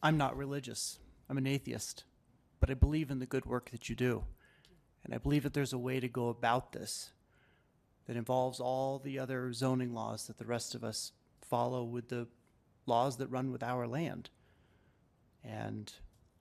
I'm 0.02 0.16
not 0.16 0.38
religious. 0.38 1.00
I'm 1.30 1.38
an 1.38 1.48
atheist, 1.48 2.06
but 2.62 2.70
I 2.70 2.76
believe 2.76 3.12
in 3.12 3.20
the 3.20 3.26
good 3.26 3.46
work 3.46 3.70
that 3.72 3.90
you 3.90 3.96
do. 3.98 4.24
And 5.04 5.14
I 5.14 5.18
believe 5.18 5.44
that 5.44 5.54
there's 5.54 5.74
a 5.74 5.78
way 5.78 6.00
to 6.00 6.08
go 6.08 6.30
about 6.30 6.72
this 6.72 7.12
that 8.08 8.16
involves 8.16 8.60
all 8.60 9.00
the 9.00 9.20
other 9.20 9.52
zoning 9.54 9.94
laws 9.94 10.28
that 10.28 10.38
the 10.38 10.46
rest 10.46 10.76
of 10.76 10.84
us 10.84 11.12
follow 11.42 11.84
with 11.84 12.10
the 12.10 12.28
laws 12.86 13.18
that 13.18 13.28
run 13.28 13.52
with 13.52 13.64
our 13.64 13.88
land. 13.88 14.30
And 15.44 15.92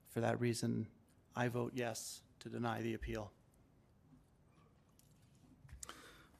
for 0.09 0.21
that 0.21 0.39
reason, 0.39 0.87
I 1.35 1.47
vote 1.47 1.73
yes 1.75 2.21
to 2.39 2.49
deny 2.49 2.81
the 2.81 2.93
appeal. 2.93 3.31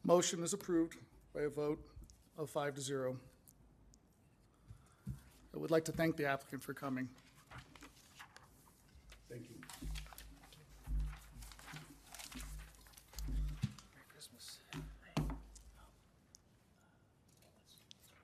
Motion 0.03 0.43
is 0.43 0.53
approved 0.53 0.97
by 1.33 1.41
a 1.41 1.49
vote 1.49 1.79
of 2.37 2.49
five 2.49 2.75
to 2.75 2.81
zero. 2.81 3.17
I 5.55 5.59
would 5.59 5.71
like 5.71 5.85
to 5.85 5.91
thank 5.91 6.17
the 6.17 6.25
applicant 6.25 6.63
for 6.63 6.73
coming. 6.73 7.07
Thank 9.29 9.49
you. 9.49 9.55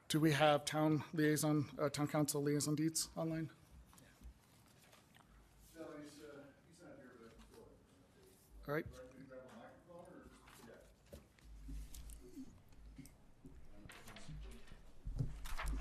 Do 0.10 0.19
we 0.19 0.31
have 0.31 0.65
town 0.65 1.03
liaison, 1.14 1.65
uh, 1.80 1.88
town 1.88 2.07
council 2.07 2.41
liaison 2.41 2.73
Dietz 2.73 3.10
online? 3.15 3.48
All 8.68 8.73
right. 8.73 8.86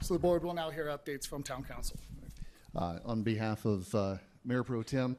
So 0.03 0.13
the 0.13 0.21
board 0.21 0.45
will 0.45 0.53
now 0.53 0.69
hear 0.69 0.89
updates 0.89 1.27
from 1.27 1.43
town 1.43 1.65
council. 1.65 1.99
Uh, 2.77 2.99
On 3.07 3.23
behalf 3.23 3.65
of 3.65 3.95
uh, 3.95 4.17
Mayor 4.45 4.63
Pro 4.63 4.83
Tem 4.83 5.17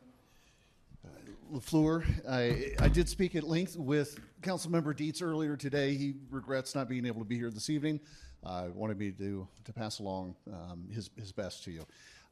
uh, 1.03 1.09
LaFleur, 1.57 2.05
I, 2.29 2.75
I 2.83 2.87
did 2.87 3.09
speak 3.09 3.35
at 3.35 3.43
length 3.43 3.75
with 3.75 4.19
Councilmember 4.43 4.95
Dietz 4.95 5.23
earlier 5.23 5.57
today. 5.57 5.95
He 5.95 6.13
regrets 6.29 6.75
not 6.75 6.87
being 6.87 7.07
able 7.07 7.21
to 7.21 7.27
be 7.27 7.37
here 7.37 7.49
this 7.49 7.71
evening. 7.71 7.99
Uh, 8.43 8.67
wanted 8.73 8.97
me 8.97 9.11
to, 9.11 9.47
to 9.65 9.73
pass 9.73 9.99
along 9.99 10.35
um, 10.47 10.87
his, 10.91 11.09
his 11.17 11.31
best 11.31 11.63
to 11.63 11.71
you. 11.71 11.85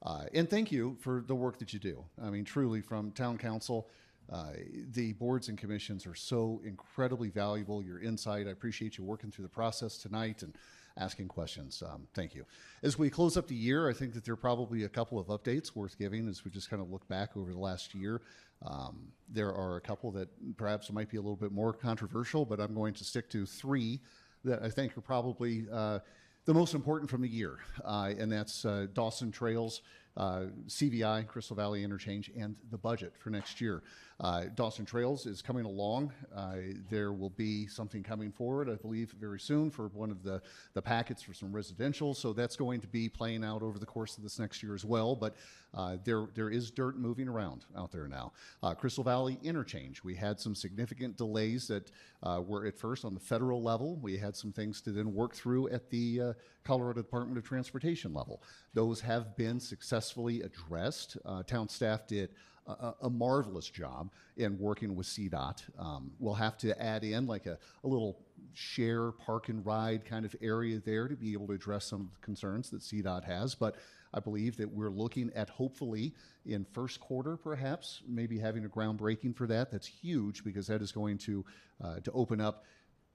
Uh, 0.04 0.26
And 0.34 0.50
thank 0.50 0.72
you 0.72 0.96
for 1.00 1.24
the 1.28 1.36
work 1.36 1.58
that 1.60 1.74
you 1.74 1.80
do. 1.80 2.04
I 2.22 2.30
mean, 2.30 2.46
truly, 2.46 2.82
from 2.82 3.12
town 3.12 3.38
council 3.38 3.88
Uh, 4.30 4.52
the 4.92 5.14
boards 5.14 5.50
and 5.50 5.58
commissions 5.58 6.06
are 6.06 6.16
so 6.16 6.62
incredibly 6.66 7.30
valuable. 7.30 7.82
Your 7.82 8.02
insight, 8.02 8.46
I 8.48 8.52
appreciate 8.52 8.98
you 8.98 9.06
working 9.06 9.32
through 9.32 9.46
the 9.46 9.56
process 9.62 9.98
tonight 9.98 10.44
and 10.44 10.54
asking 10.98 11.30
questions. 11.30 11.82
Um, 11.82 12.08
thank 12.14 12.36
you. 12.36 12.46
As 12.84 12.98
we 13.00 13.10
close 13.10 13.38
up 13.38 13.48
the 13.48 13.56
year, 13.56 13.90
I 13.90 13.94
think 13.94 14.14
that 14.14 14.26
there 14.26 14.34
are 14.34 14.44
probably 14.50 14.84
a 14.84 14.90
couple 14.90 15.18
of 15.18 15.28
updates 15.28 15.76
worth 15.76 15.98
giving 15.98 16.28
as 16.28 16.44
we 16.44 16.52
just 16.52 16.70
kind 16.70 16.82
of 16.82 16.92
look 16.92 17.08
back 17.08 17.38
over 17.38 17.54
the 17.54 17.60
last 17.60 17.96
year. 17.96 18.22
Um, 18.66 19.14
there 19.34 19.54
are 19.54 19.78
a 19.78 19.82
couple 19.82 20.12
that 20.12 20.28
perhaps 20.58 20.92
might 20.92 21.10
be 21.10 21.18
a 21.18 21.22
little 21.22 21.38
bit 21.38 21.54
more 21.54 21.72
controversial, 21.72 22.46
but 22.46 22.60
I'm 22.60 22.74
going 22.74 22.96
to 22.96 23.04
stick 23.04 23.30
to 23.30 23.46
three 23.46 24.02
that 24.48 24.64
I 24.64 24.70
think 24.70 24.98
are 24.98 25.02
probably 25.02 25.66
uh, 25.72 26.00
the 26.46 26.54
most 26.54 26.74
important 26.74 27.10
from 27.10 27.22
the 27.22 27.30
year, 27.30 27.58
uh, 27.84 28.14
and 28.18 28.32
that's 28.32 28.66
uh, 28.66 28.88
Dawson 28.94 29.32
Trails, 29.32 29.82
CVI, 30.18 31.28
Crystal 31.28 31.56
Valley 31.56 31.84
Interchange, 31.84 32.32
and 32.38 32.56
the 32.72 32.78
budget 32.78 33.14
for 33.18 33.30
next 33.30 33.62
year. 33.62 33.84
Uh, 34.20 34.46
Dawson 34.56 34.84
Trails 34.84 35.28
is 35.28 35.44
coming 35.44 35.66
along. 35.66 36.12
Uh, 36.36 36.56
there 36.90 37.14
will 37.14 37.30
be 37.30 37.68
something 37.68 38.02
coming 38.02 38.32
forward, 38.32 38.68
I 38.68 38.74
believe, 38.74 39.14
very 39.20 39.40
soon 39.40 39.70
for 39.70 39.90
one 39.90 40.10
of 40.10 40.24
the, 40.24 40.42
the 40.74 40.82
packets 40.82 41.22
for 41.22 41.36
some 41.36 41.56
residential. 41.56 42.16
So 42.16 42.34
that's 42.34 42.56
going 42.56 42.82
to 42.82 42.88
be 42.88 43.10
playing 43.10 43.44
out 43.44 43.62
over 43.62 43.78
the 43.78 43.86
course 43.86 44.18
of 44.18 44.24
this 44.24 44.40
next 44.40 44.64
year 44.64 44.74
as 44.74 44.84
well. 44.84 45.16
But 45.16 45.36
uh, 45.74 45.98
there, 46.04 46.28
there 46.34 46.50
is 46.50 46.72
dirt 46.72 46.98
moving 46.98 47.28
around 47.28 47.66
out 47.78 47.92
there 47.92 48.08
now. 48.08 48.34
Uh, 48.64 48.74
Crystal 48.74 49.04
Valley 49.04 49.38
Interchange, 49.44 50.04
we 50.04 50.16
had 50.16 50.40
some 50.40 50.56
significant 50.56 51.18
delays 51.18 51.68
that 51.68 51.92
uh, 52.24 52.42
were 52.44 52.66
at 52.66 52.76
first 52.76 53.06
on 53.06 53.14
the 53.14 53.20
federal 53.20 53.62
level. 53.62 53.98
We 53.98 54.18
had 54.18 54.36
some 54.36 54.52
things 54.52 54.82
to 54.82 54.92
then 54.92 55.14
work 55.14 55.36
through 55.36 55.70
at 55.70 55.92
the 55.92 56.22
uh, 56.22 56.34
Colorado 56.64 57.02
Department 57.02 57.38
of 57.38 57.44
Transportation 57.44 58.14
level. 58.14 58.42
Those 58.74 59.00
have 59.02 59.36
been 59.38 59.60
successfully 60.08 60.42
addressed. 60.42 61.18
Uh, 61.26 61.44
town 61.44 61.68
staff 61.68 62.08
did 62.08 62.30
a, 62.66 62.94
a 63.04 63.10
marvelous 63.10 63.70
job 63.70 64.10
in 64.38 64.58
working 64.58 64.96
with 64.96 65.06
CDOT. 65.06 65.62
Um, 65.78 66.12
we'll 66.20 66.34
have 66.34 66.58
to 66.60 66.82
add 66.82 67.04
in 67.04 67.28
like 67.28 67.46
a, 67.46 67.58
a 67.84 67.88
little 67.88 68.20
share 68.54 69.12
park 69.12 69.50
and 69.50 69.66
ride 69.66 70.06
kind 70.06 70.26
of 70.26 70.34
area 70.42 70.80
there 70.80 71.08
to 71.08 71.16
be 71.16 71.34
able 71.34 71.48
to 71.48 71.54
address 71.54 71.86
some 71.86 72.02
of 72.02 72.08
the 72.14 72.20
concerns 72.22 72.70
that 72.70 72.82
CDOT 72.82 73.26
has. 73.26 73.54
But 73.54 73.76
I 74.14 74.22
believe 74.22 74.56
that 74.58 74.72
we're 74.72 74.90
looking 74.90 75.30
at 75.36 75.50
hopefully 75.50 76.14
in 76.46 76.66
first 76.72 77.02
quarter, 77.02 77.36
perhaps 77.36 78.02
maybe 78.08 78.40
having 78.40 78.64
a 78.64 78.70
groundbreaking 78.70 79.36
for 79.36 79.48
that. 79.48 79.72
That's 79.72 79.88
huge 79.88 80.44
because 80.44 80.68
that 80.68 80.82
is 80.82 80.94
going 80.94 81.18
to 81.20 81.46
uh, 81.84 82.00
to 82.00 82.12
open 82.14 82.40
up 82.40 82.64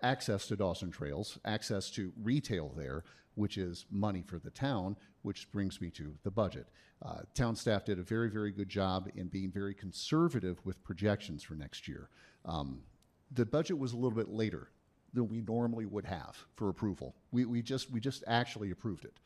access 0.03 0.47
to 0.49 0.57
Dawson 0.57 0.91
Trails, 0.91 1.39
access 1.45 1.91
to 1.91 2.13
retail 2.23 2.73
there, 2.77 3.05
which 3.35 3.59
is 3.59 3.87
money 3.91 4.23
for 4.23 4.39
the 4.39 4.51
town, 4.51 4.97
which 5.23 5.51
brings 5.53 5.81
me 5.81 5.91
to 5.91 6.15
the 6.23 6.31
budget. 6.31 6.67
Uh, 7.05 7.21
town 7.35 7.57
staff 7.57 7.85
did 7.85 7.99
a 7.99 8.03
very, 8.03 8.31
very 8.31 8.53
good 8.53 8.69
job 8.69 9.09
in 9.17 9.27
being 9.27 9.51
very 9.51 9.75
conservative 9.75 10.61
with 10.65 10.83
projections 10.85 11.43
for 11.43 11.55
next 11.55 11.89
year. 11.89 12.09
Um, 12.45 12.83
the 13.33 13.47
budget 13.47 13.79
was 13.79 13.93
a 13.93 13.97
little 13.97 14.17
bit 14.17 14.29
later 14.29 14.69
than 15.13 15.29
we 15.29 15.41
normally 15.41 15.87
would 15.87 16.05
have 16.05 16.37
for 16.55 16.69
approval. 16.69 17.15
We, 17.31 17.45
we 17.45 17.63
just 17.63 17.91
we 17.91 18.01
just 18.01 18.25
actually 18.27 18.71
approved 18.71 19.05
it. 19.05 19.19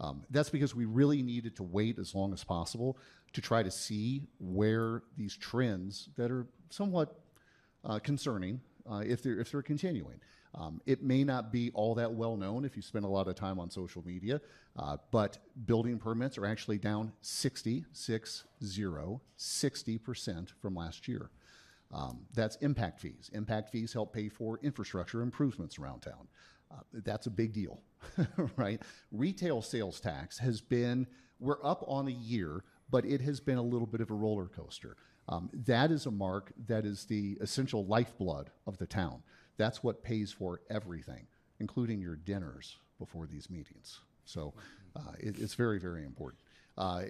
Um, 0.00 0.22
that's 0.30 0.48
because 0.48 0.74
we 0.74 0.86
really 0.86 1.22
needed 1.22 1.56
to 1.56 1.62
wait 1.62 1.98
as 1.98 2.14
long 2.14 2.32
as 2.32 2.42
possible 2.42 2.96
to 3.34 3.40
try 3.40 3.62
to 3.62 3.70
see 3.70 4.22
where 4.38 5.02
these 5.16 5.36
trends 5.36 6.08
that 6.16 6.30
are 6.30 6.46
somewhat 6.70 7.20
uh, 7.84 7.98
concerning, 7.98 8.60
uh, 8.90 9.02
if 9.06 9.22
they're 9.22 9.38
if 9.38 9.50
they're 9.50 9.62
continuing. 9.62 10.20
Um, 10.54 10.80
it 10.84 11.02
may 11.02 11.22
not 11.22 11.52
be 11.52 11.70
all 11.74 11.94
that 11.94 12.12
well 12.12 12.36
known 12.36 12.64
if 12.64 12.76
you 12.76 12.82
spend 12.82 13.04
a 13.04 13.08
lot 13.08 13.28
of 13.28 13.34
time 13.34 13.60
on 13.60 13.70
social 13.70 14.02
media, 14.04 14.40
uh, 14.76 14.96
but 15.10 15.38
building 15.66 15.98
permits 15.98 16.36
are 16.38 16.46
actually 16.46 16.78
down 16.78 17.12
60, 17.20 17.84
6, 17.92 18.44
0, 18.64 19.20
60% 19.38 20.48
from 20.60 20.74
last 20.74 21.06
year. 21.06 21.30
Um, 21.92 22.20
that's 22.34 22.56
impact 22.56 23.00
fees. 23.00 23.30
Impact 23.32 23.70
fees 23.70 23.92
help 23.92 24.12
pay 24.12 24.28
for 24.28 24.58
infrastructure 24.62 25.22
improvements 25.22 25.78
around 25.78 26.00
town. 26.00 26.28
Uh, 26.70 26.80
that's 27.04 27.26
a 27.26 27.30
big 27.30 27.52
deal, 27.52 27.80
right? 28.56 28.80
Retail 29.10 29.62
sales 29.62 30.00
tax 30.00 30.38
has 30.38 30.60
been, 30.60 31.06
we're 31.40 31.64
up 31.64 31.84
on 31.88 32.06
a 32.06 32.12
year, 32.12 32.64
but 32.90 33.04
it 33.04 33.20
has 33.20 33.40
been 33.40 33.58
a 33.58 33.62
little 33.62 33.86
bit 33.86 34.00
of 34.00 34.10
a 34.10 34.14
roller 34.14 34.46
coaster. 34.46 34.96
Um, 35.28 35.50
that 35.66 35.90
is 35.90 36.06
a 36.06 36.10
mark 36.10 36.52
that 36.66 36.84
is 36.84 37.04
the 37.04 37.38
essential 37.40 37.86
lifeblood 37.86 38.50
of 38.66 38.78
the 38.78 38.86
town. 38.86 39.22
That's 39.60 39.82
what 39.82 40.02
pays 40.02 40.32
for 40.32 40.62
everything, 40.70 41.26
including 41.58 42.00
your 42.00 42.16
dinners 42.16 42.78
before 42.98 43.26
these 43.26 43.50
meetings. 43.50 44.00
So 44.24 44.54
uh, 44.96 45.12
it, 45.18 45.38
it's 45.38 45.52
very, 45.52 45.78
very 45.78 46.06
important. 46.06 46.40
Uh, 46.78 47.02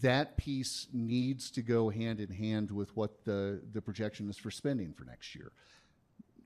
that 0.00 0.38
piece 0.38 0.86
needs 0.94 1.50
to 1.50 1.60
go 1.60 1.90
hand 1.90 2.20
in 2.20 2.30
hand 2.30 2.70
with 2.70 2.96
what 2.96 3.22
the, 3.26 3.60
the 3.74 3.82
projection 3.82 4.30
is 4.30 4.38
for 4.38 4.50
spending 4.50 4.94
for 4.94 5.04
next 5.04 5.34
year. 5.34 5.52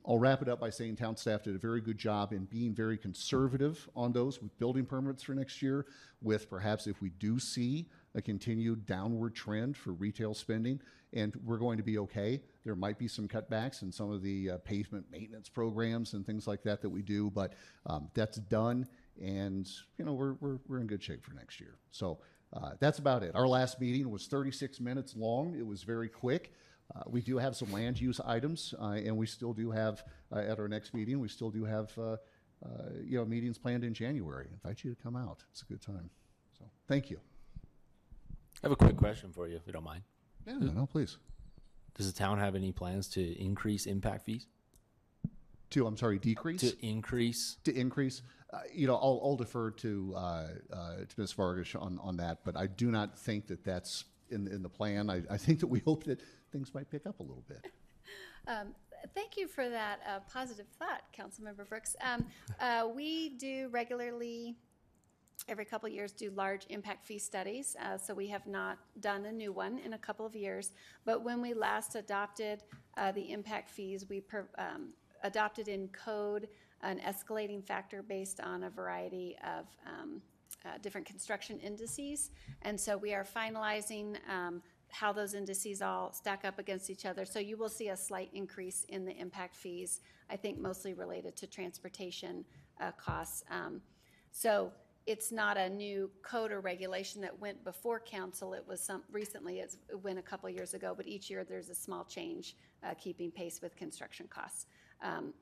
I'll 0.05 0.19
wrap 0.19 0.43
it 0.43 0.49
up 0.49 0.59
by 0.59 0.71
saying 0.71 0.97
town 0.97 1.17
staff 1.17 1.45
did 1.45 1.55
a 1.55 1.59
very 1.59 1.83
good 1.83 1.99
job 1.99 2.33
in 2.33 2.47
being 2.47 2.75
very 2.75 2.99
conservative 2.99 3.89
on 3.95 4.11
those 4.11 4.43
with 4.43 4.59
building 4.59 4.87
permits 4.87 5.23
for 5.23 5.35
next 5.35 5.63
year. 5.63 5.87
With 6.21 6.51
perhaps 6.51 6.89
if 6.89 7.01
we 7.01 7.11
do 7.11 7.39
see 7.39 7.87
a 8.17 8.23
continued 8.23 8.87
downward 8.87 9.37
trend 9.37 9.77
for 9.77 9.93
retail 9.93 10.35
spending, 10.35 10.81
and 11.13 11.37
we're 11.45 11.59
going 11.59 11.77
to 11.77 11.85
be 11.85 11.99
okay. 11.99 12.41
There 12.69 12.77
might 12.77 12.99
be 12.99 13.09
some 13.09 13.27
cutbacks 13.27 13.81
in 13.81 13.91
some 13.91 14.11
of 14.11 14.23
the 14.23 14.51
uh, 14.51 14.59
pavement 14.59 15.07
maintenance 15.11 15.49
programs 15.49 16.13
and 16.13 16.27
things 16.27 16.47
like 16.47 16.63
that 16.65 16.83
that 16.83 16.91
we 16.91 17.01
do, 17.01 17.31
but 17.31 17.55
um, 17.87 18.11
that's 18.13 18.37
done, 18.37 18.87
and 19.19 19.67
you 19.97 20.05
know 20.05 20.13
we're, 20.13 20.35
we're, 20.35 20.59
we're 20.69 20.79
in 20.79 20.87
good 20.87 21.03
shape 21.03 21.25
for 21.25 21.33
next 21.33 21.61
year. 21.61 21.77
So 21.93 22.19
uh, 22.53 22.73
that's 22.79 22.99
about 22.99 23.23
it. 23.23 23.35
Our 23.35 23.49
last 23.49 23.81
meeting 23.81 24.11
was 24.11 24.27
36 24.27 24.81
minutes 24.81 25.17
long. 25.17 25.57
It 25.59 25.67
was 25.67 25.83
very 25.83 26.11
quick. 26.11 26.53
Uh, 26.95 27.05
we 27.07 27.23
do 27.23 27.39
have 27.39 27.57
some 27.57 27.73
land 27.73 27.99
use 27.99 28.21
items, 28.23 28.75
uh, 28.79 28.99
and 29.03 29.17
we 29.17 29.25
still 29.25 29.55
do 29.55 29.71
have 29.71 30.05
uh, 30.31 30.41
at 30.41 30.61
our 30.61 30.69
next 30.69 30.93
meeting. 30.93 31.21
We 31.21 31.29
still 31.29 31.51
do 31.51 31.65
have 31.65 31.91
uh, 31.97 32.03
uh, 32.03 32.17
you 33.03 33.17
know 33.17 33.25
meetings 33.25 33.57
planned 33.57 33.83
in 33.83 33.95
January. 33.95 34.49
I 34.51 34.53
invite 34.53 34.85
you 34.85 34.95
to 34.95 35.03
come 35.03 35.17
out. 35.17 35.43
It's 35.53 35.63
a 35.63 35.65
good 35.65 35.81
time. 35.81 36.11
So 36.59 36.67
thank 36.87 37.09
you. 37.09 37.19
I 38.63 38.67
have 38.67 38.73
a 38.73 38.77
quick 38.77 38.99
question 38.99 39.33
for 39.33 39.49
you, 39.49 39.57
if 39.57 39.63
you 39.67 39.73
don't 39.73 39.85
mind. 39.85 40.03
Yeah, 40.47 40.59
no, 40.59 40.85
please. 40.85 41.17
Does 41.99 42.11
the 42.11 42.17
town 42.17 42.39
have 42.39 42.55
any 42.55 42.71
plans 42.71 43.09
to 43.09 43.43
increase 43.43 43.85
impact 43.87 44.25
fees? 44.25 44.47
To 45.71 45.87
I'm 45.87 45.97
sorry, 45.97 46.19
decrease 46.19 46.61
To 46.61 46.87
increase? 46.87 47.57
to 47.65 47.77
increase. 47.77 48.23
Uh, 48.51 48.61
you 48.73 48.87
know, 48.87 48.95
I'll, 48.95 49.21
I'll 49.23 49.37
defer 49.37 49.71
to 49.73 50.15
uh, 50.17 50.47
uh, 50.73 50.97
to 51.07 51.15
Ms. 51.19 51.33
Vargas 51.33 51.75
on, 51.75 51.99
on 52.01 52.17
that, 52.19 52.39
but 52.45 52.57
I 52.57 52.67
do 52.69 52.91
not 52.91 53.19
think 53.19 53.49
that 53.49 53.65
that's 53.65 54.05
in 54.31 54.47
in 54.47 54.63
the 54.63 54.69
plan. 54.69 55.11
I, 55.11 55.23
I 55.29 55.37
think 55.37 55.59
that 55.61 55.67
we 55.67 55.81
hope 55.85 56.05
that 56.05 56.23
things 56.53 56.73
might 56.73 56.89
pick 56.91 57.05
up 57.07 57.19
a 57.21 57.23
little 57.23 57.45
bit. 57.49 57.67
Um, 58.47 58.69
Thank 59.15 59.37
you 59.37 59.47
for 59.47 59.69
that 59.69 60.01
uh, 60.09 60.21
positive 60.33 60.65
thought, 60.79 61.03
Councilmember 61.17 61.69
Brooks. 61.69 61.95
Um, 62.01 62.25
uh, 62.59 62.89
We 62.93 63.31
do 63.37 63.69
regularly, 63.71 64.57
every 65.49 65.65
couple 65.65 65.89
of 65.89 65.95
years, 65.95 66.13
do 66.13 66.31
large 66.31 66.67
impact 66.69 67.05
fee 67.05 67.19
studies. 67.19 67.77
Uh, 67.81 67.97
So 67.99 68.15
we 68.15 68.29
have 68.29 68.47
not 68.47 68.79
done 69.01 69.27
a 69.27 69.33
new 69.33 69.53
one 69.53 69.79
in 69.79 69.95
a 69.95 69.99
couple 69.99 70.27
of 70.27 70.37
years. 70.37 70.73
But 71.05 71.25
when 71.25 71.41
we 71.41 71.55
last 71.55 71.95
adopted 71.95 72.63
uh, 72.97 73.13
the 73.13 73.33
impact 73.33 73.71
fees, 73.71 74.09
we 74.09 74.21
per- 74.21 74.49
um, 74.59 74.93
adopted 75.23 75.69
in 75.69 75.89
code 75.89 76.49
an 76.83 77.01
escalating 77.01 77.65
factor 77.65 78.03
based 78.03 78.41
on 78.41 78.65
a 78.65 78.71
variety 78.71 79.37
of 79.43 79.67
um, 79.87 80.23
uh, 80.65 80.79
different 80.81 81.07
construction 81.07 81.59
indices. 81.61 82.31
And 82.63 82.79
so 82.79 82.97
we 82.97 83.15
are 83.15 83.25
finalizing 83.25 84.17
um, 84.29 84.63
how 84.91 85.13
those 85.13 85.35
indices 85.35 85.83
all 85.83 86.13
stack 86.13 86.45
up 86.45 86.59
against 86.59 86.89
each 86.89 87.05
other. 87.05 87.25
So 87.25 87.39
you 87.39 87.57
will 87.57 87.69
see 87.69 87.89
a 87.89 87.97
slight 87.97 88.31
increase 88.33 88.85
in 88.89 89.05
the 89.05 89.17
impact 89.17 89.55
fees, 89.57 90.01
I 90.31 90.37
think 90.37 90.59
mostly 90.59 90.95
related 90.95 91.37
to 91.37 91.47
transportation 91.47 92.45
uh, 92.81 92.93
costs. 92.93 93.45
Um, 93.51 93.83
So 94.31 94.73
it's 95.09 95.33
not 95.33 95.57
a 95.57 95.71
new 95.71 96.11
code 96.21 96.53
or 96.53 96.61
regulation 96.61 97.23
that 97.23 97.41
went 97.41 97.65
before 97.65 97.99
council. 97.99 98.53
It 98.53 98.65
was 98.69 98.79
some, 98.79 99.03
recently, 99.11 99.61
it's- 99.61 99.79
it 99.89 99.95
went 100.05 100.19
a 100.19 100.23
couple 100.23 100.51
years 100.51 100.75
ago, 100.75 100.95
but 100.95 101.09
each 101.09 101.31
year 101.31 101.45
there's 101.45 101.71
a 101.71 101.75
small 101.75 102.05
change, 102.05 102.55
uh, 102.83 102.93
keeping 102.93 103.31
pace 103.31 103.63
with 103.63 103.75
construction 103.75 104.29
costs. 104.29 104.67
Um, 105.01 105.33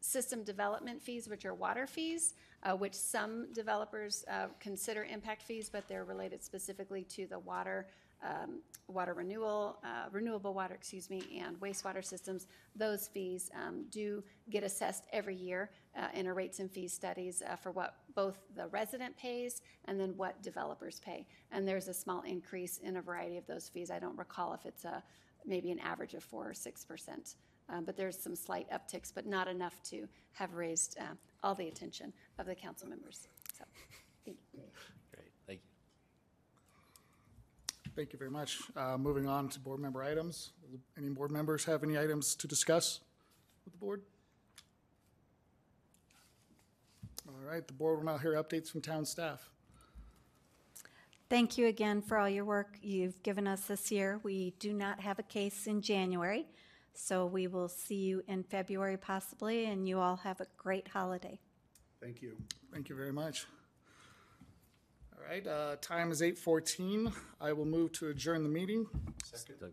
system 0.00 0.42
development 0.42 1.00
fees, 1.00 1.28
which 1.28 1.44
are 1.44 1.54
water 1.54 1.86
fees, 1.86 2.34
uh, 2.64 2.76
which 2.76 2.94
some 2.94 3.52
developers 3.52 4.24
uh, 4.28 4.48
consider 4.58 5.04
impact 5.04 5.42
fees, 5.42 5.70
but 5.70 5.86
they're 5.86 6.04
related 6.04 6.42
specifically 6.42 7.04
to 7.04 7.28
the 7.28 7.38
water, 7.38 7.86
um, 8.24 8.60
water 8.88 9.14
renewal, 9.14 9.78
uh, 9.84 10.08
renewable 10.10 10.52
water, 10.52 10.74
excuse 10.74 11.08
me, 11.08 11.40
and 11.40 11.60
wastewater 11.60 12.04
systems. 12.04 12.48
Those 12.74 13.06
fees 13.06 13.52
um, 13.54 13.84
do 13.90 14.24
get 14.50 14.64
assessed 14.64 15.04
every 15.12 15.36
year 15.36 15.70
uh, 15.96 16.08
in 16.14 16.26
our 16.26 16.34
rates 16.34 16.58
and 16.58 16.68
fees 16.68 16.92
studies 16.92 17.40
uh, 17.48 17.54
for 17.54 17.70
what 17.70 18.01
both 18.14 18.38
the 18.56 18.68
resident 18.68 19.16
pays 19.16 19.62
and 19.86 19.98
then 19.98 20.14
what 20.16 20.40
developers 20.42 21.00
pay. 21.00 21.26
And 21.50 21.66
there's 21.66 21.88
a 21.88 21.94
small 21.94 22.22
increase 22.22 22.78
in 22.78 22.96
a 22.96 23.02
variety 23.02 23.38
of 23.38 23.46
those 23.46 23.68
fees. 23.68 23.90
I 23.90 23.98
don't 23.98 24.16
recall 24.16 24.54
if 24.54 24.66
it's 24.66 24.84
a 24.84 25.02
maybe 25.44 25.72
an 25.72 25.80
average 25.80 26.14
of 26.14 26.22
four 26.22 26.48
or 26.48 26.54
six 26.54 26.84
percent. 26.84 27.34
Um, 27.68 27.84
But 27.84 27.96
there's 27.96 28.18
some 28.18 28.36
slight 28.36 28.68
upticks, 28.70 29.12
but 29.14 29.26
not 29.26 29.48
enough 29.48 29.82
to 29.84 30.08
have 30.32 30.54
raised 30.54 30.98
uh, 30.98 31.14
all 31.42 31.54
the 31.54 31.68
attention 31.68 32.12
of 32.38 32.46
the 32.46 32.54
council 32.54 32.88
members. 32.88 33.28
So, 33.56 33.64
thank 34.24 34.36
you. 34.52 34.60
Great, 35.12 35.32
thank 35.46 35.60
you. 35.60 35.66
Thank 37.94 38.12
you 38.12 38.18
very 38.18 38.30
much. 38.30 38.58
Uh, 38.76 38.96
Moving 38.98 39.28
on 39.28 39.48
to 39.50 39.60
board 39.60 39.80
member 39.80 40.02
items. 40.02 40.52
Any 40.96 41.08
board 41.08 41.30
members 41.30 41.64
have 41.64 41.82
any 41.82 41.98
items 41.98 42.34
to 42.36 42.48
discuss 42.48 43.00
with 43.64 43.74
the 43.74 43.78
board? 43.78 44.02
All 47.28 47.34
right, 47.48 47.66
the 47.66 47.72
board 47.72 47.98
will 47.98 48.04
now 48.06 48.18
hear 48.18 48.34
updates 48.34 48.70
from 48.70 48.80
town 48.80 49.04
staff. 49.04 49.50
Thank 51.28 51.56
you 51.56 51.66
again 51.66 52.02
for 52.02 52.18
all 52.18 52.28
your 52.28 52.44
work 52.44 52.76
you've 52.82 53.22
given 53.22 53.46
us 53.46 53.62
this 53.62 53.90
year. 53.90 54.20
We 54.22 54.54
do 54.58 54.72
not 54.72 55.00
have 55.00 55.18
a 55.18 55.22
case 55.22 55.66
in 55.66 55.80
January, 55.80 56.46
so 56.92 57.24
we 57.24 57.46
will 57.46 57.68
see 57.68 57.94
you 57.94 58.22
in 58.28 58.42
February 58.42 58.98
possibly, 58.98 59.66
and 59.66 59.88
you 59.88 59.98
all 59.98 60.16
have 60.16 60.40
a 60.40 60.46
great 60.58 60.88
holiday. 60.88 61.38
Thank 62.02 62.20
you. 62.20 62.36
Thank 62.72 62.88
you 62.88 62.96
very 62.96 63.12
much. 63.12 63.46
All 65.16 65.24
right, 65.26 65.46
uh, 65.46 65.76
time 65.80 66.10
is 66.10 66.20
8:14. 66.20 67.12
I 67.40 67.52
will 67.52 67.64
move 67.64 67.92
to 67.92 68.08
adjourn 68.08 68.42
the 68.42 68.48
meeting. 68.48 68.86
Second. 69.24 69.72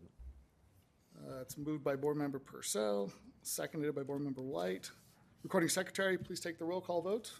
Uh, 1.28 1.40
It's 1.42 1.58
moved 1.58 1.84
by 1.84 1.96
Board 1.96 2.16
Member 2.16 2.38
Purcell, 2.38 3.12
seconded 3.42 3.94
by 3.94 4.02
Board 4.02 4.22
Member 4.22 4.40
White. 4.42 4.90
Recording 5.42 5.68
Secretary, 5.68 6.18
please 6.18 6.40
take 6.40 6.58
the 6.58 6.64
roll 6.64 6.80
call 6.80 7.00
vote. 7.02 7.32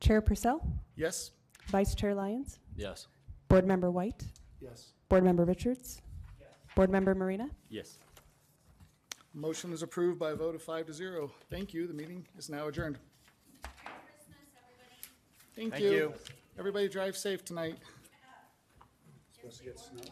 Chair 0.00 0.20
Purcell, 0.20 0.66
Yes? 0.96 1.30
Vice 1.68 1.94
Chair 1.94 2.14
Lyons, 2.14 2.58
Yes. 2.76 3.06
Board 3.48 3.66
Member 3.66 3.90
White, 3.90 4.24
Yes. 4.60 4.92
Board 5.08 5.24
Member 5.24 5.44
Richards, 5.44 6.02
Yes. 6.40 6.48
Board 6.74 6.90
Member 6.90 7.14
Marina. 7.14 7.48
Yes. 7.68 7.98
Motion 9.32 9.72
is 9.72 9.82
approved 9.82 10.18
by 10.18 10.30
a 10.32 10.36
vote 10.36 10.54
of 10.54 10.62
five 10.62 10.86
to 10.86 10.92
zero. 10.92 11.32
Thank 11.50 11.72
you. 11.74 11.86
The 11.86 11.94
meeting 11.94 12.26
is 12.36 12.48
now 12.48 12.68
adjourned. 12.68 12.98
Thank 15.56 15.72
Thank 15.72 15.78
you. 15.84 15.90
you. 15.90 16.14
Everybody 16.58 16.88
drive 16.88 17.16
safe 17.16 17.44
tonight. 17.44 17.78
Supposed 19.36 19.58
to 19.58 19.64
get 19.64 19.78
snow? 19.78 20.02